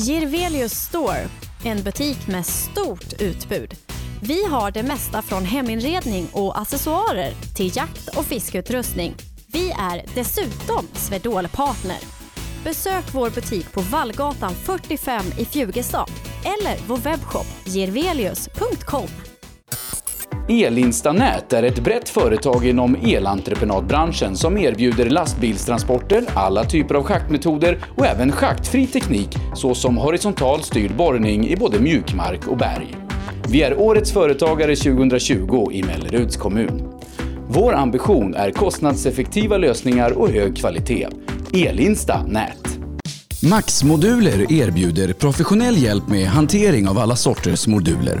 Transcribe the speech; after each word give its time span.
Girvelius 0.00 0.72
Store, 0.72 1.28
en 1.64 1.82
butik 1.82 2.26
med 2.26 2.46
stort 2.46 3.12
utbud. 3.20 3.74
Vi 4.22 4.44
har 4.44 4.70
det 4.70 4.82
mesta 4.82 5.22
från 5.22 5.44
heminredning 5.44 6.28
och 6.32 6.60
accessoarer 6.60 7.32
till 7.56 7.76
jakt 7.76 8.08
och 8.16 8.24
fiskeutrustning. 8.24 9.14
Vi 9.46 9.70
är 9.70 10.04
dessutom 10.14 10.86
Swedol-partner. 10.92 11.98
Besök 12.64 13.04
vår 13.14 13.30
butik 13.30 13.72
på 13.72 13.80
Vallgatan 13.80 14.54
45 14.54 15.26
i 15.38 15.44
Fjugestad 15.44 16.10
eller 16.44 16.78
vår 16.86 16.96
webbshop 16.96 17.46
girvelius.com. 17.64 19.27
Elinstanät 20.48 21.52
är 21.52 21.62
ett 21.62 21.84
brett 21.84 22.08
företag 22.08 22.66
inom 22.66 22.96
elentreprenadbranschen 23.02 24.36
som 24.36 24.58
erbjuder 24.58 25.10
lastbilstransporter, 25.10 26.24
alla 26.34 26.64
typer 26.64 26.94
av 26.94 27.02
schaktmetoder 27.02 27.78
och 27.96 28.06
även 28.06 28.32
schaktfri 28.32 28.86
teknik 28.86 29.28
såsom 29.54 29.96
horisontal 29.96 30.62
styrd 30.62 30.96
borrning 30.96 31.48
i 31.48 31.56
både 31.56 31.80
mjukmark 31.80 32.46
och 32.46 32.56
berg. 32.56 32.96
Vi 33.48 33.62
är 33.62 33.80
Årets 33.80 34.12
Företagare 34.12 34.76
2020 34.76 35.68
i 35.72 35.82
Melleruds 35.82 36.36
kommun. 36.36 36.82
Vår 37.48 37.74
ambition 37.74 38.34
är 38.34 38.50
kostnadseffektiva 38.50 39.56
lösningar 39.56 40.10
och 40.10 40.28
hög 40.28 40.56
kvalitet. 40.56 41.08
Elinsta 41.52 42.22
Nät. 42.22 42.78
Max-moduler 43.50 44.52
erbjuder 44.52 45.12
professionell 45.12 45.82
hjälp 45.82 46.08
med 46.08 46.26
hantering 46.26 46.88
av 46.88 46.98
alla 46.98 47.16
sorters 47.16 47.66
moduler. 47.66 48.20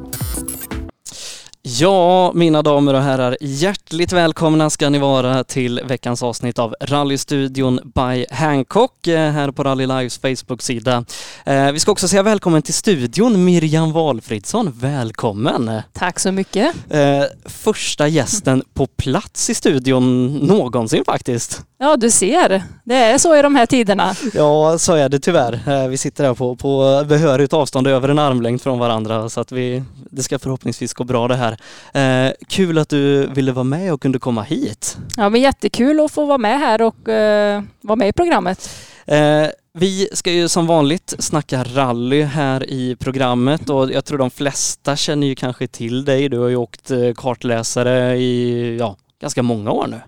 Ja, 1.81 2.31
mina 2.33 2.61
damer 2.61 2.93
och 2.93 3.01
herrar, 3.01 3.37
hjärtligt 3.41 4.13
välkomna 4.13 4.69
ska 4.69 4.89
ni 4.89 4.99
vara 4.99 5.43
till 5.43 5.81
veckans 5.85 6.23
avsnitt 6.23 6.59
av 6.59 6.75
Rallystudion 6.81 7.79
by 7.95 8.25
Hancock 8.31 9.07
eh, 9.07 9.31
här 9.31 9.51
på 9.51 9.63
Rally 9.63 9.85
Lives 9.85 10.17
Facebook-sida. 10.17 11.05
Eh, 11.45 11.71
vi 11.71 11.79
ska 11.79 11.91
också 11.91 12.07
säga 12.07 12.23
välkommen 12.23 12.61
till 12.61 12.73
studion 12.73 13.45
Miriam 13.45 13.91
Valfridsson, 13.91 14.73
välkommen! 14.79 15.81
Tack 15.93 16.19
så 16.19 16.31
mycket! 16.31 16.75
Eh, 16.89 17.23
första 17.45 18.07
gästen 18.07 18.63
på 18.73 18.87
plats 18.87 19.49
i 19.49 19.53
studion 19.53 20.35
någonsin 20.37 21.03
faktiskt. 21.05 21.61
Ja, 21.77 21.97
du 21.97 22.11
ser. 22.11 22.63
Det 22.83 22.95
är 22.95 23.17
så 23.17 23.35
i 23.35 23.41
de 23.41 23.55
här 23.55 23.65
tiderna. 23.65 24.15
Ja, 24.33 24.77
så 24.77 24.93
är 24.93 25.09
det 25.09 25.19
tyvärr. 25.19 25.87
Vi 25.87 25.97
sitter 25.97 26.23
här 26.23 26.33
på, 26.33 26.55
på 26.55 27.03
behörigt 27.07 27.53
avstånd 27.53 27.87
över 27.87 28.09
en 28.09 28.19
armlängd 28.19 28.61
från 28.61 28.79
varandra 28.79 29.29
så 29.29 29.41
att 29.41 29.51
vi, 29.51 29.83
det 30.11 30.23
ska 30.23 30.39
förhoppningsvis 30.39 30.93
gå 30.93 31.03
bra 31.03 31.27
det 31.27 31.35
här. 31.35 31.57
Eh, 31.93 32.31
kul 32.47 32.77
att 32.77 32.89
du 32.89 33.27
ville 33.27 33.51
vara 33.51 33.63
med 33.63 33.93
och 33.93 34.01
kunde 34.01 34.19
komma 34.19 34.41
hit. 34.43 34.97
Ja, 35.17 35.29
men 35.29 35.41
jättekul 35.41 35.99
att 35.99 36.11
få 36.11 36.25
vara 36.25 36.37
med 36.37 36.59
här 36.59 36.81
och 36.81 37.09
eh, 37.09 37.63
vara 37.81 37.95
med 37.95 38.07
i 38.07 38.13
programmet. 38.13 38.69
Eh, 39.05 39.47
vi 39.73 40.09
ska 40.13 40.31
ju 40.31 40.47
som 40.47 40.67
vanligt 40.67 41.13
snacka 41.19 41.63
rally 41.63 42.23
här 42.23 42.69
i 42.69 42.95
programmet 42.95 43.69
och 43.69 43.91
jag 43.91 44.05
tror 44.05 44.17
de 44.17 44.31
flesta 44.31 44.95
känner 44.95 45.27
ju 45.27 45.35
kanske 45.35 45.67
till 45.67 46.05
dig. 46.05 46.29
Du 46.29 46.39
har 46.39 46.47
ju 46.47 46.55
åkt 46.55 46.91
eh, 46.91 47.13
kartläsare 47.15 48.17
i 48.17 48.77
ja, 48.79 48.95
ganska 49.21 49.43
många 49.43 49.71
år 49.71 49.87
nu. 49.87 50.01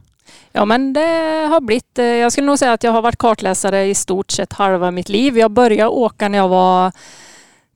Ja 0.51 0.65
men 0.65 0.93
det 0.93 1.47
har 1.49 1.61
blivit, 1.61 1.99
eh, 1.99 2.05
jag 2.05 2.31
skulle 2.31 2.47
nog 2.47 2.59
säga 2.59 2.73
att 2.73 2.83
jag 2.83 2.91
har 2.91 3.01
varit 3.01 3.17
kartläsare 3.17 3.85
i 3.85 3.95
stort 3.95 4.31
sett 4.31 4.53
halva 4.53 4.91
mitt 4.91 5.09
liv. 5.09 5.37
Jag 5.37 5.51
började 5.51 5.89
åka 5.89 6.29
när 6.29 6.37
jag 6.37 6.47
var 6.47 6.91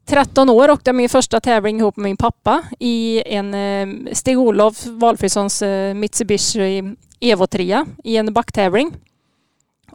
13 0.07 0.49
år 0.49 0.69
åkte 0.69 0.89
jag 0.89 0.95
min 0.95 1.09
första 1.09 1.39
tävling 1.39 1.79
ihop 1.79 1.97
med 1.97 2.03
min 2.03 2.17
pappa 2.17 2.63
i 2.79 3.23
en 3.25 3.53
eh, 3.53 4.13
Stig-Olof 4.13 4.85
Valfridssons 4.85 5.61
eh, 5.61 5.93
Mitsubishi 5.93 6.95
Evo 7.19 7.47
3 7.47 7.85
i 8.03 8.17
en 8.17 8.33
backtävling. 8.33 8.93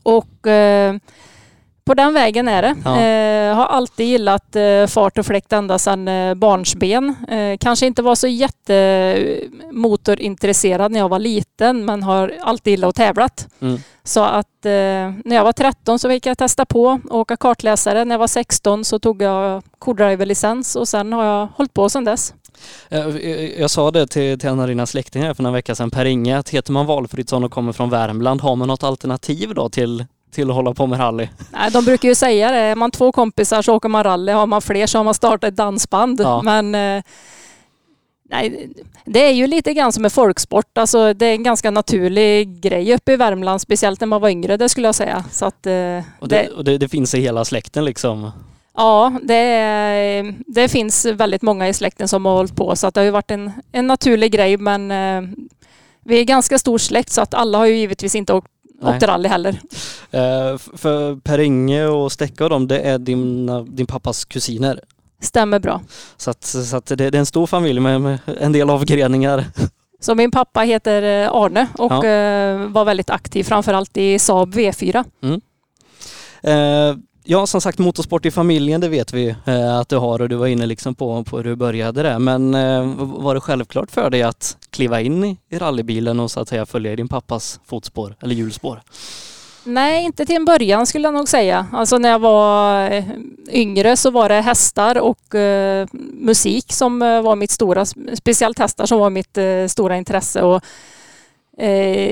Och 0.02 0.46
eh, 0.46 0.96
på 1.84 1.94
den 1.94 2.14
vägen 2.14 2.48
är 2.48 2.62
det. 2.62 2.74
Ja. 2.84 3.00
Eh, 3.00 3.56
har 3.56 3.66
alltid 3.66 4.06
gillat 4.06 4.56
eh, 4.56 4.86
fart 4.86 5.18
och 5.18 5.26
fläkt 5.26 5.52
ända 5.52 5.78
sedan 5.78 6.08
eh, 6.08 6.34
barnsben. 6.34 7.14
Eh, 7.28 7.56
kanske 7.60 7.86
inte 7.86 8.02
var 8.02 8.14
så 8.14 8.28
jättemotorintresserad 8.28 10.92
när 10.92 10.98
jag 10.98 11.08
var 11.08 11.18
liten 11.18 11.84
men 11.84 12.02
har 12.02 12.34
alltid 12.40 12.70
gillat 12.70 12.88
att 12.88 12.94
tävla. 12.94 13.28
Mm. 13.60 13.78
Så 14.04 14.24
att 14.24 14.66
eh, 14.66 14.70
när 15.24 15.34
jag 15.34 15.44
var 15.44 15.52
13 15.52 15.98
så 15.98 16.08
fick 16.08 16.26
jag 16.26 16.38
testa 16.38 16.64
på 16.64 16.90
att 16.90 17.10
åka 17.10 17.36
kartläsare. 17.36 18.04
När 18.04 18.14
jag 18.14 18.18
var 18.18 18.26
16 18.26 18.84
så 18.84 18.98
tog 18.98 19.22
jag 19.22 19.62
co-driver-licens 19.78 20.76
och 20.76 20.88
sen 20.88 21.12
har 21.12 21.24
jag 21.24 21.48
hållit 21.56 21.74
på 21.74 21.88
sedan 21.88 22.04
dess. 22.04 22.34
Jag 23.58 23.70
sa 23.70 23.90
det 23.90 24.06
till, 24.06 24.38
till 24.38 24.48
en 24.48 24.60
av 24.60 24.68
dina 24.68 24.86
släktingar 24.86 25.34
för 25.34 25.42
några 25.42 25.54
veckor 25.54 25.74
sedan, 25.74 25.90
Per 25.90 26.04
Inge, 26.04 26.38
att 26.38 26.48
heter 26.48 26.72
man 26.72 26.86
Valfridsson 26.86 27.44
och 27.44 27.52
kommer 27.52 27.72
från 27.72 27.90
Värmland, 27.90 28.40
har 28.40 28.56
man 28.56 28.68
något 28.68 28.82
alternativ 28.82 29.54
då 29.54 29.68
till 29.68 30.04
till 30.32 30.50
att 30.50 30.56
hålla 30.56 30.74
på 30.74 30.86
med 30.86 31.00
rally? 31.00 31.28
Nej, 31.50 31.70
de 31.70 31.84
brukar 31.84 32.08
ju 32.08 32.14
säga 32.14 32.50
det. 32.50 32.58
Är 32.58 32.76
man 32.76 32.90
två 32.90 33.12
kompisar 33.12 33.62
så 33.62 33.74
åker 33.74 33.88
man 33.88 34.04
rally. 34.04 34.32
Har 34.32 34.46
man 34.46 34.62
fler 34.62 34.86
så 34.86 34.98
har 34.98 35.04
man 35.04 35.14
startat 35.14 35.48
ett 35.48 35.56
dansband. 35.56 36.20
Ja. 36.20 36.42
Men 36.42 36.74
eh, 36.74 37.02
nej, 38.30 38.70
det 39.04 39.24
är 39.26 39.32
ju 39.32 39.46
lite 39.46 39.74
grann 39.74 39.92
som 39.92 40.04
en 40.04 40.10
folksport. 40.10 40.78
Alltså, 40.78 41.14
det 41.14 41.26
är 41.26 41.32
en 41.32 41.42
ganska 41.42 41.70
naturlig 41.70 42.60
grej 42.60 42.94
uppe 42.94 43.12
i 43.12 43.16
Värmland, 43.16 43.60
speciellt 43.60 44.00
när 44.00 44.06
man 44.06 44.20
var 44.20 44.28
yngre, 44.28 44.56
det 44.56 44.68
skulle 44.68 44.88
jag 44.88 44.94
säga. 44.94 45.24
Så 45.30 45.44
att, 45.44 45.66
eh, 45.66 46.02
och 46.18 46.28
det, 46.28 46.48
och 46.48 46.64
det, 46.64 46.78
det 46.78 46.88
finns 46.88 47.14
i 47.14 47.20
hela 47.20 47.44
släkten 47.44 47.84
liksom? 47.84 48.30
Ja, 48.74 49.18
det, 49.22 50.34
det, 50.46 50.68
finns 50.68 51.06
väldigt 51.06 51.42
många 51.42 51.68
i 51.68 51.74
släkten 51.74 52.08
som 52.08 52.26
har 52.26 52.32
hållit 52.32 52.56
på 52.56 52.76
så 52.76 52.86
att 52.86 52.94
det 52.94 53.00
har 53.00 53.04
ju 53.04 53.10
varit 53.10 53.30
en, 53.30 53.52
en 53.72 53.86
naturlig 53.86 54.32
grej 54.32 54.56
men 54.56 54.90
eh, 54.90 55.30
vi 56.04 56.20
är 56.20 56.24
ganska 56.24 56.58
stor 56.58 56.78
släkt 56.78 57.10
så 57.10 57.20
att 57.20 57.34
alla 57.34 57.58
har 57.58 57.66
ju 57.66 57.76
givetvis 57.76 58.14
inte 58.14 58.32
åkt 58.32 58.51
åkte 58.82 59.06
rally 59.06 59.28
heller. 59.28 59.52
Uh, 59.52 60.58
för 60.76 61.16
Per 61.16 61.38
Inge 61.38 61.86
och 61.86 62.12
Stäcka 62.12 62.44
och 62.44 62.50
dem, 62.50 62.68
det 62.68 62.78
är 62.78 62.98
din, 62.98 63.46
din 63.76 63.86
pappas 63.86 64.24
kusiner? 64.24 64.80
Stämmer 65.20 65.58
bra. 65.58 65.80
Så 66.16 66.30
att, 66.30 66.44
så 66.44 66.76
att 66.76 66.86
det, 66.86 66.96
det, 66.96 67.04
är 67.04 67.14
en 67.14 67.26
stor 67.26 67.46
familj 67.46 67.80
med, 67.80 68.00
med 68.00 68.18
en 68.40 68.52
del 68.52 68.70
avgreningar. 68.70 69.44
Så 70.00 70.14
min 70.14 70.30
pappa 70.30 70.60
heter 70.60 71.02
eh, 71.02 71.32
Arne 71.32 71.66
och 71.78 72.04
ja. 72.04 72.54
uh, 72.54 72.68
var 72.68 72.84
väldigt 72.84 73.10
aktiv 73.10 73.44
framförallt 73.44 73.96
i 73.96 74.18
Saab 74.18 74.54
V4. 74.54 75.04
Mm. 75.22 75.40
Uh, 76.46 76.96
Ja, 77.24 77.46
som 77.46 77.60
sagt 77.60 77.78
motorsport 77.78 78.26
i 78.26 78.30
familjen, 78.30 78.80
det 78.80 78.88
vet 78.88 79.12
vi 79.12 79.34
eh, 79.44 79.78
att 79.78 79.88
du 79.88 79.96
har 79.96 80.22
och 80.22 80.28
du 80.28 80.36
var 80.36 80.46
inne 80.46 80.66
liksom 80.66 80.94
på, 80.94 81.24
på 81.24 81.36
hur 81.36 81.44
du 81.44 81.56
började 81.56 82.02
där. 82.02 82.18
Men 82.18 82.54
eh, 82.54 82.94
var 82.96 83.34
det 83.34 83.40
självklart 83.40 83.90
för 83.90 84.10
dig 84.10 84.22
att 84.22 84.56
kliva 84.70 85.00
in 85.00 85.24
i, 85.24 85.38
i 85.50 85.58
rallybilen 85.58 86.20
och 86.20 86.30
så 86.30 86.40
att 86.40 86.48
säga 86.48 86.66
följa 86.66 86.92
i 86.92 86.96
din 86.96 87.08
pappas 87.08 87.60
fotspår 87.66 88.16
eller 88.22 88.34
hjulspår? 88.34 88.82
Nej, 89.64 90.04
inte 90.04 90.26
till 90.26 90.36
en 90.36 90.44
början 90.44 90.86
skulle 90.86 91.06
jag 91.06 91.14
nog 91.14 91.28
säga. 91.28 91.66
Alltså 91.72 91.98
när 91.98 92.08
jag 92.08 92.18
var 92.18 92.90
eh, 92.90 93.04
yngre 93.50 93.96
så 93.96 94.10
var 94.10 94.28
det 94.28 94.40
hästar 94.40 94.98
och 94.98 95.34
eh, 95.34 95.86
musik 96.12 96.72
som 96.72 97.02
eh, 97.02 97.22
var 97.22 97.36
mitt 97.36 97.50
stora, 97.50 97.84
speciellt 98.14 98.58
hästar 98.58 98.86
som 98.86 98.98
var 98.98 99.10
mitt 99.10 99.38
eh, 99.38 99.66
stora 99.68 99.96
intresse. 99.96 100.42
Och 100.42 100.64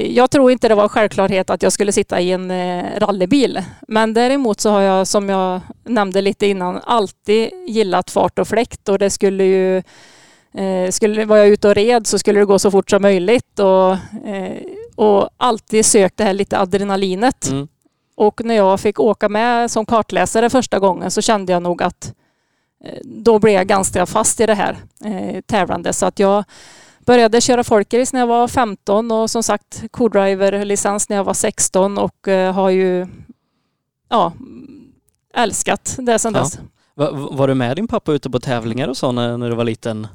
jag 0.08 0.30
tror 0.30 0.50
inte 0.50 0.68
det 0.68 0.74
var 0.74 0.88
självklarhet 0.88 1.50
att 1.50 1.62
jag 1.62 1.72
skulle 1.72 1.92
sitta 1.92 2.20
i 2.20 2.32
en 2.32 2.50
eh, 2.50 2.84
rallybil. 2.98 3.62
Men 3.88 4.14
däremot 4.14 4.60
så 4.60 4.70
har 4.70 4.80
jag, 4.80 5.06
som 5.06 5.28
jag 5.28 5.60
nämnde 5.84 6.20
lite 6.22 6.46
innan, 6.46 6.80
alltid 6.84 7.50
gillat 7.66 8.10
fart 8.10 8.38
och 8.38 8.48
fläkt 8.48 8.88
och 8.88 8.98
det 8.98 9.10
skulle 9.10 9.44
ju 9.44 9.76
eh, 10.54 10.90
skulle, 10.90 11.24
var 11.24 11.36
jag 11.36 11.48
ute 11.48 11.68
och 11.68 11.74
red 11.74 12.06
så 12.06 12.18
skulle 12.18 12.40
det 12.40 12.46
gå 12.46 12.58
så 12.58 12.70
fort 12.70 12.90
som 12.90 13.02
möjligt 13.02 13.58
och, 13.58 13.96
och 14.94 15.30
alltid 15.36 15.86
sökt 15.86 16.16
det 16.16 16.24
här 16.24 16.34
lite 16.34 16.58
adrenalinet. 16.58 17.48
Mm. 17.50 17.68
Och 18.16 18.44
när 18.44 18.54
jag 18.54 18.80
fick 18.80 19.00
åka 19.00 19.28
med 19.28 19.70
som 19.70 19.86
kartläsare 19.86 20.50
första 20.50 20.78
gången 20.78 21.10
så 21.10 21.20
kände 21.22 21.52
jag 21.52 21.62
nog 21.62 21.82
att 21.82 22.14
då 23.02 23.38
blev 23.38 23.54
jag 23.54 23.66
ganska 23.66 24.06
fast 24.06 24.40
i 24.40 24.46
det 24.46 24.54
här 24.54 24.76
eh, 25.04 25.40
tävlande 25.40 25.92
så 25.92 26.06
att 26.06 26.18
jag 26.18 26.44
började 27.10 27.40
köra 27.40 27.64
folkrace 27.64 28.10
när 28.12 28.20
jag 28.20 28.26
var 28.26 28.48
15 28.48 29.10
och 29.12 29.30
som 29.30 29.42
sagt 29.42 29.82
co-driver-licens 29.90 31.08
när 31.08 31.16
jag 31.16 31.24
var 31.24 31.34
16 31.34 31.98
och 31.98 32.28
uh, 32.28 32.52
har 32.52 32.70
ju 32.70 33.06
ja, 34.08 34.32
älskat 35.34 35.96
det 35.98 36.18
sedan 36.18 36.32
ja. 36.34 36.40
dess. 36.40 36.58
Var, 36.94 37.12
var, 37.36 37.48
du 37.48 37.54
med 37.54 37.76
din 37.76 37.88
pappa 37.88 38.12
ute 38.12 38.30
på 38.30 38.40
tävlingar 38.40 38.88
och 38.88 38.96
så 38.96 39.12
när, 39.12 39.36
när 39.36 39.50
du 39.50 39.56
var 39.56 39.64
liten? 39.64 40.06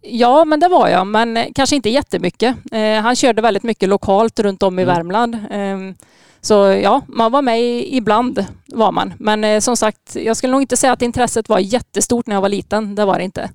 Ja, 0.00 0.44
men 0.44 0.60
det 0.60 0.68
var 0.68 0.88
jag, 0.88 1.06
men 1.06 1.38
kanske 1.54 1.76
inte 1.76 1.90
jättemycket. 1.90 2.56
Eh, 2.72 3.00
han 3.02 3.16
körde 3.16 3.42
väldigt 3.42 3.62
mycket 3.62 3.88
lokalt 3.88 4.40
runt 4.40 4.62
om 4.62 4.78
i 4.78 4.82
mm. 4.82 4.94
Värmland. 4.94 5.34
Eh, 5.34 6.06
så 6.40 6.54
ja, 6.82 7.02
man 7.06 7.32
var 7.32 7.42
med 7.42 7.60
ibland 7.86 8.46
var 8.66 8.92
man. 8.92 9.14
Men 9.18 9.44
eh, 9.44 9.60
som 9.60 9.76
sagt, 9.76 10.16
jag 10.16 10.36
skulle 10.36 10.50
nog 10.50 10.62
inte 10.62 10.76
säga 10.76 10.92
att 10.92 11.02
intresset 11.02 11.48
var 11.48 11.58
jättestort 11.58 12.26
när 12.26 12.36
jag 12.36 12.42
var 12.42 12.48
liten. 12.48 12.94
Det 12.94 13.04
var 13.04 13.18
det 13.18 13.24
inte. 13.24 13.50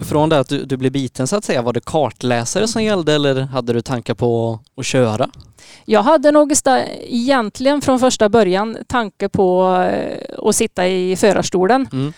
Från 0.00 0.28
det 0.28 0.38
att 0.38 0.48
du, 0.48 0.64
du 0.64 0.76
blev 0.76 0.92
biten 0.92 1.26
så 1.26 1.36
att 1.36 1.44
säga, 1.44 1.62
var 1.62 1.72
det 1.72 1.84
kartläsare 1.84 2.68
som 2.68 2.82
gällde 2.82 3.12
eller 3.12 3.40
hade 3.40 3.72
du 3.72 3.80
tankar 3.80 4.14
på 4.14 4.60
att 4.76 4.86
köra? 4.86 5.28
Jag 5.84 6.02
hade 6.02 6.30
nog 6.30 6.52
egentligen 7.00 7.80
från 7.80 8.00
första 8.00 8.28
början 8.28 8.76
tanke 8.86 9.28
på 9.28 9.76
eh, 9.90 10.48
att 10.48 10.56
sitta 10.56 10.88
i 10.88 11.16
förarstolen. 11.16 11.88
Mm. 11.92 12.12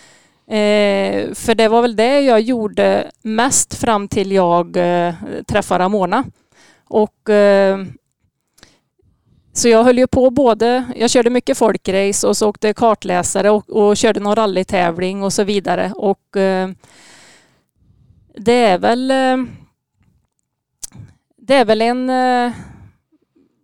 Eh, 0.49 1.35
för 1.35 1.55
det 1.55 1.69
var 1.69 1.83
väl 1.83 1.97
det 1.97 2.21
jag 2.21 2.41
gjorde 2.41 3.11
mest 3.23 3.75
fram 3.75 4.09
till 4.09 4.33
jag 4.33 4.77
eh, 4.77 5.15
träffade 5.47 5.85
Ramona. 5.85 6.25
Och 6.89 7.31
eh, 7.31 7.79
så 9.57 9.69
jag 9.69 9.85
höll 9.85 9.99
ju 9.99 10.07
på 10.07 10.31
både, 10.31 10.85
jag 10.97 11.11
körde 11.11 11.31
mycket 11.31 11.59
folkrace 11.59 12.27
och 12.27 12.37
så 12.37 12.49
åkte 12.49 12.75
kartläsare 12.75 13.51
och, 13.51 13.71
och 13.71 13.97
körde 13.97 14.21
någon 14.21 14.37
rallytävling 14.37 15.23
och 15.23 15.33
så 15.33 15.45
vidare. 15.45 15.93
Och 15.97 16.37
eh, 16.37 16.71
det 18.37 18.53
är 18.53 18.79
väl 18.79 19.11
eh, 19.11 19.37
det 21.37 21.55
är 21.55 21.65
väl 21.65 21.83
en 21.83 22.11
eh, 22.11 22.53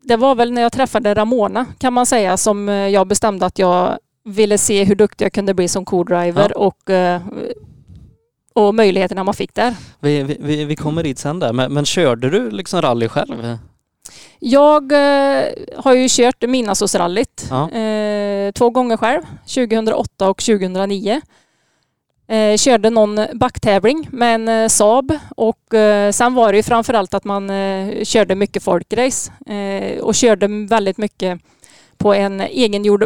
det 0.03 0.17
var 0.17 0.35
väl 0.35 0.53
när 0.53 0.63
jag 0.63 0.73
träffade 0.73 1.15
Ramona 1.15 1.67
kan 1.79 1.93
man 1.93 2.07
säga 2.07 2.37
som 2.37 2.69
eh, 2.69 2.75
jag 2.75 3.07
bestämde 3.07 3.47
att 3.47 3.59
jag 3.59 3.99
ville 4.25 4.59
se 4.59 4.85
hur 4.85 4.95
duktig 4.95 5.25
jag 5.25 5.33
kunde 5.33 5.55
bli 5.55 5.69
som 5.69 5.85
co-driver 5.85 6.53
ja. 6.55 6.61
och, 6.61 6.91
eh, 6.91 7.23
och 8.55 8.75
möjligheterna 8.75 9.25
man 9.25 9.35
fick 9.35 9.55
där. 9.55 9.75
Vi, 10.01 10.23
vi, 10.23 10.65
vi 10.65 10.77
kommer 10.77 11.03
dit 11.03 11.19
sen 11.19 11.39
där, 11.39 11.53
men, 11.53 11.73
men 11.73 11.85
körde 11.85 12.31
du 12.31 12.51
liksom 12.51 12.83
rally 12.83 13.09
själv? 13.09 13.59
Jag 14.39 14.93
eh, 14.93 15.45
har 15.77 15.95
ju 15.95 16.07
kört 16.11 16.43
Midnattsåsrallyt 16.43 17.47
ja. 17.51 17.71
eh, 17.71 18.53
två 18.53 18.71
gånger 18.71 18.97
själv, 18.97 19.23
2008 19.47 20.31
och 20.31 20.39
2009. 20.39 21.21
Eh, 22.29 22.57
körde 22.57 22.91
någon 22.91 23.21
backtävling 23.35 24.09
med 24.13 24.35
en 24.35 24.49
eh, 24.49 24.69
Saab 24.69 25.19
och 25.37 25.75
eh, 25.75 26.11
sen 26.11 26.35
var 26.35 26.53
det 26.53 26.57
ju 26.57 26.63
framförallt 26.63 27.15
att 27.15 27.25
man 27.25 27.51
eh, 27.51 28.05
körde 28.05 28.35
mycket 28.35 28.63
folkrace 28.63 29.33
eh, 29.47 29.99
och 29.99 30.15
körde 30.15 30.47
väldigt 30.69 30.99
mycket 30.99 31.41
på 31.99 32.15
en 32.15 32.41
egengjord, 32.41 33.05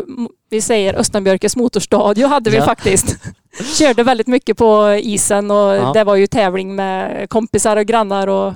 vi 0.50 0.60
säger 0.60 0.94
Östanbjörkes 0.94 1.56
motorstadio 1.56 2.26
hade 2.26 2.50
vi 2.50 2.56
ja. 2.56 2.64
faktiskt. 2.64 3.16
körde 3.78 4.02
väldigt 4.02 4.26
mycket 4.26 4.56
på 4.56 4.98
isen 5.02 5.50
och 5.50 5.56
ja. 5.56 5.92
det 5.94 6.04
var 6.04 6.16
ju 6.16 6.26
tävling 6.26 6.74
med 6.74 7.30
kompisar 7.30 7.76
och 7.76 7.86
grannar 7.86 8.26
och 8.26 8.52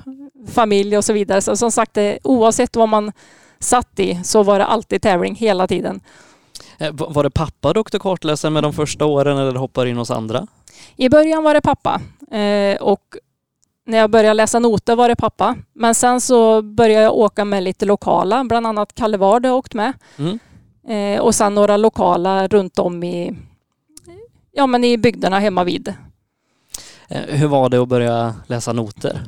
familj 0.47 0.97
och 0.97 1.05
så 1.05 1.13
vidare. 1.13 1.41
Så 1.41 1.55
som 1.55 1.71
sagt, 1.71 1.97
oavsett 2.23 2.75
vad 2.75 2.89
man 2.89 3.11
satt 3.59 3.99
i 3.99 4.19
så 4.23 4.43
var 4.43 4.59
det 4.59 4.65
alltid 4.65 5.01
tävling 5.01 5.35
hela 5.35 5.67
tiden. 5.67 6.01
Eh, 6.77 6.91
var 6.93 7.23
det 7.23 7.29
pappa 7.29 7.73
du 7.73 7.79
åkte 7.79 7.99
kartläsare 7.99 8.51
med 8.51 8.63
de 8.63 8.73
första 8.73 9.05
åren 9.05 9.37
eller 9.37 9.55
hoppar 9.55 9.85
in 9.85 9.97
hos 9.97 10.11
andra? 10.11 10.47
I 10.95 11.09
början 11.09 11.43
var 11.43 11.53
det 11.53 11.61
pappa 11.61 12.01
eh, 12.31 12.81
och 12.81 13.01
när 13.85 13.97
jag 13.97 14.09
började 14.09 14.33
läsa 14.33 14.59
noter 14.59 14.95
var 14.95 15.09
det 15.09 15.15
pappa. 15.15 15.55
Men 15.73 15.95
sen 15.95 16.21
så 16.21 16.61
började 16.61 17.03
jag 17.03 17.15
åka 17.15 17.45
med 17.45 17.63
lite 17.63 17.85
lokala, 17.85 18.43
bland 18.43 18.67
annat 18.67 18.95
Kalle 18.95 19.17
Ward 19.17 19.45
har 19.45 19.53
åkt 19.53 19.73
med. 19.73 19.93
Mm. 20.17 20.39
Eh, 20.87 21.21
och 21.21 21.35
sen 21.35 21.55
några 21.55 21.77
lokala 21.77 22.47
runt 22.47 22.79
om 22.79 23.03
i, 23.03 23.37
ja, 24.51 24.67
men 24.67 24.83
i 24.83 24.97
bygderna 24.97 25.39
hemma 25.39 25.63
vid. 25.63 25.93
Hur 27.09 27.47
var 27.47 27.69
det 27.69 27.77
att 27.77 27.87
börja 27.87 28.35
läsa 28.47 28.73
noter? 28.73 29.21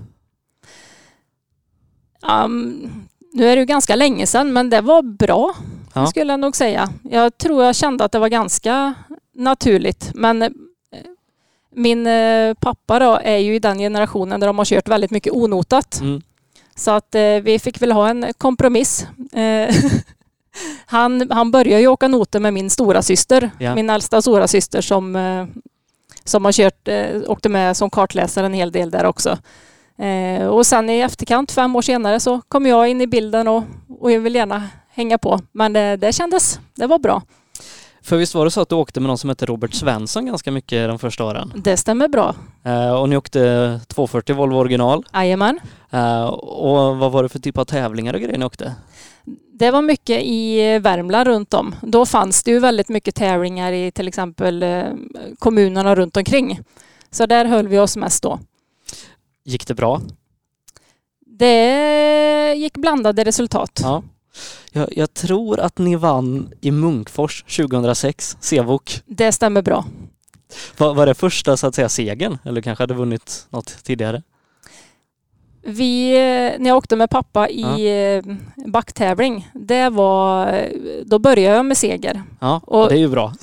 Um, 2.30 2.90
nu 3.34 3.50
är 3.50 3.56
det 3.56 3.60
ju 3.60 3.66
ganska 3.66 3.96
länge 3.96 4.28
sedan 4.28 4.54
men 4.54 4.70
det 4.70 4.82
var 4.82 5.02
bra 5.02 5.56
ja. 5.94 6.08
skulle 6.08 6.34
jag 6.34 6.40
nog 6.40 6.56
säga. 6.56 6.90
Jag 7.04 7.38
tror 7.38 7.64
jag 7.64 7.76
kände 7.76 8.04
att 8.04 8.12
det 8.12 8.20
var 8.20 8.30
ganska 8.30 8.94
naturligt 9.36 10.12
men 10.14 10.42
eh, 10.42 10.50
min 11.76 12.08
eh, 12.08 12.54
pappa 12.54 13.00
då 13.00 13.20
är 13.24 13.38
ju 13.38 13.56
i 13.56 13.60
den 13.60 13.78
generationen 13.80 14.40
där 14.40 14.48
de 14.48 14.58
har 14.58 14.66
kört 14.66 14.88
väldigt 14.88 15.12
mycket 15.12 15.34
onotat. 15.34 16.00
Mm. 16.02 16.22
Så 16.76 16.92
att 16.92 17.16
eh, 17.16 17.22
vi 17.22 17.60
fick 17.60 17.82
väl 17.82 17.92
ha 17.92 18.10
en 18.10 18.26
kompromiss. 18.38 19.08
han, 20.86 21.32
han 21.32 21.52
började 21.52 21.82
ju 21.82 21.88
åka 21.88 22.08
noter 22.08 22.40
med 22.40 22.54
min 22.54 22.70
stora 22.70 23.02
syster, 23.02 23.52
ja. 23.60 23.76
min 23.76 23.90
äldsta 23.90 24.22
stora 24.22 24.48
syster 24.48 24.82
som, 24.82 25.48
som 26.24 26.46
har 26.46 26.52
kört, 26.52 26.90
åkte 27.28 27.50
med 27.50 27.78
som 27.78 27.90
kartläsare 27.90 28.46
en 28.46 28.54
hel 28.54 28.72
del 28.72 28.92
där 28.92 29.06
också. 29.06 29.38
Eh, 29.98 30.48
och 30.48 30.66
sen 30.66 30.90
i 30.90 31.00
efterkant, 31.00 31.52
fem 31.52 31.76
år 31.76 31.82
senare, 31.82 32.20
så 32.20 32.42
kom 32.42 32.66
jag 32.66 32.88
in 32.88 33.02
i 33.02 33.08
bilden 33.08 33.48
och, 33.48 33.64
och 34.00 34.12
jag 34.12 34.20
vill 34.20 34.36
gärna 34.36 34.64
hänga 34.90 35.18
på. 35.18 35.40
Men 35.52 35.74
det, 35.74 35.98
det 35.98 36.14
kändes, 36.14 36.60
det 36.76 36.88
var 36.88 37.00
bra. 37.00 37.22
För 38.04 38.18
visst 38.18 38.36
var 38.36 38.46
det 38.46 38.52
så 38.52 38.62
att 38.62 38.70
du 38.70 38.76
åkte 38.76 39.00
med 39.00 39.08
någon 39.08 39.18
som 39.18 39.30
hette 39.30 39.46
Robert 39.46 39.74
Svensson 39.74 40.26
ganska 40.26 40.52
mycket 40.52 40.88
de 40.88 41.00
första 41.00 41.26
åren? 41.26 41.54
Det 41.56 41.78
stämmer 41.78 42.08
bra. 42.08 42.36
Eh, 42.64 42.92
och 42.92 43.10
ni 43.10 43.18
åkte 43.18 43.80
240 43.88 44.36
Volvo 44.36 44.58
original? 44.58 45.06
Jajamän. 45.14 45.60
Eh, 45.92 46.26
och 46.26 46.98
vad 46.98 47.12
var 47.12 47.24
det 47.24 47.30
för 47.30 47.40
typ 47.40 47.58
av 47.58 47.66
tävlingar 47.66 48.14
och 48.14 48.20
grejer 48.20 48.38
ni 48.38 48.46
åkte? 48.46 48.76
Det 49.60 49.72
var 49.72 49.82
mycket 49.82 50.22
i 50.24 50.80
Värmland 50.80 51.28
runt 51.28 51.54
om. 51.54 51.76
Då 51.82 52.06
fanns 52.06 52.44
det 52.44 52.52
ju 52.52 52.60
väldigt 52.60 52.90
mycket 52.90 53.16
tävlingar 53.16 53.72
i 53.72 53.92
till 53.92 54.08
exempel 54.08 54.64
eh, 54.64 54.84
kommunerna 55.40 55.96
runt 55.96 56.18
omkring. 56.18 56.60
Så 57.12 57.26
där 57.26 57.46
höll 57.46 57.68
vi 57.68 57.80
oss 57.80 57.98
mest 57.98 58.24
då. 58.24 58.40
Gick 59.44 59.68
det 59.68 59.74
bra? 59.74 60.02
Det 61.26 62.54
gick 62.58 62.78
blandade 62.78 63.24
resultat. 63.24 63.80
Ja. 63.84 64.04
Jag, 64.72 64.98
jag 64.98 65.14
tror 65.14 65.60
att 65.60 65.78
ni 65.78 65.96
vann 65.96 66.54
i 66.62 66.72
Munkfors 66.72 67.44
2006, 67.44 68.38
Sevok. 68.40 69.02
Det 69.06 69.32
stämmer 69.32 69.62
bra. 69.62 69.86
Var, 70.78 70.94
var 70.94 71.06
det 71.06 71.14
första 71.14 71.58
så 71.58 71.68
att 71.68 71.76
säga 71.76 71.90
segern 71.90 72.38
eller 72.44 72.62
kanske 72.62 72.82
hade 72.82 72.94
vunnit 72.94 73.48
något 73.50 73.84
tidigare? 73.84 74.24
Vi, 75.62 76.12
när 76.60 76.68
jag 76.68 76.78
åkte 76.78 76.96
med 76.96 77.10
pappa 77.10 77.50
i 77.50 77.62
ja. 77.62 77.80
Eh, 77.80 78.24
backtävling, 78.68 79.50
det 79.54 79.90
var, 79.90 80.70
då 81.06 81.20
började 81.20 81.56
jag 81.56 81.66
med 81.66 81.78
seger. 81.78 82.24
Ja, 82.40 82.62
och 82.68 82.90
det 82.90 82.96
är 82.96 83.00
ju 83.00 83.10
bra. 83.10 83.34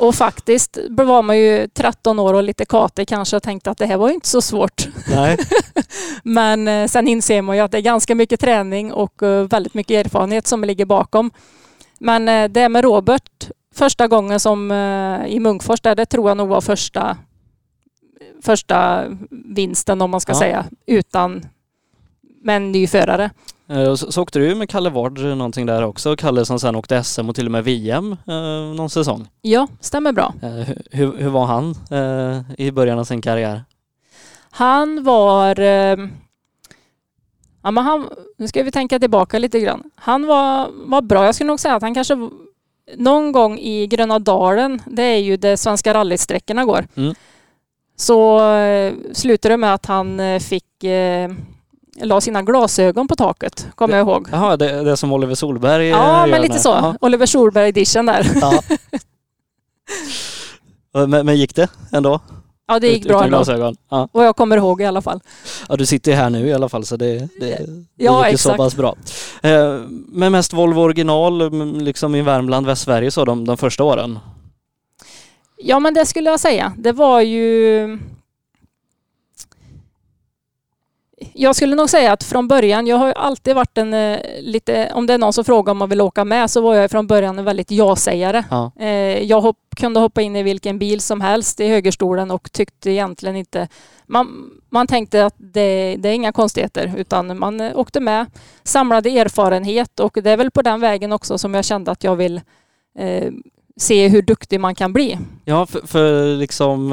Och 0.00 0.14
faktiskt 0.14 0.78
var 0.90 1.22
man 1.22 1.38
ju 1.38 1.68
13 1.68 2.18
år 2.18 2.34
och 2.34 2.42
lite 2.42 2.64
kate 2.64 3.04
kanske 3.04 3.36
och 3.36 3.42
tänkte 3.42 3.70
att 3.70 3.78
det 3.78 3.86
här 3.86 3.96
var 3.96 4.10
inte 4.10 4.28
så 4.28 4.42
svårt. 4.42 4.88
Nej. 5.08 5.38
Men 6.22 6.68
eh, 6.68 6.86
sen 6.86 7.08
inser 7.08 7.42
man 7.42 7.56
ju 7.56 7.62
att 7.62 7.70
det 7.70 7.78
är 7.78 7.82
ganska 7.82 8.14
mycket 8.14 8.40
träning 8.40 8.92
och 8.92 9.22
eh, 9.22 9.44
väldigt 9.44 9.74
mycket 9.74 10.06
erfarenhet 10.06 10.46
som 10.46 10.64
ligger 10.64 10.84
bakom. 10.84 11.30
Men 11.98 12.28
eh, 12.28 12.48
det 12.48 12.68
med 12.68 12.84
Robert, 12.84 13.50
första 13.74 14.08
gången 14.08 14.40
som 14.40 14.72
i 15.28 15.40
Munkfors, 15.40 15.80
där 15.80 15.94
det 15.94 16.06
tror 16.06 16.30
jag 16.30 16.36
nog 16.36 16.48
var 16.48 16.60
första, 16.60 17.16
första 18.42 19.04
vinsten 19.30 20.02
om 20.02 20.10
man 20.10 20.20
ska 20.20 20.32
ja. 20.32 20.38
säga, 20.38 20.64
utan 20.86 21.44
med 22.40 22.56
en 22.56 22.72
ny 22.72 22.86
förare. 22.86 23.30
Eh, 23.70 23.94
så, 23.94 24.12
så 24.12 24.22
åkte 24.22 24.38
du 24.38 24.54
med 24.54 24.68
Kalle 24.68 24.90
Ward 24.90 25.18
någonting 25.18 25.66
där 25.66 25.82
också. 25.82 26.16
Kalle 26.16 26.44
som 26.44 26.60
sen 26.60 26.76
åkte 26.76 27.04
SM 27.04 27.28
och 27.28 27.34
till 27.34 27.46
och 27.46 27.52
med 27.52 27.64
VM 27.64 28.16
eh, 28.26 28.76
någon 28.76 28.90
säsong. 28.90 29.28
Ja, 29.42 29.68
stämmer 29.80 30.12
bra. 30.12 30.34
Eh, 30.42 30.74
hur, 30.90 31.16
hur 31.16 31.28
var 31.28 31.46
han 31.46 31.74
eh, 31.90 32.42
i 32.58 32.70
början 32.70 32.98
av 32.98 33.04
sin 33.04 33.22
karriär? 33.22 33.64
Han 34.50 35.04
var... 35.04 35.60
Eh, 35.60 35.96
ja, 37.62 37.70
men 37.70 37.84
han, 37.84 38.08
nu 38.38 38.48
ska 38.48 38.62
vi 38.62 38.70
tänka 38.70 38.98
tillbaka 38.98 39.38
lite 39.38 39.60
grann. 39.60 39.90
Han 39.94 40.26
var, 40.26 40.68
var 40.72 41.02
bra. 41.02 41.24
Jag 41.24 41.34
skulle 41.34 41.48
nog 41.48 41.60
säga 41.60 41.74
att 41.74 41.82
han 41.82 41.94
kanske 41.94 42.30
någon 42.96 43.32
gång 43.32 43.58
i 43.58 43.86
Gröna 43.86 44.18
Dalen, 44.18 44.82
det 44.86 45.02
är 45.02 45.18
ju 45.18 45.36
där 45.36 45.56
svenska 45.56 45.94
rallysträckorna 45.94 46.64
går, 46.64 46.86
mm. 46.94 47.14
så 47.96 48.50
eh, 48.54 48.94
slutade 49.12 49.52
det 49.52 49.58
med 49.58 49.74
att 49.74 49.86
han 49.86 50.20
fick 50.40 50.84
la 52.02 52.20
sina 52.20 52.42
glasögon 52.42 53.08
på 53.08 53.16
taket, 53.16 53.66
kommer 53.74 53.96
jag 53.96 54.04
ihåg. 54.08 54.28
Jaha, 54.32 54.56
det, 54.56 54.82
det 54.82 54.96
som 54.96 55.12
Oliver 55.12 55.34
Solberg 55.34 55.84
eh, 55.84 55.90
Ja, 55.90 56.20
gör 56.20 56.30
men 56.30 56.42
lite 56.42 56.54
nu. 56.54 56.60
så. 56.60 56.68
Ja. 56.68 56.94
Oliver 57.00 57.26
Solberg 57.26 57.68
edition 57.68 58.06
där. 58.06 58.26
Ja. 60.92 61.06
men, 61.06 61.26
men 61.26 61.36
gick 61.36 61.54
det 61.56 61.68
ändå? 61.92 62.20
Ja, 62.68 62.78
det 62.80 62.88
gick 62.88 63.02
Ut- 63.04 63.08
bra 63.08 63.24
ändå. 63.24 63.74
Ja. 63.90 64.08
Vad 64.12 64.26
jag 64.26 64.36
kommer 64.36 64.56
ihåg 64.56 64.80
i 64.82 64.84
alla 64.84 65.02
fall. 65.02 65.20
ja, 65.68 65.76
du 65.76 65.86
sitter 65.86 66.10
ju 66.10 66.16
här 66.16 66.30
nu 66.30 66.46
i 66.48 66.52
alla 66.52 66.68
fall 66.68 66.84
så 66.84 66.96
det, 66.96 67.18
det, 67.18 67.28
det 67.40 67.66
Ja, 67.96 68.24
gick 68.26 68.32
ju 68.32 68.38
så 68.38 68.54
pass 68.54 68.76
bra. 68.76 68.96
Eh, 69.42 69.80
men 70.08 70.32
mest 70.32 70.52
Volvo 70.52 70.80
original 70.80 71.50
liksom 71.82 72.14
i 72.14 72.22
Värmland, 72.22 72.66
Västsverige 72.66 73.10
så 73.10 73.24
de, 73.24 73.44
de 73.44 73.56
första 73.56 73.84
åren? 73.84 74.18
Ja, 75.56 75.78
men 75.78 75.94
det 75.94 76.06
skulle 76.06 76.30
jag 76.30 76.40
säga. 76.40 76.72
Det 76.78 76.92
var 76.92 77.20
ju... 77.20 77.98
Jag 81.32 81.56
skulle 81.56 81.76
nog 81.76 81.90
säga 81.90 82.12
att 82.12 82.24
från 82.24 82.48
början, 82.48 82.86
jag 82.86 82.96
har 82.96 83.12
alltid 83.12 83.54
varit 83.54 83.78
en 83.78 83.94
eh, 83.94 84.18
lite, 84.40 84.92
om 84.94 85.06
det 85.06 85.14
är 85.14 85.18
någon 85.18 85.32
som 85.32 85.44
frågar 85.44 85.70
om 85.70 85.78
man 85.78 85.88
vill 85.88 86.00
åka 86.00 86.24
med 86.24 86.50
så 86.50 86.60
var 86.60 86.74
jag 86.74 86.90
från 86.90 87.06
början 87.06 87.38
en 87.38 87.44
väldigt 87.44 87.70
ja-sägare. 87.70 88.44
Ja. 88.50 88.72
Eh, 88.80 88.88
Jag 89.22 89.40
hopp, 89.40 89.56
kunde 89.76 90.00
hoppa 90.00 90.22
in 90.22 90.36
i 90.36 90.42
vilken 90.42 90.78
bil 90.78 91.00
som 91.00 91.20
helst 91.20 91.60
i 91.60 91.68
högerstolen 91.68 92.30
och 92.30 92.52
tyckte 92.52 92.90
egentligen 92.90 93.36
inte... 93.36 93.68
Man, 94.06 94.50
man 94.70 94.86
tänkte 94.86 95.26
att 95.26 95.34
det, 95.38 95.96
det 95.98 96.08
är 96.08 96.12
inga 96.12 96.32
konstigheter 96.32 96.92
utan 96.96 97.38
man 97.38 97.60
eh, 97.60 97.78
åkte 97.78 98.00
med, 98.00 98.26
samlade 98.62 99.10
erfarenhet 99.10 100.00
och 100.00 100.18
det 100.22 100.30
är 100.30 100.36
väl 100.36 100.50
på 100.50 100.62
den 100.62 100.80
vägen 100.80 101.12
också 101.12 101.38
som 101.38 101.54
jag 101.54 101.64
kände 101.64 101.90
att 101.90 102.04
jag 102.04 102.16
vill 102.16 102.40
se 103.76 104.08
hur 104.08 104.22
duktig 104.22 104.60
man 104.60 104.74
kan 104.74 104.92
bli. 104.92 105.18
Ja, 105.44 105.66
för, 105.66 105.86
för 105.86 106.36
liksom 106.36 106.90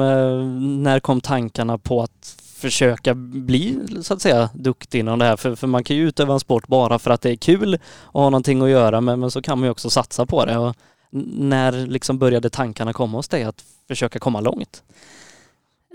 när 0.82 1.00
kom 1.00 1.20
tankarna 1.20 1.78
på 1.78 2.02
att 2.02 2.37
försöka 2.58 3.14
bli 3.14 3.78
så 4.02 4.14
att 4.14 4.22
säga 4.22 4.50
duktig 4.54 5.00
inom 5.00 5.18
det 5.18 5.24
här? 5.24 5.36
För, 5.36 5.54
för 5.54 5.66
man 5.66 5.84
kan 5.84 5.96
ju 5.96 6.08
utöva 6.08 6.34
en 6.34 6.40
sport 6.40 6.66
bara 6.66 6.98
för 6.98 7.10
att 7.10 7.22
det 7.22 7.30
är 7.30 7.36
kul 7.36 7.78
och 7.96 8.22
ha 8.22 8.30
någonting 8.30 8.62
att 8.62 8.70
göra 8.70 9.00
men, 9.00 9.20
men 9.20 9.30
så 9.30 9.42
kan 9.42 9.58
man 9.58 9.66
ju 9.66 9.70
också 9.70 9.90
satsa 9.90 10.26
på 10.26 10.44
det. 10.44 10.58
Och 10.58 10.76
när 11.36 11.72
liksom 11.72 12.18
började 12.18 12.50
tankarna 12.50 12.92
komma 12.92 13.18
hos 13.18 13.28
dig 13.28 13.44
att 13.44 13.64
försöka 13.88 14.18
komma 14.18 14.40
långt? 14.40 14.82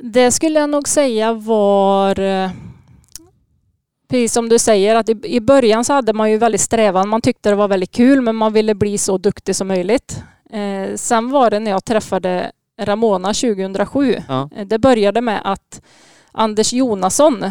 Det 0.02 0.32
skulle 0.32 0.60
jag 0.60 0.70
nog 0.70 0.88
säga 0.88 1.34
var 1.34 2.20
eh, 2.20 2.52
Precis 4.14 4.34
som 4.34 4.50
du 4.50 4.60
säger 4.60 4.96
att 4.96 5.10
i, 5.10 5.20
i 5.24 5.40
början 5.40 5.86
så 5.86 5.94
hade 5.94 6.14
man 6.14 6.32
ju 6.32 6.38
väldigt 6.38 6.62
strävan. 6.62 7.10
Man 7.10 7.22
tyckte 7.22 7.50
det 7.50 7.56
var 7.56 7.68
väldigt 7.68 7.92
kul 7.92 8.22
men 8.22 8.36
man 8.36 8.54
ville 8.54 8.76
bli 8.76 8.98
så 8.98 9.18
duktig 9.18 9.56
som 9.56 9.68
möjligt. 9.68 10.24
Eh, 10.50 10.96
sen 10.96 11.30
var 11.30 11.50
det 11.50 11.60
när 11.60 11.72
jag 11.72 11.86
träffade 11.86 12.52
Ramona 12.80 13.34
2007. 13.34 14.16
Ja. 14.28 14.50
Eh, 14.56 14.68
det 14.68 14.80
började 14.80 15.22
med 15.22 15.42
att 15.44 15.82
Anders 16.34 16.74
Jonasson 16.74 17.44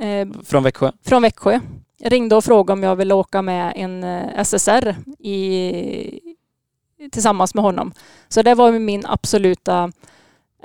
eh, 0.00 0.28
Från 0.44 0.62
Växjö? 0.62 0.92
från 1.04 1.22
Växjö 1.22 1.60
ringde 2.04 2.36
och 2.36 2.44
frågade 2.44 2.72
om 2.72 2.82
jag 2.82 2.96
ville 2.96 3.14
åka 3.14 3.42
med 3.42 3.72
en 3.76 4.04
eh, 4.04 4.42
SSR 4.44 4.96
i, 5.18 6.20
tillsammans 7.12 7.54
med 7.54 7.64
honom. 7.64 7.92
Så 8.28 8.42
det 8.42 8.54
var 8.54 8.72
min 8.72 9.06
absoluta 9.06 9.92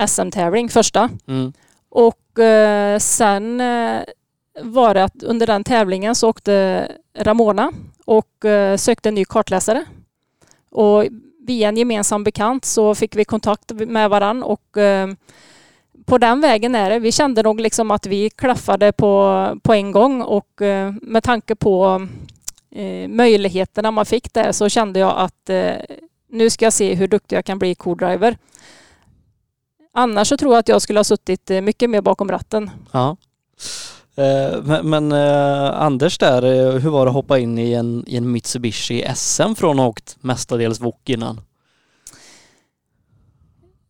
SM-tävling, 0.07 0.69
första. 0.69 1.09
Mm. 1.27 1.53
Och 1.89 2.39
eh, 2.39 2.99
sen 2.99 3.61
eh, 3.61 4.01
var 4.61 4.93
det 4.93 5.03
att 5.03 5.23
under 5.23 5.47
den 5.47 5.63
tävlingen 5.63 6.15
så 6.15 6.29
åkte 6.29 6.87
Ramona 7.17 7.71
och 8.05 8.45
eh, 8.45 8.77
sökte 8.77 9.09
en 9.09 9.15
ny 9.15 9.25
kartläsare. 9.25 9.85
Och 10.71 11.05
via 11.47 11.69
en 11.69 11.77
gemensam 11.77 12.23
bekant 12.23 12.65
så 12.65 12.95
fick 12.95 13.15
vi 13.15 13.25
kontakt 13.25 13.71
med 13.71 14.09
varann 14.09 14.43
och 14.43 14.77
eh, 14.77 15.07
på 16.05 16.17
den 16.17 16.41
vägen 16.41 16.75
är 16.75 16.89
det. 16.89 16.99
Vi 16.99 17.11
kände 17.11 17.43
nog 17.43 17.61
liksom 17.61 17.91
att 17.91 18.05
vi 18.05 18.29
klaffade 18.29 18.91
på, 18.91 19.45
på 19.63 19.73
en 19.73 19.91
gång 19.91 20.21
och 20.21 20.61
eh, 20.61 20.93
med 21.01 21.23
tanke 21.23 21.55
på 21.55 22.07
eh, 22.75 23.07
möjligheterna 23.07 23.91
man 23.91 24.05
fick 24.05 24.33
där 24.33 24.51
så 24.51 24.69
kände 24.69 24.99
jag 24.99 25.13
att 25.17 25.49
eh, 25.49 25.73
nu 26.29 26.49
ska 26.49 26.65
jag 26.65 26.73
se 26.73 26.93
hur 26.93 27.07
duktig 27.07 27.35
jag 27.35 27.45
kan 27.45 27.59
bli 27.59 27.69
i 27.69 27.75
co-driver. 27.75 28.37
Annars 29.93 30.27
så 30.27 30.37
tror 30.37 30.53
jag 30.53 30.59
att 30.59 30.69
jag 30.69 30.81
skulle 30.81 30.99
ha 30.99 31.03
suttit 31.03 31.51
eh, 31.51 31.61
mycket 31.61 31.89
mer 31.89 32.01
bakom 32.01 32.31
ratten. 32.31 32.69
Ja. 32.91 33.17
Eh, 34.15 34.63
men, 34.63 34.89
men 34.89 35.11
eh, 35.11 35.81
Anders 35.81 36.17
där, 36.17 36.41
hur 36.79 36.89
var 36.89 37.05
det 37.05 37.09
att 37.09 37.15
hoppa 37.15 37.39
in 37.39 37.57
i 37.57 37.73
en, 37.73 38.03
i 38.07 38.17
en 38.17 38.31
Mitsubishi 38.31 39.05
SM 39.15 39.53
från 39.55 39.79
att 39.79 39.83
ha 39.83 39.87
åkt 39.87 40.17
mestadels 40.21 40.81
wok 40.81 41.09
innan? 41.09 41.41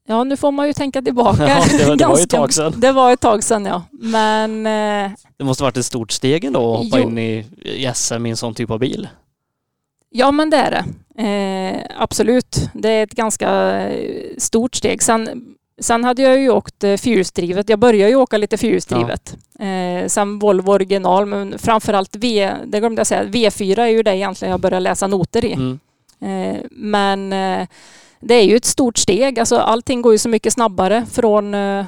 Ja, 0.07 0.23
nu 0.23 0.37
får 0.37 0.51
man 0.51 0.67
ju 0.67 0.73
tänka 0.73 1.01
tillbaka. 1.01 1.47
Ja, 1.47 1.63
det 1.77 1.85
var- 1.85 1.95
det 1.95 2.05
var 2.05 2.17
ju 2.17 2.23
ett 2.23 2.29
tag 2.29 2.53
sedan. 2.53 2.73
Det 2.77 2.91
var 2.91 3.11
ett 3.13 3.19
tag 3.19 3.43
sedan, 3.43 3.65
ja. 3.65 3.83
Men 3.91 4.65
eh, 4.65 5.11
Det 5.37 5.43
måste 5.43 5.63
varit 5.63 5.77
ett 5.77 5.85
stort 5.85 6.11
steg 6.11 6.43
ändå 6.45 6.73
att 6.73 6.83
hoppa 6.83 6.99
Jo. 6.99 7.03
in 7.09 7.17
i, 7.17 7.45
i 7.61 7.91
SM 7.95 8.25
i 8.25 8.29
en 8.29 8.37
sån 8.37 8.53
typ 8.53 8.71
av 8.71 8.79
bil. 8.79 9.07
ja, 10.09 10.31
men 10.31 10.49
det 10.49 10.57
är 10.57 10.71
det. 10.71 10.85
Eh, 11.23 11.81
absolut. 11.97 12.69
Det 12.73 12.89
är 12.89 13.03
ett 13.03 13.11
ganska 13.15 13.49
eh, 13.89 14.33
stort 14.37 14.75
steg. 14.75 15.03
Sen, 15.03 15.45
sen 15.81 16.03
hade 16.03 16.21
jag 16.21 16.39
ju 16.39 16.49
åkt 16.49 16.83
eh, 16.83 16.97
fyrhjulsdrivet. 16.97 17.69
Jag 17.69 17.79
började 17.79 18.09
ju 18.09 18.15
åka 18.15 18.37
lite 18.37 18.57
fyrhjulsdrivet. 18.57 19.37
Eh, 19.59 20.07
sen 20.07 20.39
Volvo 20.39 20.71
original, 20.71 21.25
men 21.25 21.59
framförallt 21.59 22.15
V, 22.15 22.51
det 22.65 22.79
glömde 22.79 22.99
jag 22.99 23.07
säga, 23.07 23.23
V4 23.23 23.79
är 23.79 23.87
ju 23.87 24.03
det 24.03 24.15
egentligen 24.17 24.51
jag 24.51 24.59
började 24.59 24.79
läsa 24.83 25.07
noter 25.07 25.45
i. 25.45 25.53
Mm. 25.53 25.79
Eh, 26.21 26.57
Men 26.71 27.33
det 28.21 28.33
är 28.33 28.43
ju 28.43 28.55
ett 28.55 28.65
stort 28.65 28.97
steg. 28.97 29.39
Alltså 29.39 29.57
allting 29.57 30.01
går 30.01 30.11
ju 30.11 30.17
så 30.17 30.29
mycket 30.29 30.53
snabbare 30.53 31.05
från 31.11 31.53
eh, 31.53 31.85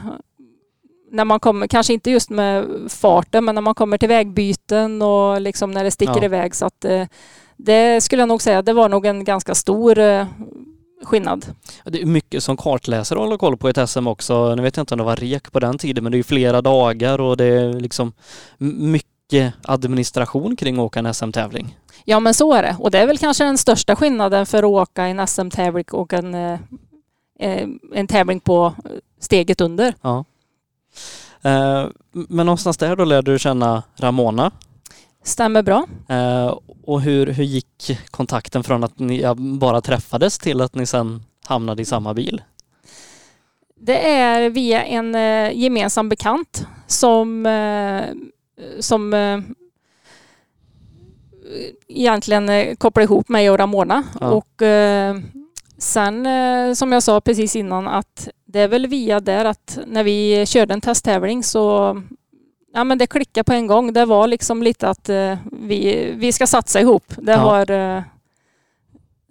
när 1.12 1.26
man 1.26 1.40
kommer, 1.40 1.68
kanske 1.68 1.94
inte 1.94 2.12
just 2.12 2.30
med 2.30 2.66
farten, 2.90 3.46
men 3.46 3.56
när 3.56 3.62
man 3.62 3.76
kommer 3.76 3.98
till 3.98 4.10
vägbyten 4.10 5.02
och 5.02 5.42
liksom 5.42 5.72
när 5.72 5.84
det 5.84 5.92
sticker 5.92 6.18
Ja. 6.18 6.26
iväg. 6.26 6.56
Så 6.56 6.66
att 6.66 6.86
eh, 6.86 7.06
det 7.58 8.02
skulle 8.04 8.22
jag 8.22 8.30
nog 8.30 8.42
säga, 8.42 8.62
det 8.62 8.74
var 8.74 8.90
nog 8.90 9.06
en 9.06 9.24
ganska 9.24 9.56
stor 9.56 10.00
eh, 10.00 10.26
skillnad. 11.04 11.46
Det 11.86 12.02
är 12.02 12.06
mycket 12.06 12.44
som 12.44 12.58
kartläsare 12.58 13.20
håller 13.20 13.38
koll 13.38 13.58
på 13.58 13.70
i 13.70 13.72
ett 13.72 13.90
SM 13.90 14.08
också. 14.08 14.56
Nu 14.56 14.62
vet 14.62 14.78
jag 14.78 14.82
inte 14.82 14.94
om 14.94 14.98
det 14.98 15.04
var 15.04 15.16
rek 15.16 15.52
på 15.52 15.60
den 15.60 15.78
tiden, 15.78 16.04
men 16.04 16.12
det 16.12 16.16
är 16.16 16.20
ju 16.20 16.24
flera 16.24 16.62
dagar 16.62 17.22
och 17.22 17.38
det 17.38 17.46
är 17.46 17.74
liksom 17.74 18.14
mycket 18.58 19.54
administration 19.64 20.56
kring 20.56 20.76
att 20.76 20.80
åka 20.82 21.00
en 21.00 21.14
SM-tävling. 21.14 21.78
Ja, 22.06 22.20
men 22.20 22.34
så 22.34 22.54
är 22.54 22.64
det. 22.64 22.76
Och 22.80 22.92
det 22.92 23.00
är 23.00 23.08
väl 23.08 23.18
kanske 23.18 23.44
den 23.44 23.58
största 23.58 23.96
skillnaden 23.96 24.46
för 24.46 24.58
att 24.58 24.64
åka 24.70 25.04
en 25.06 25.28
SM-tävling 25.28 25.86
och 25.92 26.14
en, 26.14 26.34
eh, 26.36 26.60
eh, 27.40 27.68
en 27.94 28.08
tävling 28.08 28.40
på 28.40 28.74
steget 29.20 29.62
under. 29.62 29.94
Ja. 30.02 30.26
Eh, 31.42 31.88
Men 32.12 32.46
någonstans 32.46 32.78
där 32.78 32.96
då 32.96 33.06
lärde 33.06 33.32
du 33.32 33.40
känna 33.40 33.84
Ramona. 33.96 34.52
Stämmer 35.24 35.62
bra. 35.62 35.86
Eh, 36.10 36.58
Och 36.86 37.02
hur, 37.02 37.28
hur 37.28 37.44
gick 37.44 37.98
kontakten 38.12 38.64
från 38.64 38.84
att 38.84 39.00
ni 39.00 39.24
bara 39.60 39.82
träffades 39.82 40.38
till 40.40 40.62
att 40.62 40.76
ni 40.76 40.86
sen 40.86 41.24
hamnade 41.46 41.82
i 41.82 41.86
samma 41.86 42.14
bil? 42.14 42.42
Det 43.76 44.10
är 44.12 44.50
via 44.50 44.84
en 44.84 45.16
eh, 45.16 45.52
gemensam 45.58 46.10
bekant 46.10 46.68
som, 46.88 47.46
eh, 47.46 48.04
som 48.80 49.14
eh, 49.14 49.40
egentligen 51.88 52.50
eh, 52.50 52.76
kopplar 52.76 53.04
ihop 53.04 53.30
mig 53.30 53.50
och 53.50 53.60
Ramona. 53.60 54.04
Ja. 54.22 54.30
Och 54.30 54.62
eh, 54.62 55.16
sen 55.78 56.26
eh, 56.26 56.74
som 56.74 56.92
jag 56.92 57.04
sa 57.04 57.22
precis 57.22 57.56
innan 57.56 57.88
att 57.88 58.28
det 58.46 58.60
är 58.60 58.68
väl 58.68 58.88
via 58.88 59.20
där 59.20 59.46
att 59.46 59.80
när 59.88 60.04
vi 60.04 60.46
körde 60.46 60.74
en 60.74 60.82
testtävling 60.82 61.44
så 61.44 61.96
ja, 62.74 62.84
men 62.84 62.98
det 62.98 63.08
klickade 63.08 63.44
på 63.44 63.54
en 63.54 63.68
gång. 63.68 63.94
Det 63.94 64.06
var 64.06 64.28
liksom 64.28 64.64
lite 64.64 64.90
att 64.90 65.10
eh, 65.10 65.38
vi, 65.52 66.12
vi 66.16 66.32
ska 66.32 66.48
satsa 66.48 66.82
ihop. 66.82 67.04
Det, 67.18 67.32
Ja. 67.32 67.38
har, 67.38 67.72
eh, 67.72 68.02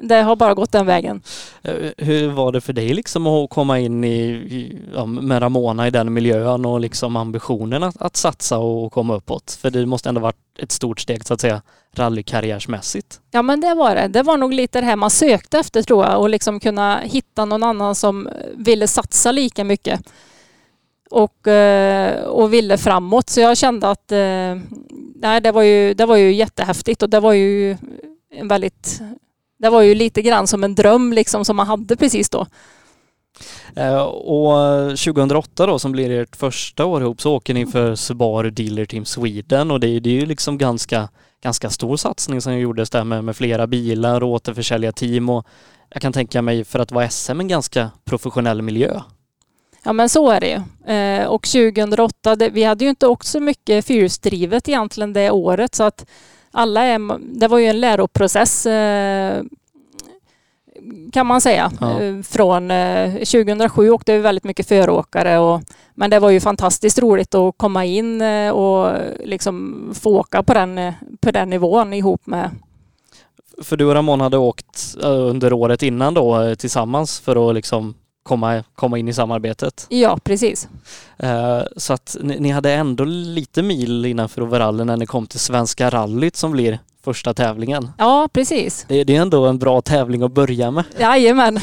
det 0.02 0.23
har 0.23 0.37
bara 0.37 0.54
gått 0.54 0.73
den 0.73 0.87
vägen. 0.87 1.23
Eh, 1.62 1.75
Hur 1.97 2.28
var 2.30 2.52
det 2.52 2.61
för 2.61 2.73
dig 2.73 2.94
liksom 2.94 3.26
att 3.26 3.50
komma 3.50 3.78
in 3.78 4.04
i, 4.04 4.78
ja, 4.94 5.06
med 5.06 5.42
Ramona 5.42 5.87
i 5.87 5.90
den 5.90 6.12
miljön 6.12 6.64
och 6.64 6.80
liksom 6.80 7.16
ambitionen 7.16 7.82
att, 7.82 8.02
att 8.02 8.16
satsa 8.16 8.59
och 8.59 8.92
komma 8.92 9.14
uppåt? 9.14 9.59
För 9.62 9.71
det 9.71 9.87
måste 9.87 10.09
ändå 10.09 10.21
varit 10.21 10.37
ett 10.59 10.73
stort 10.73 11.00
steg 11.00 11.25
så 11.25 11.35
att 11.35 11.40
säga 11.40 11.62
rallykarriärsmässigt. 11.94 13.21
Ja 13.30 13.42
men 13.42 13.61
det 13.61 13.75
var 13.75 13.94
det. 13.94 14.09
Det 14.09 14.23
var 14.23 14.37
nog 14.37 14.52
lite 14.54 14.80
det 14.80 14.87
här 14.87 14.97
man 14.97 15.11
sökte 15.11 15.59
efter 15.59 15.82
tror 15.82 16.04
jag 16.04 16.21
och 16.21 16.30
liksom 16.30 16.61
kunna 16.61 16.99
hitta 16.99 17.44
någon 17.44 17.62
annan 17.62 17.94
som 17.94 18.28
ville 18.56 18.88
satsa 18.88 19.32
lika 19.32 19.64
mycket. 19.64 20.00
Och, 21.11 21.49
eh, 21.49 22.25
och 22.25 22.52
ville 22.54 22.78
framåt. 22.78 23.28
Så 23.28 23.40
jag 23.40 23.56
kände 23.56 23.88
att 23.90 24.12
eh, 24.12 24.59
nej, 25.14 25.40
det, 25.40 25.52
var 25.52 25.62
ju, 25.62 25.94
det 25.94 26.06
var 26.06 26.16
ju 26.16 26.32
jättehäftigt 26.32 27.02
och 27.02 27.11
det 27.11 27.21
var 27.21 27.32
ju 27.32 27.76
en 28.35 28.49
väldigt 28.49 29.00
det 29.62 29.71
var 29.71 29.83
ju 29.83 29.95
lite 29.95 30.23
grann 30.23 30.47
som 30.47 30.64
en 30.64 30.75
dröm 30.75 31.12
liksom 31.12 31.45
som 31.45 31.57
man 31.57 31.66
hade 31.66 31.97
precis 31.97 32.28
då. 32.31 32.47
Eh, 33.76 34.02
Och 34.02 34.54
2008 34.99 35.66
då 35.66 35.78
som 35.78 35.92
blir 35.92 36.11
ert 36.11 36.37
första 36.37 36.85
år 36.85 37.02
ihop 37.02 37.21
så 37.21 37.35
åker 37.35 37.54
ni 37.54 37.66
för 37.66 37.95
Subaru 37.95 38.50
Dealer 38.50 38.85
Team 38.85 39.04
Sweden 39.04 39.71
och 39.71 39.81
det, 39.81 39.88
är- 39.88 40.00
det 40.00 40.11
är 40.11 40.14
ju 40.21 40.26
liksom 40.26 40.59
ganska, 40.59 41.09
ganska 41.42 41.71
stor 41.71 41.97
satsning 41.97 42.40
som 42.40 42.59
gjordes 42.59 42.90
där 42.90 43.04
med, 43.04 43.25
med 43.25 43.37
flera 43.37 43.66
bilar 43.66 44.23
och 44.23 44.31
återförsäljarteam 44.31 45.28
och 45.28 45.47
jag 45.90 46.02
kan 46.02 46.12
tänka 46.12 46.42
mig 46.42 46.64
för 46.64 46.78
att 46.78 46.92
vara 46.92 47.09
SM 47.09 47.40
en 47.40 47.49
ganska 47.49 47.90
professionell 48.04 48.62
miljö. 48.62 49.00
Ja 49.85 49.92
men 49.92 50.09
så 50.09 50.31
är 50.31 50.40
det 50.40 50.49
ju. 50.87 50.92
Eh, 50.95 51.26
och 51.26 51.42
2008, 51.49 52.37
det, 52.37 52.49
vi 52.49 52.64
hade 52.64 52.85
ju 52.85 52.90
inte 52.90 53.07
åkt 53.07 53.26
så 53.26 53.40
mycket 53.40 53.87
fyrhjulsdrivet 53.87 54.69
egentligen 54.69 55.12
det 55.12 55.31
året 55.31 55.75
så 55.75 55.83
att 55.85 56.07
alla 56.52 56.82
är, 56.82 57.18
det 57.40 57.49
var 57.49 57.59
ju 57.59 57.66
en 57.66 57.80
läroprocess 57.80 58.66
eh, 58.66 59.42
kan 61.12 61.26
man 61.26 61.40
säga. 61.40 61.73
Ja. 61.80 62.00
Eh, 62.00 62.23
Från 62.23 62.71
eh, 62.71 63.12
2007 63.12 63.90
åkte 63.90 64.12
vi 64.12 64.18
väldigt 64.18 64.44
mycket 64.44 64.68
föråkare 64.68 65.38
och, 65.38 65.61
men 65.94 66.11
det 66.11 66.18
var 66.18 66.30
ju 66.30 66.40
fantastiskt 66.40 66.99
roligt 66.99 67.35
att 67.35 67.54
komma 67.59 67.85
in 67.85 68.21
eh, 68.21 68.50
och 68.50 68.97
liksom 69.25 69.85
få 69.94 70.18
åka 70.18 70.42
på 70.42 70.54
den, 70.54 70.78
eh, 70.78 70.94
på 71.21 71.30
den 71.30 71.50
nivån 71.50 71.92
ihop 71.92 72.26
med 72.26 72.50
För 73.62 73.76
du 73.76 73.85
och 73.85 73.94
Ramon 73.94 74.21
hade 74.21 74.38
åkt 74.38 74.97
eh, 75.02 75.09
under 75.11 75.52
året 75.52 75.82
innan 75.82 76.14
då 76.14 76.42
eh, 76.42 76.54
tillsammans 76.54 77.21
för 77.21 77.49
att 77.49 77.54
liksom 77.54 77.94
komma, 78.22 78.64
komma 78.74 78.98
in 78.98 79.08
i 79.08 79.12
samarbetet. 79.12 79.86
Ja, 79.88 80.18
precis. 80.24 80.68
Eh, 81.18 81.62
Så 81.76 81.92
att 81.92 82.16
ni, 82.20 82.40
ni 82.40 82.50
hade 82.50 82.72
ändå 82.72 83.04
lite 83.04 83.62
mil 83.62 84.04
innanför 84.06 84.42
overallen 84.42 84.86
när 84.86 84.96
ni 84.96 85.06
kom 85.06 85.26
till 85.26 85.40
Svenska 85.40 85.90
rallyt 85.90 86.36
som 86.36 86.52
blir 86.52 86.78
första 87.04 87.34
tävlingen. 87.34 87.90
Ja, 87.98 88.28
precis. 88.32 88.84
Det, 88.88 89.04
det 89.04 89.16
är 89.16 89.20
ändå 89.22 89.46
en 89.46 89.58
bra 89.58 89.80
tävling 89.80 90.22
att 90.22 90.32
börja 90.32 90.70
med. 90.70 90.84
Jajamän. 91.00 91.56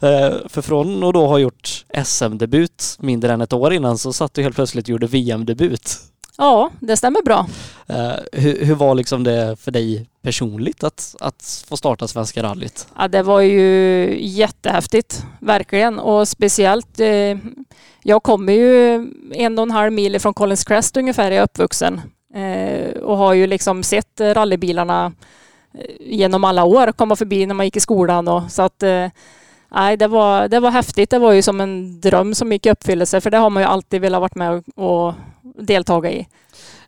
Eh, 0.00 0.32
För 0.48 0.62
från 0.62 1.04
att 1.04 1.14
då 1.14 1.26
ha 1.26 1.38
gjort 1.38 1.84
SM-debut 2.04 2.96
mindre 3.00 3.32
än 3.32 3.40
ett 3.40 3.52
år 3.52 3.72
innan 3.72 3.98
så 3.98 4.12
satt 4.12 4.34
du 4.34 4.42
helt 4.42 4.54
plötsligt 4.54 4.84
och 4.84 4.88
gjorde 4.88 5.06
VM-debut. 5.06 5.96
Ja, 6.38 6.70
det 6.80 6.96
stämmer 6.96 7.22
bra. 7.22 7.46
Eh, 7.86 8.12
Hur, 8.32 8.64
hur 8.64 8.74
var 8.74 8.94
liksom 8.94 9.24
det 9.24 9.56
för 9.60 9.70
dig 9.70 10.06
personligt 10.22 10.84
att, 10.84 11.16
att 11.20 11.64
få 11.68 11.76
starta 11.76 12.08
Svenska 12.08 12.42
rallyt? 12.42 12.86
Ja, 12.98 13.08
det 13.08 13.22
var 13.22 13.40
ju 13.40 14.16
jättehäftigt, 14.20 15.24
verkligen. 15.40 15.98
Och 15.98 16.28
speciellt, 16.28 17.00
eh, 17.00 17.36
jag 18.02 18.22
kommer 18.22 18.52
ju 18.52 18.94
en 19.34 19.58
och 19.58 19.62
en 19.62 19.70
halv 19.70 19.92
mil 19.92 20.20
från 20.20 20.34
Collins 20.34 20.64
Crest 20.64 20.96
ungefär, 20.96 21.30
är 21.30 21.36
jag 21.36 21.44
uppvuxen. 21.44 22.00
Eh, 22.34 22.90
och 23.02 23.16
har 23.16 23.32
ju 23.34 23.46
liksom 23.46 23.82
sett 23.82 24.20
rallybilarna 24.20 25.12
eh, 25.78 25.84
genom 26.00 26.44
alla 26.44 26.64
år 26.64 26.92
komma 26.92 27.16
förbi 27.16 27.46
när 27.46 27.54
man 27.54 27.66
gick 27.66 27.76
i 27.76 27.80
skolan. 27.80 28.28
Och, 28.28 28.42
så 28.50 28.62
att, 28.62 28.82
eh, 28.82 29.06
nej, 29.74 29.96
det 29.96 30.06
var, 30.08 30.48
det 30.48 30.60
var 30.60 30.70
häftigt. 30.70 31.10
Det 31.10 31.18
var 31.18 31.32
ju 31.32 31.42
som 31.42 31.60
en 31.60 32.00
dröm 32.00 32.34
som 32.34 32.52
gick 32.52 32.66
i 32.66 32.70
uppfyllelse, 32.70 33.20
för 33.20 33.30
det 33.30 33.38
har 33.38 33.50
man 33.50 33.62
ju 33.62 33.68
alltid 33.68 34.00
velat 34.00 34.20
varit 34.20 34.34
med 34.34 34.62
och, 34.76 35.06
och 35.06 35.14
deltaga 35.58 36.12
i. 36.12 36.26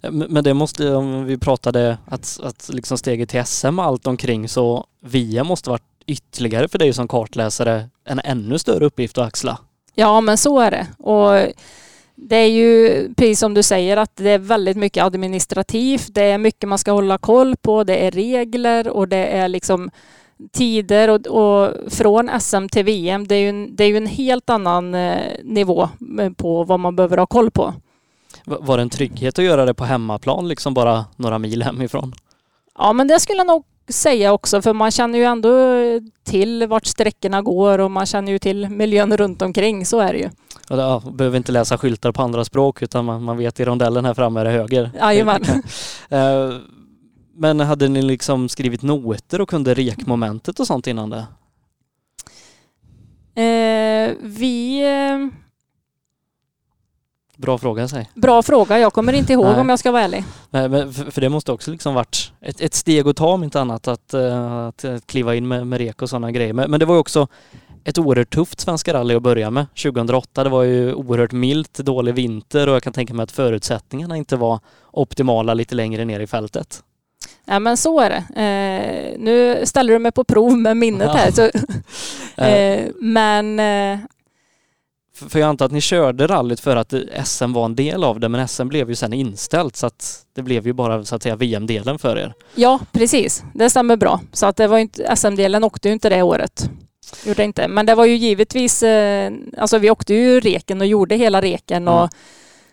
Men 0.03 0.19
men 0.19 0.45
det 0.45 0.55
måste, 0.55 0.95
om 0.95 1.25
vi 1.25 1.39
pratade 1.39 1.99
att, 2.07 2.41
att 2.43 2.71
liksom 2.73 2.99
steget 2.99 3.29
till 3.29 3.45
SM 3.45 3.79
och 3.79 3.85
allt 3.85 4.07
omkring 4.07 4.49
så 4.49 4.87
VM 5.01 5.47
måste 5.47 5.71
varit 5.71 5.83
ytterligare 6.07 6.69
för 6.69 6.79
dig 6.79 6.93
som 6.93 7.09
kartläsare 7.09 7.89
en 8.05 8.21
ännu 8.25 8.59
större 8.59 8.85
uppgift 8.85 9.19
att 9.19 9.27
axla. 9.27 9.59
Ja, 9.95 10.21
men 10.21 10.39
så 10.39 10.61
är 10.61 10.71
det. 10.71 10.87
Och 10.99 11.53
det 12.15 12.37
är 12.37 12.49
ju 12.49 13.15
precis 13.15 13.39
som 13.39 13.55
du 13.55 13.63
säger 13.63 13.97
att 13.97 14.17
det 14.17 14.31
är 14.31 14.39
väldigt 14.39 14.77
mycket 14.77 15.05
administrativt. 15.05 16.15
Det 16.15 16.23
är 16.23 16.39
mycket 16.39 16.69
man 16.69 16.79
ska 16.79 16.93
hålla 16.93 17.19
koll 17.19 17.57
på. 17.57 17.85
Det 17.85 18.07
är 18.07 18.11
regler 18.11 18.89
och 18.89 19.09
det 19.09 19.27
är 19.27 19.49
liksom 19.49 19.91
tider 20.53 21.09
och, 21.09 21.27
och 21.27 21.93
från 21.93 22.41
SM 22.41 22.69
till 22.69 22.85
VM. 22.85 23.27
Det 23.27 23.35
är 23.35 23.41
ju 23.41 23.49
en, 23.49 23.77
det 23.77 23.85
är 23.85 23.89
ju 23.89 23.97
en 23.97 24.07
helt 24.07 24.51
annan 24.51 24.95
eh, 24.95 25.21
nivå 25.43 25.89
eh, 26.21 26.33
på 26.33 26.65
vad 26.65 26.81
man 26.81 26.97
behöver 26.97 27.17
ha 27.17 27.27
koll 27.27 27.51
på. 27.51 27.75
Va- 28.47 28.59
Var 28.61 28.76
det 28.76 28.83
en 28.83 28.91
trygghet 28.91 29.38
att 29.38 29.45
göra 29.45 29.65
det 29.65 29.75
på 29.75 29.85
hemmaplan, 29.85 30.49
liksom 30.49 30.75
bara 30.75 31.05
några 31.17 31.38
mil 31.38 31.62
hemifrån? 31.62 32.12
Ja, 32.79 32.93
men 32.93 33.09
det 33.09 33.21
skulle 33.21 33.38
jag 33.38 33.47
nog 33.47 33.65
säga 33.88 34.33
också, 34.33 34.62
för 34.62 34.73
man 34.73 34.91
känner 34.91 35.19
ju 35.19 35.25
ändå 35.25 35.50
till 36.25 36.67
vart 36.67 36.87
sträckorna 36.87 37.43
går 37.43 37.79
och 37.79 37.91
man 37.91 38.07
känner 38.07 38.33
ju 38.33 38.38
till 38.38 38.69
miljön 38.69 39.17
runt 39.17 39.43
omkring. 39.43 39.87
Så 39.87 40.00
är 40.00 40.12
det 40.12 40.19
ju. 40.19 40.31
Ja, 40.69 41.03
behöver 41.12 41.37
inte 41.37 41.53
läsa 41.53 41.79
skyltar 41.79 42.12
på 42.12 42.23
andra 42.23 42.45
språk 42.45 42.83
utan 42.83 43.05
man, 43.05 43.23
man 43.23 43.37
vet 43.37 43.61
i 43.61 43.65
rondellen 43.65 44.05
här 44.05 44.15
framme 44.15 44.41
är 44.41 44.45
det 44.45 44.50
höger. 44.50 44.91
Jajamän. 45.00 45.45
Eh, 46.09 46.50
Men 47.38 47.61
hade 47.61 47.88
ni 47.88 48.03
liksom 48.03 48.49
skrivit 48.49 48.83
noter 48.83 49.41
och 49.41 49.49
kunde 49.49 49.75
rekmomentet 49.75 50.61
och 50.61 50.67
sånt 50.67 50.87
innan 50.87 51.11
det? 51.11 51.26
Eh, 53.43 54.15
vi... 54.23 54.83
Eh, 57.37 57.43
Bra 57.43 57.59
fråga 57.59 57.88
säg. 57.88 58.11
bra 58.14 58.43
fråga. 58.43 58.78
Jag 58.78 58.93
kommer 58.93 59.13
inte 59.13 59.32
ihåg 59.32 59.58
om 59.58 59.69
jag 59.69 59.78
ska 59.78 59.93
vara 59.93 60.02
ärlig. 60.02 60.25
Nej, 60.50 60.69
men 60.69 60.93
för, 60.93 61.11
för 61.11 61.21
det 61.21 61.28
måste 61.28 61.52
också 61.52 61.71
liksom 61.71 61.95
varit 61.95 62.32
ett, 62.41 62.61
ett 62.61 62.75
steg 62.75 63.08
att 63.08 63.17
ta 63.17 63.28
om 63.28 63.45
inte 63.45 63.61
annat 63.61 63.89
att, 63.89 64.15
eh, 64.15 64.67
att, 64.67 64.84
att 64.84 65.06
kliva 65.06 65.34
in 65.34 65.49
med, 65.49 65.67
med 65.67 65.78
rek 65.78 66.02
och 66.02 66.11
sådana 66.11 66.30
grejer. 66.30 66.52
Men, 66.52 66.71
men 66.71 66.80
det 66.80 66.87
var 66.87 66.99
också 66.99 67.28
ett 67.84 67.99
oerhört 67.99 68.34
tufft 68.34 68.61
Svenska 68.61 68.95
rally 68.95 69.15
att 69.15 69.23
börja 69.23 69.50
med. 69.50 69.67
2008 69.82 70.45
det 70.45 70.50
var 70.50 70.63
ju 70.63 70.95
oerhört 70.95 71.32
milt, 71.32 71.78
dålig 71.78 72.15
vinter 72.15 72.69
och 72.69 72.75
jag 72.75 72.82
kan 72.82 72.93
tänka 72.93 73.15
mig 73.15 73.25
att 73.25 73.32
förutsättningarna 73.32 74.17
inte 74.17 74.37
var 74.37 74.61
optimala 74.93 75.54
lite 75.54 75.75
längre 75.75 76.04
ner 76.04 76.21
i 76.21 76.26
fältet. 76.26 76.82
Ja, 77.45 77.58
men 77.58 77.76
så 77.76 78.00
är 78.00 78.11
det. 78.11 78.41
Eh, 78.43 79.21
nu 79.21 79.67
ställer 79.67 79.93
du 79.93 79.99
mig 79.99 80.13
på 80.13 80.25
prov 80.25 80.58
med 80.58 80.76
minnet 80.76 81.11
här. 81.11 81.30
Så, 81.30 81.50
Eh, 82.37 82.49
eh, 82.52 82.87
men 82.97 83.61
eh, 83.61 83.99
för, 85.17 85.29
för 85.31 85.39
jag 85.39 85.49
antar 85.49 85.67
att 85.67 85.73
ni 85.73 85.81
körde 85.81 86.26
rallyt 86.26 86.61
för 86.61 86.76
att 86.76 86.95
SM 87.25 87.52
var 87.52 87.65
en 87.65 87.75
del 87.76 88.05
av 88.05 88.21
det 88.21 88.29
men 88.29 88.49
SM 88.49 88.69
blev 88.69 88.89
ju 88.89 88.95
sen 88.95 89.13
inställt 89.13 89.76
så 89.76 89.87
att 89.87 90.25
det 90.35 90.43
blev 90.43 90.67
ju 90.67 90.73
bara 90.73 91.05
så 91.05 91.17
att 91.17 91.23
säga 91.23 91.37
VM-delen 91.37 91.99
för 91.99 92.19
er. 92.19 92.35
ja, 92.55 92.81
precis. 92.93 93.45
Det 93.55 93.71
stämmer 93.71 93.97
bra. 93.97 94.21
Så 94.33 94.47
att 94.47 94.57
det 94.57 94.67
var 94.67 94.79
inte, 94.79 95.17
SM-delen 95.17 95.65
åkte 95.65 95.89
ju 95.89 95.93
inte 95.93 96.09
det 96.09 96.23
året. 96.23 96.71
Gjorde 97.26 97.45
inte. 97.45 97.69
Men 97.69 97.87
det 97.87 97.95
var 97.95 98.05
ju 98.05 98.17
givetvis, 98.17 98.83
eh, 98.83 99.33
alltså 99.59 99.79
vi 99.79 99.91
åkte 99.91 100.15
ju 100.15 100.41
reken 100.41 100.81
och 100.81 100.87
gjorde 100.87 101.17
hela 101.17 101.41
reken 101.41 101.89
och 101.89 102.09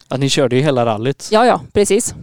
Ja. 0.10 0.18
Ni 0.18 0.30
körde 0.30 0.56
ju 0.56 0.62
hela 0.62 0.86
rallyt. 0.86 1.30
ja, 1.32 1.46
ja, 1.46 1.62
precis. 1.74 2.16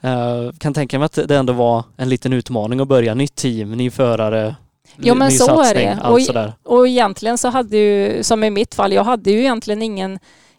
Eh, 0.00 0.52
kan 0.58 0.74
tänka 0.74 0.98
mig 0.98 1.06
att 1.06 1.18
det 1.28 1.36
ändå 1.36 1.52
var 1.52 1.84
en 1.96 2.08
liten 2.08 2.32
utmaning 2.32 2.80
att 2.80 2.88
börja. 2.88 3.14
Nytt 3.14 3.34
team, 3.34 3.72
ny 3.72 3.90
förare, 3.90 4.56
Jo, 4.96 5.14
men 5.14 5.30
så 5.30 5.60
är 5.62 5.74
det. 5.74 5.98
Och- 6.08 6.22
sådär. 6.22 6.52
Och 6.62 6.88
egentligen 6.88 7.38
så 7.38 7.48
hade 7.48 7.76
ju, 7.76 8.22
som 8.22 8.44
i 8.44 8.50
mitt 8.50 8.74
fall, 8.74 8.92
jag 8.92 9.04
hade 9.04 9.30
ju 9.30 9.38
egentligen 9.40 9.82
ingen 9.82 10.18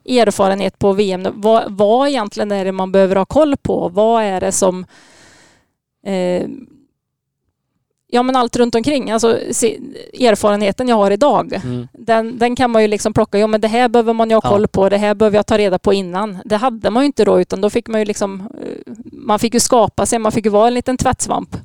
erfarenhet 0.10 0.80
på 0.80 0.94
VM. 0.94 1.28
Vad, 1.34 1.64
vad 1.78 2.08
egentligen 2.10 2.52
är 2.52 2.66
det 2.66 2.72
man 2.72 2.92
behöver 2.92 3.16
ha 3.16 3.26
koll 3.26 3.58
på? 3.58 3.90
Vad 3.90 4.24
är 4.24 4.42
det 4.42 4.52
som... 4.52 4.86
Eh, 6.06 6.44
ja 8.10 8.24
men 8.24 8.36
allt 8.36 8.56
runt 8.56 8.76
omkring. 8.76 9.12
Alltså 9.12 9.40
se, 9.52 9.80
erfarenheten 10.20 10.88
jag 10.88 10.96
har 10.96 11.12
idag. 11.12 11.54
Mm. 11.54 11.88
Den, 11.94 12.38
den 12.38 12.56
kan 12.56 12.72
man 12.72 12.82
ju 12.82 12.88
liksom 12.88 13.14
plocka. 13.14 13.38
Ja 13.40 13.48
men 13.48 13.62
det 13.62 13.68
här 13.68 13.90
behöver 13.90 14.14
man 14.14 14.30
ju 14.30 14.36
ha 14.36 14.42
Ja. 14.44 14.50
koll 14.50 14.68
på. 14.68 14.90
Det 14.90 14.98
här 14.98 15.16
behöver 15.16 15.38
jag 15.38 15.46
ta 15.48 15.58
reda 15.58 15.80
på 15.80 15.94
innan. 15.94 16.38
Det 16.46 16.56
hade 16.58 16.90
man 16.90 17.04
ju 17.04 17.06
inte 17.06 17.26
då 17.26 17.42
utan 17.42 17.62
då 17.62 17.70
fick 17.70 17.88
man 17.88 18.02
ju 18.02 18.06
liksom... 18.06 18.42
eh, 18.62 18.94
Man 19.12 19.40
fick 19.40 19.54
ju 19.54 19.60
skapa 19.60 20.06
sig. 20.06 20.20
Man 20.20 20.32
fick 20.32 20.46
ju 20.46 20.52
vara 20.52 20.68
en 20.68 20.74
liten 20.74 20.98
tvättsvamp. 20.98 21.56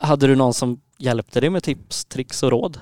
Hade 0.00 0.26
du 0.26 0.34
någon 0.36 0.54
som 0.54 0.80
hjälpte 0.98 1.40
dig 1.40 1.50
med 1.50 1.62
tips, 1.62 2.04
tricks 2.04 2.42
och 2.42 2.50
råd? 2.50 2.78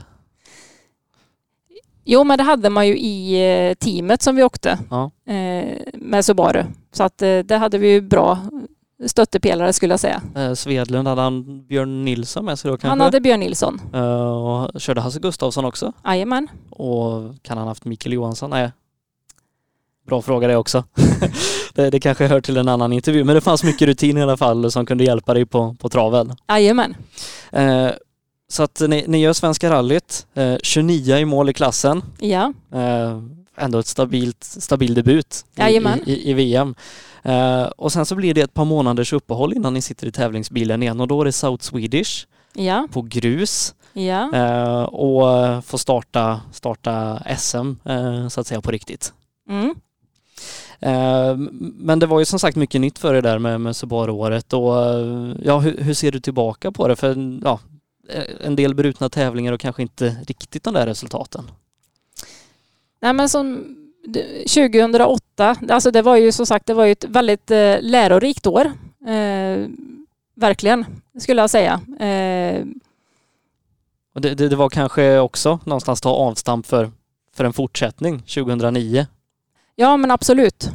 Jo, 2.04 2.24
men 2.24 2.38
det 2.38 2.44
hade 2.44 2.70
man 2.70 2.86
ju 2.88 2.98
i 2.98 3.34
eh, 3.68 3.74
teamet 3.74 4.22
som 4.22 4.36
vi 4.36 4.42
åkte 4.42 4.78
Ja. 4.90 5.10
eh, 5.32 5.78
med 5.94 6.24
Subaru. 6.24 6.64
Så 6.92 7.02
att 7.02 7.22
eh, 7.22 7.38
det 7.38 7.56
hade 7.56 7.78
vi 7.78 7.88
ju 7.88 8.00
bra 8.00 8.38
stöttepelare 9.06 9.72
skulle 9.72 9.92
jag 9.92 10.00
säga. 10.00 10.22
Svedlund, 10.56 11.08
hade 11.08 11.22
han 11.22 11.66
Björn 11.66 12.04
Nilsson 12.04 12.44
med 12.44 12.58
sig 12.58 12.70
då 12.70 12.74
kanske? 12.76 12.88
Han 12.88 13.00
hade 13.00 13.20
Björn 13.20 13.40
Nilsson. 13.40 13.80
Och 14.74 14.80
körde 14.80 15.00
Hasse 15.00 15.20
Gustafsson 15.20 15.64
också? 15.64 15.92
Jajamän. 16.04 16.48
Och 16.70 17.42
kan 17.42 17.58
han 17.58 17.66
haft 17.66 17.84
Mikael 17.84 18.12
Johansson? 18.12 18.50
Nej. 18.50 18.70
Bra 20.06 20.22
fråga 20.22 20.48
det 20.48 20.56
också. 20.56 20.84
det, 21.74 21.90
det 21.90 22.00
kanske 22.00 22.26
hör 22.26 22.40
till 22.40 22.56
en 22.56 22.68
annan 22.68 22.92
intervju, 22.92 23.24
men 23.24 23.34
det 23.34 23.40
fanns 23.40 23.64
mycket 23.64 23.88
rutin 23.88 24.18
i 24.18 24.22
alla 24.22 24.36
fall 24.36 24.70
som 24.70 24.86
kunde 24.86 25.04
hjälpa 25.04 25.34
dig 25.34 25.46
på, 25.46 25.76
på 25.80 25.88
traven. 25.88 26.32
Jajamän. 26.48 26.96
Eh, 27.52 27.90
så 28.54 28.62
att 28.62 28.80
ni, 28.88 29.04
ni 29.08 29.18
gör 29.18 29.32
Svenska 29.32 29.70
rallyt, 29.70 30.26
eh, 30.34 30.56
29 30.62 31.16
i 31.16 31.24
mål 31.24 31.48
i 31.50 31.52
klassen. 31.52 32.02
Ja. 32.18 32.52
Eh, 32.74 33.18
ändå 33.56 33.78
ett 33.78 33.86
stabilt, 33.86 34.44
stabil 34.44 34.94
debut 34.94 35.44
i, 35.58 35.62
i, 35.62 36.12
i, 36.12 36.30
i 36.30 36.34
VM. 36.34 36.74
Eh, 37.22 37.62
och 37.64 37.92
sen 37.92 38.06
så 38.06 38.14
blir 38.14 38.34
det 38.34 38.40
ett 38.40 38.54
par 38.54 38.64
månaders 38.64 39.12
uppehåll 39.12 39.52
innan 39.52 39.74
ni 39.74 39.82
sitter 39.82 40.06
i 40.06 40.12
tävlingsbilen 40.12 40.82
igen 40.82 41.00
och 41.00 41.08
då 41.08 41.20
är 41.20 41.24
det 41.24 41.32
South 41.32 41.64
Swedish 41.64 42.26
Ja. 42.54 42.88
på 42.92 43.02
grus 43.02 43.74
Ja. 43.92 44.34
eh, 44.34 44.82
och 44.82 45.64
få 45.64 45.78
starta, 45.78 46.40
starta 46.52 47.22
SM 47.38 47.74
eh, 47.84 48.28
så 48.28 48.40
att 48.40 48.46
säga 48.46 48.60
på 48.60 48.70
riktigt. 48.70 49.12
Mm. 49.48 49.74
Eh, 50.80 51.36
men 51.60 51.98
det 51.98 52.06
var 52.06 52.18
ju 52.18 52.24
som 52.24 52.38
sagt 52.38 52.56
mycket 52.56 52.80
nytt 52.80 52.98
för 52.98 53.14
er 53.14 53.22
där 53.22 53.38
med, 53.38 53.60
med 53.60 53.76
Subaru-året 53.76 54.52
och 54.52 54.74
ja, 55.44 55.58
hur, 55.58 55.76
hur 55.78 55.94
ser 55.94 56.12
du 56.12 56.20
tillbaka 56.20 56.72
på 56.72 56.88
det? 56.88 56.96
För 56.96 57.38
ja, 57.44 57.60
en 58.40 58.56
del 58.56 58.74
brutna 58.74 59.08
tävlingar 59.08 59.52
och 59.52 59.60
kanske 59.60 59.82
inte 59.82 60.16
riktigt 60.26 60.64
de 60.64 60.74
där 60.74 60.86
resultaten. 60.86 61.50
Nej 63.00 63.12
men 63.12 63.28
som 63.28 63.76
d- 64.06 64.44
2008, 64.48 65.56
alltså 65.70 65.90
det 65.90 66.02
var 66.02 66.16
ju 66.16 66.32
som 66.32 66.46
sagt 66.46 66.66
det 66.66 66.74
var 66.74 66.84
ju 66.84 66.92
ett 66.92 67.04
väldigt 67.04 67.50
eh, 67.50 67.76
lärorikt 67.80 68.46
år. 68.46 68.64
Eh, 69.06 69.68
verkligen, 70.36 70.84
skulle 71.20 71.40
jag 71.40 71.50
säga. 71.50 71.80
Eh, 72.00 72.64
Och 74.14 74.20
det, 74.20 74.34
det, 74.34 74.48
det 74.48 74.56
var 74.56 74.68
kanske 74.68 75.18
också 75.18 75.58
någonstans 75.64 76.00
ta 76.00 76.10
avstamp 76.10 76.66
för, 76.66 76.90
för 77.36 77.44
en 77.44 77.52
fortsättning 77.52 78.18
2009. 78.18 79.06
Ja, 79.76 79.96
men 79.96 80.10
absolut. 80.10 80.70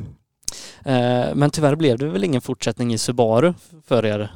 Eh, 0.85 1.35
men 1.35 1.49
tyvärr 1.49 1.75
blev 1.75 1.97
det 1.97 2.05
väl 2.07 2.23
ingen 2.23 2.41
fortsättning 2.41 2.93
i 2.93 2.97
Subaru 2.97 3.53
för 3.87 4.05
er? 4.05 4.31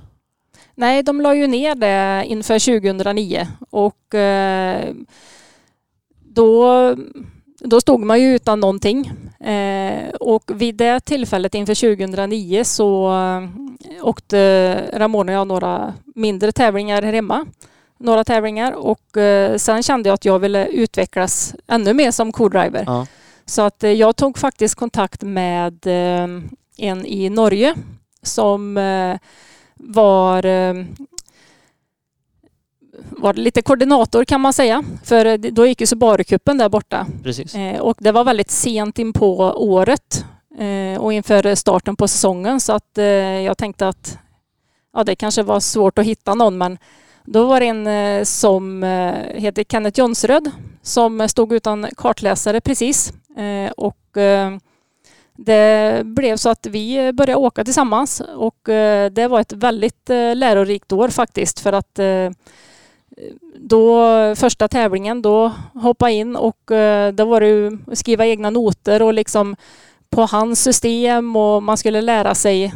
Nej, 0.75 1.03
de 1.03 1.21
la 1.21 1.35
ju 1.35 1.47
ner 1.47 1.75
det 1.75 2.25
inför 2.25 2.79
2009 2.79 3.47
och 3.69 4.15
eh, 4.15 4.93
då, 6.19 6.95
då 7.59 7.81
stod 7.81 7.99
man 7.99 8.21
ju 8.21 8.35
utan 8.35 8.59
någonting. 8.59 9.11
Eh, 9.39 10.09
och 10.09 10.51
vid 10.53 10.75
det 10.75 10.99
tillfället 10.99 11.55
inför 11.55 11.95
2009 11.95 12.63
så 12.63 13.13
eh, 13.13 13.49
åkte 14.05 14.75
Ramona 14.93 15.31
och 15.31 15.35
jag 15.35 15.47
några 15.47 15.93
mindre 16.15 16.51
tävlingar 16.51 17.01
här 17.01 17.13
hemma. 17.13 17.45
Några 17.97 18.23
tävlingar 18.23 18.71
och 18.71 19.17
eh, 19.17 19.57
sen 19.57 19.83
kände 19.83 20.09
jag 20.09 20.13
att 20.13 20.25
jag 20.25 20.39
ville 20.39 20.67
utvecklas 20.67 21.55
ännu 21.67 21.93
mer 21.93 22.11
som 22.11 22.31
co-driver. 22.31 22.83
Ja. 22.87 23.07
Så 23.45 23.61
att 23.61 23.83
jag 23.83 24.15
tog 24.15 24.37
faktiskt 24.37 24.75
kontakt 24.75 25.21
med 25.21 25.87
en 26.77 27.05
i 27.05 27.29
Norge 27.29 27.75
som 28.21 28.77
var, 29.83 30.45
eh, 30.45 30.85
var 33.09 33.33
lite 33.33 33.61
koordinator 33.61 34.25
kan 34.25 34.41
man 34.41 34.53
säga. 34.53 34.83
För 35.03 35.25
eh, 35.25 35.37
då 35.37 35.65
gick 35.65 35.81
ju 35.81 35.85
Subaru-cupen 35.85 36.57
där 36.57 36.69
borta. 36.69 37.07
Precis. 37.23 37.55
Eh, 37.55 37.79
och 37.79 37.97
det 37.99 38.11
var 38.11 38.23
väldigt 38.23 38.51
sent 38.51 38.99
in 38.99 39.13
på 39.13 39.37
året 39.57 40.25
och 40.99 41.13
inför 41.13 41.55
starten 41.55 41.95
på 41.95 42.07
säsongen 42.07 42.59
så 42.59 42.73
att 42.73 42.89
jag 43.45 43.57
tänkte 43.57 43.87
att 43.87 44.17
ja, 44.93 45.03
det 45.03 45.15
kanske 45.15 45.43
var 45.43 45.59
svårt 45.59 45.99
att 45.99 46.05
hitta 46.05 46.33
någon 46.33 46.57
men 46.57 46.77
då 47.25 47.45
var 47.45 47.59
det 47.59 47.65
en 47.65 48.25
som 48.25 48.83
heter 49.35 49.63
Kenneth 49.63 49.99
Jonsröd 49.99 50.51
som 50.81 51.29
stod 51.29 51.53
utan 51.53 51.87
kartläsare 51.97 52.61
precis 52.61 53.13
och 53.77 54.17
det 55.35 56.01
blev 56.05 56.37
så 56.37 56.49
att 56.49 56.65
vi 56.65 57.13
började 57.13 57.35
åka 57.39 57.63
tillsammans 57.63 58.21
och 58.35 58.69
eh, 58.69 59.11
det 59.11 59.27
var 59.27 59.39
ett 59.39 59.53
väldigt 59.53 60.09
eh, 60.09 60.35
lärorikt 60.35 60.91
år 60.91 61.09
faktiskt 61.09 61.59
för 61.59 61.73
att 61.73 61.99
eh, 61.99 62.29
då 63.57 63.99
första 64.35 64.67
tävlingen 64.67 65.21
då 65.21 65.51
hoppa 65.73 66.09
in 66.09 66.35
och 66.35 66.57
då 67.13 67.25
var 67.25 67.39
det 67.41 67.47
ju 67.47 67.77
skriva 67.93 68.25
egna 68.25 68.49
noter 68.49 69.01
och 69.01 69.13
liksom 69.13 69.55
på 70.09 70.21
hans 70.21 70.63
system 70.63 71.35
och 71.35 71.63
man 71.63 71.77
skulle 71.77 72.01
lära 72.01 72.35
sig 72.35 72.73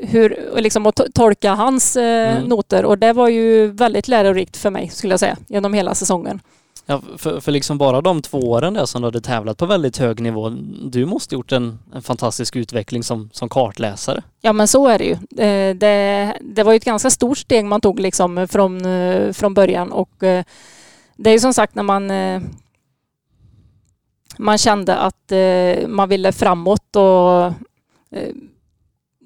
hur, 0.00 0.50
liksom 0.56 0.86
att 0.86 0.96
to- 1.00 1.12
tolka 1.14 1.52
hans 1.54 1.96
Mm. 1.96 2.42
noter 2.44 2.84
och 2.84 2.98
det 2.98 3.12
var 3.12 3.28
ju 3.28 3.66
väldigt 3.66 4.08
lärorikt 4.08 4.56
för 4.56 4.70
mig 4.70 4.88
skulle 4.88 5.12
jag 5.12 5.20
säga 5.20 5.36
genom 5.48 5.74
hela 5.74 5.94
säsongen. 5.94 6.40
Ja, 6.86 7.02
för, 7.16 7.40
för 7.40 7.52
liksom 7.52 7.78
bara 7.78 8.00
de 8.00 8.22
två 8.22 8.38
åren 8.38 8.74
där 8.74 8.86
som 8.86 9.02
du 9.02 9.06
hade 9.06 9.20
tävlat 9.20 9.58
på 9.58 9.66
väldigt 9.66 9.98
hög 9.98 10.20
nivå, 10.20 10.50
du 10.82 11.06
måste 11.06 11.34
gjort 11.34 11.52
en, 11.52 11.78
en 11.94 12.02
fantastisk 12.02 12.56
utveckling 12.56 13.02
som, 13.02 13.30
som 13.32 13.48
kartläsare. 13.48 14.22
Ja 14.40 14.52
men 14.52 14.68
så 14.68 14.88
är 14.88 14.98
det 14.98 15.04
ju. 15.04 15.12
Eh, 15.44 15.76
det, 15.76 16.36
det 16.40 16.62
var 16.62 16.72
ju 16.72 16.76
ett 16.76 16.84
ganska 16.84 17.10
stort 17.10 17.38
steg 17.38 17.64
man 17.64 17.80
tog 17.80 18.00
liksom 18.00 18.38
eh, 18.38 18.46
från, 18.46 18.84
eh, 18.86 19.32
från 19.32 19.54
början 19.54 19.92
och 19.92 20.10
det 21.16 21.30
är 21.30 21.32
ju 21.32 21.40
som 21.40 21.54
sagt 21.54 21.74
när 21.74 21.82
man 21.82 22.12
man 24.38 24.58
kände 24.58 24.96
att 24.96 25.32
man 25.86 26.08
ville 26.08 26.32
framåt 26.32 26.96
och 26.96 27.52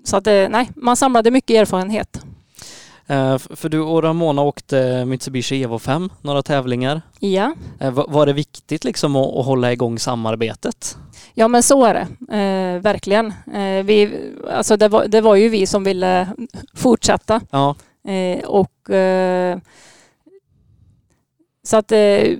så 0.05 0.16
att 0.16 0.27
nej, 0.27 0.71
man 0.77 0.97
samlade 0.97 1.31
mycket 1.31 1.57
erfarenhet. 1.57 2.25
Eh, 3.07 3.38
för 3.38 3.69
du 3.69 3.81
och 3.81 4.03
Ramona 4.03 4.42
åkte 4.42 5.05
Mitsubishi 5.05 5.62
Evo 5.62 5.79
5, 5.79 6.11
några 6.23 6.42
tävlingar. 6.42 7.03
Ja, 7.19 7.55
Eh, 7.81 7.90
va- 7.90 8.07
var 8.09 8.27
det 8.27 8.33
viktigt 8.33 8.85
liksom 8.85 9.16
att, 9.16 9.37
att 9.37 9.47
hålla 9.47 9.73
igång 9.73 9.99
samarbetet? 9.99 10.97
ja 11.35 11.49
men 11.49 11.62
så 11.62 11.85
är 11.85 11.95
det. 11.95 12.37
Eh, 12.37 12.81
verkligen. 12.83 13.27
Eh, 13.55 13.85
vi, 13.85 14.11
alltså 14.53 14.77
det, 14.77 14.88
var, 14.88 15.07
det 15.07 15.21
var 15.21 15.35
ju 15.35 15.49
vi 15.49 15.66
som 15.66 15.85
ville 15.85 16.29
fortsätta. 16.75 17.40
Ja, 17.51 17.75
Eh, 18.09 18.45
och 18.45 18.90
eh, 18.90 19.59
så 21.66 21.76
att 21.76 21.92
eh, 21.92 22.33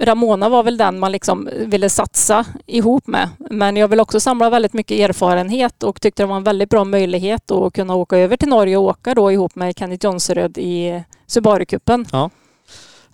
Ramona 0.00 0.48
var 0.48 0.62
väl 0.62 0.76
den 0.76 0.98
man 0.98 1.12
liksom 1.12 1.48
ville 1.66 1.90
satsa 1.90 2.46
ihop 2.66 3.06
med. 3.06 3.28
Men 3.50 3.76
jag 3.76 3.88
vill 3.88 4.00
också 4.00 4.20
samla 4.20 4.50
väldigt 4.50 4.72
mycket 4.72 5.10
erfarenhet 5.10 5.82
och 5.82 6.00
tyckte 6.00 6.22
det 6.22 6.26
var 6.26 6.36
en 6.36 6.44
väldigt 6.44 6.70
bra 6.70 6.84
möjlighet 6.84 7.50
att 7.50 7.72
kunna 7.72 7.94
åka 7.94 8.18
över 8.18 8.36
till 8.36 8.48
Norge 8.48 8.76
och 8.76 8.84
åka 8.84 9.14
då 9.14 9.32
ihop 9.32 9.54
med 9.54 9.78
Kenneth 9.78 10.04
Jonseröd 10.04 10.58
i 10.58 11.04
Subaru-cupen. 11.26 12.06
Ja. 12.12 12.30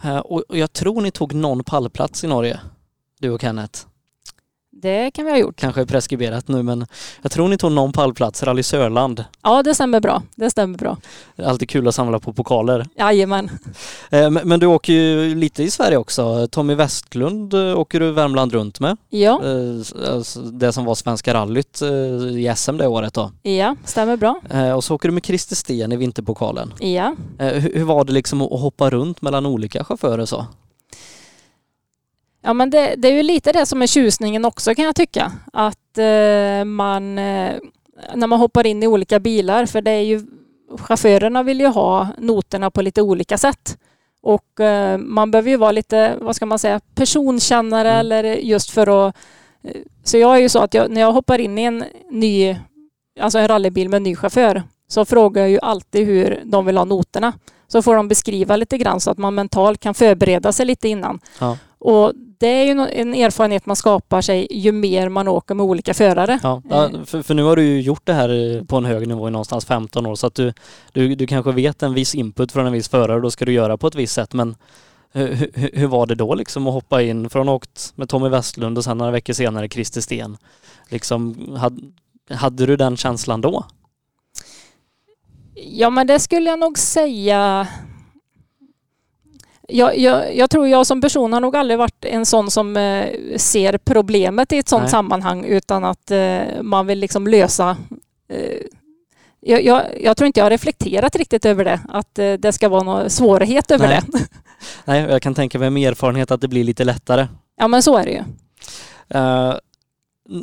Eh, 0.05 0.19
och 0.19 0.45
jag 0.49 0.73
tror 0.73 1.01
ni 1.01 1.11
tog 1.11 1.35
någon 1.35 1.65
pallplats 1.65 2.25
i 2.25 2.27
Norge, 2.27 2.61
du 3.19 3.31
och 3.31 3.41
Kenneth. 3.41 3.90
Det 4.83 5.11
kan 5.11 5.25
vi 5.25 5.31
ha 5.31 5.39
gjort. 5.39 5.57
Kanske 5.57 5.87
preskriberat 5.87 6.49
nu 6.49 6.63
men 6.63 6.87
jag 7.23 7.33
tror 7.33 7.49
ni 7.49 7.57
tog 7.59 7.73
någon 7.73 7.93
pallplats, 7.93 8.43
Rally 8.43 8.63
Sörland. 8.63 9.25
Ja, 9.43 9.63
det 9.63 9.75
stämmer 9.75 10.01
bra. 10.01 10.23
Det 10.35 10.51
stämmer 10.51 10.79
bra. 10.79 10.97
Alltid 11.45 11.69
kul 11.69 11.89
att 11.89 11.95
samla 11.95 12.19
på 12.19 12.33
pokaler. 12.33 12.87
Jajamän. 12.99 13.51
Eh, 14.13 14.31
Men, 14.31 14.61
du 14.61 14.67
åker 14.67 14.93
ju 14.93 15.35
lite 15.35 15.63
i 15.63 15.71
Sverige 15.71 15.97
också. 15.97 16.47
Tommy 16.51 16.75
Westlund 16.75 17.55
eh, 17.55 17.79
åker 17.79 18.01
du 18.01 18.11
Värmland 18.11 18.53
runt 18.53 18.81
med. 18.81 18.97
Ja, 19.09 19.41
Eh, 19.45 20.13
alltså 20.15 20.41
Det 20.41 20.73
som 20.73 20.85
var 20.85 20.95
Svenska 20.95 21.35
rallyt 21.35 21.83
i 22.37 22.53
SM 22.57 22.77
det 22.77 22.87
året 22.87 23.15
då. 23.15 23.31
ja, 23.43 23.77
stämmer 23.85 24.17
bra. 24.17 24.41
Och 24.77 24.85
så 24.85 24.95
åker 24.95 25.09
du 25.09 25.13
med 25.15 25.25
Christer 25.27 25.57
Sten 25.57 25.93
i 25.93 25.97
vinterpokalen. 25.97 26.75
Ja. 26.81 27.15
Hur 27.39 27.61
hur 27.75 27.85
var 27.85 28.05
det 28.05 28.13
liksom 28.13 28.43
att 28.43 28.61
hoppa 28.61 28.91
runt 28.91 29.23
mellan 29.23 29.47
olika 29.47 29.85
chaufförer 29.85 30.27
så? 30.27 30.47
Ja 32.43 32.53
men 32.53 32.71
det, 32.71 32.95
det 32.99 33.09
är 33.09 33.13
ju 33.13 33.23
lite 33.23 33.53
det 33.53 33.67
som 33.67 33.83
är 33.83 33.87
tjusningen 33.87 34.45
också 34.45 34.75
kan 34.75 34.85
jag 34.85 34.97
tycka. 34.97 35.33
Att 35.53 35.99
eh, 35.99 36.65
man, 36.65 37.19
eh, 37.19 37.53
när 38.15 38.27
man 38.27 38.39
hoppar 38.39 38.67
in 38.67 38.83
i 38.83 38.87
olika 38.87 39.21
bilar, 39.21 39.67
för 39.67 39.81
det 39.83 39.91
är 39.91 40.01
ju, 40.03 40.23
chaufförerna 40.79 41.43
vill 41.43 41.61
ju 41.61 41.67
ha 41.67 42.09
noterna 42.19 42.71
på 42.71 42.83
lite 42.83 43.03
olika 43.03 43.39
sätt. 43.39 43.79
Och 44.23 44.61
eh, 44.61 44.99
man 44.99 45.31
behöver 45.31 45.51
ju 45.51 45.57
vara 45.57 45.73
lite, 45.73 46.15
vad 46.21 46.37
ska 46.37 46.47
man 46.47 46.59
säga, 46.59 46.81
personkännare 46.95 47.89
Mm. 47.91 48.01
eller 48.01 48.25
just 48.25 48.71
för 48.71 49.09
att... 49.09 49.17
eh, 49.65 49.81
Så 50.05 50.19
jag 50.19 50.37
är 50.37 50.41
ju 50.41 50.49
så 50.49 50.59
att 50.59 50.75
jag, 50.75 50.91
när 50.91 51.01
jag 51.01 51.13
hoppar 51.13 51.39
in 51.39 51.59
i 51.59 51.63
en 51.63 51.85
ny, 52.11 52.57
alltså 53.21 53.39
en 53.39 53.49
rallybil 53.49 53.89
med 53.89 53.97
en 53.97 54.03
ny 54.03 54.17
chaufför, 54.17 54.63
så 54.89 55.05
frågar 55.05 55.43
jag 55.43 55.51
ju 55.51 55.59
alltid 55.63 56.07
hur 56.07 56.43
de 56.45 56.67
vill 56.67 56.77
ha 56.77 56.85
noterna. 56.85 57.33
Så 57.69 57.83
får 57.83 57.95
de 57.97 58.09
beskriva 58.09 58.57
lite 58.57 58.79
grann 58.79 59.01
så 59.01 59.11
att 59.11 59.19
man 59.19 59.35
mentalt 59.35 59.81
kan 59.81 59.95
förbereda 59.95 60.53
sig 60.53 60.67
lite 60.67 60.89
innan. 60.89 61.21
Ja. 61.41 61.59
Och 61.79 62.13
det 62.41 62.47
är 62.47 62.65
ju 62.65 62.71
en 62.71 63.15
erfarenhet 63.15 63.67
man 63.67 63.77
skapar 63.77 64.21
sig 64.21 64.47
ju 64.51 64.73
mer 64.73 65.09
man 65.09 65.29
åker 65.29 65.55
med 65.55 65.67
olika 65.67 65.95
förare. 65.95 66.41
Ja, 66.43 66.63
ja, 66.71 66.91
för, 67.05 67.23
för 67.23 67.35
nu 67.35 67.43
har 67.43 67.57
du 67.57 67.63
ju 67.63 67.81
gjort 67.81 68.07
det 68.07 68.13
här 68.13 68.57
eh, 68.57 68.65
på 68.65 68.77
en 68.77 68.85
hög 68.85 69.09
nivå 69.09 69.29
i 69.29 69.31
någonstans 69.31 69.65
15 69.65 70.07
år 70.07 70.15
så 70.15 70.27
att 70.27 70.35
du, 70.35 70.53
du, 70.93 71.15
du 71.15 71.27
kanske 71.27 71.53
vet 71.53 71.83
en 71.83 71.95
viss 71.95 72.15
input 72.15 72.53
från 72.53 72.67
en 72.67 72.73
viss 72.73 72.89
förare 72.89 73.17
och 73.17 73.23
då 73.23 73.31
ska 73.31 73.45
du 73.45 73.53
göra 73.53 73.77
på 73.77 73.87
ett 73.87 73.95
visst 73.95 74.15
sätt 74.15 74.33
men 74.33 74.57
hur, 75.13 75.51
hur, 75.73 75.87
var 75.87 76.07
det 76.07 76.15
då 76.15 76.35
liksom 76.35 76.67
att 76.67 76.75
hoppa 76.75 77.03
in 77.03 77.31
från 77.31 77.49
åkt 77.49 77.93
med 77.97 78.09
Tommy 78.09 78.29
Westlund 78.29 78.79
och 78.79 78.85
sen 78.85 78.99
några 78.99 79.13
veckor 79.13 79.33
senare 79.33 79.69
Christer 79.69 80.01
Sten? 80.01 80.37
Liksom, 80.89 81.49
hade, 81.57 81.83
hade 82.31 82.67
du 82.67 82.77
den 82.77 82.97
känslan 82.97 83.41
då? 83.41 83.65
Ja, 85.55 85.91
men 85.91 86.07
det 86.07 86.19
skulle 86.19 86.51
jag 86.51 86.59
nog 86.59 86.79
säga. 86.79 87.69
Jag, 89.73 89.99
jag, 89.99 90.37
jag 90.37 90.51
tror 90.51 90.69
jag 90.69 90.87
som 90.87 91.01
person 91.01 91.33
har 91.33 91.41
nog 91.41 91.57
aldrig 91.57 91.79
varit 91.79 92.05
en 92.05 92.27
sån 92.27 92.51
som 92.51 92.77
eh, 92.77 93.07
ser 93.37 93.79
problemet 93.79 94.53
i 94.53 94.59
ett 94.59 94.69
sånt 94.69 94.83
Nej. 94.83 94.91
sammanhang 94.91 95.45
utan 95.45 95.85
att 95.85 96.11
eh, 96.11 96.41
man 96.63 96.87
vill 96.87 96.99
liksom 96.99 97.27
lösa 97.27 97.77
eh, 98.29 98.59
jag, 99.41 99.65
jag, 99.65 99.83
jag 100.01 100.17
tror 100.17 100.27
inte 100.27 100.41
jag 100.41 100.45
har 100.45 100.51
reflekterat 100.51 101.17
riktigt 101.17 101.45
över 101.45 101.65
det, 101.65 101.81
att 101.89 102.15
det 102.15 102.53
ska 102.53 102.69
vara 102.69 102.83
någon 102.83 103.11
svårighet 103.11 103.71
över 103.71 103.89
Nej. 103.89 104.01
det. 104.07 104.19
Nej, 104.85 105.01
jag 105.01 105.23
kan 105.23 105.35
tänka 105.35 105.59
mig 105.59 105.71
med 105.71 105.89
erfarenhet 105.89 106.31
att 106.31 106.41
det 106.41 106.49
blir 106.49 106.65
lite 106.65 106.85
lättare. 106.85 107.27
Ja, 107.57 107.69
men 107.69 107.83
så 107.83 107.97
är 107.97 108.05
det 108.05 108.11
ju. 108.11 108.23
Eh, 109.09 109.55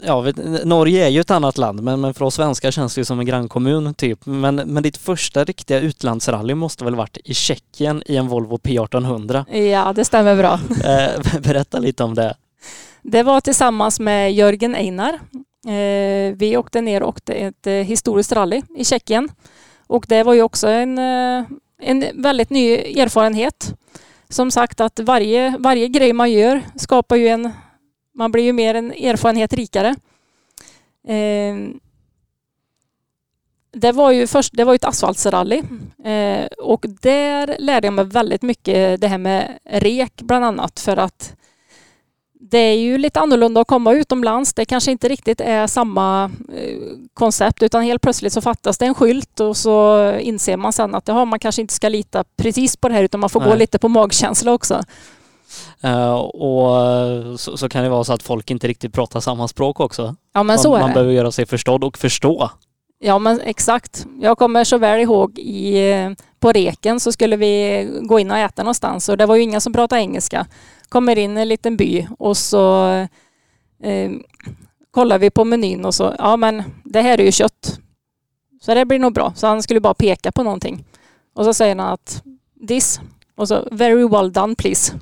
ja, 0.04 0.22
vet, 0.22 0.66
Norge 0.66 1.06
är 1.06 1.10
ju 1.10 1.20
ett 1.20 1.32
annat 1.32 1.58
land, 1.58 1.84
men, 1.84 2.02
men 2.02 2.14
för 2.14 2.26
oss 2.26 2.36
svenskar 2.36 2.72
känns 2.72 2.96
det 2.96 3.02
ju 3.02 3.06
som 3.06 3.20
en 3.20 3.26
grannkommun 3.26 3.94
typ. 3.94 4.26
Men, 4.26 4.56
men 4.56 4.84
ditt 4.84 4.98
första 4.98 5.44
riktiga 5.44 5.80
utlandsrally 5.80 6.56
måste 6.56 6.84
väl 6.84 6.96
varit 6.96 7.18
i 7.24 7.34
Tjeckien 7.34 8.04
i 8.06 8.16
en 8.16 8.28
Volvo 8.28 8.58
P1800? 8.58 9.56
Ja, 9.58 9.94
det 9.94 10.06
stämmer 10.06 10.36
bra. 10.36 10.60
Eh, 10.84 11.40
berätta 11.42 11.80
lite 11.80 12.04
om 12.04 12.16
det. 12.16 12.36
Det 13.02 13.24
var 13.24 13.42
tillsammans 13.42 14.00
med 14.00 14.34
Jörgen 14.34 14.76
Einar. 14.76 15.14
Eh, 15.68 16.36
vi 16.36 16.58
åkte 16.58 16.82
ner 16.82 17.04
och 17.04 17.10
åkte 17.10 17.34
ett 17.34 17.68
eh, 17.68 17.74
historiskt 17.74 18.32
rally 18.32 18.62
i 18.78 18.86
Tjeckien. 18.86 19.30
Och 19.88 20.06
det 20.08 20.24
var 20.24 20.34
ju 20.34 20.42
också 20.42 20.68
en, 20.68 20.98
en 21.82 22.06
väldigt 22.14 22.50
ny 22.50 22.74
erfarenhet. 22.76 23.74
Som 24.30 24.52
sagt 24.52 24.82
att 24.82 25.00
varje, 25.00 25.58
varje 25.60 25.88
grej 25.88 26.14
man 26.14 26.32
gör 26.32 26.62
skapar 26.76 27.16
ju 27.16 27.28
en... 27.28 27.52
Man 28.18 28.32
blir 28.32 28.44
ju 28.44 28.54
mer 28.54 28.76
en 28.76 28.92
erfarenhet 28.92 29.54
rikare. 29.54 29.96
Eh, 31.08 31.56
det 33.72 33.92
var 33.92 34.12
ju 34.12 34.28
först, 34.28 34.54
det 34.54 34.64
var 34.64 34.76
ett 34.76 34.86
asfaltsrally 34.86 35.64
eh, 36.04 36.46
och 36.58 36.86
där 37.02 37.56
lärde 37.60 37.88
jag 37.88 37.94
mig 37.94 38.06
väldigt 38.06 38.42
mycket 38.42 39.02
det 39.02 39.08
här 39.08 39.18
med 39.18 39.60
rek 39.64 40.14
bland 40.16 40.46
annat 40.46 40.80
för 40.80 40.98
att 40.98 41.36
det 42.40 42.58
är 42.58 42.78
ju 42.78 42.98
lite 42.98 43.20
annorlunda 43.20 43.62
att 43.62 43.68
komma 43.68 43.94
utomlands. 43.94 44.54
Det 44.54 44.66
kanske 44.66 44.92
inte 44.92 45.10
riktigt 45.10 45.42
är 45.42 45.68
samma 45.68 46.32
eh, 46.54 46.78
koncept 47.14 47.64
utan 47.64 47.84
helt 47.84 48.02
plötsligt 48.02 48.34
så 48.34 48.42
fattas 48.42 48.78
det 48.78 48.86
en 48.86 48.96
skylt 48.96 49.40
och 49.40 49.58
så 49.58 50.12
inser 50.20 50.58
man 50.58 50.74
sen 50.74 50.96
att 50.96 51.08
ja, 51.08 51.26
man 51.26 51.40
kanske 51.40 51.62
inte 51.62 51.74
ska 51.74 51.90
lita 51.90 52.24
precis 52.38 52.78
på 52.78 52.88
det 52.88 52.94
här 52.94 53.04
utan 53.04 53.20
man 53.20 53.30
får 53.30 53.40
Nej. 53.40 53.50
gå 53.50 53.56
lite 53.56 53.80
på 53.80 53.88
magkänsla 53.88 54.54
också. 54.54 54.84
Eh, 55.82 56.14
och 56.14 56.86
eh, 56.86 57.36
så, 57.36 57.58
så 57.58 57.70
kan 57.70 57.84
det 57.84 57.90
vara 57.90 58.04
så 58.04 58.14
att 58.14 58.24
folk 58.24 58.52
inte 58.52 58.68
riktigt 58.68 58.94
pratar 58.94 59.20
samma 59.20 59.48
språk 59.48 59.80
också. 59.80 60.16
Ja 60.34 60.44
men 60.44 60.60
så 60.60 60.70
man, 60.72 60.78
är 60.78 60.82
man 60.82 60.90
det. 60.90 60.94
behöver 60.94 61.14
göra 61.14 61.32
sig 61.32 61.46
förstådd 61.46 61.84
och 61.84 61.98
förstå. 61.98 62.50
Ja 63.00 63.20
men 63.20 63.42
exakt. 63.42 64.08
Jag 64.22 64.38
kommer 64.38 64.64
så 64.64 64.78
väl 64.78 65.00
ihåg 65.02 65.40
i, 65.40 65.92
eh, 65.92 66.12
på 66.40 66.52
Reken 66.52 67.00
så 67.00 67.12
skulle 67.12 67.36
vi 67.36 67.88
gå 68.02 68.20
in 68.20 68.32
och 68.32 68.38
äta 68.38 68.64
någonstans 68.64 69.10
och 69.10 69.18
det 69.18 69.26
var 69.26 69.36
ju 69.36 69.42
ingen 69.42 69.62
som 69.62 69.74
pratade 69.74 70.02
engelska. 70.02 70.48
Kommer 70.90 71.18
in 71.18 71.38
i 71.38 71.42
en 71.42 71.48
liten 71.48 71.78
by 71.78 72.08
och 72.20 72.38
så 72.38 72.88
eh, 73.84 74.12
kollar 74.92 75.20
vi 75.20 75.30
på 75.30 75.46
menyn 75.46 75.86
och 75.86 75.96
så, 75.96 76.16
ja 76.20 76.38
men 76.38 76.64
det 76.84 77.02
här 77.02 77.20
är 77.20 77.24
ju 77.26 77.32
kött. 77.32 77.80
Så 78.62 78.74
det 78.74 78.86
blir 78.86 79.00
nog 79.00 79.14
bra. 79.14 79.34
Så 79.36 79.48
han 79.48 79.64
skulle 79.64 79.80
bara 79.80 79.94
peka 79.94 80.32
på 80.32 80.44
någonting. 80.44 80.86
Och 81.36 81.46
så 81.46 81.54
säger 81.54 81.76
han 81.76 81.94
att 81.94 82.24
this 82.68 83.00
och 83.36 83.48
så 83.48 83.68
very 83.72 84.08
well 84.08 84.34
done 84.34 84.56
please. 84.56 84.94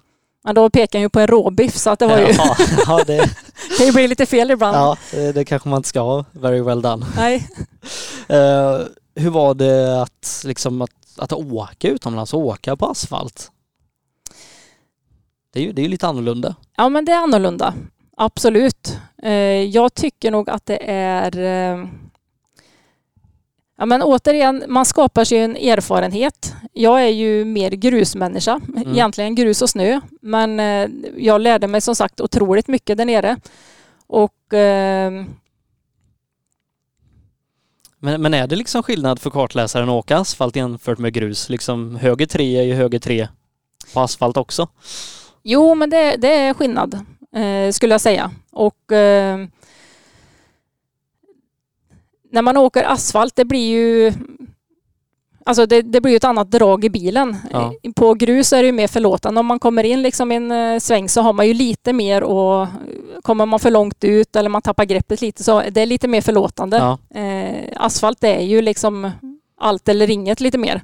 Men 0.46 0.56
då 0.56 0.70
pekar 0.70 1.00
han 1.00 1.04
ju 1.04 1.10
på 1.10 1.20
en 1.20 1.28
råbiff 1.28 1.76
så 1.78 1.90
att 1.90 2.00
det 2.00 2.08
var 2.08 2.18
ju, 2.18 2.28
Ja, 2.34 2.56
ja, 2.88 3.04
det, 3.08 3.30
kan 3.78 3.86
ju 3.86 3.92
bli 3.92 4.08
lite 4.08 4.26
fel 4.26 4.52
ibland. 4.52 4.78
ja, 4.78 4.98
det 5.34 5.46
kanske 5.46 5.70
man 5.70 5.78
inte 5.78 5.90
ska 5.90 6.00
ha. 6.00 6.26
Very 6.32 6.62
well 6.62 6.82
done. 6.82 7.06
Nej. 7.16 7.48
Eh, 8.28 8.80
hur 9.16 9.30
var 9.30 9.54
det 9.54 10.02
att, 10.02 10.42
liksom, 10.46 10.82
att, 10.82 10.92
att 11.18 11.34
åka 11.34 11.88
utomlands, 11.88 12.34
åka 12.34 12.76
på 12.76 12.86
asfalt? 12.86 13.52
Det 15.54 15.60
är 15.60 15.64
ju, 15.64 15.72
det 15.72 15.86
är 15.86 15.90
lite 15.90 16.08
annorlunda. 16.08 16.56
Ja, 16.78 16.90
men 16.90 17.06
det 17.06 17.12
är 17.12 17.18
annorlunda. 17.18 17.74
Absolut. 18.18 18.98
Eh, 19.24 19.32
Jag 19.64 19.94
tycker 19.94 20.32
nog 20.32 20.50
att 20.50 20.66
det 20.66 20.92
är... 20.92 21.38
eh, 21.74 21.86
Ja, 23.78 23.86
men 23.86 24.02
återigen, 24.02 24.64
man 24.68 24.86
skapar 24.86 25.24
sig 25.24 25.38
en 25.38 25.56
erfarenhet. 25.56 26.54
Jag 26.74 27.02
är 27.02 27.10
ju 27.10 27.46
mer 27.46 27.72
grusmänniska, 27.72 28.62
egentligen 28.86 29.36
grus 29.36 29.62
och 29.62 29.70
snö. 29.70 30.02
Men 30.22 30.60
eh, 30.60 30.90
jag 31.18 31.42
lärde 31.42 31.68
mig 31.68 31.82
som 31.82 31.96
sagt 31.96 32.22
otroligt 32.22 32.68
mycket 32.68 32.98
där 32.98 33.06
nere. 33.06 33.38
Och 34.08 34.54
eh, 34.54 35.26
Men, 38.00 38.22
men 38.22 38.34
är 38.34 38.48
det 38.48 38.56
liksom 38.56 38.84
skillnad 38.84 39.20
för 39.20 39.30
kartläsaren 39.30 39.90
att 39.90 39.94
åka 39.94 40.18
asfalt 40.18 40.56
jämfört 40.56 40.98
med 41.00 41.14
grus? 41.14 41.50
Liksom 41.50 41.96
höger 41.96 42.26
tre 42.26 42.58
är 42.58 42.64
ju 42.64 42.74
höger 42.74 43.00
tre 43.00 43.28
på 43.94 44.00
asfalt 44.00 44.38
också. 44.38 44.68
Jo, 45.44 45.76
men 45.76 45.90
det, 45.90 46.16
det 46.18 46.34
är 46.34 46.54
skillnad 46.54 46.94
eh, 47.36 47.72
skulle 47.72 47.94
jag 47.94 48.02
säga. 48.02 48.32
Och 48.52 48.92
eh, 48.92 49.48
när 52.36 52.42
man 52.42 52.58
åker 52.58 52.84
asfalt, 52.84 53.36
det 53.36 53.46
blir 53.46 53.68
ju 53.70 54.14
Alltså 55.48 55.66
det, 55.66 55.82
det 55.82 56.02
blir 56.02 56.12
ju 56.12 56.18
ett 56.18 56.24
annat 56.24 56.52
drag 56.52 56.86
i 56.86 56.90
bilen. 56.90 57.38
Ja. 57.52 57.74
På 57.96 58.14
grus 58.14 58.54
är 58.54 58.58
det 58.58 58.66
ju 58.66 58.72
mer 58.72 58.88
förlåtande. 58.88 59.40
Om 59.40 59.46
man 59.46 59.60
kommer 59.60 59.84
in 59.84 60.02
liksom 60.02 60.32
i 60.32 60.36
en 60.36 60.52
eh, 60.52 60.80
sväng 60.80 61.10
så 61.10 61.22
har 61.22 61.34
man 61.34 61.48
ju 61.48 61.54
lite 61.54 61.94
mer 61.94 62.24
och 62.24 62.68
kommer 63.22 63.46
man 63.46 63.60
för 63.60 63.72
långt 63.72 64.04
ut 64.04 64.36
eller 64.36 64.50
man 64.50 64.62
tappar 64.62 64.86
greppet 64.86 65.22
lite 65.22 65.44
så 65.44 65.64
det 65.72 65.82
är 65.82 65.86
lite 65.86 66.08
mer 66.08 66.22
förlåtande. 66.22 66.78
Ja. 66.78 67.20
Eh, 67.20 67.72
asfalt 67.76 68.24
är 68.24 68.40
ju 68.40 68.62
liksom 68.62 69.12
allt 69.58 69.90
eller 69.90 70.10
inget 70.10 70.42
lite 70.42 70.58
mer. 70.58 70.82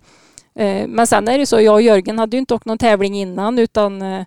Eh, 0.56 0.88
men 0.88 1.08
sen 1.08 1.28
är 1.28 1.32
det 1.32 1.40
ju 1.40 1.46
så, 1.46 1.62
jag 1.62 1.74
och 1.74 1.82
Jörgen 1.82 2.20
hade 2.20 2.38
ju 2.38 2.40
inte 2.40 2.54
åkt 2.54 2.66
någon 2.66 2.78
tävling 2.78 3.16
innan 3.16 3.60
utan 3.60 4.02
eh, 4.02 4.26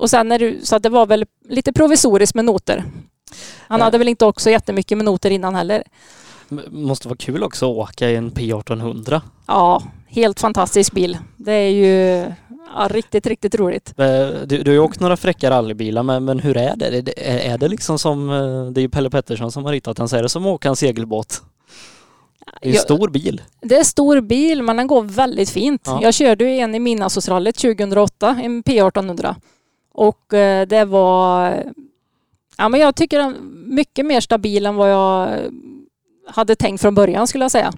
och 0.00 0.10
sen 0.10 0.32
är 0.32 0.38
det 0.38 0.66
så 0.66 0.76
att 0.76 0.82
det 0.82 0.88
var 0.88 1.06
väl 1.06 1.24
lite 1.48 1.72
provisoriskt 1.72 2.34
med 2.34 2.44
noter. 2.44 2.84
Han 3.68 3.80
hade 3.80 3.98
väl 3.98 4.08
inte 4.08 4.24
också 4.26 4.50
jättemycket 4.50 4.98
med 4.98 5.04
noter 5.04 5.30
innan 5.30 5.54
heller. 5.54 5.82
Måste 6.70 7.08
vara 7.08 7.16
kul 7.16 7.42
också 7.42 7.70
att 7.70 7.76
åka 7.76 8.10
i 8.10 8.16
en 8.16 8.30
P1800. 8.32 9.20
Ja, 9.46 9.82
helt 10.06 10.40
fantastisk 10.40 10.92
bil. 10.92 11.18
Det 11.36 11.52
är 11.52 11.70
ju 11.70 12.24
ja, 12.76 12.88
riktigt, 12.90 13.26
riktigt 13.26 13.54
roligt. 13.54 13.94
Eh, 13.96 14.06
Du, 14.46 14.58
du 14.62 14.70
har 14.70 14.72
ju 14.72 14.78
åkt 14.78 15.00
några 15.00 15.16
fräcka 15.16 15.50
rallybilar 15.50 16.02
men, 16.02 16.24
men 16.24 16.38
hur 16.40 16.56
är 16.56 16.76
det? 16.76 16.86
Är 16.86 17.02
det? 17.02 17.46
Är 17.48 17.58
det 17.58 17.68
liksom 17.68 17.98
som, 17.98 18.30
eh, 18.30 18.72
det 18.72 18.80
är 18.80 18.82
ju 18.82 18.88
Pelle 18.88 19.10
Pettersson 19.10 19.52
som 19.52 19.64
har 19.64 19.72
ritat 19.72 19.96
den, 19.96 20.08
så 20.08 20.16
är 20.16 20.22
det 20.22 20.28
som 20.28 20.42
att 20.46 20.52
åka 20.54 20.68
en 20.68 20.76
segelbåt? 20.76 21.42
Det 22.62 22.68
är 22.68 22.72
en 22.72 22.78
stor 22.78 23.08
bil. 23.08 23.42
Det 23.60 23.76
är 23.76 23.84
stor 23.84 24.20
bil 24.20 24.62
men 24.62 24.76
den 24.76 24.86
går 24.86 25.02
väldigt 25.02 25.50
fint. 25.50 25.82
Ja. 25.84 25.98
Jag 26.02 26.14
körde 26.14 26.44
ju 26.44 26.58
en 26.58 26.74
i 26.74 26.78
Midnattsrallyt 26.78 27.56
2008, 27.56 28.40
en 28.42 28.62
P1800. 28.62 29.34
Och 29.94 30.34
eh, 30.34 30.66
det 30.66 30.84
var... 30.84 31.62
Ja 32.56 32.68
men 32.68 32.80
jag 32.80 32.96
tycker 32.96 33.18
den 33.18 33.34
är 33.34 33.40
mycket 33.74 34.06
mer 34.06 34.20
stabil 34.20 34.66
än 34.66 34.76
vad 34.76 34.90
jag 34.92 35.38
hade 36.26 36.56
tänkt 36.56 36.80
från 36.80 36.94
början 36.94 37.26
skulle 37.26 37.44
jag 37.44 37.50
säga. 37.50 37.72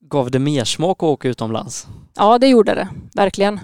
Gav 0.00 0.30
det 0.30 0.38
mer 0.38 0.64
smak 0.64 0.96
att 0.98 1.02
åka 1.02 1.28
utomlands? 1.28 1.86
Ja 2.16 2.38
det 2.38 2.46
gjorde 2.48 2.74
det, 2.74 2.88
verkligen. 3.14 3.60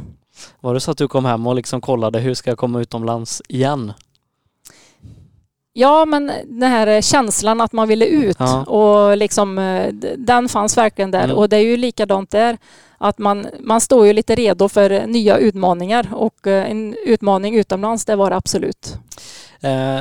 Var 0.61 0.75
det 0.75 0.81
så 0.81 0.91
att 0.91 0.99
du 0.99 1.09
kom 1.09 1.25
hem 1.25 1.47
och 1.47 1.55
liksom 1.55 1.81
kollade 1.81 2.19
hur 2.19 2.35
ska 2.35 2.51
jag 2.51 2.59
komma 2.59 2.81
utomlands 2.81 3.43
igen? 3.49 3.93
Ja 5.73 6.05
men 6.05 6.27
den 6.45 6.71
här 6.71 7.01
känslan 7.01 7.61
att 7.61 7.73
man 7.73 7.89
ville 7.89 8.07
ut 8.07 8.37
Ja. 8.39 8.65
och 8.65 9.17
liksom 9.17 9.55
den 10.19 10.49
fanns 10.49 10.77
verkligen 10.77 11.11
där 11.11 11.25
Mm. 11.25 11.37
och 11.37 11.49
det 11.49 11.57
är 11.57 11.61
ju 11.61 11.77
likadant 11.77 12.31
där. 12.31 12.59
Att 12.99 13.19
man, 13.19 13.47
man 13.61 13.81
står 13.81 14.07
ju 14.07 14.13
lite 14.13 14.35
redo 14.35 14.69
för 14.69 15.07
nya 15.07 15.37
utmaningar 15.39 16.09
och 16.15 16.47
eh, 16.47 16.71
en 16.71 16.95
utmaning 17.07 17.57
utomlands 17.57 18.05
det 18.05 18.17
var 18.17 18.31
det 18.31 18.37
absolut. 18.37 18.95
Eh, 19.61 20.01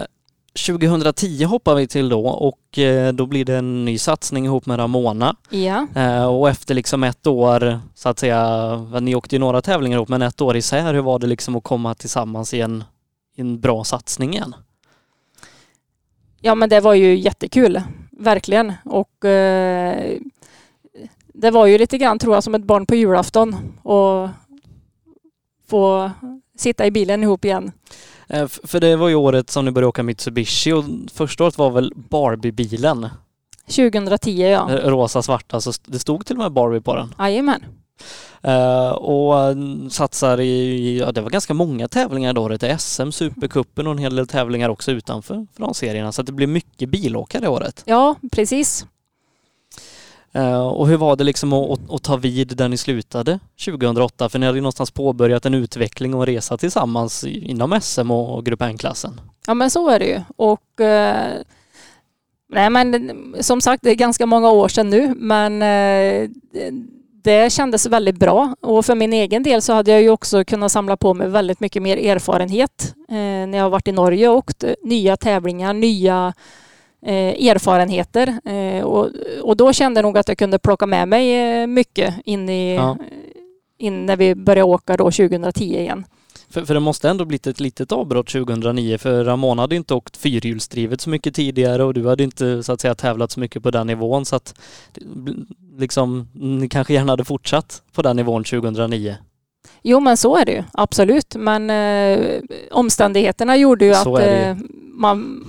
2010 0.65 1.43
hoppar 1.43 1.75
vi 1.75 1.87
till 1.87 2.09
då 2.09 2.27
och 2.27 2.79
eh, 2.79 3.13
då 3.13 3.25
blir 3.25 3.45
det 3.45 3.57
en 3.57 3.85
ny 3.85 3.97
satsning 3.97 4.45
ihop 4.45 4.65
med 4.65 4.79
Ramona. 4.79 5.35
Ja. 5.49 5.87
Eh, 5.95 6.25
och 6.25 6.49
efter 6.49 6.75
liksom 6.75 7.03
ett 7.03 7.27
år, 7.27 7.79
så 7.95 8.09
att 8.09 8.19
säga, 8.19 8.75
ni 9.01 9.15
åkte 9.15 9.35
ju 9.35 9.39
några 9.39 9.61
tävlingar 9.61 9.97
ihop, 9.97 10.09
men 10.09 10.21
ett 10.21 10.41
år 10.41 10.57
isär, 10.57 10.93
hur 10.93 11.01
var 11.01 11.19
det 11.19 11.27
liksom 11.27 11.55
att 11.55 11.63
komma 11.63 11.95
tillsammans 11.95 12.53
i 12.53 12.61
en, 12.61 12.83
i 13.35 13.41
en 13.41 13.59
bra 13.59 13.83
satsning 13.83 14.33
igen? 14.33 14.55
Ja 16.41 16.55
men 16.55 16.69
det 16.69 16.79
var 16.79 16.93
ju 16.93 17.17
jättekul, 17.17 17.81
verkligen. 18.11 18.73
Och 18.85 19.25
eh, 19.25 20.17
det 21.27 21.51
var 21.51 21.65
ju 21.65 21.77
lite 21.77 21.97
grann 21.97 22.19
tror 22.19 22.33
jag 22.33 22.43
som 22.43 22.55
ett 22.55 22.63
barn 22.63 22.85
på 22.85 22.95
julafton 22.95 23.55
och 23.83 24.29
få 25.67 26.11
sitta 26.57 26.85
i 26.85 26.91
bilen 26.91 27.23
ihop 27.23 27.45
igen. 27.45 27.71
Eh, 28.29 28.47
för 28.47 28.79
det 28.79 28.95
var 28.95 29.09
ju 29.09 29.15
året 29.15 29.49
som 29.49 29.65
ni 29.65 29.71
började 29.71 29.87
åka 29.87 30.03
Mitsubishi 30.03 30.71
och 30.71 30.83
första 31.13 31.43
året 31.43 31.57
var 31.57 31.69
väl 31.69 31.93
Barbie-bilen, 31.95 33.09
2010 33.65 34.31
ja. 34.31 34.71
eh, 34.71 34.89
rosa 34.89 35.21
svarta, 35.21 35.61
så 35.61 35.71
det 35.85 35.99
stod 35.99 36.25
till 36.25 36.35
och 36.35 36.43
med 36.43 36.51
Barbie 36.51 36.81
på 36.81 36.95
den. 36.95 37.15
Jajamän. 37.19 37.65
Eh, 38.41 38.89
och 38.89 39.55
satsar 39.91 40.39
i, 40.39 40.99
ja 40.99 41.11
det 41.11 41.21
var 41.21 41.29
ganska 41.29 41.53
många 41.53 41.87
tävlingar 41.87 42.33
då, 42.33 42.47
det 42.47 42.63
är 42.63 42.77
SM, 42.77 43.11
Supercupen 43.11 43.87
och 43.87 43.93
en 43.93 43.97
hel 43.97 44.15
del 44.15 44.27
tävlingar 44.27 44.69
också 44.69 44.91
utanför 44.91 45.47
från 45.57 45.73
serierna, 45.73 46.11
så 46.11 46.21
det 46.21 46.31
blev 46.31 46.49
mycket 46.49 46.89
bilåkare 46.89 47.41
det 47.41 47.47
året. 47.47 47.83
Ja, 47.85 48.15
precis. 48.31 48.85
Eh, 50.33 50.67
och 50.67 50.87
hur 50.87 50.97
var 50.97 51.15
det 51.15 51.23
liksom 51.23 51.53
att, 51.53 51.91
att, 51.91 52.03
ta 52.03 52.17
vid 52.17 52.47
där 52.57 52.69
ni 52.69 52.77
slutade 52.77 53.39
2008? 53.65 54.29
För 54.29 54.39
ni 54.39 54.45
hade 54.45 54.57
ju 54.57 54.61
någonstans 54.61 54.91
påbörjat 54.91 55.45
en 55.45 55.53
utveckling 55.53 56.13
och 56.13 56.21
en 56.21 56.25
resa 56.25 56.57
tillsammans 56.57 57.23
inom 57.23 57.79
SM 57.81 58.11
och, 58.11 58.45
Grupp 58.45 58.61
N-klassen. 58.61 59.21
Ja 59.47 59.53
men 59.53 59.69
så 59.69 59.89
är 59.89 59.99
det 59.99 60.05
ju. 60.05 60.21
Och 60.35 60.81
eh, 60.81 61.33
nej 62.49 62.69
men 62.69 63.11
som 63.39 63.61
sagt 63.61 63.83
det 63.83 63.89
är 63.91 63.95
ganska 63.95 64.25
många 64.25 64.49
år 64.49 64.67
sedan 64.67 64.89
nu 64.89 65.13
men 65.17 65.61
eh, 65.61 66.29
det- 67.23 67.51
kändes 67.51 67.85
väldigt 67.85 68.19
bra 68.19 68.55
och 68.61 68.85
för 68.85 68.95
min 68.95 69.13
egen 69.13 69.43
del 69.43 69.61
så 69.61 69.73
hade 69.73 69.91
jag 69.91 70.01
ju 70.01 70.09
också 70.09 70.43
kunnat 70.43 70.71
samla 70.71 70.97
på 70.97 71.13
mig 71.13 71.27
väldigt 71.27 71.59
mycket 71.59 71.81
mer 71.81 71.97
erfarenhet 71.97 72.93
eh, 73.09 73.15
när 73.15 73.57
jag 73.57 73.63
har 73.65 73.69
varit 73.69 73.87
i 73.87 73.91
Norge 73.91 74.29
och 74.29 74.35
åkt 74.37 74.63
eh, 74.63 74.71
nya 74.83 75.17
tävlingar, 75.17 75.73
nya 75.73 76.33
eh, 77.05 77.47
erfarenheter 77.49 78.39
eh, 78.45 78.83
och, 78.83 79.09
och 79.41 79.57
då 79.57 79.73
kände 79.73 79.97
jag 79.97 80.03
nog 80.05 80.17
att 80.17 80.27
jag 80.27 80.37
kunde 80.37 80.59
plocka 80.59 80.85
med 80.85 81.07
mig 81.07 81.35
eh, 81.61 81.67
mycket 81.67 82.13
in 82.25 82.49
i 82.49 82.75
Ja. 82.75 82.97
in 83.77 84.05
när 84.05 84.17
vi 84.17 84.35
började 84.35 84.63
åka 84.71 84.97
då 84.97 85.03
2010 85.11 85.63
igen. 85.63 86.05
För, 86.49 86.65
för 86.65 86.73
det 86.73 86.79
måste 86.79 87.09
ändå 87.09 87.25
blivit 87.25 87.47
ett 87.47 87.59
litet 87.59 87.91
avbrott 87.91 88.27
2009 88.31 88.97
för 88.97 89.23
Ramona 89.23 89.61
hade 89.61 89.75
inte 89.75 89.93
åkt 89.93 90.17
fyrhjulsdrivet 90.17 91.01
så 91.01 91.09
mycket 91.09 91.35
tidigare 91.35 91.83
och 91.83 91.93
du 91.93 92.07
hade 92.07 92.23
inte 92.23 92.63
så 92.63 92.73
att 92.73 92.81
säga 92.81 92.95
tävlat 92.95 93.31
så 93.31 93.39
mycket 93.39 93.63
på 93.63 93.71
den 93.71 93.87
nivån 93.87 94.25
så 94.25 94.35
att 94.35 94.53
liksom 95.77 96.27
ni 96.33 96.69
kanske 96.69 96.93
gärna 96.93 97.11
hade 97.11 97.23
fortsatt 97.25 97.81
på 97.93 98.01
den 98.01 98.15
nivån 98.15 98.43
2009. 98.43 99.15
Jo 99.83 99.99
men 99.99 100.17
så 100.17 100.35
är 100.37 100.45
det 100.45 100.51
ju, 100.51 100.63
absolut. 100.73 101.35
Men 101.35 101.69
eh, 101.69 102.39
omständigheterna 102.71 103.57
gjorde 103.57 103.85
ju 103.85 103.93
Så 103.93 104.15
att 104.17 104.23
ju. 104.23 104.27
eh, 104.29 104.57
man... 104.93 105.45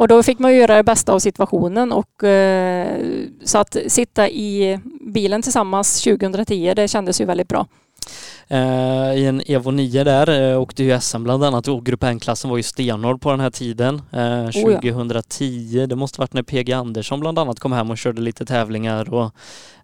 Och 0.00 0.08
då 0.08 0.22
fick 0.22 0.38
man 0.38 0.54
göra 0.56 0.76
det 0.76 0.82
bästa 0.82 1.12
av 1.12 1.18
situationen 1.18 1.92
och 1.92 2.24
eh, 2.24 3.00
så 3.44 3.58
att 3.58 3.76
sitta 3.86 4.28
i 4.28 4.78
bilen 5.14 5.42
tillsammans 5.42 6.02
2010 6.02 6.72
det 6.76 6.88
kändes 6.88 7.20
ju 7.20 7.24
väldigt 7.24 7.48
bra. 7.48 7.66
Eh, 8.48 9.14
I 9.14 9.26
en 9.26 9.42
Evo 9.46 9.70
9 9.70 10.04
där 10.04 10.50
eh, 10.52 10.60
åkte 10.60 10.84
ju 10.84 11.00
SM 11.00 11.22
bland 11.22 11.44
annat 11.44 11.68
och 11.68 11.86
Grupp 11.86 12.02
N-klassen 12.02 12.50
var 12.50 12.56
ju 12.56 12.62
stenhård 12.62 13.20
på 13.20 13.30
den 13.30 13.40
här 13.40 13.50
tiden. 13.50 14.02
Eh, 14.12 14.20
Oh 14.20 14.72
ja. 14.72 14.80
2010, 14.80 15.86
det 15.86 15.96
måste 15.96 16.20
varit 16.20 16.32
när 16.34 16.42
PG 16.42 16.72
Andersson 16.72 17.20
bland 17.20 17.38
annat 17.38 17.60
kom 17.60 17.72
hem 17.72 17.90
och 17.90 17.98
körde 17.98 18.22
lite 18.22 18.46
tävlingar 18.46 19.14
och 19.14 19.30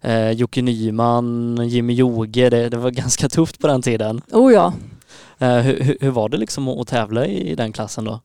eh, 0.01 0.31
Jocke 0.31 0.61
Nyman, 0.61 1.59
Jimmy 1.69 1.93
Joge, 1.93 2.49
det, 2.49 2.69
det 2.69 2.77
var 2.77 2.91
ganska 3.01 3.29
tufft 3.29 3.59
på 3.59 3.67
den 3.67 3.81
tiden. 3.81 4.21
Oh 4.31 4.53
ja. 4.53 4.73
Hur, 5.39 5.97
hur- 6.01 6.09
var 6.09 6.29
det 6.29 6.37
liksom 6.37 6.67
att, 6.67 6.79
att 6.79 6.87
tävla 6.87 7.25
i 7.25 7.55
den 7.55 7.71
klassen 7.73 8.03
då? 8.05 8.19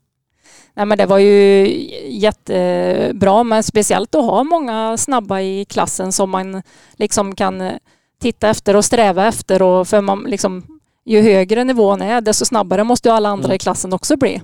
Nej, 0.75 0.87
men 0.87 0.99
det 0.99 1.07
var 1.07 1.19
ju 1.19 1.67
jättebra, 2.09 3.43
men 3.43 3.63
speciellt 3.63 4.15
att 4.15 4.25
ha 4.25 4.45
många 4.45 4.97
snabba 4.97 5.41
i 5.41 5.65
klassen 5.65 6.13
som 6.13 6.31
man 6.31 6.63
liksom 6.93 7.35
kan 7.35 7.61
eh, 7.61 7.73
titta 8.21 8.49
efter 8.49 8.77
och 8.77 8.85
sträva 8.85 9.27
efter. 9.27 9.63
Och 9.63 9.89
för 9.89 10.01
man 10.01 10.25
liksom, 10.29 10.67
ju 11.05 11.21
högre 11.23 11.65
nivån 11.65 12.03
är, 12.03 12.21
desto 12.21 12.45
snabbare 12.45 12.85
måste 12.85 13.09
ju 13.09 13.15
alla 13.15 13.29
andra 13.29 13.45
Mm. 13.45 13.55
i 13.55 13.59
klassen 13.59 13.93
också 13.93 14.17
bli. 14.17 14.41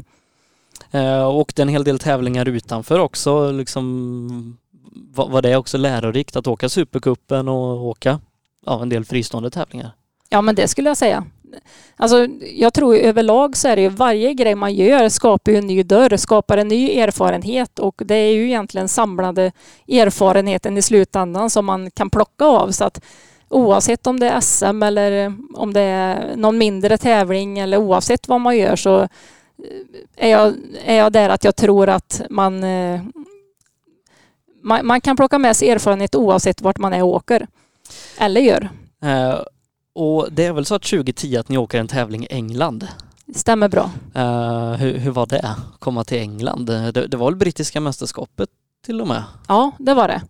Eh, 0.90 1.24
och 1.24 1.58
en 1.58 1.68
hel 1.68 1.84
del 1.84 1.98
tävlingar 1.98 2.48
utanför 2.48 2.98
också. 2.98 3.50
Liksom, 3.50 4.58
var, 5.14 5.28
var 5.28 5.42
det 5.42 5.56
också 5.56 5.78
lärorikt 5.78 6.36
att 6.36 6.46
åka 6.46 6.68
Supercupen 6.68 7.48
och 7.48 7.86
åka 7.86 8.20
ja, 8.66 8.82
en 8.82 8.88
del 8.88 9.04
fristående 9.04 9.50
tävlingar? 9.50 9.90
Ja, 10.28 10.42
men 10.42 10.54
det 10.54 10.68
skulle 10.68 10.90
jag 10.90 10.96
säga. 10.96 11.24
Alltså, 11.96 12.26
jag 12.54 12.74
tror 12.74 12.96
överlag 12.96 13.56
så 13.56 13.68
är 13.68 13.76
det 13.76 13.82
ju 13.82 13.88
varje 13.88 14.34
grej 14.34 14.54
man 14.54 14.74
gör 14.74 15.08
skapar 15.08 15.52
ju 15.52 15.58
en 15.58 15.66
ny 15.66 15.82
dörr, 15.82 16.16
skapar 16.16 16.58
en 16.58 16.68
ny 16.68 16.98
erfarenhet 16.98 17.78
och 17.78 18.02
det 18.04 18.14
är 18.14 18.32
ju 18.32 18.46
egentligen 18.46 18.88
samlade 18.88 19.52
erfarenheten 19.88 20.76
i 20.76 20.82
slutändan 20.82 21.50
som 21.50 21.66
man 21.66 21.90
kan 21.90 22.10
plocka 22.10 22.44
av. 22.44 22.70
Så 22.70 22.84
att 22.84 23.04
oavsett 23.48 24.06
om 24.06 24.20
det 24.20 24.28
är 24.28 24.40
SM 24.40 24.82
eller 24.82 25.34
om 25.54 25.72
det 25.72 25.80
är 25.80 26.36
någon 26.36 26.58
mindre 26.58 26.98
tävling 26.98 27.58
eller 27.58 27.76
oavsett 27.76 28.28
vad 28.28 28.40
man 28.40 28.56
gör 28.56 28.76
så 28.76 29.00
eh, 29.00 29.08
är 30.16 30.30
jag, 30.30 30.54
är 30.84 30.96
jag 30.96 31.12
där 31.12 31.28
att 31.28 31.44
jag 31.44 31.56
tror 31.56 31.88
att 31.88 32.22
man, 32.30 32.64
eh, 32.64 33.00
man, 34.62 34.86
man 34.86 35.00
kan 35.00 35.16
plocka 35.16 35.38
med 35.38 35.56
sig 35.56 35.70
erfarenhet 35.70 36.14
oavsett 36.14 36.62
vart 36.62 36.78
man 36.78 36.92
är 36.92 37.02
och 37.02 37.08
åker. 37.08 37.46
Eller 38.18 38.40
gör. 38.40 38.68
Uh 39.04 39.42
och 39.98 40.32
det 40.32 40.44
är 40.44 40.52
väl 40.52 40.64
så 40.64 40.74
att 40.74 40.82
2010 40.82 41.36
att 41.36 41.48
ni 41.48 41.58
åker 41.58 41.80
en 41.80 41.88
tävling 41.88 42.24
i 42.24 42.26
England. 42.30 42.88
Stämmer 43.34 43.68
bra. 43.68 43.90
Eh, 44.14 44.72
hur, 44.72 44.98
hur 44.98 45.10
var 45.10 45.26
det 45.26 45.40
att 45.40 45.58
komma 45.78 46.04
till 46.04 46.18
England? 46.18 46.66
Det, 46.66 47.06
det 47.06 47.16
var 47.16 47.30
väl 47.30 47.36
brittiska 47.36 47.80
mästerskapet 47.80 48.48
till 48.86 49.00
och 49.00 49.08
med? 49.08 49.22
Ja, 49.48 49.70
det 49.78 49.94
var 49.94 50.08
det. 50.08 50.22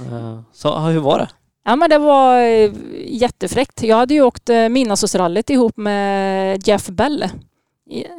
Eh, 0.00 0.40
så 0.52 0.78
hur 0.78 1.00
var 1.00 1.18
det? 1.18 1.28
Ja, 1.64 1.76
men 1.76 1.90
det 1.90 1.98
var 1.98 2.40
eh, 2.40 2.70
jättefräckt. 3.06 3.82
Jag 3.82 3.96
hade 3.96 4.14
ju 4.14 4.22
åkt 4.22 4.48
Midnattsåsrallyt 4.70 5.50
ihop 5.50 5.76
med 5.76 6.68
Jeff 6.68 6.86
Bell 6.86 7.24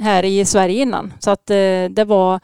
här 0.01 0.23
i 0.25 0.45
Sverige 0.45 0.81
innan. 0.81 1.13
Så 1.19 1.31
att 1.31 1.45
det 1.89 2.05
var 2.07 2.39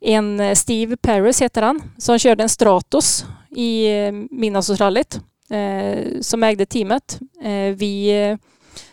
en 0.00 0.56
Steve 0.56 0.96
Paris 0.96 1.42
heter 1.42 1.62
han 1.62 1.82
som 1.98 2.18
körde 2.18 2.42
en 2.42 2.48
Stratos 2.48 3.24
i 3.56 3.88
Midnattsåsrallyt 4.30 5.20
Eh, 5.50 6.20
som 6.20 6.42
ägde 6.42 6.66
teamet. 6.66 7.20
Eh, 7.42 7.74
vi 7.76 8.24
eh, 8.28 8.36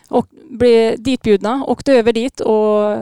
och 0.08 0.26
blev 0.50 1.02
ditbjudna, 1.02 1.64
åkte 1.66 1.92
över 1.92 2.12
dit 2.12 2.40
och 2.40 2.98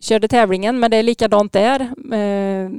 körde 0.00 0.28
tävlingen 0.28 0.78
men 0.78 0.90
det 0.90 0.96
är 0.96 1.02
likadant 1.02 1.52
där. 1.52 1.80
Eh, 2.12 2.70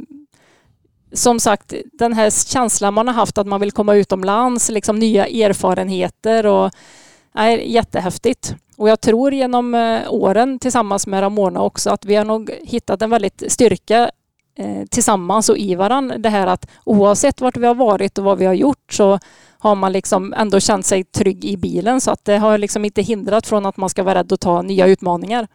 som 1.14 1.40
sagt, 1.40 1.74
den 1.94 2.14
här 2.14 2.30
känslan 2.30 2.94
man 2.94 3.08
har 3.08 3.16
haft 3.16 3.38
att 3.38 3.48
man 3.48 3.62
vill 3.62 3.72
komma 3.72 3.96
utomlands, 3.96 4.70
liksom 4.70 5.00
nya 5.00 5.28
erfarenheter 5.28 6.46
och 6.46 6.72
är 7.34 7.58
jättehäftigt. 7.58 8.56
Och 8.78 8.90
jag 8.90 9.02
tror 9.02 9.34
genom 9.34 9.76
eh, 9.76 10.14
åren 10.14 10.60
tillsammans 10.60 11.08
med 11.08 11.22
Ramona 11.22 11.62
också 11.62 11.90
att 11.90 12.06
vi 12.06 12.16
har 12.16 12.26
nog 12.26 12.52
hittat 12.64 13.02
en 13.02 13.10
väldigt 13.10 13.44
styrka 13.48 14.12
eh, 14.58 14.86
tillsammans 14.92 15.50
och 15.50 15.58
i 15.58 15.76
varandra. 15.76 16.18
Det 16.18 16.30
här 16.30 16.48
att 16.48 16.68
oavsett 16.84 17.42
vart 17.42 17.58
vi 17.58 17.68
har 17.68 17.76
varit 17.76 18.18
och 18.18 18.24
vad 18.24 18.38
vi 18.38 18.46
har 18.46 18.54
gjort 18.54 18.94
så 18.94 19.20
har 19.60 19.76
man 19.76 19.92
liksom 19.92 20.34
ändå 20.34 20.60
känt 20.60 20.86
sig 20.86 21.04
trygg 21.04 21.46
i 21.46 21.58
bilen 21.58 22.02
så 22.02 22.12
att 22.12 22.26
det 22.26 22.38
har 22.38 22.58
liksom 22.58 22.86
inte 22.86 23.02
hindrat 23.02 23.48
från 23.48 23.66
att 23.66 23.78
man 23.78 23.90
ska 23.90 24.04
vara 24.04 24.20
rädd 24.20 24.34
att 24.34 24.40
ta 24.40 24.62
nya 24.62 24.88
utmaningar. 24.88 25.48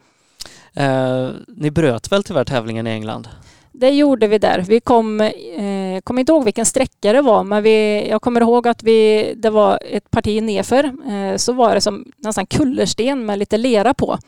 Eh, 0.74 1.28
ni 1.48 1.70
bröt 1.70 2.12
väl 2.12 2.24
tyvärr 2.24 2.44
tävlingen 2.44 2.86
i 2.86 2.90
England? 2.90 3.28
Det 3.72 3.90
gjorde 3.90 4.26
vi 4.26 4.38
där. 4.38 4.64
Vi 4.68 4.80
kom, 4.80 5.20
eh, 5.20 6.00
kommer 6.04 6.20
inte 6.20 6.32
ihåg 6.32 6.44
vilken 6.44 6.66
sträcka 6.66 7.12
det 7.12 7.22
var, 7.22 7.44
men 7.44 7.62
vi, 7.62 8.08
jag 8.08 8.22
kommer 8.22 8.40
ihåg 8.40 8.68
att 8.68 8.82
vi, 8.82 9.32
det 9.36 9.50
var 9.50 9.78
ett 9.90 10.10
parti 10.10 10.42
nerför. 10.42 10.84
Eh, 10.84 11.36
så 11.36 11.52
var 11.52 11.74
det 11.74 11.80
som 11.80 12.04
nästan 12.16 12.46
kullersten 12.46 13.26
med 13.26 13.38
lite 13.38 13.56
lera 13.56 13.94
på. 13.94 14.18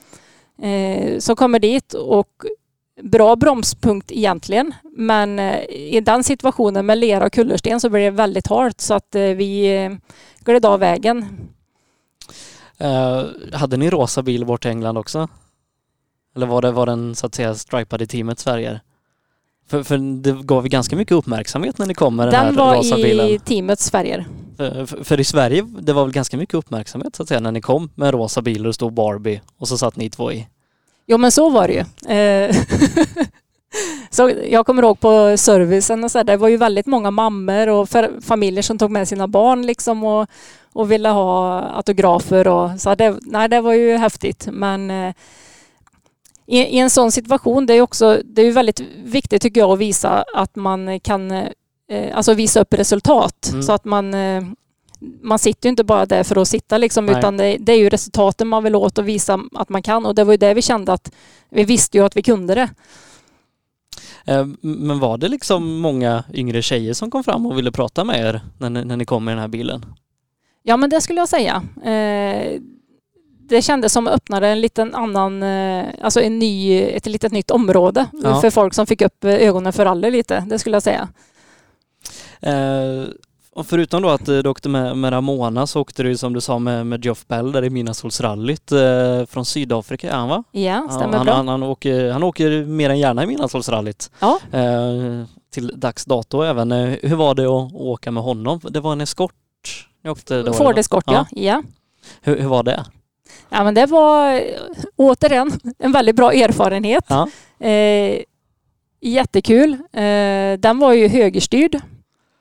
Eh, 0.62 1.18
så 1.18 1.36
kommer 1.36 1.58
dit 1.58 1.94
och 1.94 2.28
bra 3.02 3.36
bromspunkt 3.36 4.12
egentligen, 4.12 4.74
men 4.96 5.38
eh, 5.38 5.60
i 5.70 6.00
den 6.00 6.24
situationen 6.24 6.86
med 6.86 6.98
lera 6.98 7.26
och 7.26 7.32
kullersten 7.32 7.80
så 7.80 7.88
blev 7.88 8.12
det 8.12 8.16
väldigt 8.16 8.46
halt 8.46 8.80
så 8.80 8.94
att 8.94 9.14
eh, 9.14 9.22
vi 9.22 9.84
eh, 9.84 9.92
gled 10.44 10.66
av 10.66 10.80
vägen. 10.80 11.26
Eh, 12.78 13.24
hade 13.52 13.76
ni 13.76 13.90
rosa 13.90 14.22
bil 14.22 14.44
bort 14.44 14.62
till 14.62 14.70
England 14.70 14.98
också? 14.98 15.28
Eller 16.36 16.46
var 16.46 16.62
det 16.62 16.70
var 16.70 16.86
den 16.86 17.14
så 17.14 17.26
att 17.26 17.34
säga 17.34 17.54
stripad 17.54 18.02
i 18.02 18.06
teamet 18.06 18.38
Sverige? 18.38 18.80
För, 19.68 19.82
för 19.82 19.98
det 19.98 20.32
gav 20.32 20.68
ganska 20.68 20.96
mycket 20.96 21.12
uppmärksamhet 21.12 21.78
när 21.78 21.86
ni 21.86 21.94
kom 21.94 22.16
med 22.16 22.26
den, 22.26 22.32
Den 22.32 22.44
här 22.44 22.52
var 22.52 22.76
rosa 22.76 22.98
i 22.98 23.02
bilen. 23.02 23.38
teamets 23.40 23.90
färger. 23.90 24.26
För, 24.56 24.86
för, 24.86 25.04
för 25.04 25.20
i 25.20 25.24
Sverige, 25.24 25.62
det 25.80 25.92
var 25.92 26.04
väl 26.04 26.12
ganska 26.12 26.36
mycket 26.36 26.54
uppmärksamhet 26.54 27.16
så 27.16 27.22
att 27.22 27.28
säga 27.28 27.40
när 27.40 27.52
ni 27.52 27.60
kom 27.60 27.90
med 27.94 28.14
rosa 28.14 28.42
bil 28.42 28.66
och 28.66 28.74
stod 28.74 28.92
Barbie 28.92 29.40
och 29.58 29.68
så 29.68 29.78
satt 29.78 29.96
ni 29.96 30.10
två 30.10 30.32
i. 30.32 30.46
Jo 31.06 31.18
men 31.18 31.30
så 31.32 31.50
var 31.50 31.68
det 31.68 31.74
ju. 31.74 32.14
Eh, 32.14 32.56
så 34.10 34.32
jag 34.50 34.66
kommer 34.66 34.82
ihåg 34.82 35.00
på 35.00 35.36
servicen 35.36 36.04
och 36.04 36.10
så 36.10 36.18
här, 36.18 36.24
det 36.24 36.36
var 36.36 36.48
ju 36.48 36.56
väldigt 36.56 36.86
många 36.86 37.10
mammor 37.10 37.68
och 37.68 37.88
familjer 38.22 38.62
som 38.62 38.78
tog 38.78 38.90
med 38.90 39.08
sina 39.08 39.28
barn 39.28 39.66
liksom 39.66 40.04
och, 40.04 40.28
och 40.72 40.92
ville 40.92 41.08
ha 41.08 41.60
autografer 41.60 42.48
och 42.48 42.80
så 42.80 42.94
det, 42.94 43.16
nej, 43.22 43.48
det 43.48 43.60
var 43.60 43.72
ju 43.72 43.96
häftigt. 43.96 44.48
Men 44.52 44.90
eh, 44.90 45.14
i, 46.46 46.58
i 46.58 46.78
en 46.78 46.90
sån 46.90 47.12
situation, 47.12 47.66
det 47.66 47.74
är 47.74 47.80
också, 47.80 48.20
det 48.24 48.42
är 48.42 48.52
väldigt 48.52 48.80
viktigt 49.04 49.42
tycker 49.42 49.60
jag 49.60 49.70
att 49.70 49.78
visa 49.78 50.24
att 50.34 50.56
man 50.56 51.00
kan, 51.00 51.30
eh, 51.30 51.46
alltså 52.14 52.34
visa 52.34 52.60
upp 52.60 52.74
resultat 52.74 53.48
Mm. 53.50 53.62
så 53.62 53.72
att 53.72 53.84
man 53.84 54.14
man 55.22 55.38
sitter 55.38 55.68
ju 55.68 55.70
inte 55.70 55.84
bara 55.84 56.06
där 56.06 56.24
för 56.24 56.36
att 56.42 56.48
sitta 56.48 56.78
liksom, 56.78 57.06
Nej. 57.06 57.18
utan 57.18 57.36
det, 57.36 57.56
det 57.60 57.72
är 57.72 57.76
ju 57.78 57.88
resultaten 57.88 58.48
man 58.48 58.64
vill 58.64 58.74
åt 58.74 58.98
och 58.98 59.08
visa 59.08 59.40
att 59.54 59.68
man 59.68 59.82
kan. 59.82 60.06
Och 60.06 60.14
det 60.14 60.24
var 60.24 60.32
ju 60.32 60.36
det 60.36 60.54
vi 60.54 60.62
kände 60.62 60.92
att 60.92 61.12
vi 61.50 61.64
visste 61.64 61.98
ju 61.98 62.04
att 62.04 62.16
vi 62.16 62.22
kunde 62.22 62.54
det. 62.54 62.68
Eh, 64.24 64.46
Men 64.60 64.98
var 64.98 65.18
det 65.18 65.28
liksom 65.28 65.78
många 65.80 66.24
yngre 66.34 66.62
tjejer 66.62 66.92
som 66.94 67.10
kom 67.10 67.24
fram 67.24 67.46
och 67.46 67.58
ville 67.58 67.72
prata 67.72 68.04
med 68.04 68.20
er 68.20 68.40
när 68.58 68.70
ni, 68.70 68.84
när 68.84 68.96
ni 68.96 69.04
kom 69.04 69.28
i 69.28 69.32
den 69.32 69.40
här 69.40 69.48
bilen? 69.48 69.86
Ja, 70.62 70.76
men 70.76 70.90
det 70.90 71.00
skulle 71.00 71.20
jag 71.20 71.28
säga. 71.28 71.62
Eh, 71.84 72.60
det 73.48 73.62
kändes 73.62 73.92
som 73.92 74.06
att 74.06 74.14
öppnade 74.14 74.48
en 74.48 74.60
liten 74.60 74.94
annan, 74.94 75.42
eh, 75.42 75.84
alltså 76.02 76.20
en 76.20 76.38
ny, 76.38 76.80
ett 76.82 77.06
litet 77.06 77.32
nytt 77.32 77.50
område 77.50 78.06
Ja. 78.12 78.40
för 78.40 78.50
folk 78.50 78.74
som 78.74 78.86
fick 78.86 79.00
upp 79.02 79.24
ögonen 79.24 79.72
för 79.72 79.84
rally 79.84 80.10
lite. 80.10 80.44
Det 80.48 80.58
skulle 80.58 80.76
jag 80.76 80.82
säga. 80.82 81.08
Eh, 82.40 83.04
och 83.56 83.66
förutom 83.66 84.02
då 84.02 84.08
att 84.08 84.28
eh, 84.28 84.38
du 84.38 84.48
åkte 84.48 84.68
med, 84.68 84.96
med 84.96 85.12
Ramona 85.12 85.66
så 85.66 85.80
åkte 85.80 86.02
du 86.02 86.16
som 86.16 86.32
du 86.32 86.40
sa 86.40 86.58
med, 86.58 86.86
med 86.86 87.04
Geoff 87.04 87.26
Bell 87.26 87.52
där 87.52 87.64
i 87.64 87.70
Midnattssolsrallyt 87.70 88.72
eh, 88.72 89.26
från 89.26 89.44
Sydafrika, 89.44 90.10
är 90.10 90.16
han 90.16 90.28
va? 90.28 90.44
Ja, 90.52 90.88
stämmer 90.90 91.16
han, 91.16 91.26
bra. 91.26 91.34
han, 91.34 91.48
han, 91.48 91.62
åker, 91.62 92.10
han 92.10 92.22
åker 92.22 92.64
mer 92.64 92.90
än 92.90 92.98
gärna 92.98 93.24
i 93.24 93.26
Midnattssolsrallyt. 93.26 94.10
Ja. 94.20 94.38
Eh, 94.52 95.24
till 95.52 95.80
dags 95.80 96.04
dato 96.04 96.42
även. 96.42 96.72
Eh, 96.72 96.94
hur 97.02 97.16
var 97.16 97.34
det 97.34 97.42
att 97.42 97.72
åka 97.74 98.10
med 98.10 98.22
honom? 98.22 98.60
Det 98.62 98.80
var 98.80 98.92
en 98.92 99.00
eskort 99.00 99.34
ni 100.04 100.10
åkte? 100.10 100.42
Det, 100.42 100.52
Ford 100.52 100.74
va? 100.74 100.80
Escort, 100.80 101.04
ja. 101.06 101.26
ja. 101.30 101.62
Hur, 102.20 102.40
hur 102.40 102.48
var 102.48 102.62
det? 102.62 102.84
Ja, 103.48 103.64
men 103.64 103.74
det 103.74 103.86
var 103.86 104.34
eh, 104.34 104.42
återigen 104.96 105.60
en 105.78 105.92
väldigt 105.92 106.16
bra 106.16 106.32
erfarenhet. 106.32 107.04
Ja. 107.08 107.28
Eh, 107.66 108.22
jättekul. 109.00 109.72
Eh, 109.92 110.58
den 110.58 110.78
var 110.78 110.92
ju 110.92 111.08
högerstyrd. 111.08 111.80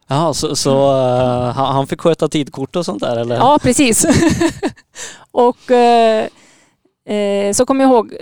Jaha, 0.07 0.33
så, 0.33 0.55
så 0.55 0.71
eh, 0.91 1.51
han, 1.53 1.87
fick 1.87 2.01
sköta 2.01 2.27
tidkort 2.27 2.75
och 2.75 2.85
sånt 2.85 3.01
där 3.01 3.17
eller? 3.17 3.35
Ja, 3.35 3.59
precis. 3.61 4.05
och 5.31 5.71
eh, 5.71 6.27
så 7.53 7.65
kommer 7.65 7.83
jag 7.83 7.91
ihåg, 7.93 8.13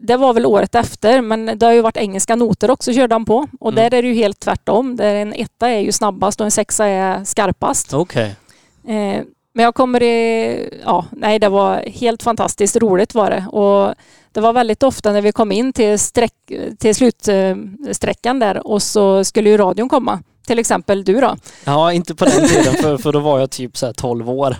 det 0.00 0.16
var 0.16 0.34
väl 0.34 0.46
året 0.46 0.74
efter, 0.74 1.20
men 1.20 1.58
det 1.58 1.66
har 1.66 1.72
ju 1.72 1.80
varit 1.80 1.96
engelska 1.96 2.36
noter 2.36 2.70
också 2.70 2.92
körde 2.92 3.14
han 3.14 3.24
på. 3.24 3.46
Och 3.60 3.72
Mm. 3.72 3.74
där 3.90 3.98
är 3.98 4.02
det 4.02 4.08
ju 4.08 4.14
helt 4.14 4.40
tvärtom. 4.40 4.96
Där 4.96 5.14
en 5.14 5.32
etta 5.34 5.68
är 5.68 5.78
ju 5.80 5.92
snabbast 5.92 6.40
och 6.40 6.44
en 6.44 6.50
sexa 6.50 6.86
är 6.86 7.24
skarpast. 7.24 7.94
Okej. 7.94 8.36
Eh, 8.88 9.22
men 9.54 9.64
jag 9.64 9.74
kommer 9.74 10.02
i, 10.02 10.80
ja, 10.84 11.04
nej 11.10 11.38
det 11.38 11.48
var 11.48 11.76
helt 11.86 12.22
fantastiskt 12.22 12.76
roligt 12.76 13.14
var 13.14 13.30
det. 13.30 13.46
Och 13.52 13.94
det 14.32 14.40
var 14.40 14.52
väldigt 14.52 14.82
ofta 14.82 15.12
när 15.12 15.22
vi 15.22 15.32
kom 15.32 15.52
in 15.52 15.72
till, 15.72 15.98
sträck, 15.98 16.34
till 16.78 16.94
slutsträckan 16.94 18.38
där 18.38 18.66
och 18.66 18.82
så 18.82 19.24
skulle 19.24 19.50
ju 19.50 19.56
radion 19.56 19.88
komma. 19.88 20.22
Till 20.46 20.58
exempel 20.58 21.04
du 21.04 21.20
då. 21.20 21.36
Ja, 21.64 21.92
inte 21.92 22.14
på 22.14 22.24
den 22.24 22.48
tiden 22.48 22.74
för, 22.74 22.96
för 22.98 23.12
då 23.12 23.18
var 23.20 23.40
jag 23.40 23.50
typ 23.50 23.76
så 23.76 23.86
här 23.86 23.92
12 23.92 24.30
år. 24.30 24.56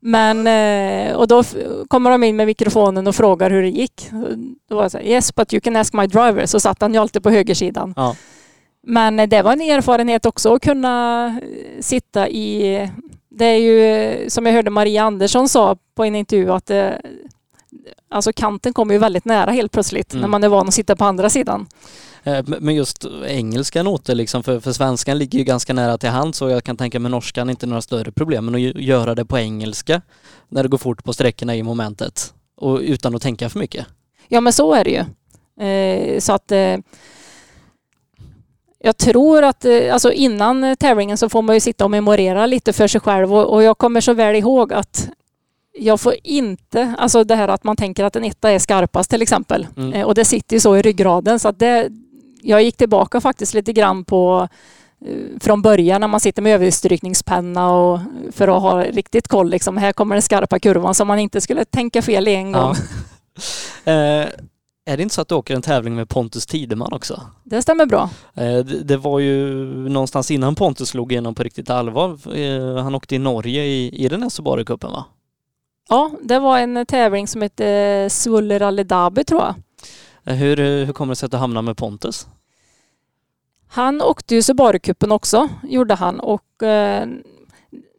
Men, 0.00 0.46
eh, 0.46 1.14
och 1.16 1.28
då 1.28 1.42
kommer 1.88 2.10
de 2.10 2.24
in 2.24 2.36
med 2.36 2.46
mikrofonen 2.46 3.06
och 3.06 3.14
frågar 3.14 3.50
hur 3.50 3.62
det 3.62 3.68
gick. 3.68 4.08
Då 4.68 4.74
var 4.76 4.82
jag 4.82 4.90
så 4.90 4.98
här, 4.98 5.04
yes 5.04 5.34
but 5.34 5.52
you 5.52 5.60
can 5.60 5.76
ask 5.76 5.92
my 5.92 6.06
driver. 6.06 6.46
Så 6.46 6.60
satt 6.60 6.80
han 6.82 6.94
ju 6.94 7.00
alltid 7.00 7.22
på 7.22 7.30
högersidan. 7.30 7.92
Ja. 7.96 8.16
Men 8.86 9.20
eh, 9.20 9.28
det 9.28 9.42
var 9.42 9.52
en 9.52 9.60
erfarenhet 9.60 10.26
också 10.26 10.54
att 10.54 10.62
kunna 10.62 11.26
eh, 11.26 11.80
sitta 11.80 12.28
i... 12.28 12.90
Det 13.34 13.44
är 13.44 13.56
ju 13.56 14.30
som 14.30 14.46
jag 14.46 14.52
hörde 14.52 14.70
Maria 14.70 15.02
Andersson 15.02 15.48
sa 15.48 15.76
på 15.94 16.04
en 16.04 16.14
intervju 16.16 16.52
att 16.52 16.66
det, 16.66 17.00
alltså 18.10 18.32
kanten 18.32 18.72
kommer 18.72 18.94
ju 18.94 18.98
väldigt 18.98 19.24
nära 19.24 19.50
helt 19.50 19.72
plötsligt 19.72 20.12
Mm. 20.12 20.20
när 20.20 20.28
man 20.28 20.44
är 20.44 20.48
van 20.48 20.68
att 20.68 20.74
sitta 20.74 20.96
på 20.96 21.04
andra 21.04 21.30
sidan. 21.30 21.66
Eh, 22.24 22.44
men- 22.46 22.74
just 22.74 23.06
engelska 23.26 23.82
noter 23.82 24.14
liksom, 24.14 24.42
för, 24.42 24.60
för 24.60 24.72
svenskan 24.72 25.18
ligger 25.18 25.38
ju 25.38 25.44
ganska 25.44 25.72
nära 25.72 25.98
till 25.98 26.08
hands 26.08 26.42
och 26.42 26.50
jag 26.50 26.64
kan 26.64 26.76
tänka 26.76 27.00
mig 27.00 27.10
norskan 27.10 27.50
inte 27.50 27.66
några 27.66 27.82
större 27.82 28.12
problem. 28.12 28.44
Men 28.44 28.54
att 28.54 28.60
göra 28.60 29.14
det 29.14 29.24
på 29.24 29.38
engelska 29.38 30.02
när 30.48 30.62
det 30.62 30.68
går 30.68 30.78
fort 30.78 31.04
på 31.04 31.12
sträckorna 31.12 31.56
i 31.56 31.62
momentet 31.62 32.34
och 32.56 32.78
utan 32.78 33.14
att 33.14 33.22
tänka 33.22 33.48
för 33.48 33.58
mycket. 33.58 33.86
Ja 34.28 34.40
men 34.40 34.52
så 34.52 34.74
är 34.74 34.84
det 34.84 34.90
ju. 34.90 35.04
Eh, 35.66 36.20
så 36.20 36.32
att 36.32 36.52
eh, 36.52 36.76
jag 38.78 38.96
tror 38.96 39.42
att 39.42 39.64
eh, 39.64 39.92
alltså 39.92 40.12
innan 40.12 40.76
tävlingen 40.76 41.18
så 41.18 41.28
får 41.28 41.42
man 41.42 41.56
ju 41.56 41.60
sitta 41.60 41.84
och 41.84 41.90
memorera 41.90 42.46
lite 42.46 42.72
för 42.72 42.88
sig 42.88 43.00
själv 43.00 43.34
och, 43.34 43.54
och 43.54 43.62
jag 43.62 43.78
kommer 43.78 44.00
så 44.00 44.12
väl 44.12 44.36
ihåg 44.36 44.72
att 44.72 45.08
jag 45.78 46.00
får 46.00 46.14
inte, 46.22 46.94
alltså 46.98 47.24
det 47.24 47.34
här 47.34 47.48
att 47.48 47.64
man 47.64 47.76
tänker 47.76 48.04
att 48.04 48.16
en 48.16 48.24
etta 48.24 48.50
är 48.50 48.58
skarpast 48.58 49.10
till 49.10 49.22
exempel. 49.22 49.66
Mm. 49.76 50.06
Och 50.06 50.14
det 50.14 50.24
sitter 50.24 50.56
ju 50.56 50.60
så 50.60 50.76
i 50.76 50.82
ryggraden 50.82 51.38
så 51.38 51.48
att 51.48 51.58
det, 51.58 51.88
jag 52.42 52.62
gick 52.62 52.76
tillbaka 52.76 53.20
faktiskt 53.20 53.54
lite 53.54 53.72
grann 53.72 54.04
på 54.04 54.48
eh, 55.06 55.16
från 55.40 55.62
början 55.62 56.00
när 56.00 56.08
man 56.08 56.20
sitter 56.20 56.42
med 56.42 56.54
överstrykningspenna 56.54 57.70
och 57.72 58.00
för 58.32 58.56
att 58.56 58.62
ha 58.62 58.84
riktigt 58.84 59.28
koll 59.28 59.50
liksom. 59.50 59.76
Här 59.76 59.92
kommer 59.92 60.14
den 60.14 60.22
skarpa 60.22 60.58
kurvan 60.58 60.94
så 60.94 61.04
man 61.04 61.18
inte 61.18 61.40
skulle 61.40 61.64
tänka 61.64 62.02
fel 62.02 62.28
en 62.28 62.52
gång. 62.52 62.74
Ja. 63.84 63.92
eh, 63.92 64.28
är 64.84 64.96
det 64.96 65.02
inte 65.02 65.14
så 65.14 65.20
att 65.20 65.28
du 65.28 65.34
åker 65.34 65.54
en 65.54 65.62
tävling 65.62 65.94
med 65.94 66.08
Pontus 66.08 66.46
Tideman 66.46 66.92
också? 66.92 67.20
Det 67.44 67.62
stämmer 67.62 67.86
bra. 67.86 68.10
Eh, 68.34 68.58
det, 68.58 68.82
det 68.82 68.96
var 68.96 69.18
ju 69.18 69.64
någonstans 69.88 70.30
innan 70.30 70.54
Pontus 70.54 70.88
slog 70.88 71.12
igenom 71.12 71.34
på 71.34 71.42
riktigt 71.42 71.70
allvar. 71.70 72.36
Eh, 72.36 72.82
han 72.82 72.94
åkte 72.94 73.14
i 73.14 73.18
Norge 73.18 73.64
i, 73.64 74.04
i 74.04 74.08
den 74.08 74.22
här 74.22 74.28
Subaru-cupen 74.28 74.92
va? 74.92 75.04
Ja, 75.88 76.10
det 76.22 76.38
var 76.38 76.58
en 76.58 76.86
tävling 76.86 77.28
som 77.28 77.42
hette 77.42 78.08
Sulle 78.10 78.58
Rally 78.58 78.84
Derby 78.84 79.24
tror 79.24 79.40
jag. 79.40 79.54
Eh, 80.24 80.34
hur, 80.34 80.60
eh, 80.60 80.86
hur 80.86 80.92
kommer 80.92 81.10
det 81.10 81.16
sig 81.16 81.26
att 81.26 81.32
du 81.32 81.38
hamnade 81.38 81.64
med 81.64 81.76
Pontus? 81.76 82.26
Han 83.68 84.02
åkte 84.02 84.34
ju 84.34 84.40
Subaru-cupen 84.40 85.12
också, 85.12 85.48
gjorde 85.62 85.94
han. 85.94 86.20
Och 86.20 86.62
eh, 86.62 87.06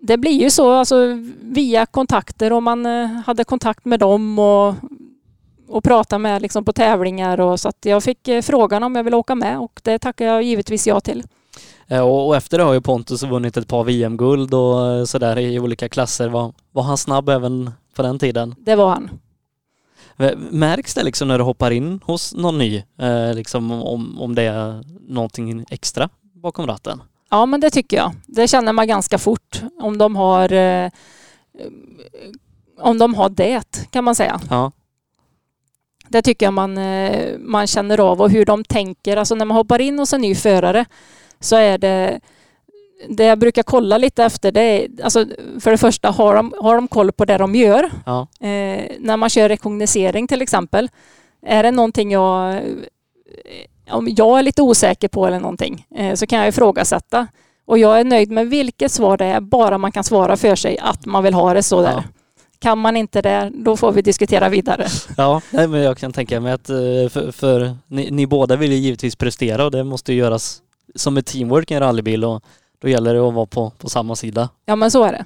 det 0.02 0.18
blir 0.18 0.42
ju 0.42 0.50
så, 0.50 0.72
alltså 0.72 1.20
via 1.42 1.86
kontakter 1.86 2.54
och 2.54 2.64
man 2.64 2.86
eh, 2.86 3.06
hade 3.06 3.44
kontakt 3.44 3.86
med 3.86 4.00
dem 4.00 4.40
och, 4.40 4.76
och 5.68 5.84
prata 5.84 6.18
med 6.18 6.42
liksom 6.42 6.66
på 6.66 6.74
tävlingar 6.74 7.40
och 7.40 7.60
så 7.60 7.70
att 7.70 7.86
jag 7.86 8.04
fick 8.04 8.28
eh, 8.28 8.42
frågan 8.42 8.84
om 8.84 8.96
jag 8.96 9.04
ville 9.04 9.18
åka 9.18 9.36
med 9.36 9.60
och 9.60 9.82
det 9.84 10.00
tackar 10.00 10.26
jag 10.26 10.44
givetvis 10.44 10.88
ja 10.88 11.00
till. 11.00 11.24
Eh, 11.88 12.02
och, 12.02 12.28
och 12.28 12.36
efter 12.36 12.58
det 12.58 12.64
har 12.64 12.74
ju 12.74 12.82
Pontus 12.82 13.24
vunnit 13.24 13.58
ett 13.58 13.68
par 13.68 13.84
VM-guld 13.84 14.54
och 14.54 15.10
sådär 15.10 15.40
i 15.40 15.60
olika 15.60 15.90
klasser. 15.90 16.30
Var, 16.30 16.54
var 16.72 16.84
han 16.84 16.98
snabb 16.98 17.30
även 17.30 17.72
på 17.96 18.02
den 18.02 18.20
tiden? 18.20 18.56
Det 18.60 18.76
var 18.76 18.90
han. 18.90 19.10
Märks 20.52 20.94
det 20.94 21.04
liksom 21.04 21.28
när 21.28 21.38
du 21.38 21.44
hoppar 21.44 21.72
in 21.72 22.00
hos 22.06 22.34
någon 22.34 22.58
ny, 22.58 22.84
eh, 23.00 23.34
liksom 23.34 23.72
om, 23.72 24.22
om 24.22 24.36
det 24.36 24.44
är 24.44 24.84
någonting 25.14 25.66
extra 25.70 26.10
bakom 26.34 26.68
ratten? 26.68 27.02
Ja, 27.30 27.46
men 27.46 27.60
det 27.60 27.70
tycker 27.70 27.98
jag. 27.98 28.12
Det 28.26 28.48
känner 28.48 28.74
man 28.74 28.88
ganska 28.88 29.18
fort 29.18 29.62
om 29.82 29.98
de 29.98 30.16
har 30.16 30.54
eh, 30.54 30.90
om 32.80 32.98
de 32.98 33.16
har 33.16 33.30
det 33.30 33.88
kan 33.92 34.04
man 34.04 34.16
säga. 34.16 34.42
Ja. 34.50 34.72
Det 36.08 36.22
tycker 36.22 36.46
jag 36.46 36.54
man, 36.54 36.78
eh, 36.78 37.38
man 37.40 37.68
känner 37.68 38.00
av 38.00 38.22
och 38.22 38.32
hur 38.32 38.46
de 38.46 38.64
tänker. 38.64 39.18
Alltså 39.18 39.36
när 39.36 39.46
man 39.46 39.58
hoppar 39.58 39.82
in 39.82 40.00
hos 40.00 40.14
en 40.14 40.22
ny 40.22 40.36
förare 40.36 40.86
så 41.40 41.56
är 41.56 41.78
det 41.78 42.20
det 43.10 43.24
jag 43.24 43.40
brukar 43.40 43.64
kolla 43.64 43.98
lite 43.98 44.24
efter 44.24 44.52
det 44.52 44.62
är, 44.62 44.88
alltså 45.04 45.26
för 45.60 45.72
det 45.72 45.78
första, 45.78 46.10
har 46.10 46.36
de, 46.36 46.54
har 46.60 46.76
de 46.76 46.88
koll 46.88 47.12
på 47.12 47.26
det 47.26 47.38
de 47.38 47.56
gör? 47.56 47.92
Ja. 48.06 48.28
Eh, 48.40 48.86
när 49.00 49.18
man 49.18 49.30
kör 49.30 49.50
rekognosering 49.50 50.28
till 50.28 50.42
exempel, 50.42 50.90
är 51.46 51.64
det 51.64 51.72
någonting 51.72 52.12
jag, 52.12 52.54
eh, 52.54 52.62
om 53.90 54.08
jag 54.18 54.40
är 54.40 54.44
lite 54.44 54.62
osäker 54.62 55.08
på 55.08 55.28
eller 55.28 55.40
någonting, 55.40 55.86
eh, 55.96 56.16
så 56.16 56.28
kan 56.28 56.40
jag 56.40 56.48
ifrågasätta. 56.48 57.28
Och 57.66 57.78
jag 57.78 58.00
är 58.00 58.04
nöjd 58.04 58.32
med 58.32 58.48
vilket 58.50 58.92
svar 58.92 59.18
det 59.18 59.26
är, 59.26 59.42
bara 59.42 59.78
man 59.78 59.92
kan 59.92 60.04
svara 60.04 60.38
för 60.38 60.56
sig 60.56 60.78
att 60.78 61.06
man 61.06 61.24
vill 61.24 61.34
ha 61.34 61.54
det 61.54 61.64
så 61.64 61.82
där. 61.82 61.92
Ja. 61.92 62.04
Kan 62.60 62.78
man 62.78 62.98
inte 62.98 63.22
det, 63.22 63.52
då 63.54 63.78
får 63.78 63.92
vi 63.92 64.02
diskutera 64.02 64.50
vidare. 64.50 64.88
Ja, 65.18 65.42
nej, 65.50 65.68
men 65.68 65.82
jag 65.82 65.98
kan 65.98 66.14
tänka 66.14 66.40
mig 66.40 66.54
att 66.54 66.70
eh, 66.70 66.76
för, 67.10 67.32
för 67.32 67.76
ni, 67.88 68.12
ni 68.12 68.28
båda 68.28 68.56
vill 68.56 68.72
ju 68.72 68.78
givetvis 68.78 69.16
prestera 69.16 69.66
och 69.66 69.72
det 69.72 69.84
måste 69.84 70.14
göras 70.14 70.62
som 70.96 71.18
ett 71.18 71.26
teamwork 71.26 71.72
i 71.72 71.74
en 71.74 71.80
rallybil 71.80 72.26
och 72.26 72.44
då 72.84 72.90
gäller 72.90 73.14
det 73.14 73.20
att 73.28 73.34
vara 73.34 73.46
på, 73.46 73.70
på 73.78 73.90
samma 73.90 74.16
sida. 74.16 74.50
Ja, 74.66 74.76
men 74.76 74.92
så 74.92 75.04
är 75.04 75.12
det. 75.12 75.26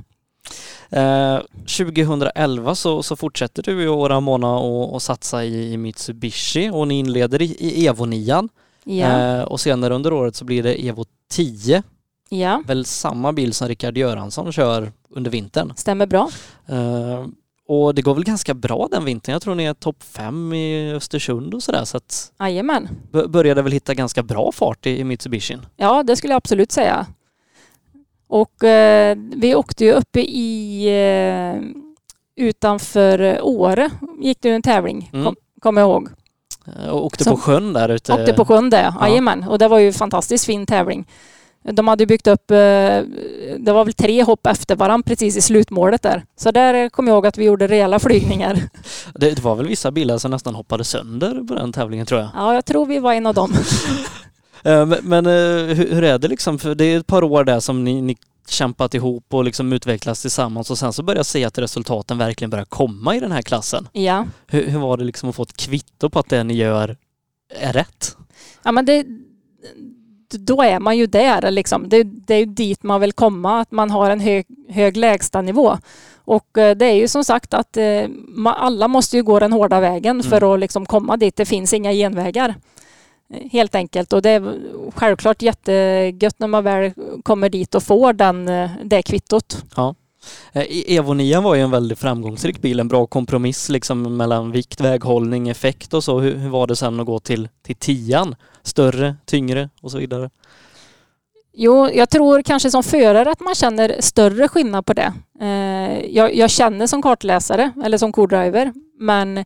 Eh, 0.89 1.39
2011 1.87 2.75
så, 2.75 3.03
så 3.03 3.15
fortsätter 3.15 3.63
du 3.63 3.81
ju 3.81 3.89
och 3.89 4.09
Ramona 4.09 4.55
och, 4.55 4.93
och 4.93 5.01
satsa 5.01 5.43
i, 5.45 5.73
i 5.73 5.77
Mitsubishi 5.77 6.69
och 6.73 6.87
ni 6.87 6.99
inleder 6.99 7.41
i, 7.41 7.45
i 7.59 7.87
Evo 7.87 8.05
9 8.05 8.47
Ja. 8.83 9.05
eh, 9.37 9.41
och 9.41 9.59
senare 9.59 9.93
under 9.95 10.13
året 10.13 10.35
så 10.35 10.45
blir 10.45 10.63
det 10.63 10.87
Evo 10.87 11.05
10, 11.31 11.83
ja, 12.29 12.63
väl 12.67 12.85
samma 12.85 13.33
bil 13.33 13.53
som 13.53 13.67
Rickard 13.67 13.97
Göransson 13.97 14.51
kör 14.51 14.91
under 15.09 15.31
vintern. 15.31 15.73
stämmer 15.75 16.05
bra. 16.05 16.29
Eh, 16.67 17.25
och 17.69 17.95
det 17.95 18.01
går 18.01 18.13
väl 18.15 18.23
ganska 18.23 18.53
bra 18.53 18.87
den 18.91 19.05
vintern. 19.05 19.33
Jag 19.33 19.41
tror 19.41 19.55
ni 19.55 19.63
är 19.63 19.73
topp 19.73 20.03
fem 20.03 20.53
i 20.53 20.93
Östersund 20.93 21.53
och 21.53 21.63
sådär 21.63 21.85
så 21.85 21.97
att 21.97 22.31
Jajamän. 22.39 22.89
började 23.29 23.61
väl 23.61 23.71
hitta 23.71 23.93
ganska 23.93 24.23
bra 24.23 24.51
fart 24.51 24.85
i, 24.85 24.99
i 24.99 25.03
Mitsubishin. 25.03 25.65
Ja, 25.75 26.03
det 26.03 26.15
skulle 26.15 26.33
jag 26.33 26.37
absolut 26.37 26.71
säga. 26.71 27.05
Och 28.27 28.63
eh, 28.63 29.17
vi 29.35 29.55
åkte 29.55 29.85
ju 29.85 29.91
uppe 29.91 30.19
i 30.19 30.85
eh, 30.87 31.61
utanför 32.45 33.39
Åre 33.41 33.89
gick 34.21 34.37
det 34.41 34.49
en 34.49 34.61
tävling, 34.61 35.09
Mm. 35.13 35.25
kom, 35.25 35.35
kommer 35.61 35.81
jag 35.81 35.89
ihåg. 35.89 36.09
Eh, 36.83 36.89
Och 36.89 37.05
åkte 37.05 37.23
Så- 37.23 37.31
på 37.31 37.37
sjön 37.37 37.73
där 37.73 37.89
ute. 37.89 38.13
Åkte 38.13 38.33
på 38.33 38.45
sjön 38.45 38.69
där, 38.69 38.93
ja. 38.99 39.07
jajamän. 39.07 39.43
Och 39.43 39.59
det 39.59 39.67
var 39.67 39.79
ju 39.79 39.87
en 39.87 39.93
fantastiskt 39.93 40.45
fin 40.45 40.65
tävling. 40.65 41.07
De 41.71 41.87
hade 41.87 42.05
byggt 42.05 42.27
upp, 42.27 42.51
eh, 42.51 42.57
det 43.59 43.71
var 43.73 43.85
väl 43.85 43.93
tre 43.93 44.23
hopp 44.23 44.47
efter 44.47 44.75
varandra 44.75 45.03
precis 45.07 45.37
i 45.37 45.41
slutmålet 45.41 46.01
där. 46.01 46.25
Så 46.35 46.51
där 46.51 46.89
kommer 46.89 47.09
jag 47.11 47.15
ihåg 47.15 47.27
att 47.27 47.37
vi 47.37 47.45
gjorde 47.45 47.67
rejäla 47.67 47.99
flygningar. 47.99 48.59
Det 49.15 49.39
var 49.39 49.55
väl 49.55 49.67
vissa 49.67 49.91
bilar 49.91 50.17
som 50.17 50.31
nästan 50.31 50.55
hoppade 50.55 50.83
sönder 50.83 51.43
på 51.47 51.53
den 51.53 51.73
tävlingen 51.73 52.05
tror 52.05 52.21
jag. 52.21 52.29
Ja, 52.35 52.53
jag 52.53 52.65
tror 52.65 52.85
vi 52.85 52.99
var 52.99 53.13
en 53.13 53.25
av 53.25 53.33
dem. 53.33 53.53
Eh, 54.63 54.85
Men, 55.03 55.25
eh, 55.25 55.75
hur, 55.75 56.03
är 56.03 56.19
det 56.19 56.27
liksom? 56.27 56.59
För 56.59 56.75
det 56.75 56.85
är 56.85 56.99
ett 56.99 57.07
par 57.07 57.23
år 57.23 57.43
där 57.43 57.59
som 57.59 57.83
ni, 57.83 58.01
ni 58.01 58.17
kämpat 58.47 58.93
ihop 58.93 59.33
och 59.33 59.43
liksom 59.43 59.73
utvecklats 59.73 60.21
tillsammans 60.21 60.71
och 60.71 60.77
sen 60.77 60.93
så 60.93 61.03
börjar 61.03 61.19
jag 61.19 61.25
se 61.25 61.45
att 61.45 61.57
resultaten 61.57 62.17
verkligen 62.17 62.49
börjar 62.49 62.65
komma 62.65 63.15
i 63.15 63.19
den 63.19 63.31
här 63.31 63.41
klassen. 63.41 63.87
Ja. 63.91 64.25
Hur, 64.47 64.67
hur 64.67 64.79
var 64.79 64.97
det 64.97 65.03
liksom 65.03 65.29
att 65.29 65.35
få 65.35 65.43
ett 65.43 65.57
kvitto 65.57 66.09
på 66.09 66.19
att 66.19 66.29
det 66.29 66.43
ni 66.43 66.53
gör 66.53 66.97
är 67.59 67.73
rätt? 67.73 68.17
Ja, 68.63 68.71
men 68.71 68.85
det, 68.85 69.05
då 70.29 70.61
är 70.61 70.79
man 70.79 70.97
ju 70.97 71.07
där 71.07 71.51
liksom. 71.51 71.89
Det, 71.89 72.03
det 72.03 72.33
är 72.33 72.39
ju 72.39 72.45
dit 72.45 72.83
man 72.83 73.01
vill 73.01 73.13
komma, 73.13 73.61
att 73.61 73.71
man 73.71 73.91
har 73.91 74.09
en 74.09 74.19
hög, 74.19 74.45
hög 74.69 74.97
lägstanivå. 74.97 75.77
Och 76.25 76.57
eh, 76.57 76.77
det 76.77 76.85
är 76.85 76.95
ju 76.95 77.07
som 77.07 77.23
sagt 77.23 77.53
att 77.53 77.77
alla 78.45 78.87
måste 78.87 79.17
ju 79.17 79.23
gå 79.23 79.39
den 79.39 79.53
hårda 79.53 79.79
vägen 79.79 80.23
för 80.23 80.53
att 80.53 80.59
liksom 80.59 80.85
komma 80.85 81.17
dit. 81.17 81.35
Det 81.35 81.45
finns 81.45 81.73
inga 81.73 81.93
genvägar. 81.93 82.55
Helt 83.51 83.75
enkelt. 83.75 84.13
Och 84.13 84.21
det 84.21 84.29
är 84.29 84.55
självklart 84.95 85.41
jättegött 85.41 86.39
när 86.39 86.47
man 86.47 86.63
väl 86.63 86.91
kommer 87.23 87.49
dit 87.49 87.75
och 87.75 87.83
får 87.83 88.13
den, 88.13 88.47
eh, 88.47 88.69
det 88.83 89.01
kvittot. 89.01 89.63
Eh, 90.53 90.95
Evo 90.97 91.13
9 91.13 91.41
var 91.41 91.55
ju 91.55 91.61
en 91.61 91.71
väldigt 91.71 91.99
framgångsrik 91.99 92.61
bil, 92.61 92.79
en 92.79 92.87
bra 92.87 93.05
kompromiss 93.05 93.69
liksom 93.69 94.17
mellan 94.17 94.51
vikt, 94.51 94.81
väghållning, 94.81 95.49
effekt 95.49 95.93
och 95.93 96.03
så. 96.03 96.19
Hur, 96.19 96.35
hur 96.35 96.49
var 96.49 96.67
det 96.67 96.75
sen 96.75 96.99
att 96.99 97.05
gå 97.05 97.19
till, 97.19 97.49
till 97.61 97.75
tian? 97.75 98.35
Större, 98.63 99.15
tyngre 99.25 99.69
och 99.81 99.91
så 99.91 99.97
vidare? 99.97 100.29
Jo, 101.53 101.89
jag 101.89 102.09
tror 102.09 102.41
kanske 102.41 102.71
som 102.71 102.83
förare 102.83 103.31
att 103.31 103.39
man 103.39 103.55
känner 103.55 103.95
större 103.99 104.47
skillnad 104.47 104.85
på 104.85 104.93
det. 104.93 105.13
Eh, 105.41 106.05
jag, 106.15 106.35
jag 106.35 106.49
känner 106.49 106.87
som 106.87 107.01
kartläsare 107.01 107.71
eller 107.83 107.97
som 107.97 108.11
co-driver, 108.11 108.73
men 108.99 109.45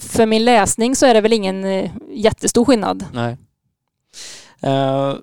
för 0.00 0.26
min 0.26 0.44
läsning 0.44 0.96
så 0.96 1.06
är 1.06 1.14
det 1.14 1.20
väl 1.20 1.32
ingen 1.32 1.64
eh, 1.64 1.90
jättestor 2.10 2.64
skillnad. 2.64 3.04
Nej. 3.12 3.36
Eh, 4.60 5.14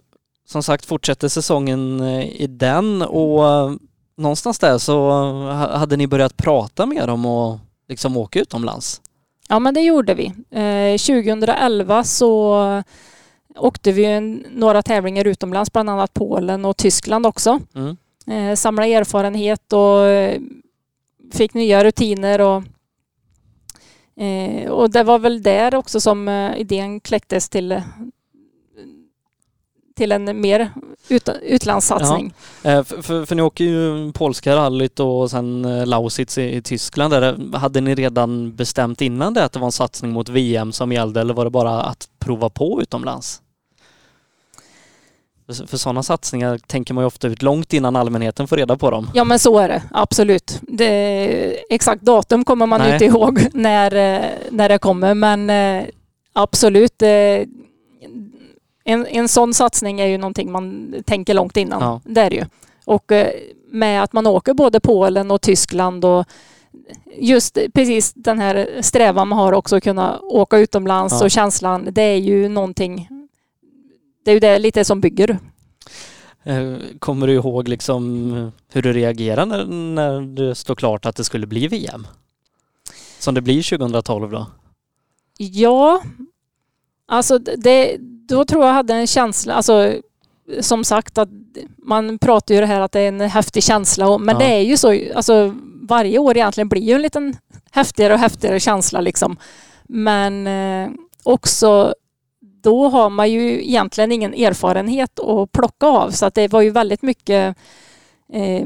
som 0.45 0.63
sagt 0.63 0.85
fortsätter 0.85 1.27
säsongen 1.27 2.01
eh, 2.01 2.41
i 2.41 2.47
den 2.47 3.01
och 3.01 3.45
eh, 3.47 3.71
någonstans 4.17 4.59
där 4.59 4.77
så 4.77 5.09
ha- 5.09 5.77
hade 5.77 5.97
ni 5.97 6.07
börjat 6.07 6.37
prata 6.37 6.85
mer 6.85 7.07
om 7.09 7.25
att 7.25 7.59
liksom 7.89 8.17
åka 8.17 8.39
utomlands. 8.39 9.01
Ja, 9.49 9.59
men 9.59 9.73
det 9.73 9.81
gjorde 9.81 10.13
vi. 10.13 10.25
Eh, 10.51 10.97
2011 10.97 12.03
så 12.03 12.83
åkte 13.55 13.91
vi 13.91 14.05
en, 14.05 14.45
några 14.51 14.81
tävlingar 14.83 15.27
utomlands, 15.27 15.73
bland 15.73 15.89
annat 15.89 16.13
Polen 16.13 16.65
och 16.65 16.77
Tyskland 16.77 17.25
också. 17.25 17.59
Mm. 17.75 17.97
Eh, 18.27 18.55
samla 18.55 18.87
erfarenhet 18.87 19.73
och 19.73 19.99
fick 21.33 21.53
nya 21.53 21.83
rutiner 21.83 22.41
och 22.41 22.63
eh, 24.15 24.71
och 24.71 24.89
det 24.89 25.03
var 25.03 25.19
väl 25.19 25.43
där 25.43 25.75
också 25.75 25.99
som 25.99 26.27
eh, 26.27 26.57
idén 26.57 26.99
kläcktes 26.99 27.49
till 27.49 27.71
eh, 27.71 27.81
till 29.95 30.11
en 30.11 30.41
mer 30.41 30.71
ut, 31.09 31.29
utlandssatsning. 31.41 32.33
Ja. 32.61 32.71
Eh, 32.71 32.83
för, 32.83 33.01
för, 33.01 33.25
för, 33.25 33.35
ni 33.35 33.41
åker 33.41 33.63
ju 33.63 34.11
polska 34.11 34.55
rallyt 34.55 34.99
och 34.99 35.31
sen 35.31 35.65
eh, 35.65 35.85
Lausitz 35.85 36.37
i, 36.37 36.55
i 36.55 36.61
Tyskland. 36.61 37.13
Där. 37.13 37.57
Hade 37.57 37.81
ni 37.81 37.95
redan 37.95 38.55
bestämt 38.55 39.01
innan 39.01 39.33
det 39.33 39.43
att 39.43 39.51
det 39.51 39.59
var 39.59 39.65
en 39.65 39.71
satsning 39.71 40.11
mot 40.11 40.29
VM 40.29 40.71
som 40.71 40.91
gällde 40.91 41.21
eller 41.21 41.33
var 41.33 41.45
det 41.45 41.51
bara 41.51 41.81
att 41.81 42.07
prova 42.19 42.49
på 42.49 42.81
utomlands? 42.81 43.41
För, 45.47 45.77
sådana 45.77 46.03
satsningar 46.03 46.57
tänker 46.57 46.93
man 46.93 47.03
ju 47.03 47.05
ofta 47.05 47.27
ut 47.27 47.41
långt 47.41 47.73
innan 47.73 47.95
allmänheten 47.95 48.47
får 48.47 48.57
reda 48.57 48.77
på 48.77 48.91
dem. 48.91 49.09
Ja 49.13 49.23
men 49.23 49.39
så 49.39 49.59
är 49.59 49.67
det, 49.67 49.83
absolut. 49.91 50.59
Det, 50.61 51.73
exakt 51.73 52.01
datum 52.01 52.45
kommer 52.45 52.65
man 52.65 52.79
Nej. 52.79 52.93
inte 52.93 53.05
ihåg 53.05 53.47
när, 53.53 53.95
eh, 53.95 54.29
när 54.49 54.69
det 54.69 54.77
kommer 54.77 55.13
men 55.13 55.51
absolut 56.33 57.01
en, 58.83 59.05
en 59.07 59.27
sån 59.27 59.53
satsning 59.53 59.99
är 59.99 60.07
ju 60.07 60.17
någonting 60.17 60.51
man 60.51 60.95
tänker 61.05 61.33
långt 61.33 61.57
innan. 61.57 61.81
Ja. 61.81 62.01
Det 62.03 62.21
är 62.21 62.29
det 62.29 62.35
ju. 62.35 62.45
Och 62.85 63.11
eh, 63.11 63.27
med 63.71 64.03
att 64.03 64.13
man 64.13 64.27
åker 64.27 64.53
både 64.53 64.79
Polen 64.79 65.31
och 65.31 65.41
Tyskland 65.41 66.05
och 66.05 66.25
just 67.17 67.57
precis 67.73 68.13
den 68.13 68.39
här 68.39 68.69
strävan 68.81 69.27
man 69.27 69.39
har 69.39 69.53
också 69.53 69.75
att 69.75 69.83
kunna 69.83 70.19
åka 70.19 70.57
utomlands 70.57 71.15
ja. 71.19 71.25
och 71.25 71.31
känslan, 71.31 71.87
det 71.91 72.01
är 72.01 72.17
ju 72.17 72.49
någonting, 72.49 73.07
det 74.23 74.31
är 74.31 74.33
ju 74.33 74.39
det 74.39 74.59
lite 74.59 74.85
som 74.85 75.01
bygger. 75.01 75.39
Eh, 76.43 76.75
kommer 76.99 77.27
du 77.27 77.33
ihåg 77.33 77.67
liksom 77.67 78.51
hur 78.73 78.81
du 78.81 78.93
reagerade 78.93 79.45
när, 79.45 79.65
när 79.65 80.21
det 80.21 80.55
står 80.55 80.75
klart 80.75 81.05
att 81.05 81.15
det 81.15 81.23
skulle 81.23 81.47
bli 81.47 81.67
VM? 81.67 82.07
Som 83.19 83.33
det 83.33 83.41
blir 83.41 83.77
2012 83.77 84.31
då? 84.31 84.47
Ja, 85.37 86.03
alltså 87.07 87.37
det, 87.37 87.97
då 87.99 88.45
tror 88.45 88.65
jag 88.65 88.73
hade 88.73 88.93
en 88.93 89.07
känsla, 89.07 89.53
alltså 89.53 89.93
som 90.61 90.83
sagt 90.83 91.17
att 91.17 91.29
man 91.77 92.19
pratar 92.19 92.55
ju 92.55 92.61
det 92.61 92.67
här 92.67 92.81
att 92.81 92.91
det 92.91 92.99
är 92.99 93.07
en 93.07 93.21
häftig 93.21 93.63
känsla 93.63 94.17
men 94.17 94.35
ja. 94.35 94.39
det 94.39 94.53
är 94.53 94.61
ju 94.61 94.77
så, 94.77 94.99
alltså 95.15 95.55
varje 95.81 96.19
år 96.19 96.37
egentligen 96.37 96.69
blir 96.69 96.81
ju 96.81 96.93
en 96.93 97.01
liten 97.01 97.37
häftigare 97.71 98.13
och 98.13 98.19
häftigare 98.19 98.59
känsla 98.59 99.01
liksom. 99.01 99.37
Men 99.83 100.47
eh, 100.47 100.89
också 101.23 101.93
då 102.63 102.89
har 102.89 103.09
man 103.09 103.31
ju 103.31 103.63
egentligen 103.63 104.11
ingen 104.11 104.33
erfarenhet 104.33 105.19
att 105.19 105.51
plocka 105.51 105.87
av 105.87 106.11
så 106.11 106.25
att 106.25 106.35
det 106.35 106.47
var 106.47 106.61
ju 106.61 106.69
väldigt 106.69 107.01
mycket 107.01 107.57
eh, 108.33 108.65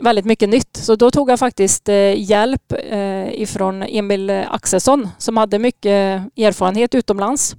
väldigt 0.00 0.24
mycket 0.24 0.48
nytt. 0.48 0.76
Så 0.76 0.96
då 0.96 1.10
tog 1.10 1.30
jag 1.30 1.38
faktiskt 1.38 1.88
eh, 1.88 2.30
hjälp 2.30 2.72
eh, 2.90 3.42
ifrån 3.42 3.82
Emil 3.82 4.30
Axelsson 4.30 5.08
som 5.18 5.36
hade 5.36 5.58
mycket 5.58 6.22
erfarenhet 6.36 6.94
utomlands. 6.94 7.56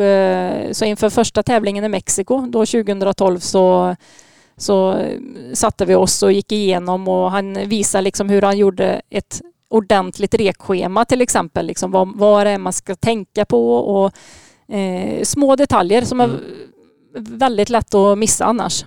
Eh, 0.00 0.72
så 0.72 0.84
inför 0.84 1.10
första 1.10 1.42
tävlingen 1.42 1.84
i 1.84 1.88
Mexiko 1.88 2.46
då 2.46 2.66
2012 2.66 3.38
så, 3.38 3.96
så 4.56 5.06
satte 5.54 5.84
vi 5.84 5.94
oss 5.94 6.22
och 6.22 6.32
gick 6.32 6.52
igenom 6.52 7.08
och 7.08 7.30
han 7.30 7.68
visade 7.68 8.02
liksom 8.02 8.28
hur 8.28 8.42
han 8.42 8.58
gjorde 8.58 9.02
ett 9.10 9.40
ordentligt 9.68 10.34
rekschema 10.34 11.04
till 11.04 11.20
exempel. 11.20 11.66
Liksom 11.66 11.90
vad, 11.90 12.16
vad 12.16 12.46
det 12.46 12.50
är 12.50 12.58
man 12.58 12.72
ska 12.72 12.94
tänka 12.94 13.44
på 13.44 13.74
och 13.74 14.12
eh, 14.70 15.22
små 15.22 15.56
detaljer 15.56 16.02
som 16.02 16.20
mm. 16.20 16.36
är 16.36 17.20
väldigt 17.20 17.68
lätt 17.68 17.94
att 17.94 18.18
missa 18.18 18.44
annars. 18.44 18.84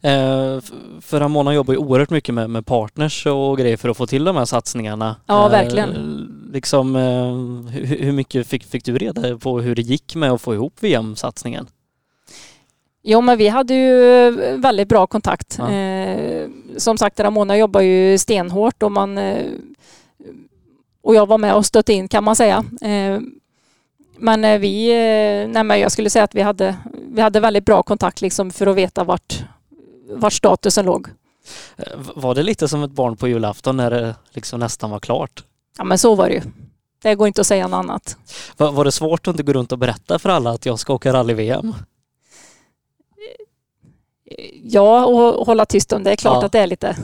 Eh, 0.00 0.60
för 1.00 1.20
Ramona 1.20 1.54
jobbar 1.54 1.74
ju 1.74 1.78
oerhört 1.78 2.10
mycket 2.10 2.34
med, 2.34 2.50
med, 2.50 2.66
partners 2.66 3.26
och 3.26 3.58
grejer 3.58 3.76
för 3.76 3.88
att 3.88 3.96
få 3.96 4.06
till 4.06 4.24
de 4.24 4.36
här 4.36 4.44
satsningarna. 4.44 5.16
Ja, 5.26 5.48
verkligen. 5.48 5.90
Eh, 5.90 6.52
liksom, 6.52 6.96
eh, 6.96 7.72
hur, 7.72 8.04
hur, 8.04 8.12
mycket 8.12 8.46
fick, 8.46 8.64
fick 8.64 8.84
du 8.84 8.98
reda 8.98 9.38
på 9.38 9.60
hur 9.60 9.74
det 9.74 9.82
gick 9.82 10.14
med 10.14 10.30
att 10.30 10.40
få 10.40 10.54
ihop 10.54 10.74
VM-satsningen? 10.80 11.66
Jo, 13.02 13.20
men 13.20 13.38
vi 13.38 13.48
hade 13.48 13.74
ju 13.74 14.30
väldigt 14.56 14.88
bra 14.88 15.06
kontakt. 15.06 15.56
Ja. 15.58 15.72
Eh, 15.72 16.48
som 16.76 16.98
sagt, 16.98 17.20
Ramona 17.20 17.56
jobbar 17.56 17.80
ju 17.80 18.18
stenhårt 18.18 18.82
och 18.82 18.92
man 18.92 19.18
eh, 19.18 19.46
och 21.02 21.14
jag 21.14 21.26
var 21.26 21.38
med 21.38 21.54
och 21.54 21.66
stötte 21.66 21.92
in 21.92 22.08
kan 22.08 22.24
man 22.24 22.36
säga. 22.36 22.64
Eh, 24.18 24.24
men 24.24 24.60
vi, 24.60 24.88
nej 25.48 25.64
men 25.64 25.80
jag 25.80 25.92
skulle 25.92 26.10
säga 26.10 26.24
att 26.24 26.34
vi 26.34 26.42
hade, 26.42 26.76
vi 27.10 27.20
hade 27.20 27.40
väldigt 27.40 27.64
bra 27.64 27.82
kontakt 27.82 28.20
liksom 28.20 28.50
för 28.50 28.66
att 28.66 28.76
veta 28.76 29.04
vart, 29.04 29.44
vart 30.10 30.32
statusen 30.32 30.84
låg. 30.84 31.08
Eh, 31.76 31.84
var 32.14 32.34
det 32.34 32.42
lite 32.42 32.68
som 32.68 32.82
ett 32.82 32.90
barn 32.90 33.16
på 33.16 33.28
julafton 33.28 33.76
när 33.76 33.90
det 33.90 34.14
liksom 34.30 34.60
nästan 34.60 34.90
var 34.90 35.00
klart? 35.00 35.44
Ja 35.78 35.84
men 35.84 35.98
så 35.98 36.14
var 36.14 36.28
det 36.28 36.34
ju. 36.34 36.42
Det 37.02 37.14
går 37.14 37.26
inte 37.26 37.40
att 37.40 37.46
säga 37.46 37.68
något 37.68 37.78
annat. 37.78 38.16
Var, 38.56 38.72
var 38.72 38.84
det 38.84 38.92
svårt 38.92 39.28
att 39.28 39.32
inte 39.32 39.42
gå 39.42 39.52
runt 39.52 39.72
och 39.72 39.78
berätta 39.78 40.18
för 40.18 40.28
alla 40.28 40.50
att 40.50 40.66
jag 40.66 40.78
ska 40.78 40.94
åka 40.94 41.12
rally-VM? 41.12 41.74
Ja, 44.62 45.06
och 45.06 45.46
hålla 45.46 45.66
tyst 45.66 45.92
om 45.92 46.04
det. 46.04 46.10
är 46.10 46.16
klart 46.16 46.38
ja. 46.40 46.46
att 46.46 46.52
det 46.52 46.58
är 46.58 46.66
lite. 46.66 46.96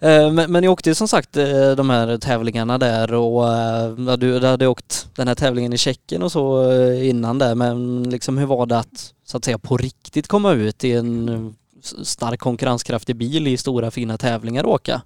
Eh, 0.00 0.32
men, 0.32 0.52
men 0.52 0.60
ni 0.62 0.68
åkte 0.68 0.90
ju 0.90 0.94
som 0.94 1.08
sagt 1.08 1.36
eh, 1.36 1.70
de 1.76 1.90
här 1.90 2.18
tävlingarna 2.18 2.78
där 2.78 3.14
och 3.14 3.54
eh, 3.54 4.16
du 4.16 4.46
hade 4.46 4.66
åkt 4.66 5.08
den 5.16 5.28
här 5.28 5.34
tävlingen 5.34 5.72
i 5.72 5.78
Tjeckien 5.78 6.22
och 6.22 6.32
så 6.32 6.72
innan 6.92 7.38
där 7.38 7.54
men 7.54 8.02
liksom 8.10 8.38
hur 8.38 8.46
var 8.46 8.66
det 8.66 8.78
att 8.78 9.14
så 9.24 9.36
att 9.36 9.44
säga 9.44 9.58
på 9.58 9.76
riktigt 9.76 10.28
komma 10.28 10.52
ut 10.52 10.84
i 10.84 10.92
en 10.92 11.54
stark 12.02 12.40
konkurrenskraftig 12.40 13.16
bil 13.16 13.46
i 13.46 13.56
stora 13.56 13.90
fina 13.90 14.18
tävlingar 14.18 14.64
och 14.64 14.72
åka? 14.72 15.02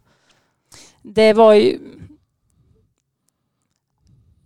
Det 1.03 1.33
var 1.33 1.55
ju 1.55 1.79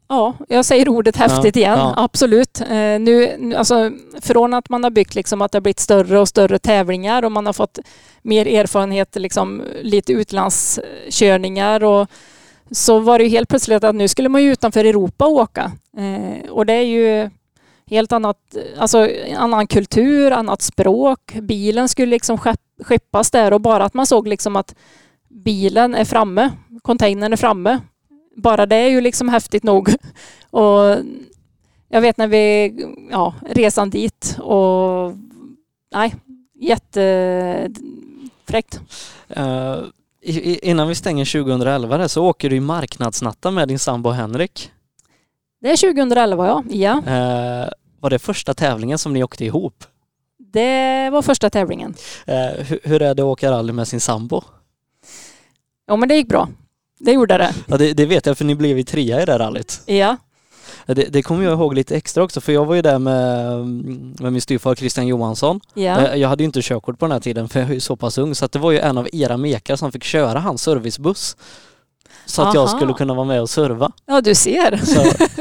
Ja, 0.08 0.34
jag 0.48 0.64
säger 0.64 0.88
ordet 0.88 1.16
häftigt 1.16 1.56
ja, 1.56 1.60
igen, 1.60 1.78
ja. 1.78 1.94
absolut. 1.96 2.60
Eh, 2.60 3.00
nu, 3.00 3.52
alltså, 3.56 3.90
från 4.20 4.54
att 4.54 4.68
man 4.68 4.84
har 4.84 4.90
byggt 4.90 5.14
liksom 5.14 5.42
att 5.42 5.52
det 5.52 5.56
har 5.56 5.60
blivit 5.60 5.80
större 5.80 6.18
och 6.18 6.28
större 6.28 6.58
tävlingar 6.58 7.24
och 7.24 7.32
man 7.32 7.46
har 7.46 7.52
fått 7.52 7.78
mer 8.22 8.46
erfarenhet, 8.46 9.16
liksom, 9.16 9.62
lite 9.82 10.12
utlandskörningar 10.12 11.84
och 11.84 12.08
så 12.70 12.98
var 12.98 13.18
det 13.18 13.24
ju 13.24 13.30
helt 13.30 13.48
plötsligt 13.48 13.84
att 13.84 13.94
nu 13.94 14.08
skulle 14.08 14.28
man 14.28 14.42
ju 14.42 14.52
utanför 14.52 14.84
Europa 14.84 15.26
åka. 15.26 15.72
Eh, 15.96 16.50
och 16.50 16.66
det 16.66 16.72
är 16.72 16.82
ju 16.82 17.30
helt 17.86 18.12
annat, 18.12 18.38
alltså 18.78 19.08
annan 19.36 19.66
kultur, 19.66 20.30
annat 20.30 20.62
språk. 20.62 21.34
Bilen 21.42 21.88
skulle 21.88 22.10
liksom 22.10 22.38
skeppas 22.82 23.30
där 23.30 23.52
och 23.52 23.60
bara 23.60 23.84
att 23.84 23.94
man 23.94 24.06
såg 24.06 24.28
liksom 24.28 24.56
att 24.56 24.74
bilen 25.28 25.94
är 25.94 26.04
framme, 26.04 26.50
containern 26.82 27.32
är 27.32 27.36
framme. 27.36 27.80
Bara 28.36 28.66
det 28.66 28.76
är 28.76 28.88
ju 28.88 29.00
liksom 29.00 29.28
häftigt 29.28 29.62
nog. 29.62 29.88
Och 30.50 30.96
jag 31.88 32.00
vet 32.00 32.16
när 32.16 32.26
vi, 32.26 32.74
ja, 33.10 33.34
resan 33.46 33.90
dit 33.90 34.36
och 34.40 35.12
nej, 35.92 36.14
jättefräckt. 36.54 37.70
Uh, 39.36 39.78
innan 40.62 40.88
vi 40.88 40.94
stänger 40.94 41.24
2011 41.44 42.08
så 42.08 42.24
åker 42.24 42.50
du 42.50 42.56
i 42.56 42.60
marknadsnatta 42.60 43.50
med 43.50 43.68
din 43.68 43.78
sambo 43.78 44.10
Henrik. 44.10 44.70
Det 45.60 45.70
är 45.70 45.76
2011 45.76 46.46
ja. 46.46 46.64
ja. 46.68 47.02
Eh, 47.06 47.68
var 48.00 48.10
det 48.10 48.18
första 48.18 48.54
tävlingen 48.54 48.98
som 48.98 49.12
ni 49.12 49.24
åkte 49.24 49.44
ihop? 49.44 49.84
Det 50.38 51.10
var 51.10 51.22
första 51.22 51.50
tävlingen. 51.50 51.94
Eh, 52.26 52.64
hur, 52.64 52.80
hur, 52.84 53.02
är 53.02 53.14
det 53.14 53.22
att 53.22 53.26
åka 53.26 53.50
rally 53.50 53.72
med 53.72 53.88
sin 53.88 54.00
sambo? 54.00 54.42
Ja 55.86 55.96
men 55.96 56.08
det 56.08 56.16
gick 56.16 56.28
bra. 56.28 56.48
Det 56.98 57.12
gjorde 57.12 57.38
det. 57.38 57.54
Ja 57.66 57.76
det, 57.76 57.92
det 57.92 58.06
vet 58.06 58.26
jag 58.26 58.38
för 58.38 58.44
ni 58.44 58.54
blev 58.54 58.78
ju 58.78 58.84
trea 58.84 59.22
i 59.22 59.24
det 59.24 59.38
rallyt. 59.38 59.80
Ja. 59.86 60.16
Det, 60.86 60.94
det 60.94 61.22
kommer 61.22 61.44
jag 61.44 61.52
ihåg 61.52 61.74
lite 61.74 61.96
extra 61.96 62.24
också 62.24 62.40
för 62.40 62.52
jag 62.52 62.64
var 62.64 62.74
ju 62.74 62.82
där 62.82 62.98
med, 62.98 63.66
med 64.22 64.32
min 64.32 64.40
styvfar 64.40 64.74
Christian 64.74 65.06
Johansson. 65.06 65.60
Ja. 65.74 66.00
Eh, 66.00 66.20
jag 66.20 66.28
hade 66.28 66.42
ju 66.42 66.46
inte 66.46 66.62
körkort 66.62 66.98
på 66.98 67.04
den 67.04 67.12
här 67.12 67.20
tiden 67.20 67.48
för 67.48 67.60
jag 67.60 67.70
är 67.70 67.74
ju 67.74 67.80
så 67.80 67.96
pass 67.96 68.18
ung 68.18 68.34
så 68.34 68.44
att 68.44 68.52
det 68.52 68.58
var 68.58 68.70
ju 68.72 68.78
en 68.78 68.98
av 68.98 69.08
era 69.12 69.36
mekar 69.36 69.76
som 69.76 69.92
fick 69.92 70.04
köra 70.04 70.40
hans 70.40 70.62
servicebuss. 70.62 71.36
Så 72.26 72.42
att 72.42 72.46
Aha. 72.48 72.54
jag 72.54 72.70
skulle 72.70 72.92
kunna 72.92 73.14
vara 73.14 73.26
med 73.26 73.40
och 73.42 73.50
serva. 73.50 73.92
Ja, 74.06 74.20
du 74.20 74.34
ser. 74.34 74.80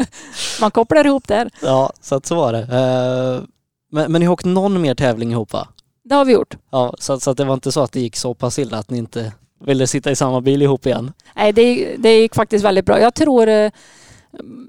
Man 0.62 0.72
kopplar 0.72 1.08
ihop 1.08 1.28
där. 1.28 1.50
Ja, 1.62 1.94
så 2.02 2.16
att 2.16 2.26
så 2.26 2.36
var 2.36 2.54
det. 2.54 2.60
Eh, 2.60 3.44
men, 3.92 4.12
men 4.12 4.20
ni 4.20 4.26
har 4.26 4.34
åkt 4.34 4.46
någon 4.46 4.82
mer 4.82 4.96
tävling 4.96 5.32
ihop 5.32 5.54
va? 5.54 5.68
Det 6.04 6.16
har 6.16 6.26
vi 6.26 6.34
gjort. 6.34 6.58
Ja, 6.72 6.94
så, 7.00 7.20
så 7.20 7.32
att 7.32 7.38
det 7.38 7.46
var 7.46 7.54
inte 7.54 7.72
så 7.72 7.82
att 7.82 7.92
det 7.92 8.00
gick 8.00 8.16
så 8.16 8.34
pass 8.34 8.60
illa 8.60 8.78
att 8.78 8.90
ni 8.90 8.98
inte 8.98 9.32
ville 9.66 9.88
sitta 9.88 10.12
i 10.12 10.16
samma 10.16 10.42
bil 10.42 10.62
ihop 10.62 10.86
igen? 10.86 11.14
Nej, 11.36 11.54
det, 11.54 11.96
det 11.98 12.20
gick 12.20 12.36
faktiskt 12.36 12.66
väldigt 12.66 12.86
bra. 12.86 13.00
Jag 13.00 13.14
tror 13.14 13.48
eh, 13.48 13.72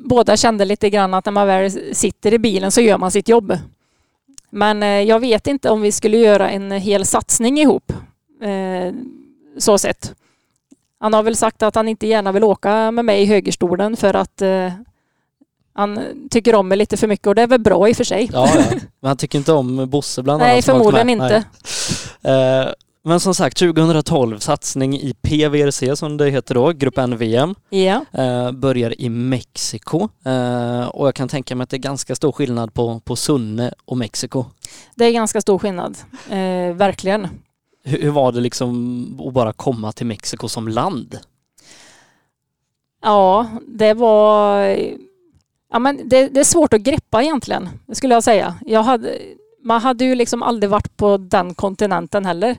båda 0.05 0.36
kände 0.36 0.64
lite 0.64 0.90
grann 0.90 1.14
att 1.14 1.24
när 1.24 1.32
man 1.32 1.47
väl 1.47 1.95
sitter 1.95 2.34
i 2.34 2.38
bilen 2.38 2.70
så 2.70 2.80
gör 2.80 2.99
man 2.99 3.11
sitt 3.11 3.28
jobb. 3.28 3.59
Men 4.51 4.82
eh, 4.82 4.88
jag 4.88 5.20
vet 5.20 5.47
inte 5.47 5.70
om 5.70 5.80
vi 5.80 5.92
skulle 5.92 6.16
göra 6.16 6.51
en 6.51 6.70
hel 6.70 7.07
satsning 7.07 7.59
ihop. 7.59 7.92
Eh, 8.42 8.95
så 9.59 9.78
sett. 9.78 10.14
Han 11.01 11.14
har 11.14 11.22
väl 11.22 11.36
sagt 11.36 11.62
att 11.62 11.74
han 11.74 11.88
inte 11.88 12.07
gärna 12.07 12.32
vill 12.32 12.45
åka 12.45 12.90
med 12.90 13.05
mig 13.05 13.22
i 13.22 13.26
högerstolen 13.26 13.97
för 13.97 14.14
att 14.14 14.42
eh, 14.42 14.72
han 15.74 16.01
tycker 16.30 16.55
om 16.55 16.68
mig 16.68 16.78
lite 16.78 16.97
för 16.97 17.07
mycket 17.07 17.26
och 17.26 17.34
det 17.34 17.42
är 17.42 17.47
väl 17.47 17.61
bra 17.61 17.88
i 17.88 17.92
och 17.92 17.97
för 17.97 18.05
sig. 18.05 18.30
Ja, 18.32 18.49
ja. 18.55 18.64
men 19.01 19.09
han 19.09 19.16
tycker 19.16 19.38
inte 19.38 19.53
om 19.53 19.90
Bosse 19.90 20.22
bland 20.22 20.42
annat. 20.42 20.55
Nej, 20.55 20.62
förmodligen 20.62 21.11
inte. 21.11 21.45
Eh, 22.22 22.66
men 23.07 23.20
som 23.20 23.34
sagt, 23.34 23.59
2012 23.59 24.38
satsning 24.38 24.94
i 24.94 25.14
PVRC 25.22 25.96
som 25.96 26.16
det 26.16 26.30
heter 26.30 26.55
då, 26.55 26.72
Grupp 26.72 26.98
N-VM. 26.98 27.55
Ja. 27.70 28.05
Eh, 28.12 28.52
börjar 28.52 29.00
i 29.00 29.09
Mexiko 29.09 30.09
eh, 30.24 30.86
och 30.88 31.07
jag 31.07 31.14
kan 31.14 31.28
tänka 31.28 31.57
mig 31.57 31.62
att 31.62 31.70
det 31.70 31.76
är 31.76 31.78
ganska 31.78 32.14
stor 32.14 32.32
skillnad 32.32 32.74
på, 32.74 33.00
på 33.00 33.16
Sunne 33.16 33.72
och 33.84 33.96
Mexiko. 33.96 34.44
Det 34.94 35.05
är 35.05 35.12
ganska 35.12 35.40
stor 35.40 35.59
skillnad. 35.59 35.96
Eh, 36.30 36.74
verkligen. 36.74 37.28
Hur, 37.84 38.02
hur 38.02 38.11
var 38.11 38.32
det 38.32 38.40
liksom 38.40 39.20
att 39.26 39.32
bara 39.32 39.52
komma 39.52 39.92
till 39.92 40.07
Mexiko 40.07 40.48
som 40.48 40.68
land? 40.68 41.18
Ja, 43.02 43.48
det 43.66 43.94
var... 43.94 44.59
Ja, 45.72 45.78
men 45.78 46.09
det, 46.09 46.28
det 46.28 46.40
är 46.40 46.44
svårt 46.44 46.72
att 46.72 46.80
greppa 46.80 47.22
egentligen, 47.22 47.68
skulle 47.92 48.14
jag 48.14 48.24
säga. 48.24 48.55
Jag 48.66 48.82
hade, 48.82 49.18
man 49.62 49.80
hade 49.80 50.05
ju 50.05 50.14
liksom 50.14 50.42
aldrig 50.42 50.70
varit 50.70 50.96
på 50.96 51.16
den 51.16 51.55
kontinenten 51.55 52.26
heller. 52.26 52.57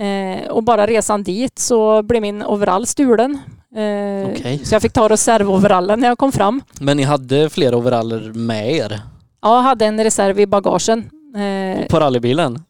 Eh, 0.00 0.48
och 0.50 0.62
bara 0.62 0.86
resan 0.86 1.22
dit 1.22 1.58
så 1.58 2.02
blev 2.02 2.22
min 2.22 2.42
overall 2.42 2.86
stulen. 2.86 3.38
Eh, 3.76 4.30
Okej. 4.32 4.60
Så 4.64 4.74
jag 4.74 4.82
fick 4.82 4.92
ta 4.92 5.08
reservoverallen 5.08 6.00
när 6.00 6.08
jag 6.08 6.18
kom 6.18 6.32
fram. 6.32 6.62
Men 6.80 6.96
ni 6.96 7.02
hade 7.02 7.50
flera 7.50 7.76
overaller 7.76 8.32
med 8.32 8.72
er 8.74 9.00
Ja, 9.42 9.56
jag 9.56 9.62
hade 9.62 9.86
en 9.86 10.04
reserv 10.04 10.40
i 10.40 10.46
bagagen. 10.46 11.10
Eh, 11.36 11.86
på 11.86 12.00
rallybilen? 12.00 12.62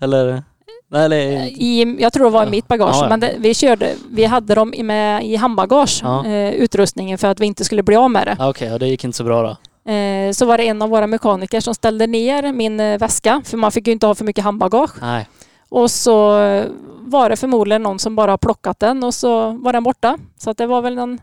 Eller? 0.00 0.42
Nej, 0.90 1.04
eller 1.04 1.16
i, 1.46 1.96
jag 2.00 2.12
tror 2.12 2.24
det 2.24 2.30
var 2.30 2.46
i 2.46 2.50
mitt 2.50 2.68
bagage, 2.68 2.94
Ja, 2.96 3.02
ja. 3.02 3.08
men 3.08 3.20
det, 3.20 3.34
vi 3.38 3.54
körde, 3.54 3.94
vi 4.10 4.24
hade 4.24 4.54
dem 4.54 4.74
i- 4.74 4.82
med 4.82 5.24
i 5.26 5.36
handbagage, 5.36 6.00
Ja. 6.02 6.26
eh, 6.26 6.50
utrustningen 6.52 7.18
för 7.18 7.28
att 7.28 7.40
vi 7.40 7.46
inte 7.46 7.64
skulle 7.64 7.82
bli 7.82 7.96
av 7.96 8.10
med 8.10 8.26
det. 8.26 8.36
Ah, 8.38 8.48
Okej, 8.50 8.68
ja, 8.68 8.78
det 8.78 8.86
gick 8.88 9.04
inte 9.04 9.16
så 9.16 9.24
bra 9.24 9.42
då. 9.42 9.56
Eh, 9.92 10.32
så 10.32 10.46
var 10.46 10.58
det 10.58 10.64
en 10.68 10.82
av 10.82 10.88
våra 10.90 11.06
mekaniker 11.06 11.60
som 11.60 11.74
ställde 11.74 12.06
ner 12.06 12.52
min 12.52 12.80
eh, 12.80 12.98
väska, 12.98 13.42
för 13.44 13.56
man 13.56 13.72
fick 13.72 13.86
ju 13.86 13.92
inte 13.92 14.06
ha 14.06 14.14
för 14.14 14.24
mycket 14.24 14.44
handbagage. 14.44 14.90
Nej. 15.00 15.28
Och 15.68 15.90
så 15.90 16.28
var 17.00 17.30
det 17.30 17.36
förmodligen 17.36 17.82
någon 17.82 17.98
som 17.98 18.16
bara 18.16 18.30
har 18.30 18.38
plockat 18.38 18.80
den 18.80 19.04
och 19.04 19.14
så 19.14 19.50
var 19.52 19.72
den 19.72 19.82
borta. 19.82 20.18
Så 20.38 20.52
det 20.52 20.66
var 20.66 20.82
väl 20.82 20.94
någon, 20.94 21.18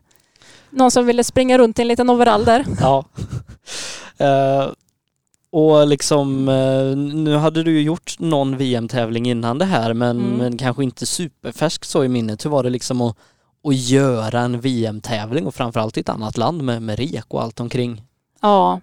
någon 0.70 0.92
som 0.92 1.06
ville 1.06 1.24
springa 1.24 1.58
runt 1.58 1.80
i 1.80 1.82
en 1.82 1.88
liten 1.88 2.10
overall 2.10 2.46
där. 2.46 2.66
Ja. 2.82 3.06
Eh, 4.18 4.68
och 5.52 5.88
liksom, 5.88 6.50
eh, 6.50 6.98
nu 6.98 7.36
hade 7.36 7.64
du 7.64 7.72
ju 7.72 7.82
gjort 7.82 8.16
någon 8.20 8.58
VM-tävling 8.58 9.26
innan 9.26 9.58
det 9.58 9.66
här 9.66 9.94
men, 9.94 10.18
Mm. 10.20 10.32
men 10.38 10.58
kanske 10.58 10.84
inte 10.84 11.06
superfärsk 11.06 11.86
så 11.86 12.04
i 12.04 12.08
minnet. 12.08 12.46
Hur 12.46 12.50
var 12.50 12.64
det 12.64 12.70
liksom 12.70 13.02
att, 13.02 13.18
att 13.68 13.76
göra 13.76 14.40
en 14.40 14.60
VM-tävling 14.62 15.48
och 15.48 15.56
framförallt 15.56 15.98
i 15.98 16.00
ett 16.00 16.10
annat 16.10 16.38
land 16.38 16.62
med, 16.64 16.82
med 16.82 17.00
rek 17.00 17.26
och 17.28 17.42
allt 17.44 17.60
omkring? 17.60 18.02
Ja, 18.42 18.82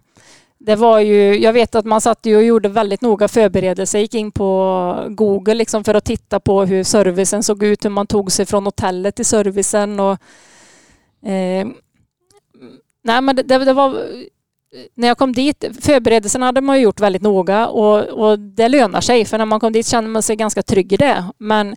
det 0.66 0.76
var 0.76 1.00
ju, 1.00 1.38
jag 1.38 1.52
vet 1.52 1.74
att 1.74 1.84
man 1.84 2.00
satt 2.00 2.26
och 2.26 2.44
gjorde 2.44 2.68
väldigt 2.68 3.00
noga 3.00 3.28
förberedelser, 3.28 3.98
gick 3.98 4.14
in 4.14 4.32
på 4.32 5.06
Google 5.08 5.54
liksom 5.54 5.84
för 5.84 5.94
att 5.94 6.04
titta 6.04 6.40
på 6.40 6.64
hur 6.64 6.84
servicen 6.84 7.42
såg 7.42 7.62
ut, 7.62 7.84
hur 7.84 7.90
man 7.90 8.06
tog 8.06 8.32
sig 8.32 8.46
från 8.46 8.64
hotellet 8.64 9.16
till 9.16 9.24
servicen 9.24 10.00
och 10.00 10.12
eh, 11.28 11.66
Nej 13.04 13.20
men 13.20 13.36
det, 13.36 13.42
det, 13.42 13.72
var 13.72 14.06
när 14.94 15.08
jag 15.08 15.18
kom 15.18 15.32
dit, 15.32 15.64
förberedelserna 15.80 16.46
hade 16.46 16.60
man 16.60 16.80
gjort 16.80 17.00
väldigt 17.00 17.22
noga 17.22 17.68
och, 17.68 18.04
och 18.04 18.38
det 18.38 18.68
lönar 18.68 19.00
sig 19.00 19.24
för 19.24 19.38
när 19.38 19.46
man 19.46 19.60
kom 19.60 19.72
dit 19.72 19.86
kände 19.86 20.10
man 20.10 20.22
sig 20.22 20.36
ganska 20.36 20.62
trygg 20.62 20.92
i 20.92 20.96
det. 20.96 21.24
Men 21.38 21.76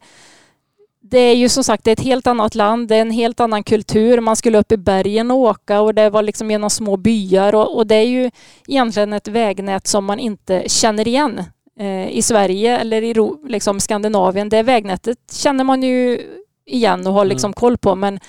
det 1.09 1.19
är 1.19 1.35
ju 1.35 1.49
som 1.49 1.63
sagt 1.63 1.87
ett 1.87 1.99
helt 1.99 2.27
annat 2.27 2.55
land, 2.55 2.87
det 2.87 2.95
är 2.95 3.01
en 3.01 3.11
helt 3.11 3.39
annan 3.39 3.63
kultur. 3.63 4.21
Man 4.21 4.35
skulle 4.35 4.57
upp 4.57 4.71
i 4.71 4.77
bergen 4.77 5.31
och 5.31 5.37
åka 5.37 5.81
och 5.81 5.95
det 5.95 6.09
var 6.09 6.21
liksom 6.21 6.51
genom 6.51 6.69
små 6.69 6.97
byar 6.97 7.55
och, 7.55 7.77
och 7.77 7.87
det 7.87 7.95
är 7.95 8.07
ju 8.07 8.31
egentligen 8.67 9.13
ett 9.13 9.27
vägnät 9.27 9.87
som 9.87 10.05
man 10.05 10.19
inte 10.19 10.63
känner 10.67 11.07
igen 11.07 11.43
eh, 11.79 12.09
i 12.09 12.21
Sverige 12.21 12.77
eller 12.77 13.01
i 13.01 13.15
liksom 13.47 13.79
Skandinavien. 13.79 14.49
Det 14.49 14.63
vägnätet 14.63 15.17
känner 15.31 15.63
man 15.63 15.83
ju 15.83 16.21
igen 16.65 17.07
och 17.07 17.13
har 17.13 17.25
liksom 17.25 17.53
koll 17.53 17.77
på 17.77 17.95
men 17.95 18.19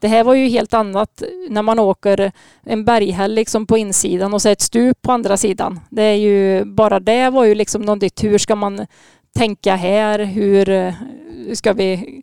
det 0.00 0.08
här 0.08 0.24
var 0.24 0.34
ju 0.34 0.48
helt 0.48 0.74
annat 0.74 1.22
när 1.48 1.62
man 1.62 1.78
åker 1.78 2.32
en 2.62 2.84
berghäll 2.84 3.34
liksom 3.34 3.66
på 3.66 3.78
insidan 3.78 4.34
och 4.34 4.42
så 4.42 4.48
ett 4.48 4.60
stup 4.60 5.02
på 5.02 5.12
andra 5.12 5.36
sidan. 5.36 5.80
Det 5.90 6.02
är 6.02 6.14
ju, 6.14 6.64
bara 6.64 7.00
det 7.00 7.30
var 7.30 7.44
ju 7.44 7.54
liksom 7.54 7.82
något 7.82 8.02
nytt. 8.02 8.24
Hur 8.24 8.38
ska 8.38 8.56
man 8.56 8.86
tänka 9.36 9.76
här? 9.76 10.18
Hur 10.18 10.68
eh, 10.68 10.94
ska 11.54 11.72
vi... 11.72 12.22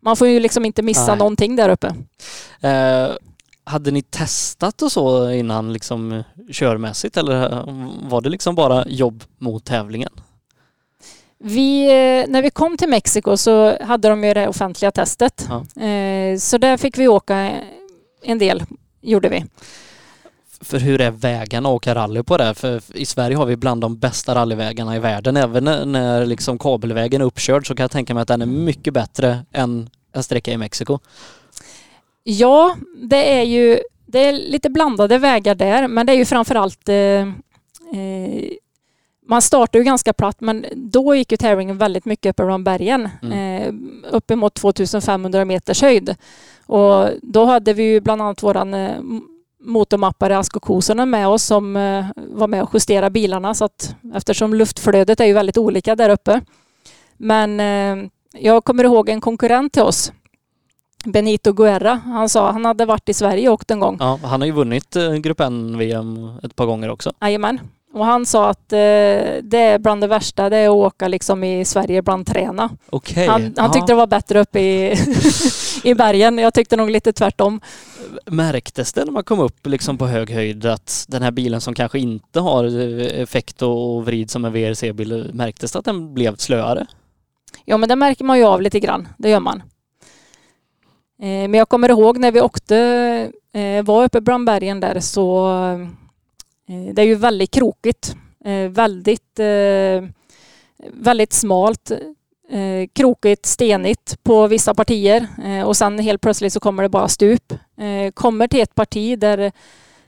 Man 0.00 0.16
får 0.16 0.28
ju 0.28 0.40
liksom 0.40 0.64
inte 0.64 0.82
missa 0.82 1.06
Nej. 1.06 1.18
någonting 1.18 1.56
där 1.56 1.68
uppe. 1.68 1.94
Eh, 2.60 3.08
hade 3.64 3.90
ni 3.90 4.02
testat 4.02 4.82
och 4.82 4.92
så 4.92 5.30
innan 5.30 5.72
liksom 5.72 6.22
körmässigt 6.52 7.16
eller 7.16 7.52
eh, 7.52 7.64
var 8.02 8.20
det 8.20 8.28
liksom 8.28 8.54
bara 8.54 8.84
jobb 8.88 9.24
mot 9.38 9.64
tävlingen? 9.64 10.12
Vi, 11.38 11.84
eh, 11.84 12.28
när 12.28 12.42
vi 12.42 12.50
kom 12.50 12.76
till 12.76 12.88
Mexiko 12.88 13.36
så 13.36 13.82
hade 13.84 14.08
de 14.08 14.24
ju 14.24 14.34
det 14.34 14.48
offentliga 14.48 14.90
testet. 14.90 15.48
Ja. 15.48 15.82
Eh, 15.84 16.38
Så 16.38 16.58
där 16.58 16.76
fick 16.76 16.98
vi 16.98 17.08
åka 17.08 17.52
en 18.22 18.38
del, 18.38 18.62
gjorde 19.00 19.28
vi. 19.28 19.44
För 20.60 20.78
hur 20.78 21.00
är 21.00 21.10
vägarna 21.10 21.68
att 21.68 21.74
åka 21.74 21.94
rally 21.94 22.22
på 22.22 22.36
det? 22.36 22.54
För 22.54 22.96
i 22.96 23.06
Sverige 23.06 23.36
har 23.36 23.46
vi 23.46 23.56
bland 23.56 23.80
de 23.80 23.98
bästa 23.98 24.34
rallyvägarna 24.34 24.96
i 24.96 24.98
världen. 24.98 25.36
Även 25.36 25.64
när, 25.64 25.84
när 25.84 26.26
liksom 26.26 26.58
kabelvägen 26.58 27.20
är 27.20 27.24
uppkörd 27.24 27.66
så 27.66 27.74
kan 27.74 27.84
jag 27.84 27.90
tänka 27.90 28.14
mig 28.14 28.22
att 28.22 28.28
den 28.28 28.42
är 28.42 28.46
mycket 28.46 28.94
bättre 28.94 29.44
än 29.52 29.90
en 30.12 30.22
sträcka 30.22 30.52
i 30.52 30.56
Mexiko. 30.56 30.98
Ja, 32.22 32.76
det 32.96 33.38
är 33.38 33.42
ju 33.42 33.78
det 34.06 34.18
är 34.18 34.32
lite 34.32 34.70
blandade 34.70 35.18
vägar 35.18 35.54
där, 35.54 35.88
men 35.88 36.06
det 36.06 36.12
är 36.12 36.16
ju 36.16 36.24
framförallt 36.24 36.88
eh, 36.88 36.96
eh, 36.96 37.28
man 39.26 39.42
startar 39.42 39.78
ju 39.78 39.84
ganska 39.84 40.12
platt, 40.12 40.40
men 40.40 40.66
då 40.74 41.14
gick 41.14 41.32
ju 41.32 41.36
tävlingen 41.36 41.78
väldigt 41.78 42.04
mycket 42.04 42.30
uppe 42.30 42.44
bland 42.44 42.64
bergen. 42.64 43.08
Eh, 43.32 43.74
uppemot 44.10 44.54
2500 44.54 45.44
meters 45.44 45.82
höjd. 45.82 46.16
Och 46.66 47.08
då 47.22 47.44
hade 47.44 47.72
vi 47.72 47.82
ju 47.82 48.00
bland 48.00 48.22
annat 48.22 48.42
våran 48.42 48.74
eh, 48.74 49.00
motormappare 49.60 50.38
Asko 50.38 50.60
Kosonen 50.60 51.10
med 51.10 51.28
oss 51.28 51.42
som 51.42 51.76
eh, 51.76 52.06
var 52.16 52.48
med 52.48 52.62
och 52.62 52.70
justerade 52.74 53.10
bilarna 53.10 53.54
så 53.54 53.64
att 53.64 53.94
eftersom 54.14 54.54
luftflödet 54.54 55.20
är 55.20 55.24
ju 55.24 55.32
väldigt 55.32 55.58
olika 55.58 55.96
där 55.96 56.10
uppe. 56.10 56.40
Men 57.16 57.60
eh, 57.60 58.10
jag 58.32 58.64
kommer 58.64 58.84
ihåg 58.84 59.08
en 59.08 59.20
konkurrent 59.20 59.72
till 59.72 59.82
oss 59.82 60.12
Benito 61.04 61.52
Guerra. 61.52 61.94
Han 61.94 62.28
sa 62.28 62.50
han 62.52 62.64
hade 62.64 62.84
varit 62.84 63.08
i 63.08 63.14
Sverige 63.14 63.48
och 63.48 63.54
åkt 63.54 63.70
en 63.70 63.80
gång. 63.80 63.96
Ja, 64.00 64.18
han 64.22 64.40
har 64.40 64.46
ju 64.46 64.52
vunnit 64.52 64.96
eh, 64.96 65.14
Grupp 65.14 65.40
N-VM 65.40 66.38
ett 66.42 66.56
par 66.56 66.66
gånger 66.66 66.90
också. 66.90 67.12
Jajamän. 67.20 67.60
Och 67.92 68.04
han 68.06 68.26
sa 68.26 68.50
att 68.50 68.72
eh, 68.72 68.78
det 69.42 69.58
är 69.58 69.78
bland 69.78 70.00
det 70.00 70.06
värsta, 70.06 70.50
det 70.50 70.56
är 70.56 70.68
att 70.68 70.74
åka 70.74 71.08
liksom 71.08 71.44
i 71.44 71.64
Sverige 71.64 72.02
bland 72.02 72.26
träna. 72.26 72.70
Okej. 72.90 73.26
Han, 73.26 73.54
han 73.56 73.72
tyckte 73.72 73.92
det 73.92 73.96
var 73.96 74.06
bättre 74.06 74.40
uppe 74.40 74.60
i, 74.60 74.96
i 75.84 75.94
bergen. 75.94 76.38
Jag 76.38 76.54
tyckte 76.54 76.76
nog 76.76 76.90
lite 76.90 77.12
tvärtom. 77.12 77.60
Märktes 78.26 78.92
det 78.92 79.04
när 79.04 79.12
man 79.12 79.24
kom 79.24 79.40
upp 79.40 79.66
liksom 79.66 79.98
på 79.98 80.06
hög 80.06 80.30
höjd 80.30 80.66
att 80.66 81.04
den 81.08 81.22
här 81.22 81.30
bilen 81.30 81.60
som 81.60 81.74
kanske 81.74 81.98
inte 81.98 82.40
har 82.40 82.64
eh, 82.64 83.20
effekt 83.22 83.62
och 83.62 84.04
vrid 84.06 84.30
som 84.30 84.44
en 84.44 84.52
VRC-bil, 84.52 85.30
märktes 85.34 85.72
det 85.72 85.78
att 85.78 85.84
den 85.84 86.14
blev 86.14 86.36
slöare? 86.36 86.86
Ja, 87.64 87.76
men 87.76 87.88
det 87.88 87.96
märker 87.96 88.24
man 88.24 88.38
ju 88.38 88.44
av 88.44 88.62
lite 88.62 88.80
grann. 88.80 89.08
Det 89.18 89.30
gör 89.30 89.40
man. 89.40 89.62
Eh, 91.22 91.48
men 91.48 91.54
jag 91.54 91.68
kommer 91.68 91.88
ihåg 91.88 92.18
när 92.18 92.32
vi 92.32 92.40
åkte, 92.40 92.76
eh, 93.52 93.84
var 93.84 94.04
uppe 94.04 94.20
bland 94.20 94.46
bergen 94.46 94.80
där 94.80 95.00
så 95.00 95.48
det 96.68 97.02
är 97.02 97.06
ju 97.06 97.14
väldigt 97.14 97.50
krokigt. 97.50 98.16
Eh, 98.44 98.68
väldigt, 98.68 99.38
eh, 99.38 100.08
väldigt 100.92 101.32
smalt. 101.32 101.90
Eh, 102.50 102.88
krokigt, 102.92 103.46
stenigt 103.46 104.22
på 104.22 104.46
vissa 104.46 104.74
partier 104.74 105.26
eh, 105.44 105.62
och 105.62 105.76
sen 105.76 105.98
helt 105.98 106.20
plötsligt 106.20 106.52
så 106.52 106.60
kommer 106.60 106.82
det 106.82 106.88
bara 106.88 107.08
stup. 107.08 107.52
Eh, 107.52 108.10
kommer 108.14 108.48
till 108.48 108.60
ett 108.60 108.74
parti 108.74 109.18
där 109.18 109.52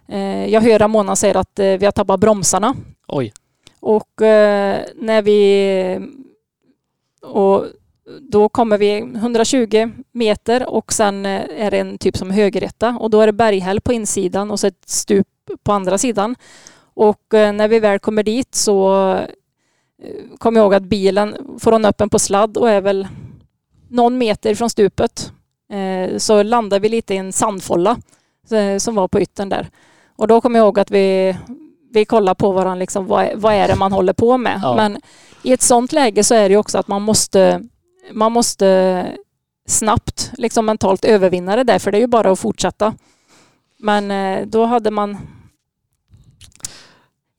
eh, 0.08 0.46
jag 0.46 0.60
hör 0.60 0.78
Ramona 0.78 1.16
säga 1.16 1.38
att 1.38 1.58
eh, 1.58 1.66
vi 1.66 1.84
har 1.84 1.92
tappat 1.92 2.20
bromsarna. 2.20 2.74
Oj. 3.08 3.32
Och 3.80 4.22
eh, 4.22 4.80
när 4.96 5.22
vi... 5.22 6.08
Och 7.22 7.64
då 8.20 8.48
kommer 8.48 8.78
vi 8.78 8.98
120 8.98 9.90
meter 10.12 10.68
och 10.68 10.92
sen 10.92 11.26
eh, 11.26 11.42
är 11.56 11.70
det 11.70 11.78
en 11.78 11.98
typ 11.98 12.16
som 12.16 12.30
högerrätta 12.30 12.96
och 13.00 13.10
då 13.10 13.20
är 13.20 13.26
det 13.26 13.32
berghäll 13.32 13.80
på 13.80 13.92
insidan 13.92 14.50
och 14.50 14.60
så 14.60 14.66
ett 14.66 14.88
stup 14.88 15.26
på 15.62 15.72
andra 15.72 15.98
sidan. 15.98 16.36
Och 16.94 17.34
eh, 17.34 17.52
när 17.52 17.68
vi 17.68 17.80
väl 17.80 17.98
kommer 17.98 18.22
dit 18.22 18.54
så 18.54 19.12
eh, 20.02 20.38
kommer 20.38 20.60
jag 20.60 20.64
ihåg 20.64 20.74
att 20.74 20.82
bilen 20.82 21.36
får 21.58 21.72
hon 21.72 21.84
upp 21.84 22.00
en 22.00 22.10
på 22.10 22.18
sladd 22.18 22.56
och 22.56 22.70
är 22.70 22.80
väl 22.80 23.08
någon 23.88 24.18
meter 24.18 24.54
från 24.54 24.70
stupet. 24.70 25.32
Eh, 25.72 26.18
så 26.18 26.42
landar 26.42 26.80
vi 26.80 26.88
lite 26.88 27.14
i 27.14 27.16
en 27.16 27.32
sandfålla 27.32 27.96
som 28.78 28.94
var 28.94 29.08
på 29.08 29.20
yttern 29.20 29.48
där. 29.48 29.70
Och 30.16 30.28
då 30.28 30.40
kommer 30.40 30.58
jag 30.58 30.66
ihåg 30.66 30.78
att 30.78 30.90
vi, 30.90 31.36
vi 31.92 32.04
kollar 32.04 32.34
på 32.34 32.52
varandra, 32.52 32.74
liksom, 32.74 33.06
vad, 33.06 33.24
är, 33.24 33.36
vad 33.36 33.54
är 33.54 33.68
det 33.68 33.76
man 33.76 33.92
håller 33.92 34.12
på 34.12 34.36
med? 34.36 34.60
Ja. 34.62 34.76
Men 34.76 35.00
i 35.42 35.52
ett 35.52 35.62
sånt 35.62 35.92
läge 35.92 36.24
så 36.24 36.34
är 36.34 36.48
det 36.48 36.56
också 36.56 36.78
att 36.78 36.88
man 36.88 37.02
måste, 37.02 37.62
man 38.12 38.32
måste 38.32 39.06
snabbt 39.68 40.30
liksom 40.32 40.66
mentalt 40.66 41.04
övervinna 41.04 41.56
det 41.56 41.64
där, 41.64 41.78
för 41.78 41.92
det 41.92 41.98
är 41.98 42.00
ju 42.00 42.06
bara 42.06 42.30
att 42.30 42.40
fortsätta. 42.40 42.94
Men 43.78 44.50
då 44.50 44.64
hade 44.64 44.90
man 44.90 45.16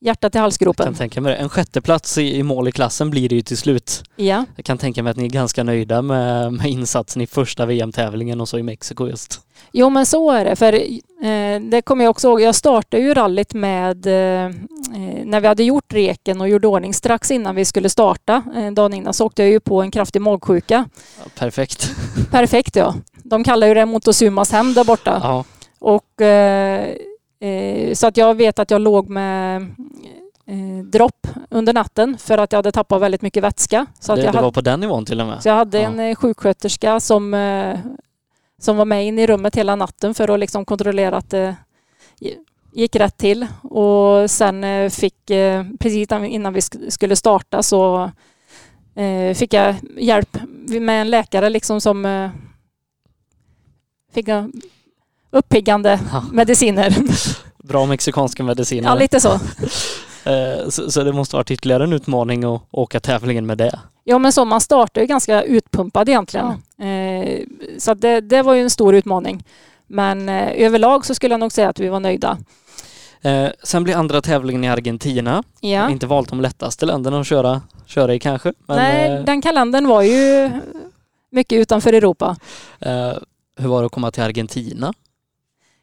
Hjärtat 0.04 0.36
i 0.36 0.38
Jag 0.38 0.42
halsgropen. 0.42 0.86
kan 0.86 0.94
tänka 0.96 1.22
mig 1.22 1.32
det. 1.32 1.38
En 1.38 1.50
sjätteplats 1.50 2.18
i, 2.18 2.36
i 2.38 2.44
mål 2.44 2.68
i 2.68 2.72
klassen 2.72 3.10
blir 3.10 3.30
det 3.30 3.36
ju 3.36 3.42
till 3.42 3.58
slut. 3.58 4.04
Ja. 4.16 4.46
Jag 4.56 4.66
kan 4.66 4.78
tänka 4.78 5.04
mig 5.04 5.12
att 5.12 5.18
ni 5.18 5.26
är 5.26 5.30
ganska 5.30 5.64
nöjda 5.64 6.02
med, 6.02 6.54
med 6.54 6.66
insatsen 6.66 7.22
i 7.22 7.28
första 7.28 7.66
VM-tävlingen 7.66 8.42
och 8.42 8.50
så 8.50 8.58
i 8.58 8.64
Mexiko 8.64 9.08
just. 9.08 9.40
Jo 9.72 9.90
men 9.90 10.06
så 10.06 10.32
är 10.32 10.46
det. 10.46 10.56
För 10.56 10.74
eh, 10.74 11.60
det 11.62 11.82
kommer 11.86 12.04
jag 12.04 12.12
också 12.12 12.28
ihåg. 12.28 12.42
Jag 12.42 12.56
startade 12.56 13.04
ju 13.04 13.14
rallyt 13.14 13.54
med 13.54 14.06
eh, 14.06 14.46
eh, 14.46 14.52
när 15.26 15.40
vi 15.40 15.48
hade 15.48 15.64
gjort 15.64 15.94
reken 15.94 16.42
och 16.42 16.50
gjorde 16.50 16.68
ordning 16.68 16.94
strax 16.94 17.32
innan 17.32 17.56
vi 17.56 17.66
skulle 17.66 17.90
starta. 17.90 18.44
Eh, 18.56 18.72
dagen 18.72 18.94
innan 18.94 19.14
så 19.14 19.26
åkte 19.26 19.42
jag 19.44 19.52
ju 19.52 19.60
på 19.60 19.82
en 19.82 19.92
kraftig 19.92 20.22
magsjuka. 20.22 20.86
Ja, 21.24 21.30
perfekt. 21.40 21.92
Perfekt 22.32 22.76
ja. 22.76 22.96
De 23.24 23.44
kallar 23.44 23.68
ju 23.68 23.74
det 23.74 23.86
Montezumas 23.86 24.52
hem 24.52 24.74
där 24.74 24.84
borta. 24.84 25.20
Ja, 25.24 25.46
Och, 25.80 26.22
eh, 26.22 26.90
så 27.94 28.08
att 28.08 28.18
jag 28.18 28.36
vet 28.36 28.60
att 28.60 28.72
jag 28.72 28.82
låg 28.82 29.10
med 29.10 29.62
eh, 30.46 30.86
dropp 30.86 31.28
under 31.50 31.74
natten 31.74 32.18
för 32.18 32.38
att 32.38 32.52
jag 32.52 32.58
hade 32.58 32.72
tappat 32.72 33.02
väldigt 33.02 33.22
mycket 33.22 33.44
vätska. 33.44 33.86
Så, 34.00 34.12
att 34.12 34.18
det, 34.18 34.24
jag, 34.24 34.34
det 34.34 34.38
hade, 34.38 34.46
var 34.48 34.52
på 34.52 34.62
den 34.62 34.80
nivån 34.80 35.06
till 35.06 35.22
och 35.22 35.28
med. 35.28 35.44
så 35.44 35.50
jag 35.50 35.56
hade 35.56 35.80
Ja. 35.82 35.88
en 35.90 36.00
eh, 36.00 36.16
sjuksköterska 36.16 37.00
som, 37.00 37.34
eh, 37.34 37.80
som 38.62 38.78
var 38.78 38.86
med 38.86 39.06
in 39.08 39.20
i 39.20 39.28
rummet 39.28 39.56
hela 39.56 39.76
natten 39.76 40.14
för 40.14 40.28
att 40.34 40.40
liksom 40.40 40.66
kontrollera 40.66 41.18
att 41.18 41.30
det 41.30 41.56
gick 42.74 42.96
rätt 42.96 43.18
till. 43.18 43.48
Och 43.64 44.32
sen 44.32 44.64
eh, 44.64 44.90
fick, 44.90 45.30
eh, 45.30 45.66
precis 45.80 46.10
innan 46.12 46.54
vi 46.54 46.60
sk- 46.60 46.90
skulle 46.90 47.16
starta 47.16 47.64
så 47.64 48.12
eh, 48.96 49.34
fick 49.36 49.54
jag 49.54 49.76
hjälp 49.98 50.38
med 50.68 51.02
en 51.02 51.10
läkare 51.10 51.50
liksom 51.50 51.82
som 51.82 52.06
eh, 52.06 52.30
fick 54.14 54.28
uppiggande 55.32 56.00
Ja. 56.12 56.24
mediciner. 56.32 56.96
Bra 57.64 57.86
mexikanska 57.86 58.44
mediciner. 58.44 58.90
Ja, 58.90 58.96
lite 58.96 59.20
så. 59.20 59.40
Eh, 60.24 60.70
så, 60.70 60.92
så 60.92 61.04
det 61.04 61.14
måste 61.14 61.36
varit 61.36 61.52
ytterligare 61.52 61.84
en 61.84 61.94
utmaning 61.94 62.44
att 62.44 62.62
åka 62.72 63.00
tävlingen 63.00 63.46
med 63.46 63.58
det. 63.58 63.80
Ja, 64.04 64.18
men 64.20 64.32
så 64.32 64.46
man 64.46 64.62
startar 64.62 65.02
ju 65.02 65.08
ganska 65.08 65.44
utpumpad 65.44 66.10
egentligen. 66.10 66.48
Eh, 66.82 67.40
så 67.78 67.94
det, 67.94 68.22
det 68.22 68.42
var 68.42 68.54
ju 68.54 68.62
en 68.62 68.70
stor 68.70 68.96
utmaning. 68.96 69.44
Men 69.88 70.30
eh, 70.30 70.52
överlag 70.66 71.06
så 71.06 71.16
skulle 71.16 71.34
jag 71.34 71.40
nog 71.40 71.52
säga 71.52 71.70
att 71.70 71.80
vi 71.80 71.88
var 71.90 72.00
nöjda. 72.00 72.38
Eh, 73.22 73.48
sen 73.64 73.84
blir 73.84 73.96
andra 73.96 74.22
tävlingen 74.22 74.64
i 74.64 74.70
Argentina. 74.70 75.44
Ja. 75.60 75.90
Inte 75.90 76.08
valt 76.08 76.30
de 76.30 76.42
lättaste 76.42 76.86
länderna 76.86 77.20
att 77.20 77.28
köra, 77.28 77.62
köra 77.86 78.14
i 78.14 78.20
kanske. 78.20 78.54
Men, 78.68 78.78
Nej, 78.78 79.12
eh, 79.12 79.24
den 79.24 79.42
kalendern 79.42 79.88
var 79.88 80.02
ju 80.02 80.50
mycket 81.32 81.60
utanför 81.60 81.94
Europa. 81.94 82.36
eh, 82.80 83.12
hur 83.58 83.68
var 83.68 83.80
det 83.82 83.86
att 83.86 83.92
komma 83.92 84.12
till 84.12 84.24
Argentina? 84.24 84.94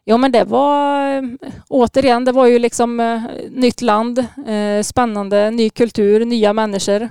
Ja, 0.09 0.17
men 0.17 0.33
det 0.33 0.45
var 0.45 1.23
återigen, 1.69 2.25
det 2.25 2.33
var 2.33 2.47
ju 2.47 2.59
liksom 2.59 3.01
eh, 3.01 3.23
nytt 3.51 3.83
land, 3.83 4.19
eh, 4.47 4.83
spännande, 4.83 5.51
ny 5.51 5.71
kultur, 5.71 6.25
nya 6.25 6.53
människor. 6.53 7.09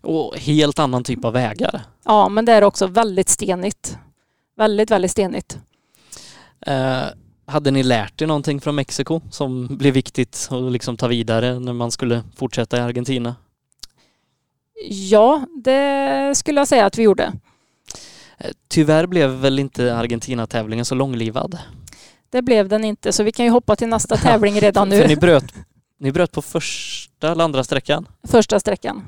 Och 0.00 0.36
helt 0.36 0.78
annan 0.78 1.04
typ 1.04 1.24
av 1.24 1.32
vägar. 1.32 1.82
Ja, 2.04 2.28
men 2.28 2.44
det 2.44 2.52
är 2.52 2.64
också 2.64 2.86
väldigt 2.86 3.28
stenigt. 3.28 3.98
Väldigt, 4.56 4.90
väldigt 4.90 5.10
stenigt. 5.10 5.58
Eh, 6.66 7.02
hade 7.46 7.70
ni 7.70 7.82
lärt 7.82 8.22
er 8.22 8.26
någonting 8.26 8.60
från 8.60 8.74
Mexiko 8.74 9.20
som 9.30 9.66
blev 9.76 9.94
viktigt 9.94 10.48
att 10.50 10.72
liksom 10.72 10.96
ta 10.96 11.08
vidare 11.08 11.60
när 11.60 11.72
man 11.72 11.90
skulle 11.90 12.22
fortsätta 12.36 12.76
i 12.76 12.80
Argentina? 12.80 13.36
Ja, 14.88 15.46
det 15.54 16.34
skulle 16.36 16.60
jag 16.60 16.68
säga 16.68 16.86
att 16.86 16.98
vi 16.98 17.02
gjorde. 17.02 17.32
Eh, 18.38 18.50
tyvärr 18.68 19.06
blev 19.06 19.30
väl 19.30 19.58
inte 19.58 19.96
Argentina-tävlingen 19.96 20.84
så 20.84 20.94
långlivad. 20.94 21.58
Det 22.30 22.42
blev 22.42 22.68
den 22.68 22.84
inte, 22.84 23.12
så 23.12 23.22
vi 23.22 23.32
kan 23.32 23.44
ju 23.44 23.50
hoppa 23.50 23.76
till 23.76 23.88
nästa 23.88 24.16
tävling 24.16 24.60
redan 24.60 24.90
För 24.90 24.98
ni 25.02 25.06
nu. 25.14 25.16
bröt, 25.16 25.44
ni 26.00 26.12
bröt 26.12 26.32
på 26.32 26.42
första 26.42 27.32
eller 27.32 27.44
andra 27.44 27.64
sträckan. 27.64 28.06
Första 28.28 28.60
sträckan. 28.60 29.02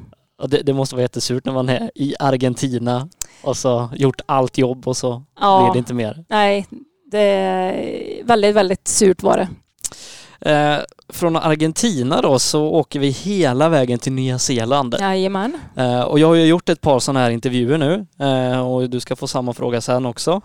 Det, 0.49 0.63
det 0.63 0.73
måste 0.73 0.95
vara 0.95 1.03
jättesurt 1.03 1.45
när 1.45 1.53
man 1.53 1.69
är 1.69 1.91
i 1.95 2.15
Argentina 2.19 3.09
och 3.43 3.57
så 3.57 3.89
gjort 3.95 4.21
allt 4.27 4.59
jobb 4.59 4.89
och 4.89 4.97
så 4.97 5.11
blir 5.17 5.25
Ja, 5.41 5.71
det 5.73 5.79
inte 5.79 5.95
mer. 5.95 6.25
nej, 6.29 6.67
det 7.11 7.19
är 7.21 8.25
väldigt, 8.25 8.55
väldigt 8.57 8.89
surt 8.89 9.23
var 9.23 9.37
det. 9.37 9.49
Eh, 10.41 10.79
från 11.09 11.37
Argentina 11.37 12.21
då 12.23 12.39
så 12.39 12.63
åker 12.69 13.01
vi 13.01 13.09
hela 13.11 13.69
vägen 13.69 13.99
till 13.99 14.13
Nya 14.13 14.39
Zeeland. 14.39 14.97
Jajamän. 15.01 15.59
Eh, 15.77 16.01
och 16.01 16.19
jag 16.19 16.27
har 16.29 16.35
ju 16.35 16.45
gjort 16.47 16.69
ett 16.69 16.81
par 16.81 16.99
sådana 16.99 17.21
här 17.21 17.31
intervjuer 17.31 17.79
nu 17.79 18.07
eh, 18.21 18.61
och 18.69 18.91
du 18.91 19.01
ska 19.01 19.17
få 19.17 19.27
samma 19.29 19.53
fråga 19.53 19.81
sen 19.81 20.07
också. 20.07 20.43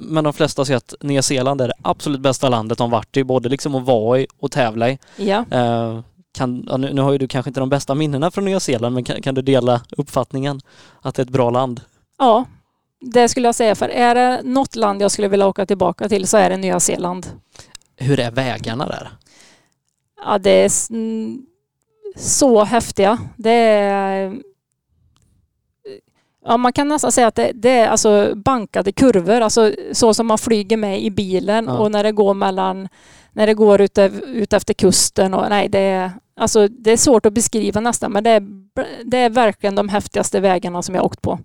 Men 0.00 0.24
de 0.24 0.32
flesta 0.32 0.64
säger 0.64 0.78
att 0.78 0.94
Nya 1.00 1.22
Zeeland 1.22 1.60
är 1.60 1.68
det 1.68 1.74
absolut 1.82 2.20
bästa 2.20 2.48
landet 2.48 2.78
de 2.78 2.90
varit 2.90 3.16
i, 3.16 3.24
både 3.24 3.48
liksom 3.48 3.74
att 3.74 3.84
vara 3.84 4.20
i 4.20 4.26
och 4.38 4.50
tävla 4.50 4.90
i. 4.90 4.98
Ja. 5.16 5.44
Eh, 5.50 6.00
kan, 6.32 6.68
nu, 6.78 6.92
nu 6.92 7.02
har 7.02 7.12
ju 7.12 7.18
du 7.18 7.28
kanske 7.28 7.50
inte 7.50 7.60
de 7.60 7.68
bästa 7.68 7.94
minnena 7.94 8.30
från 8.30 8.44
Nya 8.44 8.60
Zeeland, 8.60 8.94
men 8.94 9.04
kan, 9.04 9.22
kan 9.22 9.34
du 9.34 9.42
dela 9.42 9.80
uppfattningen 9.90 10.60
att 11.02 11.14
det 11.14 11.22
är 11.22 11.24
ett 11.24 11.30
bra 11.30 11.50
land? 11.50 11.80
ja, 12.20 12.44
det 13.00 13.28
skulle 13.28 13.48
jag 13.48 13.54
säga. 13.54 13.74
För 13.74 13.88
är 13.88 14.14
det 14.14 14.40
något 14.44 14.76
land 14.76 15.02
jag 15.02 15.10
skulle 15.10 15.28
vilja 15.28 15.46
åka 15.46 15.66
tillbaka 15.66 16.08
till 16.08 16.26
så 16.26 16.36
är 16.36 16.50
det 16.50 16.56
Nya 16.56 16.80
Zeeland. 16.80 17.26
Hur 17.96 18.20
är 18.20 18.30
vägarna 18.30 18.86
där? 18.86 19.10
Ja, 20.24 20.38
det 20.38 20.50
är 20.64 20.70
så 22.18 22.64
häftiga. 22.64 23.18
Det 23.36 23.50
är... 23.50 24.49
Ja, 26.44 26.56
man 26.56 26.72
kan 26.72 26.88
nästan 26.88 27.12
säga 27.12 27.26
att 27.26 27.34
det, 27.34 27.52
det 27.54 27.70
är 27.70 27.88
alltså 27.88 28.32
bankade 28.36 28.92
kurvor, 28.92 29.40
alltså 29.40 29.72
så 29.92 30.14
som 30.14 30.26
man 30.26 30.38
flyger 30.38 30.76
med 30.76 31.02
i 31.02 31.10
bilen 31.10 31.64
Ja. 31.68 31.78
och 31.78 31.90
när 31.92 32.02
det 32.04 32.12
går 32.12 32.34
mellan, 32.34 32.88
när 33.32 33.46
det 33.46 33.54
går 33.54 33.80
ut, 33.80 33.98
ut 34.26 34.52
efter 34.52 34.74
kusten 34.74 35.34
och 35.34 35.46
nej, 35.50 35.68
det 35.68 35.78
är, 35.78 36.10
alltså 36.36 36.68
det 36.68 36.92
är 36.92 36.96
svårt 36.96 37.26
att 37.26 37.32
beskriva 37.32 37.80
nästan, 37.80 38.12
men 38.12 38.24
det 38.24 38.30
är, 38.30 38.42
det 39.04 39.18
är 39.18 39.30
verkligen 39.30 39.74
de 39.74 39.88
häftigaste 39.88 40.40
vägarna 40.40 40.82
som 40.82 40.94
jag 40.94 41.04
åkt 41.04 41.22
på. 41.22 41.38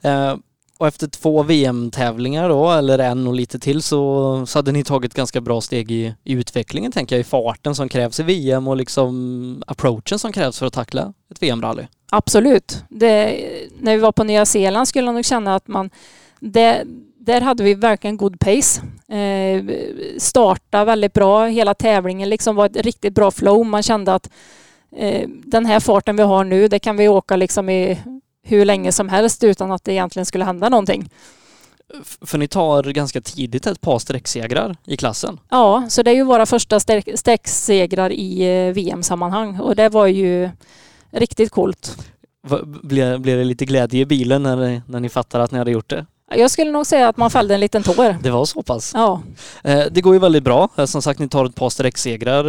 Eh, 0.00 0.36
och 0.80 0.86
efter 0.86 1.06
två 1.06 1.42
VM-tävlingar 1.42 2.48
då, 2.48 2.70
eller 2.70 2.98
en 2.98 3.26
och 3.26 3.34
lite 3.34 3.58
till, 3.58 3.82
så, 3.82 4.46
så 4.46 4.58
hade 4.58 4.72
ni 4.72 4.84
tagit 4.84 5.14
ganska 5.14 5.40
bra 5.40 5.60
steg 5.60 5.90
i, 5.90 6.14
i 6.24 6.32
utvecklingen, 6.32 6.92
tänker 6.92 7.16
jag, 7.16 7.20
i 7.20 7.24
farten 7.24 7.74
som 7.74 7.88
krävs 7.88 8.20
i 8.20 8.22
VM 8.22 8.68
och 8.68 8.76
liksom 8.76 9.62
approachen 9.66 10.18
som 10.18 10.32
krävs 10.32 10.58
för 10.58 10.66
att 10.66 10.72
tackla 10.72 11.12
ett 11.30 11.42
VM-rally. 11.42 11.86
Absolut. 12.10 12.84
Det, 12.88 13.40
när 13.80 13.94
vi 13.94 13.98
var 13.98 14.12
på 14.12 14.24
Nya 14.24 14.46
Zeeland 14.46 14.88
skulle 14.88 15.06
jag 15.06 15.14
nog 15.14 15.24
känna 15.24 15.54
att 15.54 15.68
man... 15.68 15.90
Det, 16.40 16.84
där 17.18 17.40
hade 17.40 17.64
vi 17.64 17.74
verkligen 17.74 18.16
god 18.16 18.40
pace. 18.40 18.82
Eh, 19.16 19.64
starta 20.18 20.84
väldigt 20.84 21.12
bra. 21.12 21.46
Hela 21.46 21.74
tävlingen 21.74 22.28
liksom 22.28 22.56
var 22.56 22.66
ett 22.66 22.76
riktigt 22.76 23.14
bra 23.14 23.30
flow. 23.30 23.66
Man 23.66 23.82
kände 23.82 24.14
att 24.14 24.30
eh, 24.96 25.28
den 25.28 25.66
här 25.66 25.80
farten 25.80 26.16
vi 26.16 26.22
har 26.22 26.44
nu, 26.44 26.68
det 26.68 26.78
kan 26.78 26.96
vi 26.96 27.08
åka 27.08 27.36
liksom 27.36 27.68
i 27.68 27.98
hur 28.42 28.64
länge 28.64 28.92
som 28.92 29.08
helst 29.08 29.44
utan 29.44 29.72
att 29.72 29.84
det 29.84 29.92
egentligen 29.92 30.26
skulle 30.26 30.44
hända 30.44 30.68
någonting. 30.68 31.10
För 32.26 32.38
ni 32.38 32.48
tar 32.48 32.82
ganska 32.82 33.20
tidigt 33.20 33.66
ett 33.66 33.80
par 33.80 33.98
sträcksegrar 33.98 34.76
i 34.86 34.96
klassen. 34.96 35.40
Ja, 35.50 35.86
så 35.88 36.02
det 36.02 36.10
är 36.10 36.14
ju 36.14 36.24
våra 36.24 36.46
första 36.46 36.78
sträck- 36.78 37.16
sträcksegrar 37.16 38.12
i 38.12 38.42
eh, 38.68 38.72
VM-sammanhang 38.74 39.60
och 39.60 39.76
det 39.76 39.88
var 39.88 40.06
ju 40.06 40.50
riktigt 41.10 41.50
coolt. 41.50 41.96
Blir 42.82 43.18
det 43.18 43.44
lite 43.44 43.64
glädje 43.64 44.00
i 44.00 44.06
bilen 44.06 44.42
när, 44.42 44.82
när 44.86 45.00
ni 45.00 45.08
fattar 45.08 45.40
att 45.40 45.50
ni 45.50 45.58
hade 45.58 45.70
gjort 45.70 45.90
det? 45.90 46.06
Jag 46.34 46.50
skulle 46.50 46.70
nog 46.70 46.86
säga 46.86 47.08
att 47.08 47.16
man 47.16 47.30
fällde 47.30 47.54
en 47.54 47.60
liten 47.60 47.82
tår. 47.82 48.16
Det 48.22 48.30
var 48.30 48.44
så 48.44 48.62
pass? 48.62 48.92
Ja, 48.94 49.22
Eh, 49.62 49.84
det 49.90 50.00
går 50.00 50.14
ju 50.14 50.18
väldigt 50.20 50.42
bra. 50.44 50.68
Eh, 50.76 50.84
Som 50.84 51.02
sagt, 51.02 51.20
ni 51.20 51.28
tar 51.28 51.44
ett 51.44 51.54
par 51.54 51.70
sträcksegrar. 51.70 52.44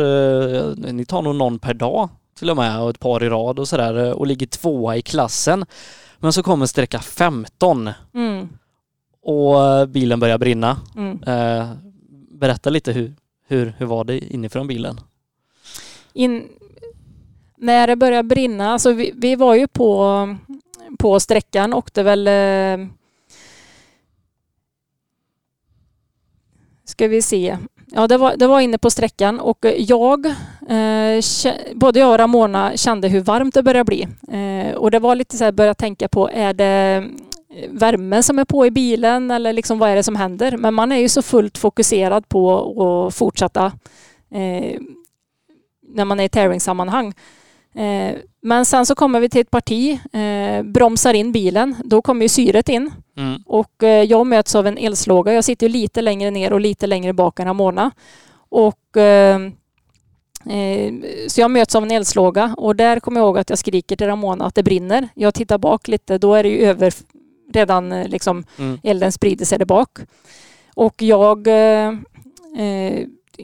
Ni 0.93 1.05
tar 1.05 1.21
nog 1.21 1.35
någon 1.35 1.59
per 1.59 1.73
dag 1.73 2.09
till 2.41 2.49
och 2.49 2.57
med 2.57 2.81
och 2.81 2.89
ett 2.89 2.99
par 2.99 3.23
i 3.23 3.29
rad 3.29 3.59
och 3.59 3.67
sådär 3.67 4.05
eh, 4.05 4.11
och 4.11 4.27
ligger 4.27 4.47
tvåa 4.47 4.97
i 4.97 5.01
klassen. 5.01 5.65
Men 6.17 6.33
så 6.33 6.43
kommer 6.43 6.65
sträcka 6.65 6.99
15 6.99 7.89
mm, 8.13 8.49
och 9.21 9.63
eh, 9.63 9.85
bilen 9.85 10.19
börjar 10.19 10.37
brinna. 10.37 10.77
mm. 10.97 11.23
Eh, 11.23 11.69
berätta 12.31 12.69
lite 12.69 12.91
hur, 12.91 13.13
hur, 13.47 13.73
hur 13.77 13.85
var 13.85 14.03
det 14.03 14.19
inifrån 14.19 14.67
bilen? 14.67 14.99
in, 16.13 16.47
när 17.57 17.87
det 17.87 17.95
började 17.95 18.27
brinna, 18.27 18.71
alltså 18.71 18.91
vi, 18.91 19.11
vi 19.15 19.35
var 19.35 19.55
ju 19.55 19.67
på, 19.67 20.27
på 20.99 21.19
sträckan, 21.19 21.73
åkte 21.73 22.03
väl 22.03 22.27
eh, 22.27 22.87
ska 26.85 27.07
vi 27.07 27.21
se. 27.21 27.57
Ja, 27.93 28.07
det 28.07 28.17
var, 28.17 28.37
det 28.37 28.47
var 28.47 28.59
inne 28.59 28.77
på 28.77 28.89
sträckan 28.89 29.39
och 29.39 29.65
eh, 29.65 29.75
jag, 29.77 30.25
eh, 30.69 31.53
både 31.73 31.99
jag 31.99 32.11
och 32.11 32.17
Ramona 32.17 32.77
kände 32.77 33.07
hur 33.07 33.19
varmt 33.19 33.53
det 33.53 33.63
började 33.63 33.85
bli. 33.85 34.07
Eh, 34.31 34.75
och 34.75 34.91
det 34.91 34.99
var 34.99 35.15
lite 35.15 35.37
så 35.37 35.43
här, 35.43 35.51
börja 35.51 35.73
tänka 35.73 36.07
på, 36.07 36.29
är 36.33 36.53
det 36.53 37.07
eh, 37.55 37.69
värmen 37.69 38.23
som 38.23 38.39
är 38.39 38.45
på 38.45 38.65
i 38.65 38.71
bilen 38.71 39.31
eller 39.31 39.53
liksom 39.53 39.79
vad 39.79 39.89
är 39.89 39.95
det 39.95 40.03
som 40.03 40.15
händer? 40.15 40.57
Men 40.57 40.73
man 40.73 40.91
är 40.91 40.97
ju 40.97 41.09
så 41.09 41.21
fullt 41.21 41.57
fokuserad 41.57 42.29
på 42.29 43.07
att 43.07 43.15
fortsätta 43.15 43.65
eh, 44.31 44.79
när 45.87 46.05
man 46.05 46.19
är 46.19 46.23
i 46.23 46.29
tävlingssammanhang. 46.29 47.13
Eh, 47.75 48.15
men 48.41 48.65
sen 48.65 48.85
så 48.85 48.95
kommer 48.95 49.19
vi 49.19 49.29
till 49.29 49.41
ett 49.41 49.51
parti, 49.51 49.99
eh, 50.13 50.63
bromsar 50.63 51.13
in 51.13 51.31
bilen, 51.31 51.75
då 51.85 52.01
kommer 52.01 52.21
ju 52.21 52.29
syret 52.29 52.69
in 52.69 52.91
Mm. 53.17 53.41
och 53.45 53.83
eh, 53.83 54.03
jag 54.03 54.27
möts 54.27 54.55
av 54.55 54.67
en 54.67 54.77
elslåga. 54.77 55.33
Jag 55.33 55.43
sitter 55.43 55.69
lite 55.69 56.01
längre 56.01 56.31
ner 56.31 56.53
och 56.53 56.59
lite 56.59 56.87
längre 56.87 57.13
bak 57.13 57.39
än 57.39 57.45
Ramona. 57.45 57.91
Och 58.49 58.97
eh, 58.97 59.39
Eh, 60.45 60.93
så 61.27 61.41
jag 61.41 61.51
möts 61.51 61.75
av 61.75 61.83
en 61.83 61.91
eldslåga 61.91 62.55
och 62.57 62.75
där 62.75 62.99
kommer 62.99 63.19
jag 63.19 63.25
ihåg 63.27 63.37
att 63.37 63.49
jag 63.49 63.59
skriker 63.59 63.95
till 63.95 64.07
Ramona 64.07 64.45
att 64.45 64.55
det 64.55 64.63
brinner. 64.63 65.09
Jag 65.15 65.33
tittar 65.33 65.57
bak 65.57 65.87
lite, 65.87 66.17
då 66.17 66.33
är 66.33 66.43
det 66.43 66.49
ju 66.49 66.65
över 66.65 66.93
redan 67.53 67.91
eh, 67.91 68.07
liksom 68.07 68.43
Mm. 68.59 68.79
elden 68.83 69.11
sprider 69.11 69.45
sig 69.45 69.57
där 69.57 69.65
bak. 69.65 69.89
Och 70.75 71.01
jag 71.01 71.47
eh, 71.47 71.91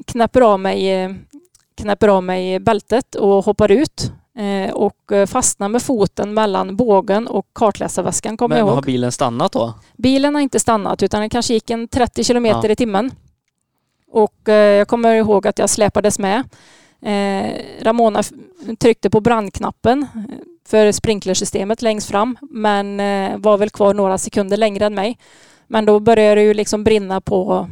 knäpper, 0.06 0.42
av 0.42 0.60
mig, 0.60 1.16
knäpper 1.76 2.08
av 2.08 2.24
mig 2.24 2.60
bältet 2.60 3.16
och 3.16 3.44
hoppar 3.46 3.72
ut 3.72 4.12
och 4.74 5.12
eh, 5.12 5.26
fastnar 5.26 5.70
med 5.70 5.82
foten 5.82 6.34
mellan 6.34 6.76
bågen 6.76 7.28
och 7.28 7.48
kartläsarväskan 7.54 8.38
kommer 8.38 8.56
Men 8.56 8.60
jag 8.60 8.66
har 8.66 8.74
ihåg. 8.74 8.86
bilen 8.86 9.12
stannat 9.12 9.52
då? 9.52 9.74
Bilen 9.98 10.36
har 10.36 10.42
inte 10.42 10.60
stannat 10.60 11.04
utan 11.04 11.20
den 11.22 11.30
kanske 11.30 11.54
gick 11.54 11.70
en 11.70 11.88
30 11.88 12.24
kilometer 12.24 12.66
Ja. 12.66 12.72
i 12.72 12.76
timmen. 12.76 13.12
Och 14.12 14.50
eh, 14.50 14.56
jag 14.78 14.88
kommer 14.88 15.16
ihåg 15.16 15.48
att 15.48 15.60
jag 15.60 15.70
släpades 15.70 16.20
med. 16.20 16.44
Eh, 17.02 17.52
Ramona 17.84 18.24
tryckte 18.80 19.10
på 19.10 19.20
brandknappen 19.22 20.02
eh, 20.16 20.22
för 20.68 20.92
sprinklersystemet 20.92 21.82
längst 21.82 22.10
fram 22.10 22.38
men 22.42 23.00
eh, 23.00 23.38
var 23.38 23.58
väl 23.58 23.70
kvar 23.70 23.94
några 23.94 24.18
sekunder 24.18 24.58
längre 24.58 24.86
än 24.86 24.96
mig. 24.96 25.18
Men 25.68 25.86
då 25.86 26.00
började 26.00 26.36
det 26.36 26.42
ju 26.44 26.54
liksom 26.54 26.84
brinna 26.84 27.22
på 27.22 27.70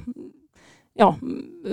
ja, 0.97 1.15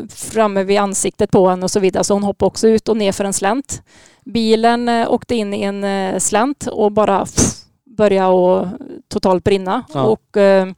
framme 0.09 0.65
vid 0.65 0.79
ansiktet 0.79 1.31
på 1.31 1.49
henne 1.49 1.65
och 1.65 1.71
så 1.71 1.81
vidare 1.81 2.05
så 2.05 2.15
hon 2.15 2.25
hoppade 2.25 2.47
också 2.47 2.69
ut 2.69 2.89
och 2.89 2.97
ner 2.97 3.13
för 3.13 3.25
en 3.25 3.33
slänt. 3.33 3.83
Bilen 4.25 4.89
eh, 4.89 5.13
åkte 5.13 5.35
in 5.35 5.55
i 5.55 5.63
en 5.63 5.85
eh, 5.85 6.19
slänt 6.19 6.67
och 6.67 6.93
bara 6.93 7.25
pff, 7.25 7.63
började 7.97 8.61
att 8.61 8.69
totalt 9.09 9.45
brinna. 9.45 9.85
Ja. 9.95 10.03
Och 10.03 10.37
eh, 10.37 10.69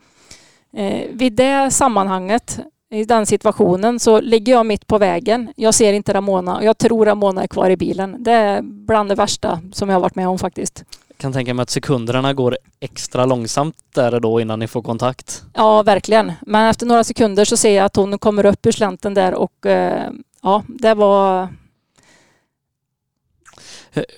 eh, 0.77 1.09
vid 1.11 1.33
det 1.33 1.71
sammanhanget, 1.71 2.61
i 2.91 3.05
den 3.05 3.27
situationen, 3.27 4.01
så 4.01 4.21
ligger 4.21 4.53
jag 4.53 4.67
mitt 4.67 4.87
på 4.87 4.99
vägen. 4.99 5.53
Jag 5.57 5.75
ser 5.75 5.93
inte 5.93 6.15
Ramona 6.15 6.57
och 6.57 6.65
jag 6.65 6.79
tror 6.79 7.07
Ramona 7.07 7.43
är 7.43 7.47
kvar 7.47 7.71
i 7.71 7.77
bilen. 7.77 8.17
Det 8.19 8.33
är 8.33 8.63
bland 8.63 9.09
det 9.09 9.15
värsta 9.15 9.61
som 9.73 9.89
jag 9.89 9.97
har 9.97 10.01
varit 10.01 10.15
med 10.15 10.29
om 10.29 10.39
faktiskt. 10.39 10.85
Kan 11.17 11.33
tänka 11.33 11.55
mig 11.55 11.63
att 11.63 11.71
sekunderna 11.71 12.33
går 12.33 12.59
extra 12.81 13.27
långsamt 13.27 13.77
där 13.95 14.21
då 14.21 14.41
innan 14.41 14.59
ni 14.59 14.67
får 14.67 14.83
kontakt. 14.83 15.43
Ja, 15.55 15.83
verkligen. 15.83 16.33
Men 16.43 16.71
efter 16.71 16.87
några 16.87 17.05
sekunder 17.05 17.45
så 17.45 17.57
ser 17.57 17.77
jag 17.77 17.85
att 17.85 17.97
hon 17.97 18.19
kommer 18.19 18.47
upp 18.47 18.67
ur 18.67 18.73
slänten 18.73 19.15
där 19.15 19.35
och 19.35 19.67
eh, 19.67 20.11
ja, 20.43 20.65
det 20.69 20.95
var... 20.95 21.49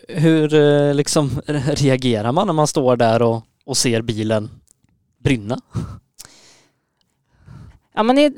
Hur 0.09 0.55
eh, 0.55 0.95
liksom 0.95 1.41
reagerar 1.67 2.33
man 2.33 2.47
när 2.47 2.55
man 2.55 2.67
står 2.67 2.97
där 2.97 3.23
och, 3.23 3.43
och 3.65 3.77
ser 3.77 4.03
bilen 4.03 4.51
brinna? 5.19 5.61
Ja, 7.95 8.03
men 8.03 8.19
i, 8.19 8.35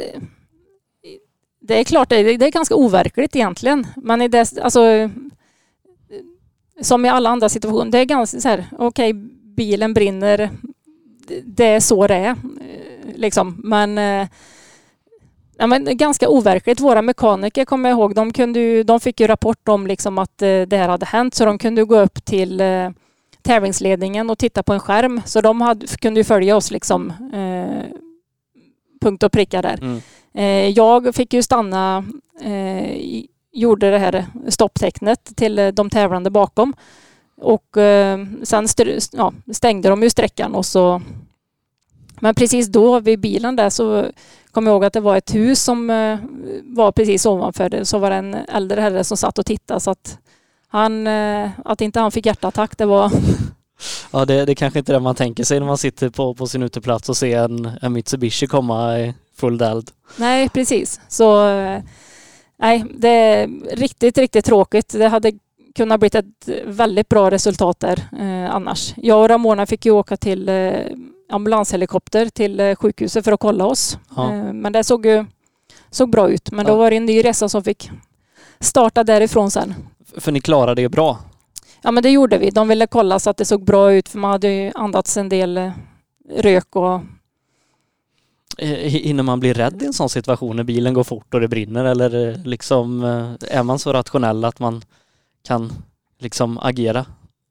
det 1.60 1.80
är 1.80 1.84
klart, 1.84 2.08
det 2.08 2.16
är, 2.16 2.38
det 2.38 2.46
är 2.46 2.50
ganska 2.50 2.74
overkligt 2.74 3.36
egentligen. 3.36 3.86
Men 3.96 4.22
i 4.22 4.28
det, 4.28 4.52
alltså, 4.62 5.10
som 6.80 7.04
i 7.04 7.08
alla 7.08 7.30
andra 7.30 7.48
situationer, 7.48 7.90
det 7.90 7.98
är 7.98 8.04
ganska 8.04 8.40
så 8.40 8.48
här, 8.48 8.64
okej, 8.78 9.12
bilen 9.56 9.94
brinner, 9.94 10.50
det- 11.44 11.64
är 11.64 11.80
så 11.80 12.06
det 12.06 12.14
är. 12.14 12.30
eh, 12.30 12.36
Liksom. 13.14 13.60
Men, 13.64 13.98
eh, 13.98 14.28
ja, 15.58 15.66
men 15.66 15.96
ganska 15.96 16.28
overkligt. 16.28 16.80
Våra 16.80 17.02
mekaniker, 17.02 17.64
kommer 17.64 17.88
jag 17.88 17.96
ihåg, 17.98 18.14
de, 18.14 18.32
kunde 18.32 18.60
ju, 18.60 18.82
de 18.82 19.00
fick 19.00 19.20
ju 19.20 19.26
rapport 19.26 19.68
om 19.68 19.86
liksom 19.86 20.18
att 20.18 20.42
eh, 20.42 20.60
det 20.62 20.76
här 20.76 20.88
hade 20.88 21.06
hänt, 21.06 21.34
så 21.34 21.44
de 21.44 21.58
kunde 21.58 21.84
gå 21.84 21.98
upp 22.00 22.24
till 22.24 22.62
tävlingsledningen 23.42 24.30
och 24.30 24.38
titta 24.38 24.62
på 24.62 24.72
en 24.72 24.80
skärm. 24.80 25.20
Så 25.24 25.40
de 25.40 25.60
hade, 25.60 25.86
kunde 25.86 26.20
ju 26.20 26.24
följa 26.24 26.56
oss 26.56 26.70
liksom, 26.70 27.10
eh, 27.32 27.84
punkt 29.00 29.22
och 29.22 29.32
pricka 29.32 29.62
där. 29.62 29.78
Mm. 29.82 30.00
Eh, 30.34 30.68
jag 30.70 31.14
fick 31.14 31.32
ju 31.34 31.42
stanna, 31.42 32.04
eh, 32.42 32.92
i- 32.96 33.28
gjorde 33.58 33.90
det 33.90 33.98
här 33.98 34.26
stopptecknet 34.48 35.36
till 35.36 35.58
eh, 35.58 35.68
de 35.68 35.90
tävlande 35.90 36.30
bakom. 36.30 36.74
Och 37.40 37.76
eh, 37.76 38.26
sen 38.42 38.68
ja, 39.12 39.32
stängde 39.52 39.88
de 39.88 40.02
ju 40.02 40.10
sträckan 40.10 40.54
och 40.54 40.66
så... 40.66 41.02
Men 42.20 42.34
precis 42.34 42.68
då 42.68 43.00
vid 43.00 43.20
bilen 43.20 43.56
där 43.56 43.70
så 43.70 44.06
kom 44.50 44.66
jag 44.66 44.74
ihåg 44.74 44.84
att 44.84 44.92
det 44.92 45.00
var 45.00 45.16
ett 45.16 45.34
hus 45.34 45.62
som 45.62 45.90
eh, 45.90 46.18
var 46.62 46.92
precis 46.92 47.26
ovanför 47.26 47.68
det. 47.68 47.84
Så 47.84 47.98
var 47.98 48.10
det 48.10 48.16
en 48.16 48.34
äldre 48.34 48.80
herre 48.80 49.04
som 49.04 49.16
satt 49.16 49.38
och 49.38 49.46
tittade 49.46 49.80
så 49.80 49.90
att 49.90 50.18
han, 50.68 51.06
eh, 51.06 51.50
att 51.64 51.80
inte 51.80 52.00
han 52.00 52.12
fick 52.12 52.26
hjärtattack 52.26 52.78
det 52.78 52.86
var... 52.86 53.12
Ja, 54.10 54.24
det, 54.24 54.44
det 54.44 54.54
kanske 54.54 54.78
inte 54.78 54.92
är 54.92 54.94
det 54.94 55.00
man 55.00 55.14
tänker 55.14 55.44
sig 55.44 55.60
när 55.60 55.66
man 55.66 55.78
sitter 55.78 56.08
på, 56.08 56.34
på 56.34 56.46
sin 56.46 56.62
uteplats 56.62 57.08
och 57.08 57.16
ser 57.16 57.44
en, 57.44 57.70
en 57.82 57.92
Mitsubishi 57.92 58.46
komma 58.46 58.98
i 58.98 59.14
full 59.36 59.62
eld. 59.62 59.90
Nej, 60.16 60.48
precis. 60.48 61.00
Så 61.08 61.48
nej, 62.58 62.84
det 62.94 63.08
är 63.08 63.48
riktigt, 63.76 64.18
riktigt 64.18 64.44
tråkigt. 64.44 64.88
Det 64.98 65.08
hade 65.08 65.32
kunnat 65.74 66.00
bli 66.00 66.10
ett 66.12 66.24
väldigt 66.64 67.08
bra 67.08 67.30
resultat 67.30 67.80
där 67.80 68.08
eh, 68.20 68.54
annars. 68.54 68.94
Jag 68.96 69.20
och 69.22 69.28
Ramona 69.28 69.66
fick 69.66 69.86
ju 69.86 69.92
åka 69.92 70.16
till 70.16 70.48
eh, 70.48 70.72
ambulanshelikopter 71.30 72.26
till 72.26 72.60
eh, 72.60 72.74
sjukhuset 72.76 73.24
för 73.24 73.32
att 73.32 73.40
kolla 73.40 73.66
oss. 73.66 73.98
Ja. 74.16 74.32
Eh, 74.34 74.52
men 74.52 74.72
det 74.72 74.84
såg 74.84 75.06
ju 75.06 75.24
såg 75.90 76.10
bra 76.10 76.28
ut. 76.30 76.50
Men 76.52 76.66
då 76.66 76.72
Ja. 76.72 76.76
var 76.76 76.90
det 76.90 76.96
en 76.96 77.06
ny 77.06 77.24
resa 77.24 77.48
som 77.48 77.64
fick 77.64 77.90
starta 78.60 79.04
därifrån 79.04 79.50
sen. 79.50 79.74
För 80.16 80.32
ni 80.32 80.40
klarade 80.40 80.82
det 80.82 80.88
bra. 80.88 81.18
Ja, 81.82 81.90
men 81.90 82.02
det 82.02 82.10
gjorde 82.10 82.38
vi. 82.38 82.50
De 82.50 82.68
ville 82.68 82.86
kolla 82.86 83.18
så 83.18 83.30
att 83.30 83.36
det 83.36 83.44
såg 83.44 83.64
bra 83.64 83.92
ut 83.92 84.08
för 84.08 84.18
man 84.18 84.30
hade 84.30 84.48
ju 84.48 84.72
andats 84.74 85.16
en 85.16 85.28
del 85.28 85.56
eh, 85.56 85.70
rök 86.36 86.76
och 86.76 87.00
Hinner 88.58 89.22
man 89.22 89.40
bli 89.40 89.52
rädd 89.52 89.82
i 89.82 89.86
en 89.86 89.92
sån 89.92 90.08
situation 90.08 90.56
när 90.56 90.64
bilen 90.64 90.94
går 90.94 91.04
fort 91.04 91.34
och 91.34 91.40
det 91.40 91.48
brinner 91.48 91.84
eller 91.84 92.28
eh, 92.28 92.44
liksom 92.44 93.04
eh, 93.04 93.58
är 93.58 93.62
man 93.62 93.78
så 93.78 93.92
rationell 93.92 94.44
att 94.44 94.58
man 94.58 94.82
kan 95.46 95.72
liksom 96.18 96.58
agera? 96.58 97.06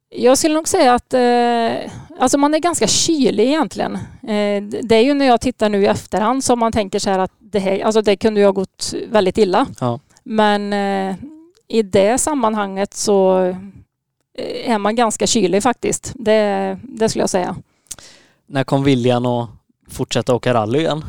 Jag 0.10 0.38
skulle 0.38 0.54
nog 0.54 0.68
säga 0.68 0.94
att 0.94 1.14
eh, 1.14 1.92
alltså 2.20 2.38
man 2.38 2.54
är 2.54 2.60
ganska 2.60 2.88
kylig 2.88 3.48
egentligen. 3.48 3.96
Eh, 4.22 4.64
det 4.84 4.96
är 4.96 5.04
ju 5.04 5.14
när 5.14 5.26
jag 5.26 5.42
tittar 5.42 5.70
nu 5.70 5.84
i 5.84 5.86
efterhand 5.86 6.44
som 6.44 6.60
man 6.60 6.72
tänker 6.72 7.00
så 7.00 7.10
här 7.10 7.20
att 7.20 7.32
det, 7.40 7.60
här, 7.60 7.80
alltså 7.84 8.02
det 8.02 8.16
kunde 8.16 8.40
ju 8.40 8.46
ha 8.46 8.52
gått 8.52 8.94
väldigt 9.10 9.38
illa. 9.38 9.68
Ja. 9.80 10.00
Men 10.24 10.74
eh, 10.74 11.16
i 11.68 11.82
det 11.82 12.18
sammanhanget 12.18 12.94
så 12.94 13.40
eh, 14.38 14.72
är 14.72 14.78
man 14.78 14.96
ganska 14.96 15.28
kylig 15.28 15.64
faktiskt. 15.64 16.14
Det, 16.16 16.80
det 16.84 17.10
skulle 17.10 17.24
jag 17.24 17.30
säga. 17.30 17.56
När 18.46 18.64
kom 18.64 18.84
viljan 18.84 19.26
att 19.26 19.50
fortsätta 19.90 20.36
åka 20.36 20.54
rally 20.54 20.80
igen? 20.80 21.06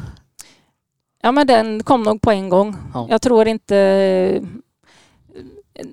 Ja 1.23 1.33
men 1.33 1.47
den 1.47 1.83
kom 1.83 2.03
nog 2.03 2.21
på 2.21 2.31
en 2.31 2.49
gång. 2.49 2.77
Ja. 2.95 3.07
Jag 3.11 3.23
tror 3.23 3.49
inte... 3.49 4.41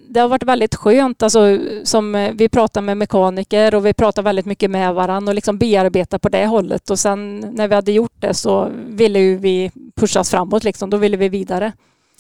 Det 0.10 0.20
har 0.20 0.28
varit 0.28 0.44
väldigt 0.44 0.76
skönt, 0.76 1.24
alltså, 1.24 1.60
som 1.84 2.16
eh, 2.16 2.32
vi 2.34 2.50
pratar 2.50 2.82
med 2.82 2.98
mekaniker 2.98 3.76
och 3.76 3.86
vi 3.86 3.94
pratar 3.94 4.22
väldigt 4.22 4.46
mycket 4.46 4.72
med 4.72 4.94
varandra 4.94 5.32
och 5.32 5.36
liksom 5.36 5.58
bearbeta 5.58 6.20
på 6.20 6.30
det 6.30 6.46
hållet. 6.46 6.90
Och 6.90 7.00
sen 7.00 7.40
när 7.40 7.68
vi 7.68 7.76
hade 7.76 7.92
gjort 7.92 8.14
det 8.20 8.34
så 8.34 8.72
ville 8.88 9.20
ju 9.20 9.38
vi 9.38 9.72
pushas 9.96 10.32
framåt 10.32 10.64
liksom. 10.64 10.90
Då 10.90 10.98
ville 10.98 11.18
vi 11.18 11.30
vidare. 11.30 11.72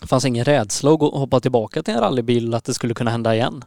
Det 0.02 0.08
fanns 0.08 0.26
ingen 0.26 0.46
rädsla 0.46 0.94
att 0.94 1.00
hoppa 1.00 1.40
tillbaka 1.40 1.84
till 1.84 1.94
en 1.94 2.00
rallybil 2.00 2.54
att 2.54 2.66
det 2.66 2.74
skulle 2.74 2.94
kunna 2.94 3.12
hända 3.12 3.36
igen? 3.36 3.64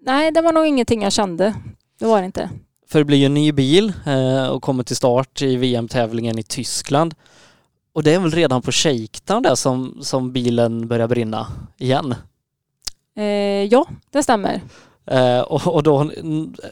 Nej, 0.00 0.32
det 0.32 0.40
var 0.40 0.52
nog 0.52 0.66
ingenting 0.66 1.02
jag 1.02 1.12
kände. 1.12 1.54
Det 1.98 2.06
var 2.06 2.20
det 2.20 2.26
inte. 2.26 2.50
För 2.92 2.98
det 2.98 3.04
blir 3.04 3.18
ju 3.18 3.26
en 3.26 3.34
ny 3.34 3.52
bil 3.52 3.92
eh, 4.06 4.46
och 4.46 4.62
kommer 4.62 4.84
till 4.84 4.96
start 4.96 5.42
i 5.42 5.56
VM-tävlingen 5.56 6.38
i 6.38 6.42
Tyskland. 6.42 7.14
Och 7.94 8.02
det 8.02 8.14
är 8.14 8.18
väl 8.18 8.30
redan 8.30 8.62
på 8.62 8.72
shakedown 8.72 9.42
där 9.42 9.54
som, 9.54 9.98
som 10.00 10.32
bilen 10.32 10.88
börjar 10.88 11.08
brinna 11.08 11.46
igen. 11.78 12.14
Eh, 13.16 13.24
ja, 13.64 13.86
det 14.10 14.22
stämmer. 14.22 14.60
Eh, 15.06 15.40
och, 15.40 15.74
och 15.74 15.82
då 15.82 16.10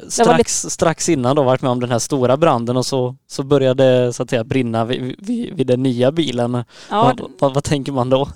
strax, 0.09 0.62
strax 0.62 1.09
innan 1.09 1.37
då 1.37 1.43
varit 1.43 1.62
med 1.62 1.71
om 1.71 1.81
den 1.81 1.91
här 1.91 1.99
stora 1.99 2.37
branden 2.37 2.77
och 2.77 2.87
så, 2.87 3.16
så 3.27 3.43
började 3.43 4.12
så 4.12 4.23
att 4.23 4.31
säga 4.31 4.45
brinna 4.45 4.85
vid, 4.85 5.16
vid, 5.18 5.55
vid 5.55 5.66
den 5.66 5.83
nya 5.83 6.12
bilen. 6.12 6.64
Ja, 6.91 7.03
vad, 7.03 7.31
vad, 7.39 7.55
vad 7.55 7.64
tänker 7.64 7.93
man 7.93 8.11
då? 8.11 8.29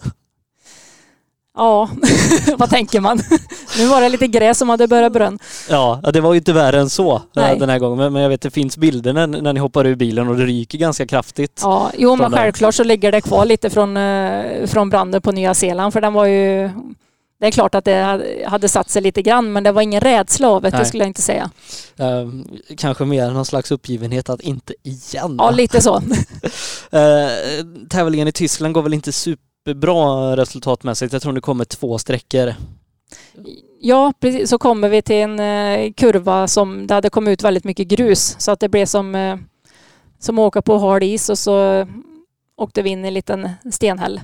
Ja. 1.57 1.89
vad 2.59 2.71
tänker 2.71 3.01
man? 3.01 3.21
nu 3.79 3.87
var 3.87 4.01
det 4.01 4.09
lite 4.09 4.27
gräs 4.27 4.59
som 4.59 4.69
hade 4.69 4.89
börjat 4.89 5.13
bränna. 5.13 5.39
Ja, 5.71 6.01
det 6.13 6.21
var 6.21 6.33
ju 6.33 6.39
inte 6.39 6.53
värre 6.53 6.81
än 6.81 6.91
så 6.91 7.17
eh, 7.17 7.23
Nej. 7.35 7.59
den 7.59 7.69
här 7.69 7.79
gången. 7.79 8.13
Men, 8.13 8.23
jag 8.23 8.29
vet 8.29 8.41
det 8.41 8.51
finns 8.51 8.77
bilder 8.77 9.13
när, 9.13 9.27
när 9.27 9.53
ni 9.53 9.61
hoppar 9.61 9.87
ur 9.87 9.95
bilen 9.95 10.29
och 10.29 10.37
det 10.37 10.45
ryker 10.45 10.79
ganska 10.79 11.07
kraftigt. 11.07 11.61
Ja, 11.63 11.91
jo 11.99 12.17
men 12.17 12.33
självklart 12.33 12.75
så 12.75 12.85
ligger 12.85 13.13
det 13.13 13.21
kvar 13.21 13.45
lite 13.45 13.71
från, 13.71 13.97
eh, 13.97 14.67
från 14.67 14.91
branden 14.91 15.23
på 15.23 15.33
Nya 15.33 15.55
Zeeland 15.55 15.93
för 15.93 16.01
den 16.01 16.13
var 16.13 16.25
ju 16.27 16.71
det 17.41 17.47
är 17.47 17.51
klart 17.51 17.75
att 17.75 17.85
det 17.85 18.23
hade- 18.47 18.69
satt 18.69 18.91
sig 18.91 19.03
lite 19.03 19.23
grann 19.23 19.53
men 19.53 19.65
det 19.65 19.73
var 19.73 19.83
ingen 19.83 20.01
rädsla 20.01 20.49
av 20.49 20.63
det, 20.63 20.71
det 20.71 20.85
skulle 20.85 21.03
jag 21.03 21.11
inte 21.11 21.23
säga. 21.23 21.51
Eh, 21.97 22.29
kanske 22.77 23.05
mer 23.05 23.31
någon 23.31 23.45
slags 23.45 23.71
uppgivenhet 23.71 24.29
att 24.29 24.41
inte 24.41 24.75
igen. 24.83 25.37
Ja, 25.39 25.51
lite 25.51 25.81
så. 25.81 26.03
Eh, 26.91 27.29
tävlingen 27.91 28.29
i 28.29 28.33
Tyskland 28.33 28.75
går 28.75 28.83
väl 28.83 28.95
inte 28.95 29.13
Bra 29.73 30.37
resultatmässigt. 30.37 31.13
Jag 31.13 31.23
tror 31.23 31.33
det 31.33 31.41
kommer 31.41 31.65
två 31.65 31.99
sträckor. 31.99 32.55
Ja, 33.81 34.13
precis. 34.21 34.51
Så 34.51 34.59
kommer 34.59 34.89
vi 34.89 35.03
till 35.03 35.17
en 35.17 35.41
eh, 35.41 35.93
kurva 35.93 36.49
som 36.49 36.87
det 36.87 36.95
hade 36.95 37.11
kommit 37.11 37.33
ut 37.33 37.45
väldigt 37.45 37.65
mycket 37.65 37.89
grus 37.89 38.37
så 38.39 38.51
att 38.51 38.61
det 38.61 38.69
blev 38.69 38.87
som, 38.87 39.15
eh, 39.15 39.37
som 40.19 40.39
att 40.39 40.43
åka 40.43 40.63
på 40.63 40.79
hard 40.79 41.03
is 41.03 41.29
och 41.29 41.39
så 41.39 41.87
åkte 42.57 42.83
vi 42.83 42.91
in 42.91 43.05
i 43.05 43.09
en 43.09 43.15
liten 43.15 43.51
stenhäll. 43.73 44.21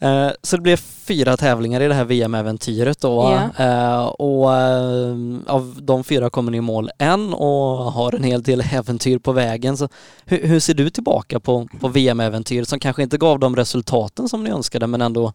Eh, 0.00 0.30
så 0.42 0.56
det 0.56 0.62
blev 0.62 0.76
fyra 0.76 1.36
tävlingar 1.36 1.80
i 1.80 1.88
det 1.88 1.94
här 1.94 2.04
VM-äventyret 2.04 3.00
då. 3.00 3.40
Eh, 3.58 4.06
och 4.06 4.56
eh, 4.56 5.16
av 5.46 5.78
de 5.82 6.04
fyra 6.04 6.30
kommer 6.30 6.52
ni 6.52 6.58
i 6.58 6.60
mål 6.60 6.90
en 6.98 7.34
och 7.34 7.92
har 7.92 8.14
en 8.14 8.24
hel 8.24 8.42
del 8.42 8.62
äventyr 8.72 9.18
på 9.18 9.32
vägen. 9.32 9.76
Så 9.76 9.88
hur, 10.24 10.46
hur 10.46 10.60
ser 10.60 10.74
du 10.74 10.90
tillbaka 10.90 11.40
på, 11.40 11.68
på 11.80 11.88
VM-äventyret 11.88 12.68
som 12.68 12.78
kanske 12.78 13.02
inte 13.02 13.18
gav 13.18 13.38
de 13.38 13.56
resultaten 13.56 14.28
som 14.28 14.44
ni 14.44 14.50
önskade 14.50 14.86
men 14.86 15.02
ändå 15.02 15.32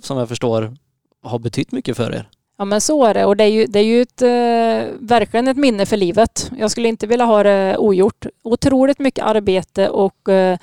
som 0.00 0.18
jag 0.18 0.28
förstår 0.28 0.76
har 1.22 1.38
betytt 1.38 1.72
mycket 1.72 1.96
för 1.96 2.14
er? 2.14 2.28
Ja 2.58 2.64
men 2.64 2.80
så 2.80 3.04
är 3.04 3.14
det 3.14 3.24
och 3.24 3.36
det 3.36 3.44
är 3.44 3.48
ju, 3.48 3.66
det 3.66 3.78
är 3.78 3.84
ju 3.84 4.02
ett, 4.02 4.22
eh, 4.22 4.96
verkligen 5.00 5.48
ett 5.48 5.56
minne 5.56 5.86
för 5.86 5.96
livet. 5.96 6.50
Jag 6.58 6.70
skulle 6.70 6.88
inte 6.88 7.06
vilja 7.06 7.24
ha 7.24 7.42
det 7.42 7.76
ogjort. 7.78 8.26
Otroligt 8.42 8.98
mycket 8.98 9.24
arbete 9.24 9.88
och 9.88 10.28
eh, 10.28 10.58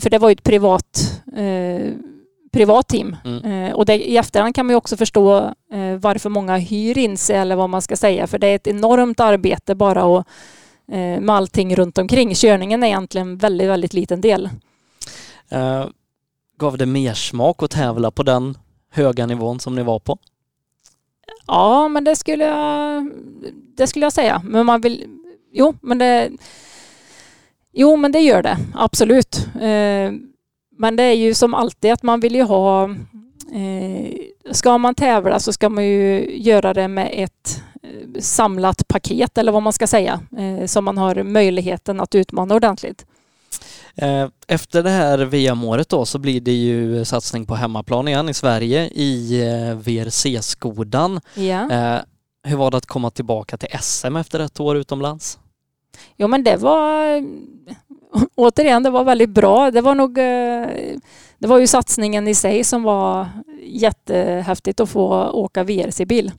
för 0.00 0.10
det 0.10 0.18
var 0.18 0.28
ju 0.28 0.32
ett 0.32 0.42
privat, 0.42 1.22
eh, 1.36 1.92
privat 2.52 2.88
team. 2.88 3.16
Mm. 3.24 3.44
Eh, 3.44 3.74
och 3.74 3.86
det, 3.86 4.10
i 4.10 4.16
efterhand 4.16 4.54
kan 4.54 4.66
man 4.66 4.72
ju 4.72 4.76
också 4.76 4.96
förstå 4.96 5.36
eh, 5.72 5.96
varför 6.00 6.30
många 6.30 6.56
hyr 6.56 6.98
in 6.98 7.16
sig 7.16 7.36
eller 7.36 7.56
vad 7.56 7.70
man 7.70 7.82
ska 7.82 7.96
säga. 7.96 8.26
För 8.26 8.38
det 8.38 8.46
är 8.46 8.56
ett 8.56 8.66
enormt 8.66 9.20
arbete 9.20 9.74
bara 9.74 10.18
att, 10.18 10.26
eh, 10.92 11.20
med 11.20 11.30
allting 11.30 11.76
runt 11.76 11.98
omkring. 11.98 12.34
Körningen 12.34 12.82
är 12.82 12.86
egentligen 12.86 13.28
en 13.28 13.38
väldigt, 13.38 13.68
väldigt 13.68 13.94
liten 13.94 14.20
del. 14.20 14.48
Eh, 15.48 15.86
gav 16.58 16.78
det 16.78 16.86
mer 16.86 17.14
smak 17.14 17.62
att 17.62 17.70
tävla 17.70 18.10
på 18.10 18.22
den 18.22 18.58
höga 18.90 19.26
nivån 19.26 19.60
som 19.60 19.74
ni 19.74 19.82
var 19.82 19.98
på? 19.98 20.18
Ja, 21.46 21.88
men 21.88 22.04
det 22.04 22.16
skulle 22.16 22.44
jag, 22.44 23.10
det 23.76 23.86
skulle 23.86 24.06
jag 24.06 24.12
säga. 24.12 24.42
Men 24.44 24.66
man 24.66 24.80
vill, 24.80 25.04
jo, 25.52 25.74
men 25.80 25.98
det, 25.98 26.30
jo, 27.76 27.96
men 27.96 28.12
det 28.12 28.20
gör 28.20 28.42
det 28.42 28.56
absolut. 28.74 29.46
Eh, 29.54 30.12
men 30.78 30.96
det 30.96 31.02
är 31.02 31.12
ju 31.14 31.34
som 31.34 31.54
alltid 31.54 31.92
att 31.92 32.02
man 32.02 32.20
vill 32.20 32.34
ju 32.34 32.42
ha, 32.42 32.84
eh, 33.54 34.12
ska 34.52 34.78
man 34.78 34.94
tävla 34.94 35.40
så 35.40 35.52
ska 35.52 35.68
man 35.68 35.84
ju 35.84 36.36
göra 36.38 36.74
det 36.74 36.88
med 36.88 37.10
ett 37.12 37.62
eh, 37.82 38.20
samlat 38.20 38.88
paket 38.88 39.38
eller 39.38 39.52
vad 39.52 39.62
man 39.62 39.72
ska 39.72 39.86
säga, 39.86 40.20
så 40.66 40.80
man 40.80 40.98
har 40.98 41.22
möjligheten 41.22 42.00
att 42.00 42.14
utmana 42.14 42.54
ordentligt. 42.54 43.06
Efter 44.48 44.82
det 44.82 44.90
här 44.90 45.18
VM-året 45.18 45.88
då 45.88 46.04
så 46.04 46.18
blir 46.18 46.40
det 46.40 46.52
ju 46.52 47.04
satsning 47.04 47.46
på 47.46 47.54
hemmaplan 47.54 48.08
igen 48.08 48.28
i 48.28 48.34
Sverige 48.34 48.84
i 48.94 49.40
VRC-skodan. 49.84 51.20
Eh, 51.70 51.96
Hur 52.42 52.56
var 52.56 52.70
det 52.70 52.76
att 52.76 52.86
komma 52.86 53.10
tillbaka 53.10 53.56
till 53.56 53.68
SM 53.80 54.16
efter 54.16 54.40
ett 54.40 54.60
år 54.60 54.76
utomlands? 54.76 55.38
Jo 56.16 56.28
men 56.28 56.44
det 56.44 56.56
var 56.56 57.22
återigen, 58.34 58.82
det 58.82 58.90
var 58.90 59.04
väldigt 59.04 59.30
bra. 59.30 59.70
Det 59.70 59.80
var 59.80 59.94
nog 59.94 60.18
eh, 60.18 60.96
det 61.38 61.46
var 61.46 61.58
ju 61.58 61.66
satsningen 61.66 62.28
i 62.28 62.34
sig 62.34 62.64
som 62.64 62.82
var 62.82 63.28
jättehäftigt 63.62 64.80
att 64.80 64.88
få 64.88 65.30
åka 65.30 65.64
VRC-bil. 65.64 66.32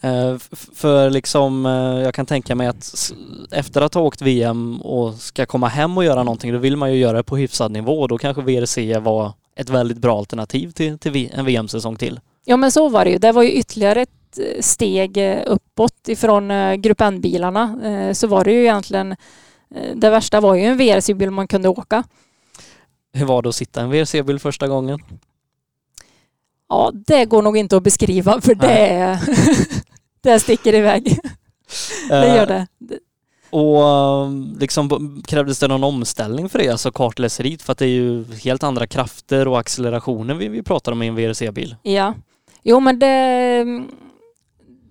Eh, 0.00 0.36
För 0.74 1.10
liksom, 1.10 1.66
eh, 1.66 1.72
jag 2.04 2.14
kan 2.14 2.26
tänka 2.26 2.54
mig 2.54 2.66
att 2.66 3.12
efter 3.50 3.80
att 3.80 3.94
ha 3.94 4.02
åkt 4.02 4.22
VM 4.22 4.80
och 4.80 5.14
ska 5.14 5.46
komma 5.46 5.68
hem 5.68 5.98
och 5.98 6.04
göra 6.04 6.22
någonting, 6.22 6.52
då 6.52 6.58
vill 6.58 6.76
man 6.76 6.92
ju 6.92 6.98
göra 6.98 7.16
det 7.16 7.22
på 7.22 7.36
hyfsad 7.36 7.72
nivå 7.72 8.06
då 8.06 8.18
kanske 8.18 8.42
VRC 8.42 8.98
var 8.98 9.32
ett 9.56 9.70
väldigt 9.70 9.98
bra 9.98 10.18
alternativ 10.18 10.70
till, 10.70 10.98
till 10.98 11.30
en 11.34 11.44
VM-säsong 11.44 11.96
till. 11.96 12.20
Ja 12.44 12.56
men 12.56 12.72
så 12.72 12.88
var 12.88 13.04
det 13.04 13.10
ju. 13.10 13.18
Det 13.18 13.32
var 13.32 13.42
ju 13.42 13.50
ytterligare 13.52 14.02
ett 14.02 14.10
steg 14.60 15.18
uppåt 15.46 16.08
ifrån 16.08 16.52
Grupp 16.82 17.00
N-bilarna. 17.00 17.78
Så 18.14 18.26
var 18.26 18.44
det 18.44 18.52
ju 18.52 18.60
egentligen 18.60 19.16
det 19.94 20.10
värsta 20.10 20.40
var 20.40 20.54
ju 20.54 20.62
en 20.62 20.76
VRC-bil 20.76 21.30
man 21.30 21.48
kunde 21.48 21.68
åka. 21.68 22.04
Hur 23.12 23.24
var 23.24 23.42
det 23.42 23.48
att 23.48 23.54
sitta 23.54 23.80
i 23.80 23.84
en 23.84 23.90
VRC-bil 23.90 24.38
första 24.38 24.68
gången? 24.68 24.98
Ja, 26.68 26.92
det 27.06 27.24
går 27.24 27.42
nog 27.42 27.56
inte 27.56 27.76
att 27.76 27.82
beskriva 27.82 28.40
för 28.40 28.54
det, 28.54 29.20
det 30.20 30.40
sticker 30.40 30.74
iväg. 30.74 31.18
Det 32.08 32.36
gör 32.36 32.46
det. 32.46 32.66
Och 33.50 33.88
eh, 33.88 34.30
liksom 34.58 35.22
krävdes 35.26 35.58
det 35.58 35.68
någon 35.68 35.84
omställning 35.84 36.48
för 36.48 36.58
det, 36.58 36.68
alltså 36.68 36.92
kartläseriet? 36.92 37.62
För 37.62 37.72
att 37.72 37.78
det 37.78 37.86
är 37.86 37.88
ju 37.88 38.24
helt 38.44 38.62
andra 38.62 38.86
krafter 38.86 39.48
och 39.48 39.58
accelerationer 39.58 40.34
vi, 40.34 40.48
vi 40.48 40.62
pratar 40.62 40.92
om 40.92 41.02
i 41.02 41.06
en 41.06 41.14
VRC-bil. 41.14 41.76
Ja. 41.82 42.14
Jo 42.62 42.80
men 42.80 42.98
det, 42.98 43.64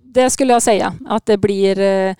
det 0.02 0.30
skulle 0.30 0.52
jag 0.52 0.62
säga 0.62 0.94
att 1.08 1.26
det 1.26 1.36
blir 1.36 1.78
eh, 1.78 2.14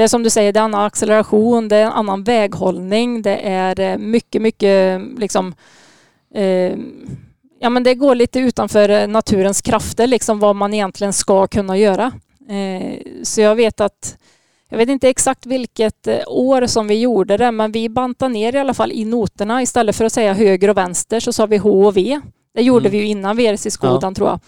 det 0.00 0.04
är 0.04 0.08
som 0.08 0.22
du 0.22 0.30
säger, 0.30 0.52
det 0.52 0.60
är 0.60 0.64
annan 0.64 0.84
acceleration, 0.84 1.68
det 1.68 1.76
är 1.76 1.84
en 1.84 1.92
annan 1.92 2.24
väghållning, 2.24 3.22
det 3.22 3.36
är 3.36 3.80
eh, 3.80 3.98
mycket, 3.98 4.42
mycket 4.42 5.00
liksom 5.18 5.54
eh, 6.34 6.72
Ja 7.62 7.70
men 7.70 7.82
det 7.82 7.94
går 7.94 8.14
lite 8.14 8.40
utanför 8.40 8.88
eh, 8.88 9.08
naturens 9.08 9.62
krafter 9.62 10.06
liksom 10.06 10.38
vad 10.38 10.56
man 10.56 10.74
egentligen 10.74 11.12
ska 11.12 11.46
kunna 11.46 11.76
göra. 11.78 12.12
Eh, 12.48 12.98
så 13.22 13.40
jag 13.40 13.54
vet 13.54 13.80
att 13.80 14.16
jag 14.68 14.78
vet 14.78 14.88
inte 14.88 15.08
exakt 15.08 15.46
vilket 15.46 16.06
eh, 16.06 16.18
år 16.26 16.66
som 16.66 16.88
vi 16.88 17.00
gjorde 17.00 17.36
det 17.36 17.50
men 17.52 17.72
vi 17.72 17.88
bantade 17.88 18.32
ner 18.32 18.54
i 18.54 18.58
alla 18.58 18.74
fall 18.74 18.92
i 18.92 19.04
noterna 19.04 19.62
istället 19.62 19.96
för 19.96 20.04
att 20.04 20.12
säga 20.12 20.32
höger 20.32 20.70
och 20.70 20.76
vänster 20.76 21.20
så 21.20 21.32
sa 21.32 21.46
vi 21.46 21.56
H 21.56 21.86
och 21.86 21.96
V. 21.96 22.20
Det 22.54 22.62
gjorde 22.62 22.88
Mm. 22.88 22.92
vi 22.92 22.98
ju 22.98 23.06
innan 23.06 23.36
VRC-skodan 23.36 24.14
tror 24.14 24.28
jag. 24.28 24.40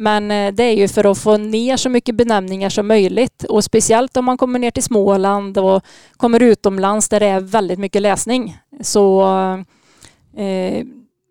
Men 0.00 0.30
eh, 0.30 0.52
det 0.52 0.62
är 0.62 0.74
ju 0.76 0.88
för 0.88 1.10
att 1.10 1.18
få 1.18 1.36
ner 1.36 1.76
så 1.76 1.88
mycket 1.88 2.14
benämningar 2.14 2.68
som 2.68 2.86
möjligt 2.86 3.44
och 3.44 3.64
speciellt 3.64 4.16
om 4.16 4.24
man 4.24 4.36
kommer 4.38 4.58
ner 4.58 4.70
till 4.70 4.82
Småland 4.82 5.58
och 5.58 5.82
kommer 6.16 6.42
utomlands 6.42 7.08
där 7.08 7.20
det 7.20 7.26
är 7.26 7.40
väldigt 7.40 7.78
mycket 7.78 8.02
läsning 8.02 8.58
så, 8.80 9.22
eh, 10.36 10.84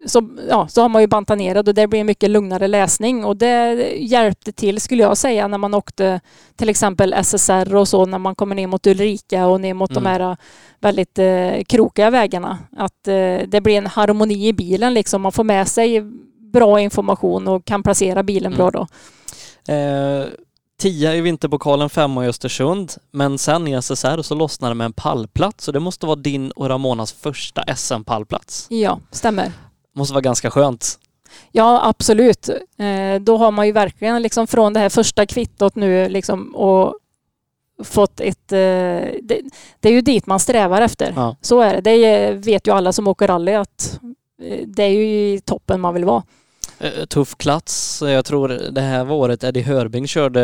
så, 0.06 0.30
ja, 0.50 0.68
så 0.68 0.82
har 0.82 0.90
man 0.90 1.02
ju 1.02 1.08
bantat 1.08 1.38
ner 1.38 1.54
det 1.54 1.60
och 1.60 1.76
det 1.76 1.88
blir 1.88 2.04
mycket 2.04 2.30
lugnare 2.30 2.68
läsning 2.68 3.26
och 3.26 3.38
det 3.38 3.74
hjälpte 3.98 4.52
till 4.52 4.82
skulle 4.82 5.04
jag 5.04 5.18
säga 5.18 5.48
när 5.48 5.58
man 5.58 5.74
åkte 5.74 6.20
till 6.56 6.70
exempel 6.70 7.14
SSR 7.24 7.76
och 7.76 7.88
så 7.88 8.06
när 8.06 8.18
man 8.20 8.36
kommer 8.36 8.56
ner 8.56 8.68
mot 8.68 8.88
Ulrika 8.88 9.48
och 9.48 9.62
ner 9.62 9.74
mot 9.74 9.92
Mm. 9.92 10.04
de 10.04 10.10
här 10.10 10.38
väldigt 10.80 11.20
eh, 11.20 11.64
krokiga 11.68 12.10
vägarna. 12.10 12.58
Att 12.78 13.08
eh, 13.08 13.38
det 13.48 13.62
blir 13.64 13.78
en 13.78 13.88
harmoni 13.88 14.48
i 14.48 14.54
bilen 14.54 14.94
liksom. 14.94 15.22
Man 15.22 15.32
får 15.32 15.44
med 15.44 15.68
sig 15.68 16.02
bra 16.52 16.80
information 16.82 17.48
och 17.48 17.66
kan 17.66 17.84
placera 17.84 18.24
bilen 18.24 18.54
Mm. 18.54 18.58
bra 18.58 18.72
då. 18.72 18.88
Eh, 19.74 20.26
tia 20.80 21.16
i 21.16 21.22
vinterpokalen, 21.22 21.90
femma 21.90 22.26
i 22.26 22.28
Östersund, 22.28 22.94
men 23.12 23.38
sen 23.38 23.68
i 23.68 23.72
SSR 23.82 24.22
så 24.22 24.36
lossnade 24.36 24.72
det 24.72 24.76
med 24.76 24.86
en 24.86 24.94
pallplats 24.94 25.68
och 25.68 25.74
det 25.74 25.80
måste 25.80 26.06
vara 26.06 26.16
din 26.16 26.52
och 26.52 26.70
Ramonas 26.70 27.14
första 27.14 27.64
SM-pallplats. 27.76 28.68
Ja, 28.70 29.00
stämmer. 29.12 29.52
Måste 29.96 30.14
vara 30.14 30.22
ganska 30.22 30.52
skönt. 30.52 31.00
Ja, 31.52 31.88
absolut. 31.88 32.50
Eh, 32.50 33.22
då 33.22 33.38
har 33.38 33.52
man 33.52 33.66
ju 33.66 33.72
verkligen 33.72 34.22
liksom 34.22 34.48
från 34.48 34.74
det 34.74 34.80
här 34.80 34.90
första 34.90 35.26
kvittot 35.26 35.76
nu 35.76 36.10
liksom 36.10 36.56
och 36.56 36.96
fått 37.84 38.20
ett... 38.20 38.52
Eh, 38.52 38.58
det, 39.24 39.42
det 39.80 39.90
är 39.90 39.94
ju 39.94 40.02
dit 40.02 40.26
man 40.26 40.40
strävar 40.40 40.82
efter. 40.82 41.14
Ja. 41.16 41.36
Så 41.42 41.62
är 41.62 41.74
det. 41.74 41.82
Det 41.82 42.32
vet 42.32 42.68
ju 42.68 42.72
alla 42.74 42.94
som 42.94 43.08
åker 43.08 43.28
rally 43.28 43.54
att 43.54 44.00
eh, 44.44 44.68
det 44.68 44.84
är 44.84 44.90
ju 44.90 45.04
i 45.34 45.42
toppen 45.46 45.82
man 45.82 45.94
vill 45.94 46.06
vara. 46.06 46.24
Eh, 46.80 47.06
Tuff 47.06 47.38
plats. 47.38 48.02
Jag 48.06 48.26
tror 48.26 48.48
det 48.48 48.82
här 48.82 49.04
var 49.06 49.16
året 49.16 49.44
Eddie 49.44 49.62
Hörbing 49.62 50.08
körde 50.08 50.42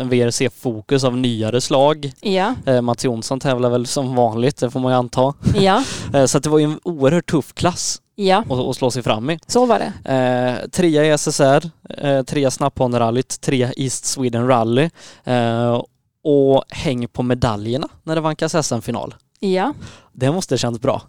en 0.00 0.08
VRC-fokus 0.08 1.04
av 1.04 1.16
nyare 1.16 1.60
slag. 1.60 2.12
Ja, 2.20 2.54
Eh, 2.66 2.80
Mats 2.80 3.04
Jonsson 3.04 3.40
tävlar 3.40 3.70
väl 3.70 3.86
som 3.86 4.14
vanligt, 4.14 4.56
det 4.56 4.70
får 4.70 4.80
man 4.80 4.92
ju 4.92 4.98
anta. 4.98 5.34
ja, 5.60 5.84
Eh, 6.14 6.24
så 6.24 6.38
det 6.38 6.48
var 6.48 6.58
ju 6.58 6.64
en 6.64 6.80
oerhört 6.84 7.30
tuff 7.30 7.52
klass 7.54 7.98
ja, 8.14 8.38
att, 8.50 8.58
att 8.58 8.76
slå 8.76 8.90
sig 8.90 9.02
fram 9.02 9.30
i. 9.30 9.38
så 9.46 9.66
var 9.66 9.78
det. 9.78 10.10
Eh, 10.14 10.68
trea 10.70 11.04
i 11.14 11.18
SSR, 11.18 11.70
eh, 11.98 12.22
trea 12.22 12.50
Snapphanerallyt, 12.50 13.40
trea 13.40 13.72
East 13.76 14.04
Sweden 14.04 14.46
Rally 14.48 14.90
eh, 15.24 15.82
och 16.24 16.64
häng 16.68 17.08
på 17.08 17.22
medaljerna 17.22 17.88
när 18.02 18.14
det 18.14 18.20
vankas 18.20 18.66
SM-final. 18.66 19.14
Ja. 19.40 19.74
Det 20.12 20.32
måste 20.32 20.58
känns 20.58 20.80
bra. 20.80 21.02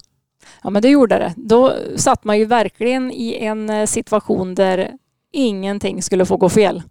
Ja, 0.64 0.70
men 0.70 0.82
det 0.82 0.90
gjorde 0.90 1.18
det. 1.20 1.34
Då 1.38 1.74
satt 1.96 2.24
man 2.24 2.40
ju 2.40 2.46
verkligen 2.46 3.12
i 3.12 3.38
en 3.46 3.70
eh, 3.70 3.86
situation 3.86 4.56
där 4.56 4.92
ingenting 5.32 6.02
skulle 6.02 6.26
få 6.26 6.38
gå 6.38 6.50
fel. 6.50 6.82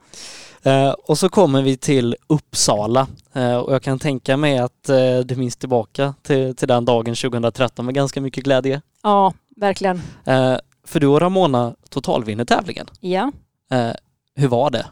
Eh, 0.62 0.90
och 0.90 1.18
så 1.18 1.28
kommer 1.28 1.62
vi 1.62 1.76
till 1.76 2.16
Uppsala 2.26 3.06
eh, 3.32 3.56
och 3.56 3.74
jag 3.74 3.82
kan 3.82 3.98
tänka 3.98 4.36
mig 4.36 4.58
att 4.58 4.88
eh, 4.88 5.18
du 5.24 5.36
minns 5.36 5.56
tillbaka 5.56 6.14
till, 6.22 6.56
till 6.56 6.68
den 6.68 6.84
dagen 6.84 7.14
2013 7.14 7.84
med 7.86 7.94
ganska 7.94 8.20
mycket 8.20 8.44
glädje. 8.44 8.80
Ja, 9.02 9.32
verkligen. 9.56 10.02
Eh, 10.24 10.56
för 10.86 11.00
du 11.00 11.06
och 11.06 11.20
Ramona 11.20 11.74
totalvinner 11.88 12.44
tävlingen. 12.44 12.86
Ja. 13.00 13.32
Eh, 13.70 13.92
hur 14.34 14.48
var 14.48 14.70
det? 14.70 14.86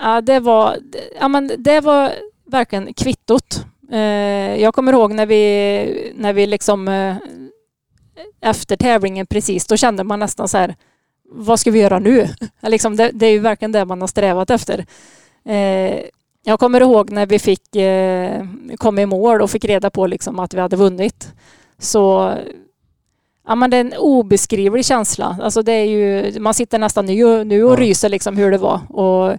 Ja, 0.00 0.20
det 0.20 0.40
var, 0.40 0.76
ja, 1.20 1.28
men 1.28 1.50
det 1.58 1.80
var 1.80 2.12
verkligen 2.46 2.94
kvittot. 2.94 3.64
Eh, 3.92 4.60
jag 4.62 4.74
kommer 4.74 4.92
ihåg 4.92 5.12
när 5.12 5.26
vi, 5.26 6.12
när 6.16 6.32
vi 6.32 6.46
liksom 6.46 6.88
eh, 6.88 7.16
efter 8.40 8.76
tävlingen 8.76 9.26
precis, 9.26 9.66
då 9.66 9.76
kände 9.76 10.04
man 10.04 10.20
nästan 10.20 10.48
så 10.48 10.58
här, 10.58 10.76
vad 11.30 11.60
ska 11.60 11.70
vi 11.70 11.80
göra 11.80 11.98
nu? 11.98 12.28
liksom 12.62 12.96
det, 12.96 13.10
det 13.14 13.26
är 13.26 13.30
ju 13.30 13.38
verkligen 13.38 13.72
det 13.72 13.84
man 13.84 14.00
har 14.00 14.08
strävat 14.08 14.50
efter. 14.50 14.86
Eh, 15.44 16.00
jag 16.44 16.60
kommer 16.60 16.80
ihåg 16.80 17.10
när 17.10 17.26
vi 17.26 17.38
fick 17.38 17.62
kom 18.76 18.98
i 18.98 19.06
mål 19.06 19.42
och 19.42 19.50
fick 19.50 19.64
reda 19.64 19.90
på 19.90 20.06
liksom 20.06 20.38
att 20.38 20.54
vi 20.54 20.60
hade 20.60 20.76
vunnit. 20.76 21.32
Så 21.78 22.34
Ja, 23.48 23.54
men 23.54 23.70
det 23.70 23.76
är 23.76 23.80
en 23.80 23.94
obeskrivlig 23.98 24.84
känsla. 24.84 25.38
Alltså 25.42 25.62
det 25.62 25.72
är 25.72 25.84
ju, 25.84 26.40
man 26.40 26.54
sitter 26.54 26.78
nästan 26.78 27.06
nu, 27.06 27.44
nu 27.44 27.64
och 27.64 27.72
Ja. 27.72 27.76
ryser 27.80 28.08
liksom 28.08 28.36
hur 28.36 28.50
det 28.50 28.58
var. 28.58 28.80
Och 28.88 29.38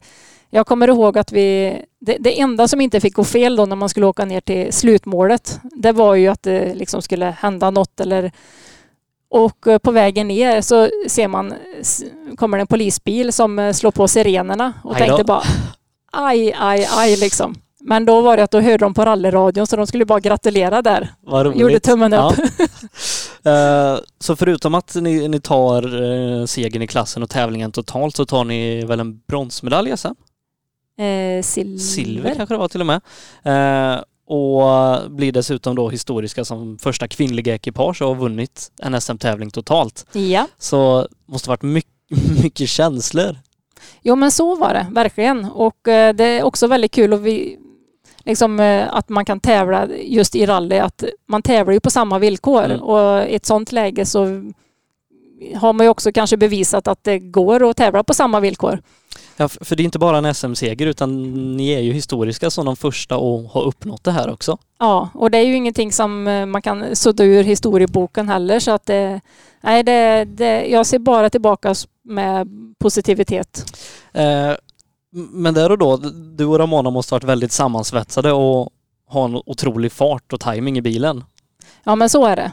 jag 0.50 0.68
kommer 0.68 0.88
ihåg 0.88 1.18
att 1.18 1.32
vi... 1.32 1.82
Det, 2.02 2.18
det 2.20 2.40
enda 2.40 2.68
som 2.68 2.82
inte 2.82 3.02
fick 3.02 3.14
gå 3.14 3.24
fel 3.24 3.56
då 3.56 3.66
när 3.66 3.76
man 3.76 3.90
skulle 3.90 4.06
åka 4.06 4.26
ner 4.26 4.42
till 4.42 4.74
slutmålet, 4.74 5.60
det 5.64 5.92
var 5.92 6.16
ju 6.16 6.28
att 6.28 6.44
det 6.44 6.74
liksom 6.76 7.02
skulle 7.02 7.26
hända 7.26 7.72
något 7.72 8.00
eller... 8.00 8.32
Och 9.32 9.68
eh, 9.68 9.78
på 9.78 9.92
vägen 9.92 10.28
ner 10.28 10.62
så 10.62 10.90
ser 11.08 11.28
man, 11.28 11.54
kommer 12.36 12.58
det 12.58 12.62
en 12.62 12.68
polisbil 12.68 13.34
som 13.34 13.60
eh, 13.60 13.74
slår 13.74 13.92
på 13.92 14.08
sirenerna 14.08 14.74
och 14.84 14.98
tänkte 14.98 15.24
bara 15.24 15.44
aj, 16.12 16.54
aj, 16.60 16.88
aj 16.92 17.16
liksom. 17.16 17.56
Men 17.80 18.06
då 18.06 18.22
var 18.22 18.38
det 18.38 18.44
att 18.44 18.52
då 18.52 18.60
hörde 18.60 18.78
de 18.78 18.94
på 18.94 19.06
rallyradion 19.06 19.68
så 19.68 19.76
de 19.76 19.88
skulle 19.88 20.06
bara 20.06 20.20
gratulera 20.20 20.82
där. 20.82 21.14
Vad 21.22 21.46
roligt. 21.46 21.60
Gjorde 21.60 21.80
tummen 21.80 22.14
upp. 22.14 22.34
Ja. 22.58 22.68
Eh, 23.44 24.00
så 24.20 24.36
förutom 24.36 24.76
att 24.76 24.96
ni, 24.96 25.28
ni 25.28 25.40
tar 25.40 26.02
uh, 26.02 26.46
segern 26.46 26.82
i 26.82 26.88
klassen 26.88 27.24
och 27.24 27.30
tävlingen 27.30 27.72
totalt 27.72 28.16
så 28.16 28.26
tar 28.26 28.44
ni 28.44 28.86
väl 28.86 29.00
en 29.00 29.20
bronsmedalj 29.28 29.98
SM? 29.98 30.08
Eh, 31.06 31.42
silver. 31.44 31.78
Silver 31.78 32.36
kanske 32.36 32.56
det 32.56 32.60
var 32.60 32.68
till 32.68 32.82
och 32.82 32.88
med. 32.88 33.02
Eh, 33.44 34.02
och 34.28 35.12
blir 35.12 35.32
dessutom 35.32 35.76
då 35.76 35.90
historiska 35.90 36.46
som 36.46 36.78
första 36.78 37.08
kvinnliga 37.08 37.56
ekipage 37.56 38.02
och 38.02 38.08
har 38.08 38.16
vunnit 38.16 38.72
en 38.82 39.02
SM-tävling 39.02 39.50
totalt. 39.52 40.06
Ja, 40.14 40.48
Så 40.58 41.08
måste 41.26 41.50
varit 41.50 41.62
mycket, 41.62 41.92
mycket 42.44 42.70
känslor. 42.70 43.36
jo 44.02 44.16
men 44.16 44.32
så 44.32 44.56
var 44.56 44.74
det 44.74 44.88
verkligen. 44.92 45.46
Och 45.46 45.88
eh, 45.88 46.14
det 46.16 46.24
är 46.26 46.44
också 46.44 46.68
väldigt 46.68 46.92
kul 46.92 47.14
och 47.14 47.26
vi, 47.28 47.58
liksom, 48.26 48.60
eh, 48.60 48.94
att 48.96 49.10
man 49.10 49.26
kan 49.26 49.40
tävla 49.40 49.88
just 50.04 50.36
i 50.36 50.46
rally. 50.46 50.78
Att 50.78 51.04
man 51.28 51.42
tävlar 51.42 51.74
ju 51.74 51.80
på 51.80 51.90
samma 51.90 52.20
villkor 52.20 52.64
Mm. 52.66 52.82
och 52.82 53.24
i 53.30 53.36
ett 53.36 53.46
sånt 53.46 53.72
läge 53.72 54.06
så 54.06 54.26
har 55.56 55.74
man 55.74 55.86
ju 55.86 55.90
också 55.90 56.12
kanske 56.12 56.38
bevisat 56.38 56.88
att 56.88 57.04
det 57.04 57.20
går 57.20 57.70
att 57.70 57.78
tävla 57.78 58.04
på 58.04 58.14
samma 58.14 58.40
villkor. 58.40 58.82
Ja, 59.42 59.48
för 59.48 59.76
det 59.76 59.84
är 59.84 59.86
inte 59.86 60.00
bara 60.00 60.18
en 60.18 60.34
SM-seger 60.34 60.88
utan 60.88 61.32
ni 61.58 61.70
är 61.70 61.80
ju 61.80 61.94
historiska 61.94 62.50
som 62.50 62.66
de 62.66 62.76
första 62.76 63.16
att 63.16 63.52
ha 63.52 63.62
uppnått 63.62 64.04
det 64.04 64.12
här 64.12 64.30
också. 64.30 64.58
Ja, 64.80 65.10
och 65.14 65.32
det 65.32 65.38
är 65.38 65.46
ju 65.46 65.56
ingenting 65.56 65.92
som 65.92 66.28
eh, 66.28 66.46
man 66.46 66.62
kan 66.62 66.96
sudda 66.96 67.24
ur 67.24 67.44
historieboken 67.44 68.30
heller 68.30 68.60
så 68.60 68.72
att 68.72 68.86
det, 68.86 69.22
nej, 69.62 69.84
det, 69.84 70.26
det, 70.26 70.66
jag 70.66 70.86
ser 70.86 71.00
bara 71.00 71.30
tillbaka 71.30 71.76
med 72.04 72.48
positivitet. 72.80 73.66
Eh, 74.14 74.52
men 75.32 75.54
där 75.54 75.72
och 75.72 75.78
då, 75.78 75.98
du 76.38 76.46
och 76.46 76.60
Ramona 76.60 76.90
måste 76.90 77.14
ha 77.14 77.18
varit 77.18 77.30
väldigt 77.30 77.52
sammansvetsade 77.52 78.32
och 78.32 78.70
ha 79.08 79.26
en 79.26 79.36
otrolig 79.36 79.92
fart 79.92 80.34
och 80.34 80.40
timing 80.40 80.78
i 80.78 80.82
bilen. 80.82 81.24
Ja, 81.84 81.96
men 81.96 82.10
så 82.10 82.26
är 82.26 82.36
det. 82.36 82.52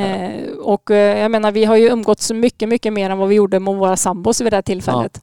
Eh, 0.00 0.50
och 0.58 0.90
eh, 0.90 1.18
jag 1.18 1.30
menar, 1.30 1.52
vi 1.52 1.64
har 1.64 1.76
ju 1.76 1.88
umgåtts 1.88 2.32
mycket, 2.32 2.68
mycket 2.68 2.92
mer 2.92 3.10
än 3.10 3.18
vad 3.18 3.28
vi 3.28 3.34
gjorde 3.34 3.60
med 3.60 3.74
våra 3.74 3.96
sambos 3.96 4.40
vid 4.40 4.52
det 4.52 4.56
här 4.56 4.62
tillfället. 4.62 5.16
Eh, 5.16 5.22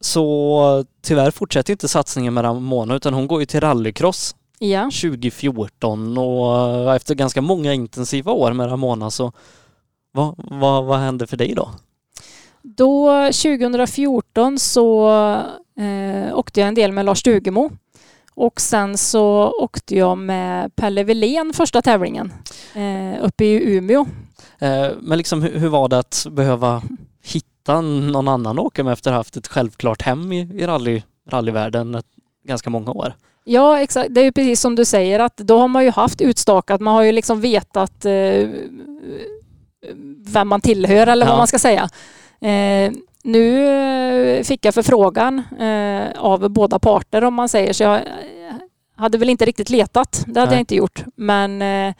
så 0.00 0.84
tyvärr 1.02 1.30
fortsätter 1.30 1.72
inte 1.72 1.88
satsningen 1.88 2.34
med 2.34 2.44
Ramona 2.44 2.94
utan 2.94 3.14
hon 3.14 3.26
går 3.26 3.40
ju 3.40 3.46
till 3.46 3.60
rallycross 3.60 4.34
Ja. 4.62 4.82
2014 4.84 6.18
och 6.18 6.68
eh, 6.88 6.94
efter 6.96 7.14
ganska 7.14 7.40
många 7.42 7.74
intensiva 7.74 8.32
år 8.32 8.52
med 8.52 8.70
Ramona 8.70 9.10
så 9.10 9.32
vad, 10.12 10.34
vad, 10.36 10.84
vad 10.84 10.98
hände 10.98 11.26
för 11.26 11.36
dig 11.36 11.54
då? 11.54 11.70
Då 12.62 13.24
2014 13.24 14.58
så 14.58 15.10
eh, 15.78 16.38
åkte 16.38 16.60
jag 16.60 16.68
en 16.68 16.74
del 16.74 16.92
med 16.92 17.04
Lars 17.04 17.18
Stugemo. 17.18 17.70
Och 18.34 18.60
sen 18.60 18.98
så 18.98 19.52
åkte 19.60 19.96
jag 19.96 20.18
med 20.18 20.76
Pelle 20.76 21.04
Wilén 21.04 21.52
första 21.52 21.82
tävlingen 21.82 22.32
eh, 22.74 23.24
uppe 23.24 23.44
i 23.44 23.76
Umeå. 23.76 24.06
Eh, 24.58 24.88
men 25.00 25.18
liksom 25.18 25.42
hur, 25.42 25.58
hur 25.58 25.68
var 25.68 25.88
det 25.88 25.98
att 25.98 26.26
behöva 26.30 26.82
hitta 27.60 27.80
någon 27.80 28.28
annan 28.28 28.58
åka 28.58 28.84
med 28.84 28.92
efter 28.92 29.10
att 29.10 29.14
ha 29.14 29.18
haft 29.18 29.36
ett 29.36 29.48
självklart 29.48 30.02
hem 30.02 30.32
i, 30.32 30.38
i 30.40 30.66
rally, 30.66 31.02
rallyvärlden 31.30 31.94
ett, 31.94 32.06
ganska 32.44 32.70
många 32.70 32.90
år? 32.90 33.14
Ja, 33.44 33.80
exakt. 33.80 34.14
Det 34.14 34.20
är 34.20 34.24
ju 34.24 34.32
precis 34.32 34.60
som 34.60 34.76
du 34.76 34.84
säger 34.84 35.20
att 35.20 35.36
då 35.36 35.58
har 35.58 35.68
man 35.68 35.84
ju 35.84 35.90
haft 35.90 36.20
utstakat. 36.20 36.80
Man 36.80 36.94
har 36.94 37.02
ju 37.02 37.12
liksom 37.12 37.40
vetat 37.40 38.04
eh, 38.04 38.48
vem 40.26 40.48
man 40.48 40.60
tillhör 40.60 41.06
eller 41.06 41.26
Ja. 41.26 41.30
vad 41.32 41.38
man 41.38 41.46
ska 41.46 41.58
säga. 41.58 41.88
Eh, 42.40 42.92
nu 43.24 43.66
eh, 43.66 44.42
fick 44.42 44.64
jag 44.64 44.74
förfrågan 44.74 45.42
eh, 45.60 46.10
av 46.18 46.48
båda 46.48 46.78
parter 46.78 47.24
om 47.24 47.34
man 47.34 47.48
säger 47.48 47.72
så 47.72 47.82
jag 47.82 47.94
eh, 47.96 48.02
hade 48.96 49.18
väl 49.18 49.30
inte 49.30 49.44
riktigt 49.44 49.70
letat. 49.70 50.24
Det 50.26 50.40
hade 50.40 50.50
Nej. 50.50 50.56
jag 50.56 50.62
inte 50.62 50.74
gjort. 50.74 51.04
Men 51.16 51.62
eh, 51.62 51.94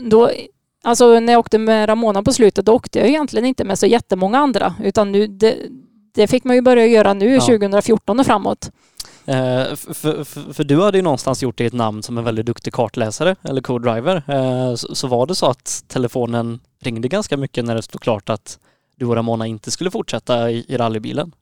då, 0.00 0.30
alltså 0.82 1.20
när 1.20 1.32
jag 1.32 1.40
åkte 1.40 1.58
med 1.58 1.88
Ramona 1.88 2.22
på 2.22 2.32
slutet 2.32 2.66
då 2.66 2.72
åkte 2.72 2.98
jag 2.98 3.08
egentligen 3.08 3.46
inte 3.46 3.64
med 3.64 3.78
så 3.78 3.86
jättemånga 3.86 4.38
andra 4.38 4.74
utan 4.82 5.12
nu 5.12 5.26
det, 5.26 5.56
det 6.14 6.26
fick 6.26 6.44
man 6.44 6.56
ju 6.56 6.62
börja 6.62 6.86
göra 6.86 7.14
nu 7.14 7.34
Ja. 7.34 7.40
2014 7.40 8.20
och 8.20 8.26
framåt. 8.26 8.70
Eh, 9.24 9.34
för, 9.74 10.24
för, 10.24 10.52
för 10.52 10.64
du 10.64 10.82
hade 10.82 10.98
ju 10.98 11.02
någonstans 11.02 11.42
gjort 11.42 11.58
dig 11.58 11.66
ett 11.66 11.72
namn 11.72 12.02
som 12.02 12.18
en 12.18 12.24
väldigt 12.24 12.46
duktig 12.46 12.72
kartläsare 12.72 13.36
eller 13.42 13.60
co-driver. 13.60 14.22
Eh, 14.28 14.74
så, 14.74 14.94
så 14.94 15.06
var 15.06 15.26
det 15.26 15.34
så 15.34 15.46
att 15.46 15.84
telefonen 15.88 16.60
ringde 16.80 17.08
ganska 17.08 17.36
mycket 17.36 17.64
när 17.64 17.74
det 17.74 17.82
stod 17.82 18.00
klart 18.00 18.30
att 18.30 18.58
du 18.96 19.06
och 19.06 19.14
Ramona 19.16 19.46
inte 19.46 19.70
skulle 19.70 19.90
fortsätta 19.90 20.50
i, 20.50 20.64
i 20.68 20.76
rallybilen? 20.76 21.32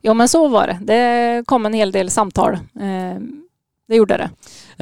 Ja 0.00 0.14
men 0.14 0.28
så 0.28 0.48
var 0.48 0.66
det. 0.66 0.78
Det 0.82 1.44
kom 1.46 1.66
en 1.66 1.72
hel 1.72 1.92
del 1.92 2.10
samtal. 2.10 2.52
Eh, 2.54 3.22
det 3.88 3.96
gjorde 3.96 4.16
det. 4.16 4.30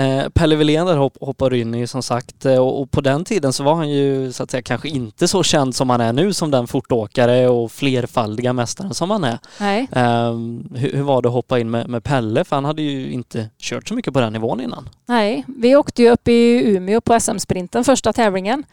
Eh, 0.03 0.29
Pelle 0.29 0.57
Wilén 0.57 0.87
där 0.87 0.97
hopp, 0.97 1.17
hoppar 1.21 1.55
in 1.55 1.75
i 1.75 1.87
som 1.87 2.03
sagt 2.03 2.47
eh, 2.47 2.59
och, 2.59 2.81
och 2.81 2.91
på 2.91 3.01
den 3.01 3.25
tiden 3.25 3.53
så 3.53 3.63
var 3.63 3.75
han 3.75 3.91
ju 3.91 4.33
så 4.33 4.43
att 4.43 4.51
säga 4.51 4.63
kanske 4.63 4.89
inte 4.89 5.29
så 5.29 5.43
känd 5.43 5.75
som 5.75 5.91
han 5.91 6.01
är 6.01 6.13
nu 6.13 6.33
som 6.33 6.51
den 6.51 6.67
fortåkare 6.67 7.49
och 7.49 7.73
flerfaldiga 7.73 8.53
mästaren 8.53 8.95
som 8.95 9.11
han 9.11 9.25
är. 9.25 9.39
Nej. 9.61 9.89
Eh, 9.93 10.33
hur, 10.79 10.93
hur 10.93 11.03
var 11.03 11.23
det 11.23 11.29
att 11.29 11.35
hoppa 11.35 11.59
in 11.59 11.71
med, 11.71 11.89
med 11.89 12.05
Pelle? 12.05 12.45
För 12.45 12.57
han 12.57 12.65
hade 12.65 12.83
ju 12.83 13.13
inte 13.13 13.49
kört 13.59 13.89
så 13.89 13.95
mycket 13.95 14.15
på 14.15 14.21
den 14.21 14.33
nivån 14.33 14.61
innan. 14.61 14.89
Nej, 15.07 15.45
vi 15.47 15.77
åkte 15.77 16.03
ju 16.03 16.11
upp 16.11 16.29
i 16.29 16.63
Umeå 16.65 17.01
på 17.01 17.21
SM-sprinten 17.21 17.85
första 17.85 18.13
tävlingen. 18.13 18.65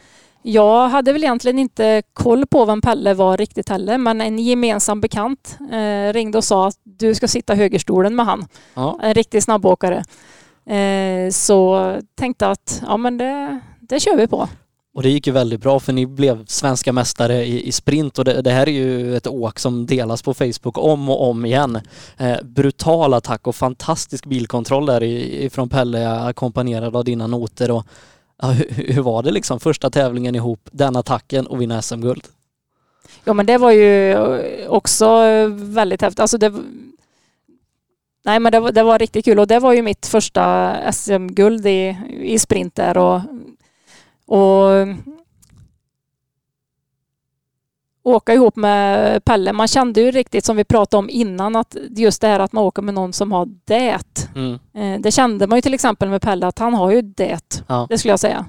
Jag 0.44 0.90
hade 0.90 1.14
väl 1.14 1.24
egentligen 1.24 1.60
inte 1.60 2.04
koll 2.14 2.46
på 2.48 2.66
vem 2.66 2.82
Pelle 2.82 3.14
var 3.14 3.38
riktigt 3.38 3.70
heller 3.70 3.98
men 3.98 4.22
en 4.22 4.40
gemensam 4.40 5.02
bekant 5.02 5.58
eh, 5.72 6.14
ringde 6.14 6.38
och 6.38 6.44
sa 6.44 6.68
att 6.68 6.76
du 6.84 7.16
ska 7.16 7.28
sitta 7.28 7.56
högerstolen 7.56 8.16
med 8.16 8.26
han. 8.26 8.48
Ja. 8.74 9.00
En 9.04 9.14
riktig 9.14 9.44
snabbåkare. 9.44 10.04
Eh, 10.66 11.32
så 11.32 11.96
tänkte 12.16 12.48
att 12.48 12.82
ja 12.88 12.98
men 12.98 13.18
det, 13.18 13.60
det 13.80 14.00
kör 14.00 14.16
vi 14.18 14.28
på. 14.28 14.48
Och 14.94 15.04
det 15.04 15.10
gick 15.10 15.28
ju 15.28 15.34
väldigt 15.34 15.62
bra 15.62 15.80
för 15.80 15.94
ni 15.94 16.06
blev 16.06 16.46
svenska 16.46 16.94
mästare 16.94 17.46
i, 17.46 17.68
i 17.68 17.72
sprint 17.72 18.20
och 18.20 18.26
det, 18.26 18.42
det 18.42 18.52
här 18.52 18.70
är 18.70 18.74
ju 18.74 19.16
ett 19.18 19.28
åk 19.28 19.60
som 19.60 19.86
delas 19.86 20.22
på 20.22 20.34
Facebook 20.34 20.78
om 20.78 21.10
och 21.10 21.30
om 21.30 21.46
igen. 21.46 21.80
Eh, 22.18 22.38
brutal 22.44 23.14
attack 23.14 23.48
och 23.48 23.56
fantastisk 23.56 24.26
bilkontroll 24.26 24.86
där 24.86 25.04
ifrån 25.04 25.70
Pelle 25.70 26.22
ackompanjerad 26.22 26.96
av 26.96 27.04
dina 27.04 27.28
noter 27.28 27.72
och 27.72 27.86
ja, 28.42 28.48
hur, 28.48 28.94
hur 28.94 29.02
var 29.02 29.24
det 29.24 29.32
liksom 29.32 29.60
första 29.60 29.90
tävlingen 29.90 30.36
ihop, 30.36 30.70
den 30.72 30.96
attacken 30.96 31.48
och 31.48 31.62
vinna 31.62 31.82
SM-guld? 31.82 32.28
Ja 33.24 33.34
men 33.34 33.46
det 33.46 33.58
var 33.58 33.72
ju 33.72 34.18
också 34.68 35.22
väldigt 35.50 36.02
häftigt. 36.02 36.20
Alltså 36.20 36.38
det, 36.38 36.54
nej 38.26 38.40
men 38.40 38.52
det 38.52 38.60
var, 38.60 38.72
det 38.72 38.84
var 38.84 39.00
riktigt 39.00 39.26
kul 39.26 39.40
och 39.40 39.48
det 39.48 39.60
var 39.60 39.74
ju 39.74 39.82
mitt 39.82 40.06
första 40.06 40.76
SM-guld 40.92 41.66
i, 41.66 41.98
i 42.22 42.40
sprint 42.40 42.76
där 42.76 42.98
och, 42.98 43.22
och 44.26 44.88
åka 48.04 48.34
ihop 48.34 48.56
med 48.56 49.26
Pelle. 49.26 49.54
Man 49.54 49.68
kände 49.68 50.02
ju 50.02 50.12
riktigt 50.12 50.46
som 50.46 50.56
vi 50.58 50.64
pratade 50.64 51.00
om 51.00 51.10
innan 51.10 51.56
att 51.56 51.76
just 51.90 52.22
det 52.22 52.28
här 52.28 52.40
att 52.40 52.52
man 52.52 52.64
åker 52.64 52.82
med 52.82 52.94
någon 52.94 53.14
som 53.14 53.32
har 53.32 53.48
det. 53.66 54.28
Mm. 54.36 54.60
Eh, 54.74 55.02
Det 55.02 55.12
kände 55.12 55.48
man 55.48 55.58
ju 55.58 55.62
till 55.62 55.74
exempel 55.74 56.10
med 56.10 56.22
Pelle 56.22 56.48
att 56.48 56.60
han 56.60 56.74
har 56.74 56.92
ju 56.92 57.02
det. 57.02 57.64
Ja. 57.68 57.86
Det 57.90 57.98
skulle 57.98 58.12
jag 58.12 58.20
säga. 58.20 58.46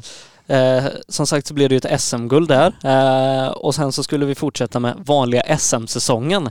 Eh, 0.47 0.85
som 1.09 1.27
sagt 1.27 1.47
så 1.47 1.55
blev 1.55 1.69
det 1.69 1.75
ju 1.75 1.81
ett 1.85 2.01
SM-guld 2.01 2.49
där 2.49 2.75
eh, 2.85 3.49
och 3.49 3.75
sen 3.75 3.93
så 3.93 4.03
skulle 4.03 4.27
vi 4.27 4.35
fortsätta 4.35 4.81
med 4.81 4.95
vanliga 5.07 5.59
SM-säsongen. 5.59 6.51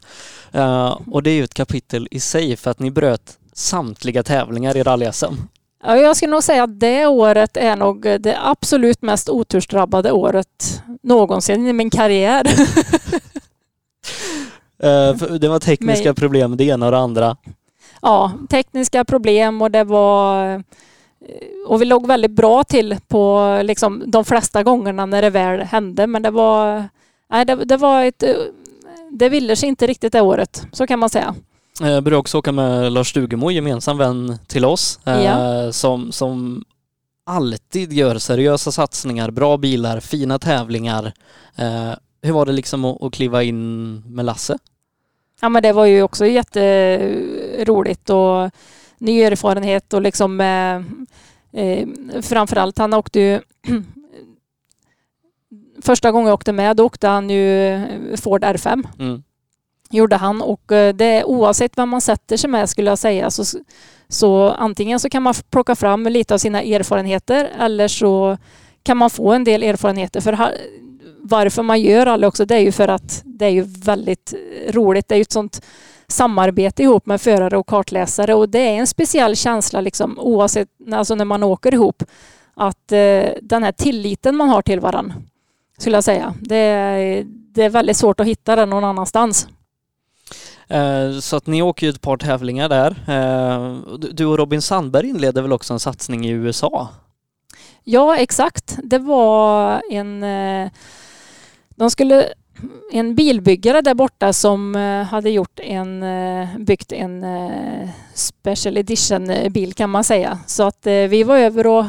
Eh, 0.51 0.97
och 1.11 1.23
det 1.23 1.29
är 1.29 1.35
ju 1.35 1.43
ett 1.43 1.53
kapitel 1.53 2.07
i 2.11 2.19
sig 2.19 2.55
för 2.57 2.71
att 2.71 2.79
ni 2.79 2.91
bröt 2.91 3.37
samtliga 3.53 4.23
tävlingar 4.23 4.77
i 4.77 4.83
rally-SM. 4.83 5.33
Ja, 5.83 5.97
jag 5.97 6.17
skulle 6.17 6.31
nog 6.31 6.43
säga 6.43 6.63
att 6.63 6.79
det 6.79 7.05
året 7.05 7.57
är 7.57 7.75
nog 7.75 8.01
det 8.01 8.37
absolut 8.43 9.01
mest 9.01 9.29
otursdrabbade 9.29 10.11
året 10.11 10.83
någonsin 11.03 11.67
i 11.67 11.73
min 11.73 11.89
karriär. 11.89 12.47
Eh, 14.83 15.15
det 15.15 15.47
var 15.47 15.59
tekniska 15.59 16.09
Nej. 16.09 16.15
problem 16.15 16.57
det 16.57 16.63
ena 16.63 16.85
och 16.85 16.91
det 16.91 16.97
andra. 16.97 17.37
ja, 18.01 18.31
tekniska 18.49 19.05
problem 19.05 19.61
och 19.61 19.71
det 19.71 19.83
var... 19.83 20.63
Och 21.67 21.81
vi 21.81 21.85
låg 21.85 22.07
väldigt 22.07 22.31
bra 22.31 22.63
till 22.63 22.97
på 23.07 23.59
liksom, 23.63 24.03
de 24.05 24.25
flesta 24.25 24.63
gångerna 24.63 25.05
när 25.05 25.21
det 25.21 25.29
väl 25.29 25.61
hände 25.61 26.07
men 26.07 26.21
det 26.21 26.31
var... 26.31 26.85
Nej, 27.29 27.45
det, 27.45 27.55
det 27.55 27.77
var 27.77 28.03
ett... 28.03 28.23
Det 29.09 29.29
ville 29.29 29.55
sig 29.55 29.69
inte 29.69 29.87
riktigt 29.87 30.13
det 30.13 30.21
året, 30.21 30.67
så 30.71 30.87
kan 30.87 30.99
man 30.99 31.09
säga. 31.09 31.35
Jag 31.81 32.03
började 32.03 32.17
också 32.19 32.37
åka 32.37 32.51
med 32.51 32.91
Lars 32.91 33.09
Stugemo, 33.09 33.51
gemensam 33.51 33.97
vän 33.97 34.37
till 34.47 34.65
oss, 34.65 34.99
eh, 35.05 35.23
Ja. 35.23 35.71
som, 35.71 36.11
som 36.11 36.63
alltid 37.25 37.93
gör 37.93 38.17
seriösa 38.17 38.71
satsningar, 38.71 39.31
bra 39.31 39.57
bilar, 39.57 39.99
fina 39.99 40.39
tävlingar. 40.39 41.13
Eh, 41.55 41.91
hur 42.21 42.31
var 42.31 42.45
det 42.45 42.51
liksom 42.51 42.85
att, 42.85 43.03
att 43.03 43.13
kliva 43.13 43.43
in 43.43 43.95
med 44.05 44.25
Lasse? 44.25 44.57
Ja 45.41 45.49
men 45.49 45.63
det 45.63 45.73
var 45.73 45.85
ju 45.85 46.03
också 46.03 46.25
jätteroligt 46.25 48.09
och 48.09 48.51
ny 48.97 49.21
erfarenhet 49.21 49.93
och 49.93 50.01
liksom 50.01 50.41
eh, 50.41 50.75
eh, 51.63 51.87
framförallt 52.21 52.77
han 52.77 52.93
åkte 52.93 53.19
ju 53.19 53.39
första 55.81 56.11
gången 56.11 56.27
jag 56.27 56.33
åkte 56.33 56.51
med 56.53 56.77
då 56.77 56.85
åkte 56.85 57.07
han 57.07 57.29
ju 57.29 57.79
Ford 58.17 58.43
R5. 58.43 58.83
Mm. 58.99 59.23
Gjorde 59.91 60.15
han 60.15 60.41
och 60.41 60.71
eh, 60.71 60.93
det 60.93 61.23
oavsett 61.23 61.77
vem 61.77 61.89
man 61.89 62.01
sätter 62.01 62.37
sig 62.37 62.49
med 62.49 62.69
skulle 62.69 62.91
jag 62.91 62.99
säga 62.99 63.31
så, 63.31 63.43
så 64.07 64.49
antingen 64.49 64.99
så 64.99 65.09
kan 65.09 65.23
man 65.23 65.33
plocka 65.49 65.75
fram 65.75 66.03
lite 66.03 66.33
av 66.33 66.37
sina 66.37 66.61
erfarenheter 66.61 67.49
eller 67.59 67.87
så 67.87 68.37
kan 68.83 68.97
man 68.97 69.09
få 69.09 69.31
en 69.31 69.43
del 69.43 69.63
erfarenheter. 69.63 70.21
För 70.21 70.33
här, 70.33 70.57
varför 71.21 71.63
man 71.63 71.81
gör 71.81 72.05
alla 72.05 72.27
också 72.27 72.45
det 72.45 72.55
är 72.55 72.59
ju 72.59 72.71
för 72.71 72.87
att 72.87 73.21
det 73.25 73.45
är 73.45 73.49
ju 73.49 73.61
väldigt 73.61 74.33
roligt. 74.69 75.07
Det 75.07 75.15
är 75.15 75.17
ju 75.17 75.21
ett 75.21 75.31
sånt 75.31 75.61
samarbete 76.07 76.83
ihop 76.83 77.05
med 77.05 77.21
förare 77.21 77.57
och 77.57 77.67
kartläsare 77.67 78.33
och 78.33 78.49
det 78.49 78.59
är 78.59 78.73
en 78.73 78.87
speciell 78.87 79.35
känsla 79.35 79.81
liksom 79.81 80.19
oavsett 80.19 80.69
alltså 80.91 81.15
när 81.15 81.25
man 81.25 81.43
åker 81.43 81.73
ihop 81.73 82.03
att 82.53 82.91
eh, 82.91 83.25
den 83.41 83.63
här 83.63 83.71
tilliten 83.71 84.35
man 84.35 84.49
har 84.49 84.61
till 84.61 84.79
varandra 84.79 85.15
skulle 85.77 85.97
jag 85.97 86.03
säga. 86.03 86.33
Det 86.41 86.55
är, 86.55 87.23
det 87.25 87.63
är 87.63 87.69
väldigt 87.69 87.97
svårt 87.97 88.19
att 88.19 88.27
hitta 88.27 88.55
den 88.55 88.69
någon 88.69 88.83
annanstans. 88.83 89.47
Eh, 90.71 91.19
så 91.19 91.35
att 91.35 91.47
ni 91.47 91.61
åker 91.61 91.87
ju 91.87 91.89
ett 91.89 92.01
par 92.01 92.17
tävlingar 92.17 92.69
där. 92.69 92.95
Eh, 93.07 93.77
du 93.97 94.25
och 94.25 94.37
Robin 94.37 94.61
Sandberg 94.61 95.09
inledde 95.09 95.41
väl 95.41 95.53
också 95.53 95.73
en 95.73 95.79
satsning 95.79 96.25
i 96.25 96.29
USA? 96.29 96.89
Ja, 97.83 98.17
exakt. 98.17 98.79
Det 98.83 98.99
var 98.99 99.81
en... 99.91 100.23
Eh, 100.23 100.71
de 101.69 101.91
skulle... 101.91 102.25
En 102.91 103.15
bilbyggare 103.15 103.81
där 103.81 103.93
borta 103.93 104.33
som 104.33 104.75
eh, 104.75 105.03
hade 105.03 105.29
gjort 105.29 105.59
en... 105.59 106.03
Eh, 106.03 106.47
byggt 106.57 106.91
en 106.91 107.23
eh, 107.23 107.89
special 108.13 108.77
edition 108.77 109.31
bil 109.49 109.73
kan 109.73 109.89
man 109.89 110.03
säga. 110.03 110.39
Så 110.47 110.63
att 110.63 110.79
vi 110.83 111.23
var 111.23 111.37
över 111.37 111.67
och 111.67 111.85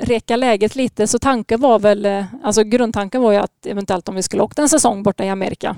reka 0.00 0.36
läget 0.36 0.76
lite. 0.76 1.06
Så 1.06 1.18
tanken 1.18 1.60
var 1.60 1.78
väl... 1.78 2.24
Alltså 2.42 2.62
grundtanken 2.62 3.22
var 3.22 3.32
ju 3.32 3.38
att 3.38 3.66
eventuellt 3.66 4.08
om 4.08 4.14
vi 4.14 4.22
skulle 4.22 4.42
åkt 4.42 4.58
en 4.58 4.68
säsong 4.68 5.02
borta 5.02 5.24
i 5.24 5.28
Amerika 5.28 5.76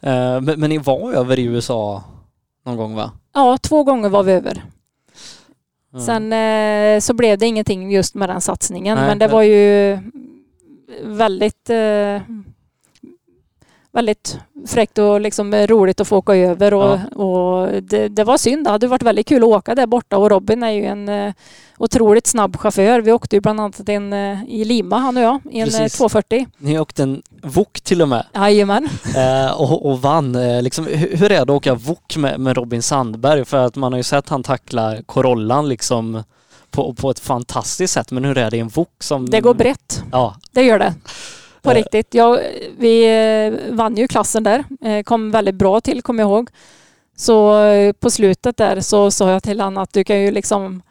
men, 0.00 0.60
men 0.60 0.70
ni 0.70 0.78
var 0.78 1.12
över 1.12 1.38
i 1.38 1.44
USA 1.44 2.02
någon 2.66 2.76
gång 2.76 2.94
va? 2.94 3.12
Ja, 3.34 3.58
två 3.62 3.84
gånger 3.84 4.08
var 4.08 4.22
vi 4.22 4.32
över. 4.32 4.62
Mm. 5.92 6.06
Sen 6.06 6.32
eh, 6.32 7.00
så 7.00 7.14
blev 7.14 7.38
det 7.38 7.46
ingenting 7.46 7.90
just 7.90 8.14
med 8.14 8.28
den 8.28 8.40
satsningen 8.40 8.98
Nej, 8.98 9.06
men 9.06 9.18
det 9.18 9.28
var 9.28 9.42
ju 9.42 9.98
väldigt 11.02 11.70
eh, 11.70 12.22
väldigt 13.92 14.38
fräckt 14.66 14.98
och 14.98 15.20
liksom 15.20 15.54
roligt 15.54 16.00
att 16.00 16.08
få 16.08 16.16
åka 16.16 16.34
över 16.34 16.74
och, 16.74 16.98
ja. 17.16 17.22
och 17.22 17.82
det, 17.82 18.08
det, 18.08 18.24
var 18.24 18.38
synd. 18.38 18.64
Det 18.64 18.70
hade 18.70 18.86
varit 18.86 19.02
väldigt 19.02 19.26
kul 19.26 19.42
att 19.42 19.48
åka 19.48 19.74
där 19.74 19.86
borta 19.86 20.18
och 20.18 20.30
Robin 20.30 20.62
är 20.62 20.70
ju 20.70 20.84
en 20.84 21.08
uh, 21.08 21.32
otroligt 21.78 22.26
snabb 22.26 22.56
chaufför. 22.56 23.00
Vi 23.00 23.12
åkte 23.12 23.36
ju 23.36 23.40
bland 23.40 23.60
annat 23.60 23.88
en, 23.88 24.12
uh, 24.12 24.44
i 24.48 24.64
Lima 24.64 24.98
han 24.98 25.16
och 25.16 25.22
jag 25.22 25.40
i 25.50 25.60
en 25.60 25.68
uh, 25.68 25.88
240. 25.88 26.46
Ni 26.58 26.78
åkte 26.78 27.02
en 27.02 27.22
VOK 27.42 27.80
till 27.80 28.02
och 28.02 28.08
med. 28.08 28.26
Jajamän. 28.34 28.88
Uh, 29.16 29.60
och, 29.60 29.90
och 29.90 30.02
vann. 30.02 30.32
Liksom, 30.62 30.86
hur 30.86 31.24
är 31.24 31.28
det 31.28 31.42
att 31.42 31.50
åka 31.50 31.74
VOK 31.74 32.16
med, 32.16 32.40
med 32.40 32.56
Robin 32.56 32.82
Sandberg? 32.82 33.44
För 33.44 33.56
att 33.56 33.76
man 33.76 33.92
har 33.92 33.98
ju 33.98 34.02
sett 34.02 34.28
han 34.28 34.42
tackla 34.42 34.96
Corollan 35.06 35.68
liksom 35.68 36.22
på, 36.70 36.94
på 36.94 37.10
ett 37.10 37.20
fantastiskt 37.20 37.92
sätt. 37.92 38.10
Men 38.10 38.24
hur 38.24 38.38
är 38.38 38.50
det 38.50 38.56
i 38.56 38.60
en 38.60 38.68
VOK 38.68 38.88
som... 38.98 39.30
Det 39.30 39.40
går 39.40 39.54
brett. 39.54 40.02
Ja. 40.12 40.36
Det 40.52 40.62
gör 40.62 40.78
det. 40.78 40.94
På 41.62 41.70
eh. 41.70 41.74
riktigt. 41.74 42.14
Jag, 42.14 42.38
vi 42.78 43.04
eh, 43.46 43.74
vann 43.74 43.96
ju 43.96 44.08
klassen 44.08 44.42
där. 44.42 44.64
Eh, 44.84 45.02
kom 45.02 45.30
väldigt 45.30 45.54
bra 45.54 45.80
till, 45.80 46.02
kommer 46.02 46.22
jag 46.22 46.30
ihåg. 46.30 46.50
Så 47.16 47.54
på 48.00 48.10
slutet 48.10 48.56
där 48.56 48.80
så 48.80 49.10
sa 49.10 49.30
jag 49.30 49.42
till 49.42 49.60
honom 49.60 49.82
att 49.82 49.92
du 49.92 50.04
kan 50.04 50.20
ju 50.20 50.30
liksom 50.30 50.82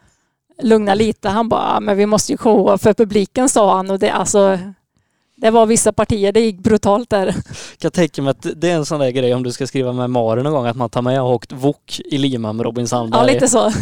lugna 0.62 0.94
lite. 0.94 1.28
Han 1.28 1.48
bara, 1.48 1.80
men 1.80 1.96
vi 1.96 2.06
måste 2.06 2.32
ju 2.32 2.38
showa 2.38 2.78
för 2.78 2.94
publiken 2.94 3.48
sa 3.48 3.76
han 3.76 3.90
och 3.90 3.98
det 3.98 4.10
alltså 4.10 4.58
det 5.40 5.50
var 5.50 5.66
vissa 5.66 5.92
partier, 5.92 6.32
det 6.32 6.40
gick 6.40 6.58
brutalt 6.58 7.10
där. 7.10 7.26
Jag 7.26 7.78
kan 7.78 7.90
tänka 7.90 8.22
mig 8.22 8.30
att 8.30 8.46
det 8.56 8.70
är 8.70 8.74
en 8.74 8.86
sån 8.86 9.00
där 9.00 9.10
grej 9.10 9.34
om 9.34 9.42
du 9.42 9.52
ska 9.52 9.66
skriva 9.66 9.92
memoarer 9.92 10.42
någon 10.42 10.52
gång, 10.52 10.66
att 10.66 10.76
man 10.76 10.90
tar 10.90 11.02
med 11.02 11.22
och 11.22 11.30
åkt 11.30 11.52
VOK 11.52 12.00
i 12.04 12.18
Lima 12.18 12.52
med 12.52 12.64
Robin 12.66 12.88
Sandberg. 12.88 13.20
Ja, 13.20 13.32
lite 13.32 13.48
så. 13.48 13.72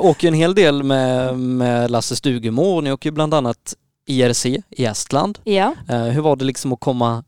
åker 0.08 0.28
en 0.28 0.34
hel 0.34 0.54
del 0.54 0.82
med, 0.82 1.38
med 1.38 1.90
Lasse 1.90 2.16
Stugemo 2.16 2.62
och 2.62 2.84
ni 2.84 2.92
åker 2.92 3.10
ju 3.10 3.14
bland 3.14 3.34
annat 3.34 3.74
IRC 4.08 4.46
i 4.70 4.84
Estland. 4.84 5.38
Ja. 5.44 5.74
Eh, 5.88 6.02
hur 6.02 6.20
var 6.20 6.36
det 6.36 6.44
liksom 6.44 6.72
att 6.72 6.80
komma 6.80 7.24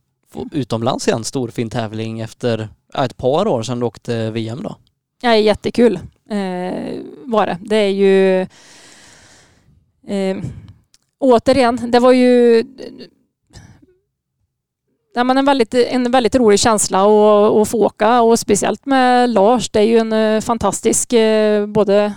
utomlands 0.52 1.08
i 1.08 1.10
en 1.10 1.24
storfin 1.24 1.70
tävling 1.70 2.20
efter 2.20 2.68
ett 2.94 3.16
par 3.16 3.48
år 3.48 3.62
sedan 3.62 3.80
du 3.80 3.86
åkte 3.86 4.30
VM 4.30 4.62
då? 4.62 4.76
Ja, 5.22 5.36
jättekul 5.36 5.98
eh, 6.30 6.98
var 7.24 7.46
det. 7.46 7.58
Det 7.60 7.76
är 7.76 7.90
ju 7.90 8.40
eh, 10.06 10.44
återigen, 11.18 11.90
det 11.90 11.98
var 11.98 12.12
ju 12.12 12.64
Ja, 15.14 15.24
men 15.24 15.38
en, 15.38 15.44
väldigt, 15.44 15.74
en 15.74 16.10
väldigt 16.10 16.34
rolig 16.34 16.60
känsla 16.60 16.98
att, 17.02 17.56
att 17.56 17.68
få 17.68 17.78
åka 17.78 18.20
och 18.22 18.38
speciellt 18.38 18.86
med 18.86 19.30
Lars. 19.30 19.70
Det 19.70 19.78
är 19.78 19.84
ju 19.84 19.98
en 19.98 20.12
eh, 20.12 20.40
fantastisk 20.40 21.12
eh, 21.12 21.66
både 21.66 22.14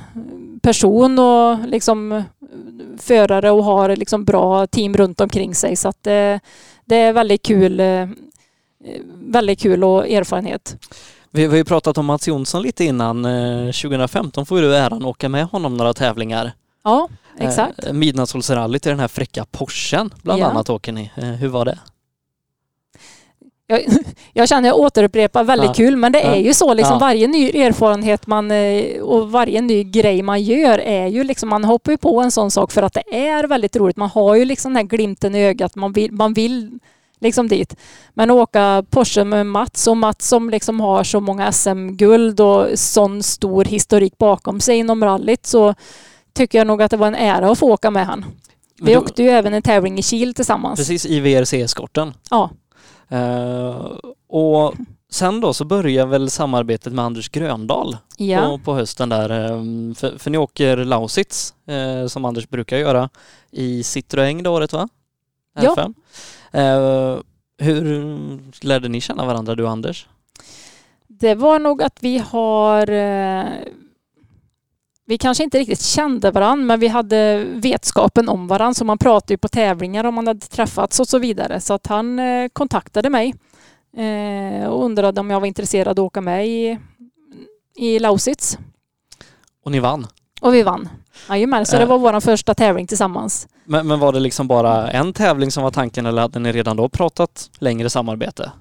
person 0.63 1.19
och 1.19 1.67
liksom 1.67 2.23
förare 2.97 3.51
och 3.51 3.63
har 3.63 3.95
liksom 3.95 4.25
bra 4.25 4.67
team 4.67 4.97
runt 4.97 5.21
omkring 5.21 5.55
sig. 5.55 5.75
Så 5.75 5.87
att 5.87 6.03
det, 6.03 6.39
det 6.85 6.95
är 6.95 7.13
väldigt 7.13 7.41
kul, 7.41 7.79
eh, 7.79 8.07
väldigt 9.13 9.59
kul 9.59 9.83
och 9.83 10.09
erfarenhet. 10.09 10.77
Vi 11.31 11.45
har 11.45 11.55
ju 11.55 11.63
pratat 11.63 11.97
om 11.97 12.05
Mats 12.05 12.27
Jonsson 12.27 12.61
lite 12.61 12.83
innan. 12.83 13.23
2015 13.23 14.45
får 14.45 14.61
du 14.61 14.75
äran 14.75 14.97
att 14.97 15.03
åka 15.03 15.29
med 15.29 15.45
honom 15.45 15.77
några 15.77 15.93
tävlingar. 15.93 16.51
Ja, 16.83 17.07
exakt. 17.39 17.91
Midnattssolsrallyt 17.91 18.85
i 18.85 18.89
den 18.89 18.99
här 18.99 19.07
fräcka 19.07 19.45
Porschen 19.51 20.13
bland 20.21 20.41
ja. 20.41 20.45
annat 20.45 20.69
åker 20.69 20.91
ni. 20.91 21.11
Hur 21.15 21.47
var 21.47 21.65
det? 21.65 21.79
Jag, 23.67 23.85
jag 24.33 24.49
känner 24.49 24.69
jag 24.69 24.77
återupprepar 24.77 25.43
väldigt 25.43 25.67
ja. 25.67 25.73
kul 25.73 25.95
men 25.95 26.11
det 26.11 26.21
är 26.21 26.35
ju 26.35 26.53
så 26.53 26.73
liksom 26.73 26.93
ja. 26.93 26.99
varje 26.99 27.27
ny 27.27 27.49
erfarenhet 27.49 28.27
man 28.27 28.51
eh, 28.51 29.01
och 29.01 29.31
varje 29.31 29.61
ny 29.61 29.83
grej 29.83 30.21
man 30.21 30.43
gör 30.43 30.79
är 30.79 31.07
ju 31.07 31.23
liksom 31.23 31.49
man 31.49 31.63
hoppar 31.63 31.91
ju 31.91 31.97
på 31.97 32.21
en 32.21 32.31
sån 32.31 32.51
sak 32.51 32.71
för 32.71 32.83
att 32.83 32.93
det 32.93 33.27
är 33.27 33.43
väldigt 33.47 33.75
roligt. 33.75 33.97
Man 33.97 34.09
har 34.09 34.35
ju 34.35 34.45
liksom 34.45 34.73
den 34.73 34.77
här 34.77 34.97
glimten 34.97 35.35
i 35.35 35.45
ögat. 35.45 35.75
Man 35.75 35.93
vill, 35.93 36.11
man 36.11 36.33
vill 36.33 36.79
liksom 37.19 37.47
dit. 37.47 37.75
Men 38.13 38.31
åka 38.31 38.85
Porsche 38.89 39.23
med 39.23 39.45
Mats 39.45 39.87
och 39.87 39.97
Mats 39.97 40.27
som 40.27 40.49
liksom 40.49 40.79
har 40.79 41.03
så 41.03 41.19
många 41.19 41.51
SM-guld 41.51 42.39
och 42.39 42.79
sån 42.79 43.23
stor 43.23 43.65
historik 43.65 44.17
bakom 44.17 44.59
sig 44.59 44.77
inom 44.77 45.03
rallyt 45.03 45.45
så 45.45 45.75
tycker 46.33 46.57
jag 46.57 46.67
nog 46.67 46.81
att 46.81 46.91
det 46.91 46.97
var 46.97 47.07
en 47.07 47.15
ära 47.15 47.51
att 47.51 47.59
få 47.59 47.71
åka 47.71 47.91
med 47.91 48.05
han. 48.05 48.25
Vi 48.81 48.91
du... 48.91 48.97
åkte 48.97 49.23
ju 49.23 49.29
även 49.29 49.53
en 49.53 49.61
tävling 49.61 49.99
i 49.99 50.01
Kil 50.01 50.33
tillsammans. 50.33 50.79
Precis, 50.79 51.05
i 51.05 51.19
VRC-eskorten. 51.19 52.13
Ja. 52.29 52.49
Uh, 53.13 53.97
och 54.27 54.73
sen 55.09 55.41
då 55.41 55.53
så 55.53 55.65
börjar 55.65 56.05
väl 56.05 56.29
samarbetet 56.29 56.93
med 56.93 57.05
Anders 57.05 57.29
Gröndal 57.29 57.97
ja. 58.17 58.41
på, 58.41 58.57
på, 58.57 58.73
hösten 58.73 59.09
där. 59.09 59.51
Um, 59.51 59.95
för, 59.95 60.17
för 60.17 60.31
ni 60.31 60.37
åker 60.37 60.77
Lausitz 60.77 61.53
uh, 61.71 62.07
som 62.07 62.25
Anders 62.25 62.49
brukar 62.49 62.77
göra 62.77 63.09
i 63.51 63.81
Citroën 63.81 64.43
det 64.43 64.49
året 64.49 64.73
va? 64.73 64.89
R5. 65.57 65.93
Ja. 66.51 66.59
Uh, 66.59 67.19
hur 67.57 68.65
lärde 68.65 68.89
ni 68.89 69.01
känna 69.01 69.25
varandra 69.25 69.55
du 69.55 69.63
och 69.63 69.69
Anders? 69.69 70.07
Det 71.07 71.35
var 71.35 71.59
nog 71.59 71.83
att 71.83 71.97
vi 72.03 72.17
har 72.17 72.87
vi 75.05 75.17
kanske 75.17 75.43
inte 75.43 75.59
riktigt 75.59 75.81
kände 75.81 76.31
varandra 76.31 76.65
men 76.65 76.79
vi 76.79 76.87
hade 76.87 77.43
vetskapen 77.43 78.29
om 78.29 78.47
varandra 78.47 78.73
så 78.73 78.85
man 78.85 78.97
pratade 78.97 79.33
ju 79.33 79.37
på 79.37 79.47
tävlingar 79.47 80.03
om 80.03 80.15
man 80.15 80.27
hade 80.27 80.39
träffats 80.39 80.99
och 80.99 81.07
så 81.07 81.19
vidare. 81.19 81.61
Så 81.61 81.73
att 81.73 81.87
han 81.87 82.19
eh, 82.19 82.47
kontaktade 82.53 83.09
mig 83.09 83.35
eh, 83.97 84.67
och 84.67 84.85
undrade 84.85 85.21
om 85.21 85.29
jag 85.29 85.39
var 85.39 85.47
intresserad 85.47 85.87
att 85.87 85.99
åka 85.99 86.21
med 86.21 86.47
i, 86.47 86.79
i 87.75 87.99
Lausitz. 87.99 88.57
Och 89.65 89.71
ni 89.71 89.79
vann? 89.79 90.07
Och 90.41 90.53
vi 90.53 90.63
vann. 90.63 90.89
Jajamän, 91.29 91.65
så 91.65 91.77
det 91.77 91.85
var 91.85 91.97
vår 91.97 92.19
första 92.19 92.53
tävling 92.53 92.87
tillsammans. 92.87 93.47
Men, 93.65 93.87
men 93.87 93.99
var 93.99 94.13
det 94.13 94.19
liksom 94.19 94.47
bara 94.47 94.91
en 94.91 95.13
tävling 95.13 95.51
som 95.51 95.63
var 95.63 95.71
tanken 95.71 96.05
eller 96.05 96.21
hade 96.21 96.39
ni 96.39 96.51
redan 96.51 96.77
då 96.77 96.89
pratat 96.89 97.49
längre 97.59 97.89
samarbete? 97.89 98.51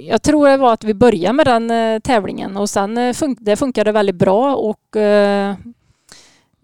Jag 0.00 0.22
tror 0.22 0.48
det 0.48 0.56
var 0.56 0.72
att 0.72 0.84
vi 0.84 0.94
började 0.94 1.32
med 1.32 1.46
den 1.46 1.70
eh, 1.70 2.00
tävlingen 2.00 2.56
och 2.56 2.70
sen 2.70 2.98
eh, 2.98 3.12
fun 3.12 3.36
det 3.40 3.56
funkade 3.56 3.92
väldigt 3.92 4.16
bra 4.16 4.54
och 4.54 4.96
eh, 4.96 5.56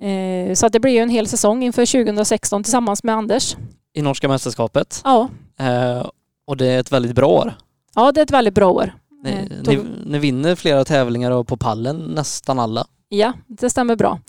eh, 0.02 0.54
så 0.54 0.66
att 0.66 0.72
det 0.72 0.80
blev 0.80 1.02
en 1.02 1.10
hel 1.10 1.26
säsong 1.26 1.62
inför 1.62 2.04
2016 2.04 2.62
tillsammans 2.62 3.04
med 3.04 3.14
Anders. 3.14 3.56
I 3.94 4.02
norska 4.02 4.28
mästerskapet? 4.28 5.00
Ja. 5.04 5.28
Eh, 5.58 6.06
och 6.46 6.56
det 6.56 6.66
är 6.66 6.80
ett 6.80 6.92
väldigt 6.92 7.14
bra 7.14 7.28
år? 7.28 7.54
Ja, 7.94 8.12
det 8.12 8.20
är 8.20 8.22
ett 8.22 8.30
väldigt 8.30 8.54
bra 8.54 8.70
år. 8.70 8.94
Ni, 9.24 9.30
eh, 9.30 9.38
ni, 9.66 9.80
ni 10.06 10.18
vinner 10.18 10.54
flera 10.54 10.84
tävlingar 10.84 11.30
och 11.30 11.48
på 11.48 11.56
pallen 11.56 11.96
nästan 11.96 12.58
alla? 12.58 12.86
Ja, 13.08 13.32
det 13.46 13.70
stämmer 13.70 13.96
bra. 13.96 14.20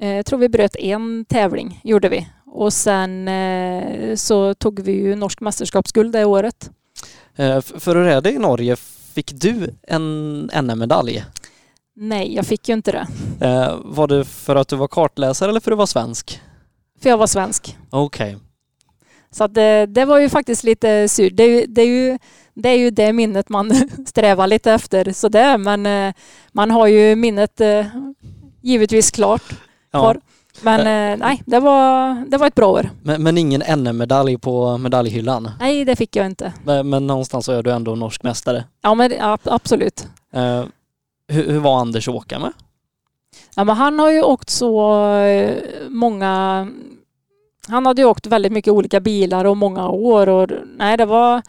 Eh, 0.00 0.08
jag 0.08 0.26
tror 0.26 0.38
vi 0.38 0.48
bröt 0.48 0.76
en 0.76 1.24
tävling, 1.24 1.80
gjorde 1.84 2.08
vi. 2.08 2.28
Och 2.46 2.72
sen 2.72 3.28
eh, 3.28 4.14
så 4.14 4.54
tog 4.54 4.80
vi 4.80 4.92
ju 4.92 5.16
norsk 5.16 5.40
mästerskapsguld 5.40 6.12
det 6.12 6.24
året. 6.24 6.70
Eh, 7.42 7.60
för 7.60 7.96
hur 7.96 8.06
är 8.06 8.20
det 8.20 8.30
i 8.32 8.38
Norge? 8.38 8.76
Fick 9.14 9.32
du 9.34 9.70
en 9.82 10.40
NM-medalj? 10.62 11.24
Nej, 11.96 12.34
jag 12.34 12.46
fick 12.46 12.68
ju 12.68 12.74
inte 12.74 12.92
det. 12.92 13.06
Eh, 13.46 13.76
var 13.84 14.06
det 14.08 14.24
för 14.24 14.56
att 14.56 14.68
du 14.68 14.76
var 14.76 14.88
kartläsare 14.88 15.50
eller 15.50 15.60
för 15.60 15.70
att 15.70 15.76
du 15.76 15.78
var 15.78 15.86
svensk? 15.86 16.40
För 17.02 17.10
jag 17.10 17.16
var 17.18 17.26
svensk. 17.26 17.76
Okej. 17.90 18.36
Så 19.30 19.44
att 19.44 19.54
det, 19.54 19.86
det 19.86 20.04
var 20.04 20.18
ju 20.18 20.28
faktiskt 20.28 20.64
lite 20.64 21.08
surt. 21.08 21.32
Det, 21.36 21.42
är 21.42 21.48
ju- 21.60 21.66
det, 21.66 21.82
är 21.82 21.86
ju, 21.86 22.18
det 22.54 22.68
är 22.68 22.76
ju 22.78 22.90
det 22.90 23.12
minnet 23.12 23.48
man 23.48 23.72
strävar 24.06 24.46
lite 24.46 24.72
efter 24.72 25.12
sådär. 25.12 25.58
Men 25.58 25.86
eh, 25.86 26.14
man 26.52 26.70
har 26.70 26.86
ju 26.86 27.16
minnet 27.16 27.60
eh, 27.60 27.86
givetvis 28.62 29.10
klart 29.10 29.42
Ja. 29.90 30.00
Men 30.60 30.80
eh, 30.80 31.18
nej, 31.18 31.42
det 31.46 31.60
var, 31.60 32.14
det 32.28 32.36
var 32.36 32.46
ett 32.46 32.54
bra 32.54 32.70
år. 32.70 32.90
Men, 33.02 33.22
men 33.22 33.38
ingen 33.38 33.62
NM-medalj 33.78 34.38
på 34.38 34.78
medaljhyllan? 34.78 35.50
Nej, 35.60 35.84
det 35.84 35.96
fick 35.96 36.16
jag 36.16 36.26
inte. 36.26 36.52
Men, 36.64 36.88
men 36.88 37.06
någonstans 37.06 37.46
så 37.46 37.52
är 37.52 37.62
du 37.62 37.72
ändå 37.72 37.94
norsk 37.94 38.22
mästare. 38.22 38.64
Ja, 38.82 38.94
men 38.94 39.12
ja, 39.18 39.38
absolut. 39.44 40.06
Eh, 40.32 40.64
hur, 41.28 41.50
hur 41.50 41.60
var 41.60 41.80
Anders 41.80 42.08
att 42.08 42.14
åka 42.14 42.38
med? 42.38 42.52
Ja, 43.56 43.64
men 43.64 43.76
han 43.76 43.98
har 43.98 44.10
ju 44.10 44.22
åkt 44.22 44.50
så 44.50 45.06
eh, 45.14 45.58
många... 45.88 46.68
Han 47.68 47.86
hade 47.86 48.02
ju 48.02 48.08
åkt 48.08 48.26
väldigt 48.26 48.52
mycket 48.52 48.72
olika 48.72 49.00
bilar 49.00 49.44
och 49.44 49.56
många 49.56 49.88
år. 49.88 50.28
Och, 50.28 50.50
nej, 50.76 50.96
det 50.96 51.04
var... 51.04 51.42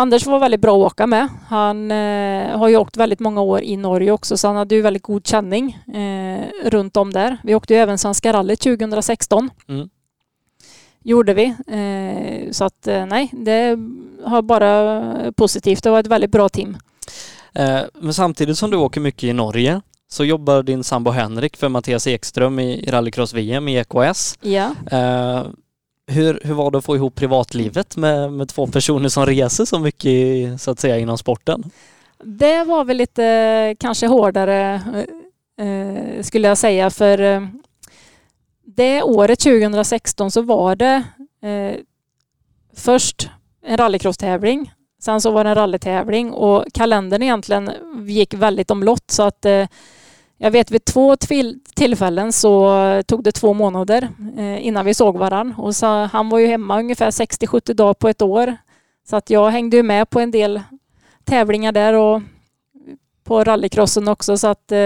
Anders 0.00 0.26
var 0.26 0.38
väldigt 0.38 0.60
bra 0.60 0.76
att 0.76 0.92
åka 0.92 1.06
med. 1.06 1.28
Han 1.48 1.90
eh, 1.90 2.58
har 2.58 2.68
ju 2.68 2.76
åkt 2.76 2.96
väldigt 2.96 3.20
många 3.20 3.40
år 3.40 3.62
i 3.62 3.76
Norge 3.76 4.12
också 4.12 4.36
så 4.36 4.48
han 4.48 4.56
hade 4.56 4.74
ju 4.74 4.82
väldigt 4.82 5.02
god 5.02 5.26
känning 5.26 5.78
eh, 5.94 6.68
runt 6.68 6.96
om 6.96 7.12
där. 7.12 7.38
Vi 7.44 7.54
åkte 7.54 7.74
ju 7.74 7.80
även 7.80 7.98
Svenska 7.98 8.32
rallyt 8.32 8.60
2016. 8.60 9.50
Mm. 9.68 9.88
Gjorde 11.02 11.34
vi. 11.34 11.44
Eh, 11.66 12.50
så 12.52 12.64
att 12.64 12.86
eh, 12.86 13.06
nej, 13.06 13.30
det 13.32 13.78
har 14.24 14.42
bara 14.42 15.32
positivt. 15.32 15.82
Det 15.82 15.90
var 15.90 16.00
ett 16.00 16.06
väldigt 16.06 16.30
bra 16.30 16.48
team. 16.48 16.76
Eh, 17.54 17.80
men 17.94 18.14
samtidigt 18.14 18.58
som 18.58 18.70
du 18.70 18.76
åker 18.76 19.00
mycket 19.00 19.24
i 19.24 19.32
Norge 19.32 19.80
så 20.08 20.24
jobbar 20.24 20.62
din 20.62 20.84
sambo 20.84 21.10
Henrik 21.10 21.56
för 21.56 21.68
Mattias 21.68 22.06
Ekström 22.06 22.58
i, 22.58 22.88
i 22.88 22.90
rallycross-VM 22.90 23.68
i 23.68 23.76
EKS. 23.76 24.38
Ja. 24.40 24.74
Hur, 26.10 26.40
hur 26.44 26.54
var 26.54 26.70
det 26.70 26.78
att 26.78 26.84
få 26.84 26.96
ihop 26.96 27.14
privatlivet 27.14 27.96
med, 27.96 28.32
med 28.32 28.48
två 28.48 28.66
personer 28.66 29.08
som 29.08 29.26
reser 29.26 29.64
så 29.64 29.78
mycket 29.78 30.60
så 30.60 30.70
att 30.70 30.80
säga 30.80 30.98
inom 30.98 31.18
sporten? 31.18 31.70
Det 32.24 32.64
var 32.64 32.84
väl 32.84 32.96
lite 32.96 33.24
eh, 33.24 33.76
kanske 33.80 34.06
hårdare 34.06 34.82
eh, 35.58 35.66
eh, 35.66 36.22
skulle 36.22 36.48
jag 36.48 36.58
säga 36.58 36.90
för 36.90 37.20
eh, 37.20 37.40
det 38.76 39.02
året 39.02 39.40
2016 39.40 40.30
så 40.30 40.42
var 40.42 40.76
det 40.76 41.04
eh, 41.42 41.76
först 42.76 43.30
en 43.66 43.76
rallycross-tävling. 43.76 44.72
Sen 45.02 45.20
så 45.20 45.30
var 45.30 45.44
det 45.44 45.50
en 45.50 45.56
rallytävling 45.56 46.32
och 46.32 46.64
kalendern 46.74 47.22
egentligen 47.22 47.70
gick 48.06 48.34
väldigt 48.34 48.70
omlott 48.70 49.10
så 49.10 49.22
att 49.22 49.44
eh, 49.44 49.66
jag 50.42 50.50
vet 50.50 50.70
vid 50.70 50.84
två 50.84 51.16
tillfällen 51.74 52.32
så 52.32 53.02
tog 53.06 53.24
det 53.24 53.32
två 53.32 53.54
månader 53.54 54.08
eh, 54.38 54.66
innan 54.66 54.84
vi 54.84 54.94
såg 54.94 55.16
varann. 55.18 55.54
Och 55.58 55.76
så, 55.76 55.86
han 55.86 56.28
var 56.28 56.38
ju 56.38 56.46
hemma 56.46 56.78
ungefär 56.78 57.10
60-70 57.10 57.74
dagar 57.74 57.94
på 57.94 58.08
ett 58.08 58.22
år. 58.22 58.56
Så 59.08 59.16
att 59.16 59.30
jag 59.30 59.50
hängde 59.50 59.76
ju 59.76 59.82
med 59.82 60.10
på 60.10 60.20
en 60.20 60.30
del 60.30 60.60
tävlingar 61.24 61.72
där 61.72 61.94
och 61.94 62.22
på 63.24 63.44
rallycrossen 63.44 64.08
också 64.08 64.38
så 64.38 64.46
att 64.46 64.72
eh, 64.72 64.78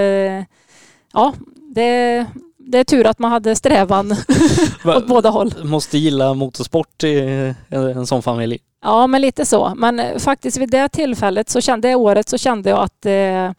ja, 1.13 1.35
det, 1.75 2.27
det 2.59 2.79
är 2.79 2.85
tur 2.85 3.07
att 3.07 3.19
man 3.19 3.31
hade 3.31 3.57
strävan 3.57 4.13
åt 4.85 5.07
båda 5.07 5.31
håll. 5.31 5.55
Måste 5.65 5.99
gilla 5.99 6.35
motorsport 6.35 7.05
i 7.05 7.55
en 7.71 8.07
sån 8.07 8.23
familj. 8.23 8.59
Ja, 8.83 9.07
men 9.07 9.21
lite 9.21 9.47
så. 9.47 9.73
Men 9.77 10.01
eh, 10.01 10.19
faktiskt 10.19 10.57
vid 10.57 10.71
det 10.71 10.89
tillfället, 10.89 11.51
så 11.51 11.61
kände, 11.61 11.89
det 11.89 11.95
året, 11.95 12.29
så 12.29 12.39
kände 12.39 12.71
jag 12.71 12.79
att 12.79 13.03
det 13.03 13.55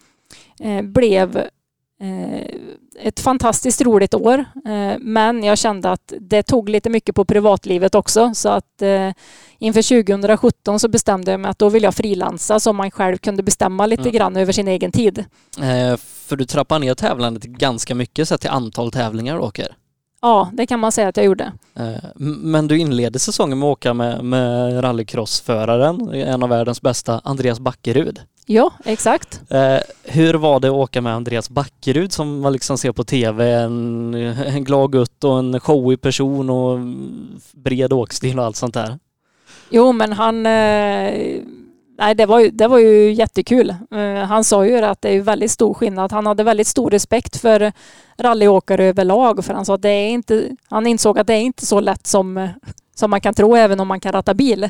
eh, 0.60 0.82
blev 0.82 1.48
ett 3.00 3.20
fantastiskt 3.20 3.82
roligt 3.82 4.14
år. 4.14 4.40
Eh, 4.66 4.98
men 5.00 5.44
jag 5.44 5.58
kände 5.58 5.92
att 5.92 6.14
det 6.20 6.44
tog 6.44 6.70
lite 6.70 6.90
mycket 6.90 7.16
på 7.16 7.26
privatlivet 7.26 7.96
också. 7.96 8.32
Så 8.36 8.50
att 8.50 8.82
eh, 8.82 9.12
inför 9.60 10.04
2017 10.04 10.80
så 10.80 10.88
bestämde 10.88 11.32
jag 11.32 11.40
mig 11.40 11.52
att 11.52 11.60
då 11.60 11.70
vill 11.70 11.84
jag 11.84 11.96
frilansa 11.96 12.60
så 12.60 12.74
man 12.74 12.92
själv 12.92 13.18
kunde 13.18 13.44
bestämma 13.44 13.86
lite 13.86 14.02
Mm. 14.02 14.14
grann 14.14 14.38
över 14.38 14.52
sin 14.54 14.68
egen 14.68 14.92
tid. 14.92 15.18
Eh, 15.62 15.98
för 15.98 16.36
du 16.36 16.46
trappar 16.46 16.80
ner 16.80 16.94
tävlandet 16.96 17.44
ganska 17.44 17.96
mycket 17.96 18.28
sett 18.28 18.42
till 18.42 18.50
antal 18.50 18.92
tävlingar 18.92 19.36
du 19.36 19.42
åker. 19.42 19.76
Ja, 20.22 20.50
det 20.54 20.66
kan 20.66 20.80
man 20.80 20.92
säga 20.92 21.08
att 21.08 21.18
jag 21.18 21.26
gjorde. 21.26 21.52
Eh, 21.76 21.86
Men 22.20 22.68
du 22.68 22.78
inledde 22.78 23.20
säsongen 23.20 23.60
med 23.60 23.68
att 23.68 23.72
åka 23.72 23.94
med, 23.94 24.24
med 24.24 24.84
rallycrossföraren, 24.84 26.10
en 26.14 26.44
av 26.44 26.50
världens 26.50 26.82
bästa, 26.82 27.22
Andreas 27.24 27.60
Backerud. 27.60 28.20
Ja, 28.46 28.72
exakt. 28.84 29.42
Eh, 29.50 29.78
hur 30.04 30.34
var 30.34 30.60
det 30.60 30.68
att 30.68 30.74
åka 30.74 31.02
med 31.02 31.14
Andreas 31.14 31.50
Backerud 31.50 32.12
som 32.12 32.40
man 32.40 32.54
liksom 32.54 32.78
ser 32.78 32.92
på 32.92 33.04
tv, 33.04 33.52
en, 33.54 34.14
en 34.14 34.64
glad 34.64 34.92
gutt 34.92 35.24
och 35.24 35.40
en 35.40 35.60
showig 35.60 36.02
person 36.02 36.50
och 36.50 36.80
bred 37.52 37.94
åkstil 37.94 38.40
och 38.40 38.46
allt 38.46 38.56
sånt 38.56 38.74
där? 38.74 39.00
Jo, 39.70 39.92
men 39.92 40.14
han... 40.14 40.46
Eh, 40.46 41.42
nej, 41.98 42.16
det 42.16 42.26
var, 42.26 42.40
ju, 42.40 42.50
det 42.50 42.68
var 42.68 42.80
ju 42.80 43.14
jättekul. 43.14 43.70
Eh, 43.70 44.24
han 44.28 44.44
sa 44.44 44.66
ju 44.66 44.78
att 44.78 45.02
det 45.02 45.10
är 45.10 45.22
väldigt 45.22 45.52
stor 45.52 45.74
skillnad. 45.74 46.12
Han 46.12 46.28
hade 46.28 46.44
väldigt 46.44 46.68
stor 46.68 46.92
respekt 46.92 47.38
för 47.38 47.72
rallyåkare 48.18 48.84
överlag. 48.86 49.46
För 49.46 49.54
han 49.54 49.66
sa 49.66 49.76
att 49.76 49.82
det 49.82 49.90
är 49.90 50.10
inte... 50.10 50.50
Han 50.70 50.88
insåg 50.88 51.20
att 51.20 51.28
det 51.28 51.34
är 51.34 51.42
inte 51.42 51.66
så 51.66 51.80
lätt 51.80 52.08
som, 52.08 52.50
som 52.96 53.10
man 53.10 53.22
kan 53.22 53.34
tro, 53.34 53.56
även 53.56 53.80
om 53.80 53.88
man 53.88 54.00
kan 54.00 54.12
ratta 54.12 54.34
bil. 54.34 54.70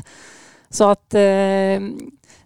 Så 0.70 0.84
att... 0.84 1.14
Eh, 1.14 1.80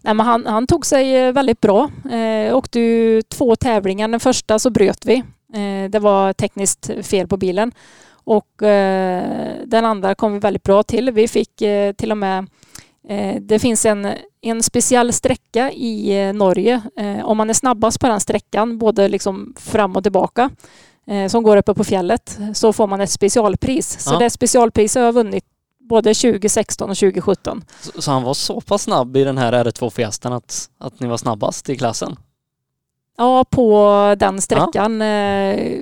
nej, 0.03 0.15
men 0.15 0.27
han, 0.27 0.47
han 0.47 0.67
tog 0.67 0.87
sig 0.87 1.17
eh, 1.17 1.33
väldigt 1.33 1.61
bra. 1.61 1.91
Eh, 2.11 2.57
åkte 2.57 2.81
ju 2.81 3.23
två 3.23 3.57
tävlingar. 3.57 4.09
Den 4.09 4.21
första 4.21 4.59
så 4.59 4.71
bröt 4.71 5.07
vi. 5.07 5.15
Eh, 5.55 5.91
det 5.91 5.99
var 5.99 6.33
tekniskt 6.33 6.91
fel 7.03 7.29
på 7.29 7.37
bilen. 7.37 7.73
Och 8.25 8.63
eh, 8.63 9.53
den 9.67 9.85
andra 9.85 10.15
kom 10.15 10.33
vi 10.33 10.39
väldigt 10.39 10.63
bra 10.63 10.83
till. 10.83 11.11
Vi 11.11 11.29
fick 11.29 11.63
eh, 11.63 11.93
till 11.93 12.11
och 12.11 12.19
med 12.19 12.47
eh, 13.09 13.37
det 13.41 13.59
finns 13.59 13.87
en, 13.87 14.09
en 14.41 14.63
speciell 14.63 15.13
sträcka 15.13 15.71
i 15.73 16.23
eh, 16.27 16.33
Norge. 16.33 16.81
Om 17.25 17.37
man 17.37 17.51
är 17.51 17.55
snabbast 17.55 18.01
på 18.01 18.07
den 18.07 18.21
sträckan, 18.21 18.79
både 18.79 19.09
liksom 19.09 19.55
fram 19.59 19.97
och 19.97 20.03
tillbaka, 20.03 20.51
som 21.29 21.43
går 21.43 21.57
uppe 21.57 21.75
på 21.75 21.85
fjället, 21.85 22.39
så 22.55 22.73
får 22.73 22.87
man 22.87 23.01
ett 23.01 23.11
specialpris. 23.11 24.01
Så 24.01 24.15
Ja. 24.15 24.19
det 24.19 24.31
specialpriset 24.31 25.01
har 25.01 25.05
jag 25.07 25.13
vunnit 25.13 25.45
både 25.91 26.15
2016 26.15 26.91
och 26.91 26.97
2017. 26.97 27.65
Så, 27.81 28.03
så 28.03 28.11
han 28.11 28.23
var 28.23 28.35
så 28.35 28.61
pass 28.61 28.83
snabb 28.83 29.17
i 29.17 29.25
den 29.25 29.39
här 29.39 29.53
R2 29.53 29.91
Fiestan 29.91 30.33
att, 30.33 30.71
att 30.79 31.01
ni 31.01 31.09
var 31.09 31.17
snabbast 31.17 31.69
i 31.69 31.77
klassen? 31.77 32.17
Ja, 33.17 33.45
på 33.45 34.15
den 34.19 34.41
sträckan. 34.41 35.03
Eh, 35.03 35.81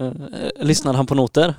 Eh, 0.00 0.12
lyssnade 0.60 0.96
han 0.96 1.06
på 1.06 1.14
noter? 1.14 1.54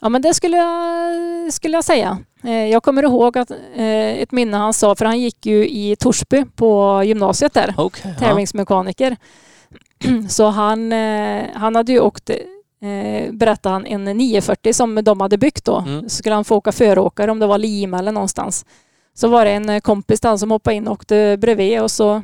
Ja, 0.00 0.08
men 0.08 0.22
det 0.22 0.34
skulle 0.34 0.56
jag, 0.56 1.52
skulle 1.52 1.76
jag 1.76 1.84
säga. 1.84 2.18
Eh, 2.44 2.66
Jag 2.66 2.82
kommer 2.82 3.02
ihåg 3.02 3.38
att 3.38 3.50
ett 3.76 4.32
minne 4.32 4.56
han 4.56 4.74
sa, 4.74 4.94
för 4.94 5.04
han 5.04 5.20
gick 5.20 5.46
ju 5.46 5.68
i 5.68 5.96
Torsby 5.96 6.44
på 6.44 7.02
gymnasiet 7.04 7.54
där, 7.54 7.74
ja. 7.76 7.90
tävlingsmekaniker. 8.18 9.16
Så 10.28 10.46
han, 10.46 10.92
han 11.54 11.76
hade 11.76 11.92
ju 11.92 12.00
åkt, 12.00 12.30
eh, 12.82 13.32
berättade 13.32 13.72
han, 13.72 13.86
en 13.86 14.04
940 14.04 14.72
som 14.72 14.94
de 15.04 15.20
hade 15.20 15.38
byggt 15.38 15.64
då. 15.64 15.78
Mm. 15.78 16.02
Så 16.02 16.16
skulle 16.16 16.34
han 16.34 16.44
få 16.44 16.56
åka 16.56 16.72
föråkare 16.72 17.30
om 17.30 17.38
det 17.38 17.46
var 17.46 17.58
Lima 17.58 17.98
eller 17.98 18.12
någonstans. 18.12 18.64
Så 19.14 19.28
var 19.28 19.44
det 19.44 19.50
en 19.50 19.68
eh, 19.68 19.80
kompis 19.80 20.20
där 20.20 20.36
som 20.36 20.50
hoppade 20.50 20.76
in 20.76 20.86
och 20.86 20.92
åkte 20.92 21.36
bredvid 21.40 21.80
och 21.82 21.90
så 21.90 22.14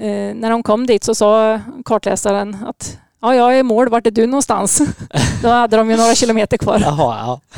eh, 0.00 0.34
när 0.34 0.50
de 0.50 0.62
kom 0.62 0.86
dit 0.86 1.04
så 1.04 1.14
sa 1.14 1.60
kartläsaren 1.84 2.56
att 2.66 2.98
ja, 3.20 3.34
jag 3.34 3.54
är 3.54 3.58
i 3.58 3.62
mål, 3.62 3.88
vart 3.88 4.06
är 4.06 4.10
du 4.10 4.26
någonstans? 4.26 4.82
Då 5.42 5.48
hade 5.48 5.76
de 5.76 5.90
ju 5.90 5.96
några 5.96 6.14
kilometer 6.14 6.56
kvar. 6.56 6.78
Jaha, 6.80 7.18
ja. 7.18 7.40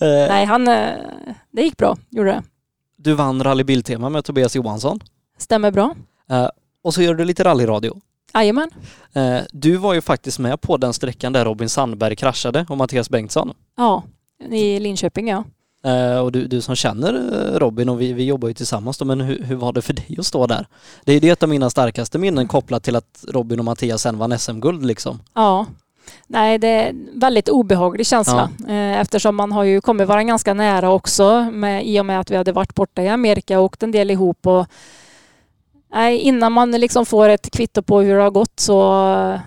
Eh, 0.00 0.28
Nej, 0.28 0.44
han, 0.44 0.64
det 1.50 1.62
gick 1.62 1.76
bra, 1.76 1.96
gjorde 2.10 2.30
det. 2.30 2.42
Du 2.96 3.14
vann 3.14 3.44
Rally 3.44 3.64
Biltema 3.64 4.08
med 4.08 4.24
Tobias 4.24 4.56
Johansson. 4.56 5.00
Stämmer 5.38 5.70
bra. 5.70 5.94
Och 6.84 6.94
så 6.94 7.02
gör 7.02 7.14
du 7.14 7.24
lite 7.24 7.44
rallyradio. 7.44 8.00
Jajamän. 8.34 8.70
Eh, 9.12 9.38
du 9.52 9.76
var 9.76 9.94
ju 9.94 10.00
faktiskt 10.00 10.38
med 10.38 10.60
på 10.60 10.76
den 10.76 10.92
sträckan 10.92 11.32
där 11.32 11.44
Robin 11.44 11.68
Sandberg 11.68 12.16
kraschade 12.16 12.66
och 12.68 12.76
Mattias 12.76 13.10
Bengtsson. 13.10 13.52
Ja, 13.76 14.02
i 14.50 14.80
Linköping 14.80 15.28
ja. 15.28 15.44
Eh, 15.84 16.18
och 16.18 16.32
du, 16.32 16.46
du 16.46 16.60
som 16.60 16.76
känner 16.76 17.14
eh, 17.14 17.58
Robin 17.58 17.88
och 17.88 18.00
vi, 18.00 18.12
vi 18.12 18.24
jobbar 18.24 18.48
ju 18.48 18.54
tillsammans 18.54 18.98
då, 18.98 19.04
men 19.04 19.20
hur, 19.20 19.42
hur 19.42 19.56
var 19.56 19.72
det 19.72 19.82
för 19.82 19.92
dig 19.92 20.16
att 20.18 20.26
stå 20.26 20.46
där? 20.46 20.66
Det 21.04 21.12
är 21.12 21.20
ju 21.20 21.30
ett 21.30 21.42
av 21.42 21.48
mina 21.48 21.70
starkaste 21.70 22.18
minnen 22.18 22.48
kopplat 22.48 22.82
till 22.84 22.96
att 22.96 23.24
Robin 23.28 23.58
och 23.58 23.64
Mattias 23.64 24.02
sen 24.02 24.18
vann 24.18 24.38
SM-guld 24.38 24.86
liksom. 24.86 25.20
Ja. 25.34 25.66
Nej, 26.26 26.58
det 26.58 26.68
är 26.68 26.88
en 26.88 27.08
väldigt 27.14 27.48
obehaglig 27.48 28.06
känsla 28.06 28.50
eh, 28.68 29.00
eftersom 29.00 29.36
man 29.36 29.52
har 29.52 29.64
ju 29.64 29.80
kommit 29.80 30.08
varandra 30.08 30.28
ganska 30.28 30.54
nära 30.54 30.90
också 30.90 31.50
med, 31.52 31.86
i 31.86 32.00
och 32.00 32.06
med 32.06 32.20
att 32.20 32.30
vi 32.30 32.36
hade 32.36 32.52
varit 32.52 32.74
borta 32.74 33.02
i 33.02 33.08
Amerika 33.08 33.58
och 33.58 33.64
åkt 33.64 33.82
en 33.82 33.90
del 33.90 34.10
ihop 34.10 34.46
och 34.46 34.66
nej, 35.92 36.18
innan 36.18 36.52
man 36.52 36.70
liksom 36.70 37.06
får 37.06 37.28
ett 37.28 37.50
kvitto 37.50 37.82
på 37.82 38.00
hur 38.00 38.16
det 38.16 38.22
har 38.22 38.30
gått 38.30 38.60
så 38.60 38.82
eh, 39.34 39.40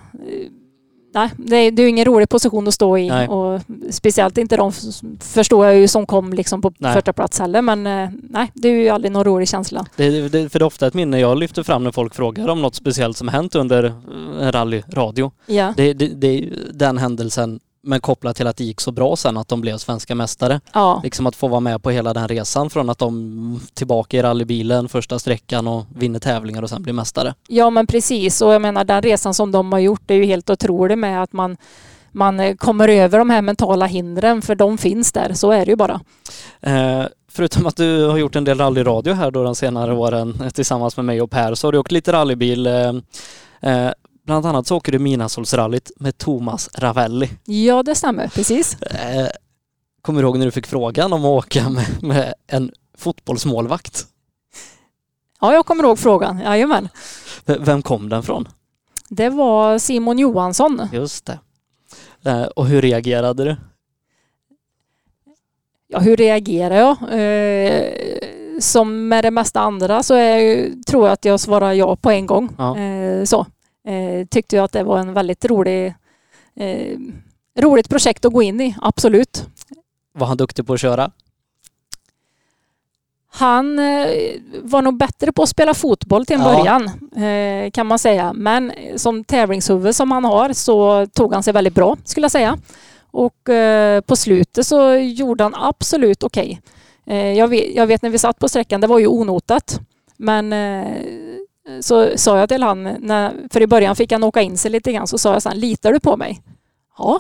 nej, 1.15 1.29
det 1.37 1.55
är, 1.55 1.71
det 1.71 1.81
är 1.81 1.83
ju 1.83 1.89
ingen 1.89 2.05
rolig 2.05 2.29
position 2.29 2.67
att 2.67 2.73
stå 2.73 2.97
i. 2.97 3.09
Nej. 3.09 3.27
Och 3.27 3.61
speciellt 3.89 4.37
inte 4.37 4.57
de 4.57 4.71
förstår 5.19 5.65
jag 5.65 5.75
ju 5.75 5.87
som 5.87 6.05
kom 6.05 6.33
liksom 6.33 6.61
på 6.61 6.73
Nej. 6.77 6.93
första 6.93 7.13
plats 7.13 7.39
heller. 7.39 7.61
Men 7.61 7.87
eh, 7.87 8.09
nej, 8.29 8.51
det 8.53 8.69
är 8.69 8.73
ju 8.73 8.89
aldrig 8.89 9.11
någon 9.11 9.23
rolig 9.23 9.47
känsla. 9.47 9.85
Det, 9.95 10.29
det, 10.29 10.49
för 10.49 10.59
det 10.59 10.63
är 10.63 10.67
ofta 10.67 10.87
ett 10.87 10.93
minne 10.93 11.19
jag 11.19 11.37
lyfter 11.37 11.63
fram 11.63 11.83
när 11.83 11.91
folk 11.91 12.15
frågar 12.15 12.47
om 12.47 12.61
något 12.61 12.75
speciellt 12.75 13.17
som 13.17 13.27
hänt 13.27 13.55
under 13.55 13.83
eh, 13.83 14.51
rallyradio. 14.51 15.31
Ja, 15.45 15.73
Det, 15.77 15.93
det, 15.93 16.07
det 16.07 16.27
är 16.27 16.49
den 16.73 16.97
händelsen 16.97 17.59
men 17.85 17.99
kopplat 18.01 18.35
till 18.35 18.47
att 18.47 18.57
det 18.57 18.63
gick 18.63 18.81
så 18.81 18.91
bra 18.91 19.15
sen 19.15 19.37
att 19.37 19.47
de 19.47 19.61
blev 19.61 19.77
svenska 19.77 20.15
mästare. 20.15 20.61
ja, 20.73 20.99
Liksom 21.03 21.27
att 21.27 21.35
få 21.35 21.47
vara 21.47 21.59
med 21.59 21.83
på 21.83 21.89
hela 21.91 22.13
den 22.13 22.27
resan 22.27 22.69
från 22.69 22.89
att 22.89 22.97
de 22.97 23.61
tillbaka 23.73 24.17
i 24.17 24.21
rallybilen 24.21 24.89
första 24.89 25.19
sträckan 25.19 25.67
och 25.67 25.85
vinner 25.95 26.19
tävlingar 26.19 26.61
och 26.61 26.69
sen 26.69 26.83
blir 26.83 26.93
mästare. 26.93 27.33
ja, 27.47 27.69
men 27.69 27.87
precis. 27.87 28.41
Och 28.41 28.53
jag 28.53 28.61
menar 28.61 28.83
den 28.83 29.01
resan 29.01 29.33
som 29.33 29.51
de 29.51 29.71
har 29.71 29.79
gjort 29.79 30.11
är 30.11 30.15
ju 30.15 30.25
helt 30.25 30.49
otrolig 30.49 30.97
med 30.97 31.23
att 31.23 31.33
man 31.33 31.57
man 32.11 32.39
eh, 32.39 32.55
kommer 32.55 32.87
över 32.87 33.19
de 33.19 33.29
här 33.29 33.41
mentala 33.41 33.85
hindren 33.85 34.41
för 34.41 34.55
de 34.55 34.77
finns 34.77 35.11
där. 35.11 35.33
Så 35.33 35.51
är 35.51 35.65
det 35.65 35.71
ju 35.71 35.75
bara. 35.75 36.01
Eh, 36.61 37.03
förutom 37.31 37.65
att 37.65 37.75
du 37.77 38.07
har 38.07 38.17
gjort 38.17 38.35
en 38.35 38.43
del 38.43 38.57
rallyradio 38.57 39.13
här 39.13 39.31
då 39.31 39.43
de 39.43 39.55
senare 39.55 39.93
åren 39.93 40.41
eh, 40.43 40.49
tillsammans 40.49 40.97
med 40.97 41.05
mig 41.05 41.21
och 41.21 41.31
Per 41.31 41.55
så 41.55 41.67
har 41.67 41.71
du 41.71 41.77
åkt 41.77 41.91
lite 41.91 42.11
rallybil. 42.13 42.67
Eh, 42.67 42.93
eh, 43.61 43.91
bland 44.25 44.45
annat 44.45 44.67
så 44.67 44.75
åker 44.75 44.91
du 44.91 44.99
Midnattssolsrallyt 44.99 45.91
med 45.97 46.17
Thomas 46.17 46.69
Ravelli. 46.75 47.29
Ja, 47.45 47.83
det 47.83 47.95
stämmer. 47.95 48.27
Precis. 48.27 48.81
Eh, 48.81 49.27
kommer 50.01 50.21
du 50.21 50.27
ihåg 50.27 50.37
när 50.37 50.45
du 50.45 50.51
fick 50.51 50.67
frågan 50.67 51.13
om 51.13 51.25
att 51.25 51.45
åka 51.45 51.69
med, 51.69 52.03
med 52.03 52.33
en 52.47 52.71
fotbollsmålvakt? 52.97 54.05
Ja, 55.41 55.53
jag 55.53 55.65
kommer 55.65 55.83
ihåg 55.83 55.99
frågan. 55.99 56.39
Jajamän. 56.39 56.89
Vem 57.45 57.81
kom 57.81 58.09
den 58.09 58.23
från? 58.23 58.47
Det 59.09 59.29
var 59.29 59.77
Simon 59.77 60.19
Johansson. 60.19 60.81
Just 60.93 61.25
det. 61.25 61.39
Eh, 62.25 62.43
och 62.43 62.65
hur 62.65 62.81
reagerade 62.81 63.43
du? 63.43 63.55
Ja, 65.87 65.99
hur 65.99 66.17
reagerar 66.17 66.75
jag? 66.75 66.97
Eh, 67.19 67.83
som 68.59 69.07
med 69.07 69.23
det 69.23 69.31
mesta 69.31 69.59
andra 69.59 70.03
så 70.03 70.13
är, 70.13 70.69
tror 70.87 71.05
jag 71.05 71.13
att 71.13 71.25
jag 71.25 71.39
svarar 71.39 71.73
ja 71.73 71.95
på 71.95 72.11
en 72.11 72.25
gång. 72.25 72.55
Ja. 72.57 72.75
Så. 73.25 73.45
Eh, 73.85 74.27
tyckte 74.27 74.55
jag 74.55 74.63
att 74.65 74.71
det 74.71 74.83
var 74.83 74.97
en 74.99 75.13
väldigt 75.13 75.45
rolig, 75.45 75.93
eh, 76.55 76.97
roligt 77.59 77.89
projekt 77.89 78.25
att 78.25 78.33
gå 78.33 78.41
in 78.41 78.61
i, 78.61 78.75
absolut. 78.81 79.45
Var 80.13 80.27
han 80.27 80.37
duktig 80.37 80.67
på 80.67 80.73
att 80.73 80.79
köra? 80.79 81.11
Han 83.31 83.79
eh, 83.79 84.07
var 84.61 84.81
nog 84.81 84.97
bättre 84.97 85.31
på 85.31 85.43
att 85.43 85.49
spela 85.49 85.73
fotboll 85.73 86.25
till 86.25 86.35
en 86.35 86.41
Ja. 86.41 86.55
början 86.55 86.83
eh, 87.25 87.71
kan 87.71 87.87
man 87.87 87.99
säga. 87.99 88.33
Men 88.33 88.71
som 88.95 89.23
tävlingshuvud 89.23 89.95
som 89.95 90.11
han 90.11 90.23
har 90.25 90.53
så 90.53 91.05
tog 91.13 91.33
han 91.33 91.43
sig 91.43 91.53
väldigt 91.53 91.75
bra 91.75 91.97
skulle 92.05 92.23
jag 92.23 92.31
säga. 92.31 92.57
Och 93.11 93.49
eh, 93.49 94.01
på 94.01 94.15
slutet 94.15 94.67
så 94.67 94.93
gjorde 94.95 95.43
han 95.43 95.55
absolut 95.55 96.23
okej. 96.23 96.61
Eh, 97.05 97.33
jag, 97.33 97.47
vet, 97.47 97.75
jag 97.75 97.87
vet 97.87 98.01
när 98.01 98.09
vi 98.09 98.17
satt 98.17 98.39
på 98.39 98.49
sträckan, 98.49 98.81
det 98.81 98.87
var 98.87 98.99
ju 98.99 99.07
onotat. 99.07 99.79
Men 100.17 100.53
så 101.81 102.17
sa 102.17 102.39
jag 102.39 102.49
till 102.49 102.63
han, 102.63 102.83
när, 102.83 103.33
för 103.51 103.61
i 103.61 103.67
början 103.67 103.95
fick 103.95 104.11
han 104.11 104.23
åka 104.23 104.41
in 104.41 104.57
sig 104.57 104.71
lite 104.71 104.91
grann, 104.91 105.07
så 105.07 105.17
sa 105.17 105.33
jag 105.33 105.41
så 105.41 105.49
här, 105.49 105.55
litar 105.55 105.93
du 105.93 105.99
på 105.99 106.17
mig? 106.17 106.41
Ja. 106.97 107.19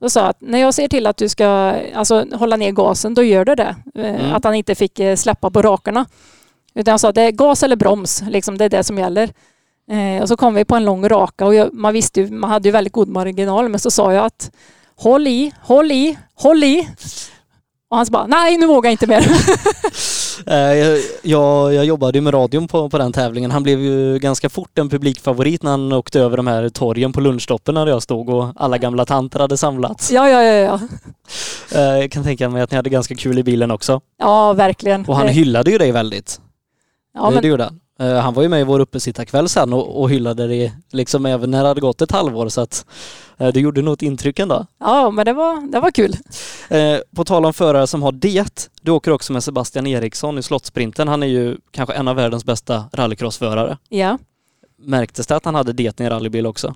Då 0.00 0.10
sa 0.10 0.20
jag 0.20 0.28
att 0.28 0.40
när 0.40 0.58
jag 0.58 0.74
ser 0.74 0.88
till 0.88 1.06
att 1.06 1.16
du 1.16 1.28
ska 1.28 1.46
alltså, 1.94 2.26
hålla 2.32 2.56
ner 2.56 2.72
gasen, 2.72 3.14
då 3.14 3.22
gör 3.22 3.44
du 3.44 3.54
det. 3.54 3.76
Eh, 3.94 4.14
Mm. 4.14 4.34
Att 4.34 4.44
han 4.44 4.54
inte 4.54 4.74
fick 4.74 5.00
eh, 5.00 5.16
släppa 5.16 5.50
på 5.50 5.62
rakarna. 5.62 6.06
Utan 6.74 6.92
jag 6.92 7.00
sa 7.00 7.08
att 7.08 7.14
det 7.14 7.22
är 7.22 7.30
gas 7.30 7.62
eller 7.62 7.76
broms, 7.76 8.22
liksom, 8.28 8.58
det 8.58 8.64
är 8.64 8.68
det 8.68 8.84
som 8.84 8.98
gäller. 8.98 9.30
Eh, 9.90 10.22
och 10.22 10.28
så 10.28 10.36
kom 10.36 10.54
vi 10.54 10.64
på 10.64 10.76
en 10.76 10.84
lång 10.84 11.08
raka 11.08 11.46
och 11.46 11.54
jag, 11.54 11.74
man 11.74 11.92
visste 11.92 12.20
ju, 12.20 12.30
man 12.30 12.50
hade 12.50 12.68
ju 12.68 12.72
väldigt 12.72 12.92
god 12.92 13.08
marginal, 13.08 13.68
men 13.68 13.80
så 13.80 13.90
sa 13.90 14.12
jag 14.12 14.24
att 14.24 14.50
håll 14.96 15.26
i, 15.26 15.52
håll 15.62 15.92
i, 15.92 16.18
håll 16.34 16.64
i. 16.64 16.88
Och 17.88 17.96
han 17.96 18.06
sa 18.06 18.10
bara, 18.12 18.26
nej 18.26 18.56
nu 18.58 18.66
vågar 18.66 18.88
jag 18.88 18.92
inte 18.92 19.06
mer. 19.06 19.20
Eh, 20.46 20.56
jag, 21.22 21.74
jag, 21.74 21.84
jobbade 21.84 22.18
ju 22.18 22.22
med 22.22 22.34
radion 22.34 22.68
på, 22.68 22.90
på 22.90 22.98
den 22.98 23.12
tävlingen. 23.12 23.50
Han 23.50 23.62
blev 23.62 23.80
ju 23.80 24.18
ganska 24.18 24.48
fort 24.48 24.78
en 24.78 24.88
publikfavorit 24.88 25.62
när 25.62 25.70
han 25.70 25.92
åkte 25.92 26.20
över 26.20 26.36
de 26.36 26.46
här 26.46 26.68
torgen 26.68 27.12
på 27.12 27.20
lunchstoppen 27.20 27.74
där 27.74 27.86
jag 27.86 28.02
stod 28.02 28.28
och 28.28 28.52
alla 28.56 28.78
gamla 28.78 29.04
tanter 29.04 29.40
hade 29.40 29.56
samlats. 29.56 30.12
ja, 30.12 30.28
ja, 30.28 30.42
ja, 30.42 30.52
ja. 30.52 30.80
Eh, 31.78 31.98
Jag 32.00 32.10
kan 32.10 32.24
tänka 32.24 32.48
mig 32.48 32.62
att 32.62 32.70
ni 32.70 32.76
hade 32.76 32.90
ganska 32.90 33.14
kul 33.14 33.38
i 33.38 33.42
bilen 33.42 33.70
också. 33.70 34.00
Ja, 34.18 34.52
verkligen. 34.52 35.04
Och 35.04 35.16
han 35.16 35.28
hyllade 35.28 35.70
ju 35.70 35.78
dig 35.78 35.92
väldigt. 35.92 36.40
ja, 37.14 37.26
det, 37.26 37.30
men, 37.34 37.42
det 37.42 37.48
gjorde 37.48 37.64
han. 37.64 37.80
Eh, 37.98 38.16
Han 38.16 38.34
var 38.34 38.42
ju 38.42 38.48
med 38.48 38.60
i 38.60 38.64
vår 38.64 38.80
uppesittarkväll 38.80 39.48
sen 39.48 39.72
och, 39.72 40.00
och 40.02 40.10
hyllade 40.10 40.46
dig 40.46 40.74
liksom 40.92 41.26
även 41.26 41.50
när 41.50 41.62
det 41.62 41.68
hade 41.68 41.80
gått 41.80 42.02
ett 42.02 42.12
halvår 42.12 42.48
så 42.48 42.60
att 42.60 42.86
eh, 43.36 43.48
det 43.48 43.60
gjorde 43.60 43.82
nog 43.82 43.94
ett 43.94 44.02
intryck 44.02 44.38
ändå. 44.38 44.66
ja, 44.80 45.10
men 45.10 45.24
det 45.24 45.32
var, 45.32 45.72
det 45.72 45.80
var 45.80 45.90
kul. 45.90 46.16
Eh, 46.68 46.98
på 47.16 47.24
tal 47.24 47.46
om 47.46 47.52
förare 47.54 47.86
som 47.86 48.02
har 48.02 48.12
det, 48.12 48.68
du 48.82 48.90
åker 48.90 49.10
också 49.10 49.32
med 49.32 49.44
Sebastian 49.44 49.86
Eriksson 49.86 50.38
i 50.38 50.42
Slottsprinten. 50.42 51.08
Han 51.08 51.22
är 51.22 51.26
ju 51.26 51.56
kanske 51.70 51.94
en 51.94 52.08
av 52.08 52.16
världens 52.16 52.44
bästa 52.44 52.84
rallycrossförare. 52.92 53.78
Ja. 53.88 54.18
Märktes 54.78 55.26
det 55.26 55.36
att 55.36 55.44
han 55.44 55.54
hade 55.54 55.72
det 55.72 56.00
i 56.00 56.08
rallybil 56.08 56.46
också? 56.46 56.74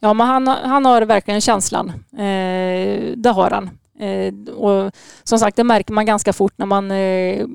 Ja, 0.00 0.14
men 0.14 0.26
han, 0.26 0.46
han 0.46 0.84
har 0.84 1.02
verkligen 1.02 1.40
känslan. 1.40 1.88
Eh, 2.12 3.12
det 3.16 3.30
har 3.34 3.50
han. 3.50 3.70
Eh, 4.08 4.54
och 4.54 4.92
som 5.24 5.38
sagt, 5.38 5.56
det 5.56 5.64
märker 5.64 5.92
man 5.92 6.06
ganska 6.06 6.32
fort 6.32 6.52
när 6.56 6.66
man, 6.66 6.90
eh, 6.90 7.46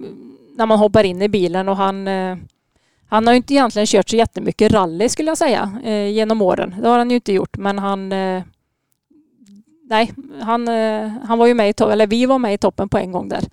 när 0.58 0.66
man 0.66 0.80
hoppar 0.80 1.04
in 1.04 1.22
i 1.22 1.30
bilen 1.30 1.70
och 1.70 1.78
han 1.78 2.08
han 3.10 3.28
har 3.28 3.34
ju 3.34 3.38
inte 3.38 3.54
egentligen 3.54 3.86
kört 3.86 4.10
så 4.10 4.16
jättemycket 4.16 4.72
rally 4.72 5.10
skulle 5.10 5.30
jag 5.30 5.38
säga 5.38 5.80
eh, 5.84 6.08
genom 6.08 6.42
åren. 6.42 6.76
Det 6.82 6.88
har 6.88 6.98
han 6.98 7.10
ju 7.10 7.16
inte 7.16 7.34
gjort, 7.34 7.58
men 7.58 7.80
han 7.80 8.12
eh, 8.12 8.44
Nej, 9.90 10.14
han, 10.42 10.68
eh, 10.68 11.12
han 11.28 11.38
var 11.38 11.46
ju 11.48 11.54
med 11.54 11.70
i 11.70 11.74
toppen, 11.74 11.94
eller 11.94 12.08
vi 12.08 12.26
var 12.26 12.40
med 12.40 12.54
i 12.54 12.58
toppen 12.58 12.90
på 12.90 12.98
en 12.98 13.12
gång 13.12 13.30
där. 13.30 13.44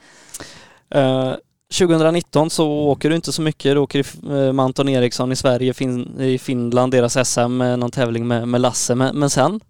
Eh, 0.90 1.34
2019 1.78 2.50
så 2.50 2.68
åker 2.68 3.10
du 3.10 3.16
inte 3.16 3.32
så 3.32 3.42
mycket. 3.42 3.74
Du 3.74 3.78
åker 3.78 3.98
eh, 3.98 4.52
med 4.52 4.64
Anton 4.64 4.88
Eriksson 4.88 5.32
i 5.32 5.36
Sverige, 5.36 5.74
fin, 5.74 6.20
i 6.20 6.38
Finland, 6.38 6.92
deras 6.92 7.28
SM, 7.28 7.60
eh, 7.60 7.76
någon 7.76 7.90
tävling 7.90 8.26
med, 8.26 8.48
med 8.48 8.60
Lasse. 8.60 8.94
Men, 8.94 9.18
men 9.18 9.30
sen? 9.30 9.60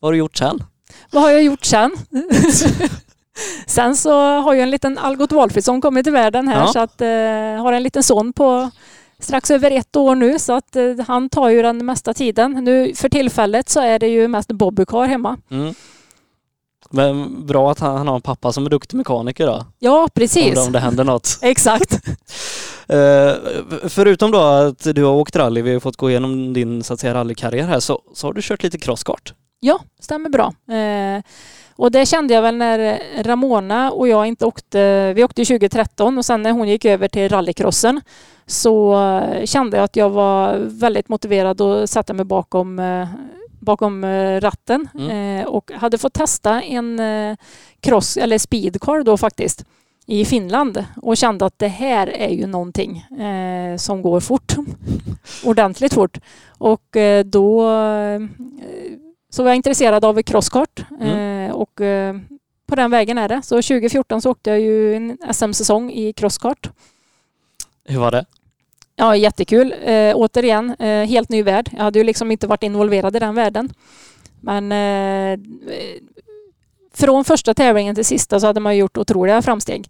Vad 0.00 0.06
har 0.08 0.12
du 0.12 0.18
gjort 0.18 0.36
sen? 0.36 0.62
Vad 1.10 1.22
har 1.22 1.30
jag 1.30 1.42
gjort 1.42 1.64
sen? 1.64 1.90
sen 3.66 3.96
så 3.96 4.40
har 4.40 4.54
jag 4.54 4.62
en 4.62 4.70
liten 4.70 4.98
Algot 4.98 5.32
Wolfridsson 5.32 5.80
kommit 5.80 6.04
till 6.04 6.12
världen 6.12 6.48
här 6.48 6.60
Ja. 6.60 6.66
så 6.66 6.78
att 6.78 7.00
eh, 7.00 7.62
har 7.62 7.72
en 7.72 7.82
liten 7.82 8.02
son 8.02 8.32
på 8.32 8.70
strax 9.24 9.50
över 9.50 9.70
ett 9.70 9.96
år 9.96 10.14
nu 10.14 10.38
så 10.38 10.52
att 10.52 10.76
eh, 10.76 10.84
han 11.06 11.28
tar 11.28 11.48
ju 11.48 11.62
den 11.62 11.86
mesta 11.86 12.14
tiden. 12.14 12.52
Nu 12.64 12.94
för 12.94 13.08
tillfället 13.08 13.68
så 13.68 13.80
är 13.80 13.98
det 13.98 14.08
ju 14.08 14.28
mest 14.28 14.52
Bobbycar 14.52 15.06
hemma. 15.06 15.36
Mm. 15.50 15.74
Men 16.90 17.46
bra 17.46 17.70
att 17.70 17.80
han, 17.80 18.08
har 18.08 18.14
en 18.14 18.22
pappa 18.22 18.52
som 18.52 18.66
är 18.66 18.70
duktig 18.70 18.96
mekaniker 18.96 19.46
då. 19.46 19.66
Ja, 19.78 20.02
Om 20.02 20.08
precis. 20.14 20.54
det, 20.54 20.60
om 20.60 20.72
det 20.72 20.78
händer 20.78 21.04
något. 21.04 21.38
Exakt. 21.42 21.94
Eh, 22.88 23.32
förutom 23.88 24.30
då 24.30 24.38
att 24.38 24.94
du 24.94 25.04
har 25.04 25.12
åkt 25.12 25.36
rally, 25.36 25.62
vi 25.62 25.72
har 25.72 25.80
fått 25.80 25.96
gå 25.96 26.10
igenom 26.10 26.52
din 26.52 26.82
så 26.82 26.94
att 26.94 27.00
säga 27.00 27.14
rallykarriär 27.14 27.66
här, 27.66 27.80
så, 27.80 28.02
så 28.14 28.26
har 28.26 28.32
du 28.32 28.42
kört 28.42 28.62
lite 28.62 28.78
crosskart. 28.78 29.34
Ja, 29.60 29.80
stämmer 30.00 30.30
bra. 30.30 30.54
Eh, 30.76 31.22
och 31.76 31.90
det 31.90 32.06
kände 32.06 32.34
jag 32.34 32.42
väl 32.42 32.56
när 32.56 33.02
Ramona 33.22 33.90
och 33.90 34.08
jag 34.08 34.26
inte 34.26 34.46
åkte, 34.46 35.12
vi 35.12 35.24
åkte 35.24 35.44
2013 35.44 36.18
och 36.18 36.24
sen 36.24 36.42
när 36.42 36.52
hon 36.52 36.68
gick 36.68 36.84
över 36.84 37.08
till 37.08 37.28
rallycrossen 37.28 38.00
så 38.46 38.96
kände 39.44 39.76
jag 39.76 39.84
att 39.84 39.96
jag 39.96 40.10
var 40.10 40.56
väldigt 40.58 41.08
motiverad 41.08 41.60
att 41.60 41.90
sätta 41.90 42.12
mig 42.12 42.24
bakom, 42.24 42.78
eh, 42.78 43.08
bakom 43.60 44.04
eh, 44.04 44.40
ratten 44.40 44.88
Mm. 44.94 45.40
eh, 45.40 45.46
och 45.46 45.70
hade 45.72 45.98
fått 45.98 46.14
testa 46.14 46.62
en 46.62 47.00
cross 47.80 48.16
eller 48.16 48.38
speedcar 48.38 49.02
då 49.02 49.16
faktiskt 49.16 49.64
i 50.06 50.24
Finland 50.24 50.84
och 51.02 51.16
kände 51.16 51.46
att 51.46 51.58
det 51.58 51.68
här 51.68 52.06
är 52.06 52.28
ju 52.28 52.46
någonting 52.46 52.96
eh, 52.98 53.76
som 53.76 54.02
går 54.02 54.20
fort. 54.20 54.54
Ordentligt 55.44 55.94
fort. 55.94 56.18
Och 56.58 56.96
eh, 56.96 57.24
då 57.24 57.70
eh, 57.70 58.20
så 59.34 59.42
var 59.42 59.50
jag 59.50 59.56
intresserad 59.56 60.04
av 60.04 60.22
crosskart 60.22 60.84
Mm. 61.00 61.48
eh, 61.50 61.54
och 61.54 61.80
eh, 61.80 62.16
på 62.66 62.74
den 62.74 62.90
vägen 62.90 63.18
är 63.18 63.28
det. 63.28 63.42
Så 63.42 63.54
2014 63.56 64.22
så 64.22 64.30
åkte 64.30 64.50
jag 64.50 64.60
ju 64.60 64.94
en 64.94 65.18
SM-säsong 65.32 65.92
i 65.92 66.12
crosskart. 66.12 66.70
Hur 67.84 67.98
var 67.98 68.10
det? 68.10 68.24
Ja, 68.96 69.16
jättekul. 69.16 69.74
Eh, 69.84 70.12
återigen, 70.16 70.70
eh, 70.78 71.06
helt 71.06 71.28
ny 71.28 71.42
värld. 71.42 71.70
Jag 71.72 71.82
hade 71.84 71.98
ju 71.98 72.04
liksom 72.04 72.30
inte 72.30 72.46
varit 72.46 72.62
involverad 72.62 73.16
i 73.16 73.18
den 73.18 73.34
världen. 73.34 73.72
Men 74.40 74.72
eh, 74.72 75.38
från 76.94 77.24
första 77.24 77.54
tävlingen 77.54 77.94
till 77.94 78.04
sista 78.04 78.40
så 78.40 78.46
hade 78.46 78.60
man 78.60 78.76
gjort 78.76 78.96
otroliga 78.96 79.42
framsteg. 79.42 79.88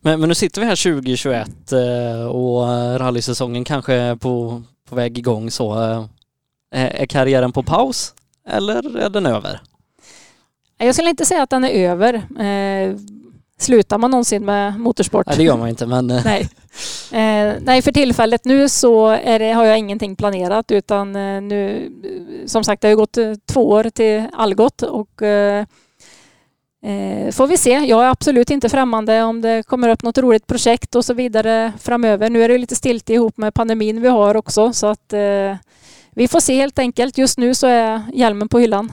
Men, 0.00 0.20
men 0.20 0.28
nu 0.28 0.34
sitter 0.34 0.60
vi 0.60 0.66
här 0.66 0.92
2021 0.92 1.72
eh, 1.72 2.26
och 2.26 2.66
rallysäsongen 3.00 3.64
kanske 3.64 4.16
på, 4.20 4.62
på 4.88 4.94
väg 4.96 5.18
igång 5.18 5.50
så. 5.50 5.74
Eh, 6.74 6.82
Är, 6.82 6.88
är 6.88 7.06
karriären 7.06 7.52
på 7.52 7.62
paus 7.62 8.14
eller 8.48 8.96
är 8.96 9.10
den 9.10 9.26
över? 9.26 9.60
Jag 10.78 10.94
skulle 10.94 11.10
inte 11.10 11.24
säga 11.24 11.42
att 11.42 11.50
den 11.50 11.64
är 11.64 11.88
över. 11.90 12.14
Eh, 12.14 12.96
slutar 13.58 13.98
man 13.98 14.10
någonsin 14.10 14.44
med 14.44 14.80
motorsport? 14.80 15.26
Nej, 15.26 15.36
det 15.36 15.42
gör 15.42 15.56
man 15.56 15.68
inte 15.68 15.86
men 15.86 16.10
eh, 16.10 16.24
Nej. 16.24 16.48
Eh, 17.12 17.54
nej, 17.60 17.82
för 17.82 17.92
tillfället 17.92 18.44
nu 18.44 18.68
så 18.68 19.10
det, 19.10 19.52
har 19.52 19.64
jag 19.64 19.78
ingenting 19.78 20.16
planerat 20.16 20.70
utan 20.70 21.16
eh, 21.16 21.42
nu, 21.42 21.90
som 22.46 22.64
sagt, 22.64 22.82
det 22.82 22.88
har 22.88 22.94
gått 22.94 23.16
eh, 23.16 23.32
två 23.52 23.68
år 23.68 23.84
till 23.84 24.24
Algot 24.32 24.82
och 24.82 25.22
eh, 25.22 25.64
får 27.32 27.46
vi 27.46 27.56
se. 27.56 27.70
Jag 27.70 28.04
är 28.04 28.08
absolut 28.10 28.50
inte 28.50 28.68
främmande 28.68 29.22
om 29.22 29.40
det 29.40 29.62
kommer 29.66 29.88
upp 29.88 30.02
något 30.02 30.18
roligt 30.18 30.46
projekt 30.46 30.94
och 30.94 31.04
så 31.04 31.14
vidare 31.14 31.72
framöver. 31.78 32.30
Nu 32.30 32.42
är 32.42 32.48
det 32.48 32.58
lite 32.58 32.76
stilt 32.76 33.10
ihop 33.10 33.36
med 33.36 33.54
pandemin 33.54 34.00
vi 34.00 34.08
har 34.08 34.36
också 34.36 34.72
så 34.72 34.86
att 34.86 35.12
vi 36.18 36.28
får 36.28 36.40
se 36.40 36.54
helt 36.54 36.78
enkelt. 36.78 37.18
Just 37.18 37.38
nu 37.38 37.54
så 37.54 37.66
är 37.66 38.02
hjälmen 38.14 38.48
på 38.48 38.58
hyllan. 38.58 38.92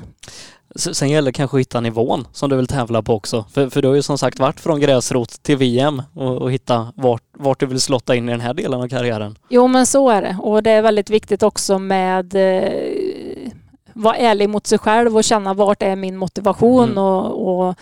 Sen 0.75 1.09
gäller 1.09 1.25
det 1.25 1.33
kanske 1.33 1.57
att 1.57 1.61
hitta 1.61 1.81
nivån 1.81 2.27
som 2.31 2.49
du 2.49 2.55
vill 2.55 2.67
tävla 2.67 3.01
på 3.01 3.13
också. 3.13 3.45
För, 3.53 3.69
för 3.69 3.81
du 3.81 3.87
har 3.87 3.95
ju 3.95 4.01
som 4.01 4.17
sagt 4.17 4.39
varit 4.39 4.59
från 4.59 4.79
gräsrot 4.79 5.43
till 5.43 5.57
VM 5.57 6.01
och, 6.13 6.41
och 6.41 6.51
hitta 6.51 6.93
vart, 6.95 7.23
vart 7.37 7.59
du 7.59 7.65
vill 7.65 7.79
slotta 7.79 8.15
in 8.15 8.29
i 8.29 8.31
den 8.31 8.41
här 8.41 8.53
delen 8.53 8.81
av 8.81 8.87
karriären. 8.87 9.37
Jo 9.49 9.67
men 9.67 9.85
så 9.85 10.09
är 10.09 10.21
det 10.21 10.37
och 10.41 10.63
det 10.63 10.71
är 10.71 10.81
väldigt 10.81 11.09
viktigt 11.09 11.43
också 11.43 11.79
med 11.79 12.35
eh, 12.35 13.51
vara 13.93 14.15
ärlig 14.15 14.49
mot 14.49 14.67
sig 14.67 14.79
själv 14.79 15.17
och 15.17 15.23
känna 15.23 15.53
vart 15.53 15.81
är 15.81 15.95
min 15.95 16.17
motivation 16.17 16.83
mm. 16.83 16.97
och, 16.97 17.59
och 17.59 17.75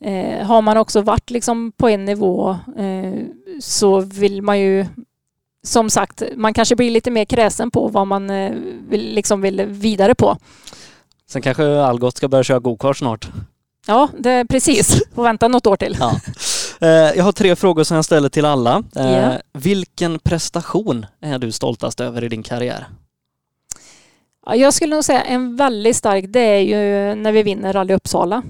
eh, 0.00 0.46
har 0.46 0.62
man 0.62 0.76
också 0.76 1.00
varit 1.00 1.30
liksom 1.30 1.72
på 1.76 1.88
en 1.88 2.04
nivå 2.04 2.50
eh, 2.76 3.20
så 3.60 4.00
vill 4.00 4.42
man 4.42 4.60
ju 4.60 4.86
som 5.66 5.90
sagt, 5.90 6.22
man 6.36 6.54
kanske 6.54 6.76
blir 6.76 6.90
lite 6.90 7.10
mer 7.10 7.24
kräsen 7.24 7.70
på 7.70 7.88
vad 7.88 8.06
man 8.06 8.30
eh, 8.30 8.52
vill, 8.88 9.14
liksom 9.14 9.40
vill 9.40 9.62
vidare 9.66 10.14
på. 10.14 10.36
Sen 11.30 11.42
kanske 11.42 11.80
Algot 11.80 12.16
ska 12.16 12.28
börja 12.28 12.44
köra 12.44 12.58
gokart 12.58 12.96
snart. 12.96 13.28
Ja, 13.86 14.08
det 14.18 14.30
är 14.30 14.44
precis. 14.44 15.02
Får 15.14 15.22
vänta 15.22 15.48
något 15.48 15.66
år 15.66 15.76
till. 15.76 15.96
Ja. 16.00 16.20
Eh, 16.80 16.88
jag 16.88 17.24
har 17.24 17.32
tre 17.32 17.56
frågor 17.56 17.84
som 17.84 17.94
jag 17.94 18.04
ställer 18.04 18.28
till 18.28 18.44
alla. 18.44 18.82
Yeah. 18.96 19.34
Vilken 19.52 20.18
prestation 20.18 21.06
är 21.20 21.38
du 21.38 21.52
stoltast 21.52 22.00
över 22.00 22.24
i 22.24 22.28
din 22.28 22.42
karriär? 22.42 22.86
Jag 24.46 24.74
skulle 24.74 24.94
nog 24.94 25.04
säga 25.04 25.22
en 25.22 25.56
väldigt 25.56 25.96
stark, 25.96 26.24
det 26.28 26.40
är 26.40 26.58
ju 26.58 27.14
när 27.14 27.32
vi 27.32 27.42
vinner 27.42 27.72
Rally 27.72 27.94
Uppsala. 27.94 28.42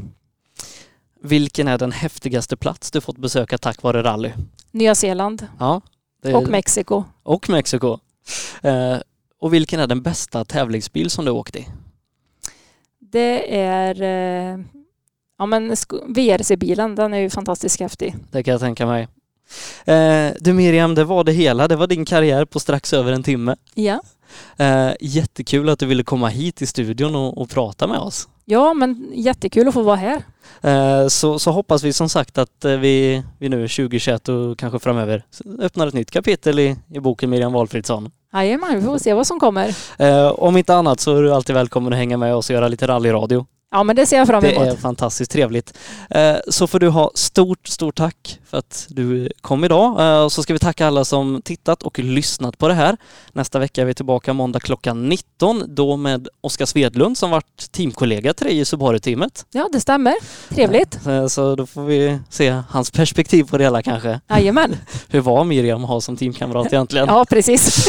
Vilken 1.22 1.68
är 1.68 1.78
den 1.78 1.92
häftigaste 1.92 2.56
plats 2.56 2.90
du 2.90 3.00
fått 3.00 3.18
besöka 3.18 3.58
tack 3.58 3.82
vare 3.82 4.02
rally? 4.02 4.32
Nya 4.70 4.94
Zeeland. 4.94 5.46
Ja, 5.58 5.80
är... 6.22 6.36
Och 6.36 6.48
Mexiko. 6.48 7.04
Och 7.22 7.50
Mexiko. 7.50 7.98
Eh, 8.62 8.96
och 9.40 9.54
vilken 9.54 9.80
är 9.80 9.86
den 9.86 10.02
bästa 10.02 10.44
tävlingsbil 10.44 11.10
som 11.10 11.24
du 11.24 11.30
åkt 11.30 11.56
i? 11.56 11.68
Det 12.98 13.60
är 13.60 14.02
eh, 14.02 14.58
ja, 15.38 15.46
men 15.46 15.68
VRC-bilen, 16.06 16.94
den 16.94 17.14
är 17.14 17.18
ju 17.18 17.30
fantastiskt 17.30 17.80
häftig. 17.80 18.16
Det 18.30 18.42
kan 18.42 18.52
jag 18.52 18.60
tänka 18.60 18.86
mig. 18.86 19.08
Eh, 19.84 20.32
du 20.40 20.52
Miriam, 20.52 20.94
det 20.94 21.04
var 21.04 21.24
det 21.24 21.32
hela. 21.32 21.68
Det 21.68 21.76
var 21.76 21.86
din 21.86 22.04
karriär 22.04 22.44
på 22.44 22.60
strax 22.60 22.92
över 22.92 23.12
en 23.12 23.22
timme. 23.22 23.56
Ja. 23.74 24.00
Eh, 24.56 24.90
jättekul 25.00 25.68
att 25.68 25.78
du 25.78 25.86
ville 25.86 26.04
komma 26.04 26.28
hit 26.28 26.56
till 26.56 26.68
studion 26.68 27.16
och, 27.16 27.38
och 27.38 27.50
prata 27.50 27.86
med 27.86 27.98
oss. 27.98 28.28
Ja, 28.44 28.74
men 28.74 29.10
jättekul 29.14 29.68
att 29.68 29.74
få 29.74 29.82
vara 29.82 29.96
här. 29.96 30.22
Eh, 30.60 31.08
så, 31.08 31.38
så 31.38 31.50
hoppas 31.50 31.82
vi 31.82 31.92
som 31.92 32.08
sagt 32.08 32.38
att 32.38 32.64
eh, 32.64 32.72
vi, 32.72 33.22
vi 33.38 33.48
nu 33.48 33.68
2021 33.68 34.28
och 34.28 34.58
kanske 34.58 34.78
framöver 34.78 35.24
öppnar 35.60 35.86
ett 35.86 35.94
nytt 35.94 36.10
kapitel 36.10 36.58
i, 36.58 36.76
i 36.94 37.00
boken 37.00 37.30
Miriam 37.30 37.52
Valfridsson. 37.52 38.10
Jajamän, 38.32 38.76
vi 38.76 38.82
får 38.82 38.98
se 38.98 39.14
vad 39.14 39.26
som 39.26 39.40
kommer. 39.40 39.76
Eh, 39.98 40.26
om 40.26 40.56
inte 40.56 40.74
annat 40.74 41.00
så 41.00 41.16
är 41.16 41.22
du 41.22 41.34
alltid 41.34 41.54
välkommen 41.54 41.92
att 41.92 41.98
hänga 41.98 42.16
med 42.16 42.34
oss 42.34 42.50
och 42.50 42.54
göra 42.54 42.68
lite 42.68 42.86
rallyradio. 42.86 43.46
Ja, 43.72 43.82
men 43.82 43.96
det 43.96 44.06
ser 44.06 44.16
jag 44.16 44.26
fram 44.26 44.44
emot. 44.44 44.64
Det 44.64 44.70
är 44.70 44.76
fantastiskt 44.76 45.30
trevligt. 45.30 45.78
Eh, 46.10 46.36
så 46.48 46.66
får 46.66 46.78
du 46.78 46.88
ha 46.88 47.10
stort, 47.14 47.68
stort 47.68 47.96
tack 47.96 48.40
för 48.50 48.58
att 48.58 48.86
du 48.88 49.28
kom 49.40 49.64
idag. 49.64 50.00
Eh, 50.00 50.24
och 50.24 50.32
så 50.32 50.42
ska 50.42 50.52
vi 50.52 50.58
tacka 50.58 50.86
alla 50.86 51.04
som 51.04 51.42
tittat 51.44 51.82
och 51.82 51.98
lyssnat 51.98 52.58
på 52.58 52.68
det 52.68 52.74
här. 52.74 52.96
Nästa 53.32 53.58
vecka 53.58 53.80
är 53.80 53.84
vi 53.84 53.94
tillbaka 53.94 54.32
måndag 54.32 54.60
klockan 54.60 55.08
19, 55.08 55.64
då 55.68 55.96
med 55.96 56.28
Oskar 56.40 56.66
Svedlund 56.66 57.18
som 57.18 57.30
varit 57.30 57.72
teamkollega 57.72 58.34
till 58.34 58.46
dig 58.46 58.58
i 58.58 58.64
Subaru-teamet. 58.64 59.46
Ja, 59.50 59.68
det 59.72 59.80
stämmer. 59.80 60.14
Trevligt. 60.48 61.06
Eh, 61.06 61.26
så 61.26 61.54
då 61.54 61.66
får 61.66 61.84
vi 61.84 62.18
se 62.30 62.62
hans 62.68 62.90
perspektiv 62.90 63.44
på 63.44 63.58
det 63.58 63.64
hela 63.64 63.82
kanske. 63.82 64.20
Jajamän. 64.30 64.76
Hur 65.08 65.20
var 65.20 65.44
Miriam 65.44 65.84
att 65.84 65.90
ha 65.90 66.00
som 66.00 66.16
teamkamrat 66.16 66.66
egentligen? 66.72 67.06
Ja, 67.08 67.24
precis. 67.24 67.88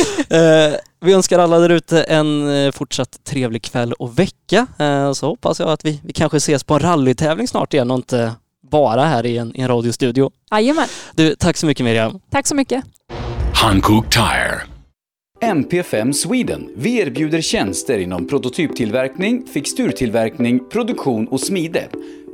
Vi 1.04 1.14
önskar 1.14 1.40
alla 1.40 1.60
där 1.60 1.70
ute 1.70 2.04
en 2.04 2.50
eh, 2.50 2.72
fortsatt 2.72 3.24
trevlig 3.24 3.64
kväll 3.64 3.94
och 3.94 4.20
vecka. 4.20 4.68
Eh, 4.80 5.14
så 5.14 5.28
hoppas 5.28 5.60
jag 5.60 5.70
att 5.70 5.86
vi, 5.86 6.02
vi 6.04 6.14
kanske 6.14 6.38
ses 6.38 6.64
på 6.64 6.74
en 6.74 6.80
rallytävling 6.80 7.48
snart 7.48 7.74
igen 7.74 7.92
och 7.92 7.98
inte 7.98 8.32
bara 8.72 9.06
här 9.06 9.26
i 9.26 9.38
en, 9.38 9.56
i 9.56 9.62
en 9.62 9.68
radiostudio. 9.68 10.32
Jajamän. 10.52 10.88
Du, 11.16 11.36
tack 11.36 11.58
så 11.58 11.66
mycket 11.66 11.84
Miriam. 11.84 12.20
Tack 12.32 12.48
så 12.48 12.56
mycket. 12.56 12.84
Hankook 13.54 14.14
Tire. 14.14 14.62
MP5 15.42 16.12
Sweden. 16.12 16.70
Vi 16.76 17.00
erbjuder 17.00 17.42
tjänster 17.42 17.98
inom 18.00 18.28
prototyptillverkning, 18.28 19.46
fixturtillverkning, 19.48 20.70
produktion 20.70 21.28
och 21.28 21.40
smide. 21.40 21.88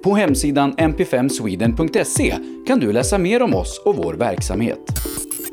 På 0.04 0.16
hemsidan 0.16 0.76
mp5sweden.se 0.76 2.36
kan 2.68 2.80
du 2.80 2.94
läsa 2.94 3.18
mer 3.18 3.42
om 3.42 3.54
oss 3.54 3.82
och 3.86 3.96
vår 3.96 4.14
verksamhet. 4.14 4.80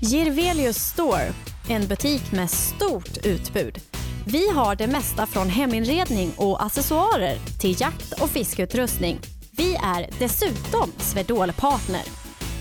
Girvelius 0.00 0.76
Store, 0.76 1.32
en 1.68 1.86
butik 1.88 2.32
med 2.32 2.50
stort 2.50 3.26
utbud. 3.26 3.78
Vi 4.26 4.50
har 4.50 4.76
det 4.76 4.86
mesta 4.86 5.26
från 5.26 5.48
heminredning 5.48 6.32
och 6.36 6.64
accessoarer 6.64 7.36
till 7.60 7.80
jakt 7.80 8.12
och 8.22 8.30
fiskeutrustning. 8.30 9.18
Vi 9.50 9.74
är 9.74 10.18
dessutom 10.18 10.92
Swedol-partner. 10.98 12.02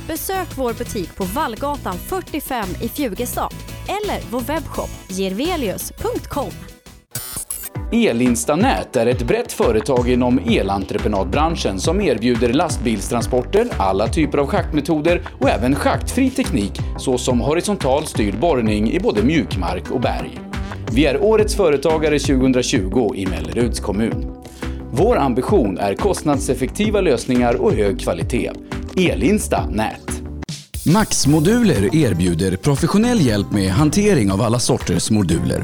Besök 0.07 0.47
vår 0.57 0.73
butik 0.73 1.15
på 1.15 1.23
Vallgatan 1.23 1.97
45 1.97 2.69
i 2.81 2.89
Fjugestad 2.89 3.53
eller 3.87 4.31
vår 4.31 4.41
webbshop 4.41 4.89
girvelius.com. 5.09 6.51
Elinstanät 7.91 8.95
är 8.95 9.05
ett 9.05 9.27
brett 9.27 9.51
företag 9.51 10.09
inom 10.09 10.39
elentreprenadbranschen 10.39 11.79
som 11.79 12.01
erbjuder 12.01 12.53
lastbilstransporter, 12.53 13.67
alla 13.77 14.07
typer 14.07 14.37
av 14.37 14.47
schaktmetoder 14.47 15.21
och 15.39 15.49
även 15.49 15.75
schaktfri 15.75 16.29
teknik 16.29 16.79
såsom 16.97 17.39
horisontal 17.39 18.05
styrd 18.05 18.39
borrning 18.39 18.91
i 18.91 18.99
både 18.99 19.23
mjukmark 19.23 19.91
och 19.91 20.01
berg. 20.01 20.39
Vi 20.91 21.05
är 21.05 21.23
Årets 21.23 21.55
Företagare 21.55 22.19
2020 22.19 23.11
i 23.15 23.25
Melleruds 23.25 23.79
kommun. 23.79 24.35
Vår 24.91 25.17
ambition 25.17 25.77
är 25.77 25.95
kostnadseffektiva 25.95 27.01
lösningar 27.01 27.53
och 27.53 27.73
hög 27.73 27.99
kvalitet. 27.99 28.51
Elinsta 28.97 29.67
Nät. 29.69 30.21
Max 30.93 31.27
Moduler 31.27 31.95
erbjuder 31.95 32.55
professionell 32.55 33.21
hjälp 33.21 33.51
med 33.51 33.71
hantering 33.71 34.31
av 34.31 34.41
alla 34.41 34.59
sorters 34.59 35.11
moduler. 35.11 35.63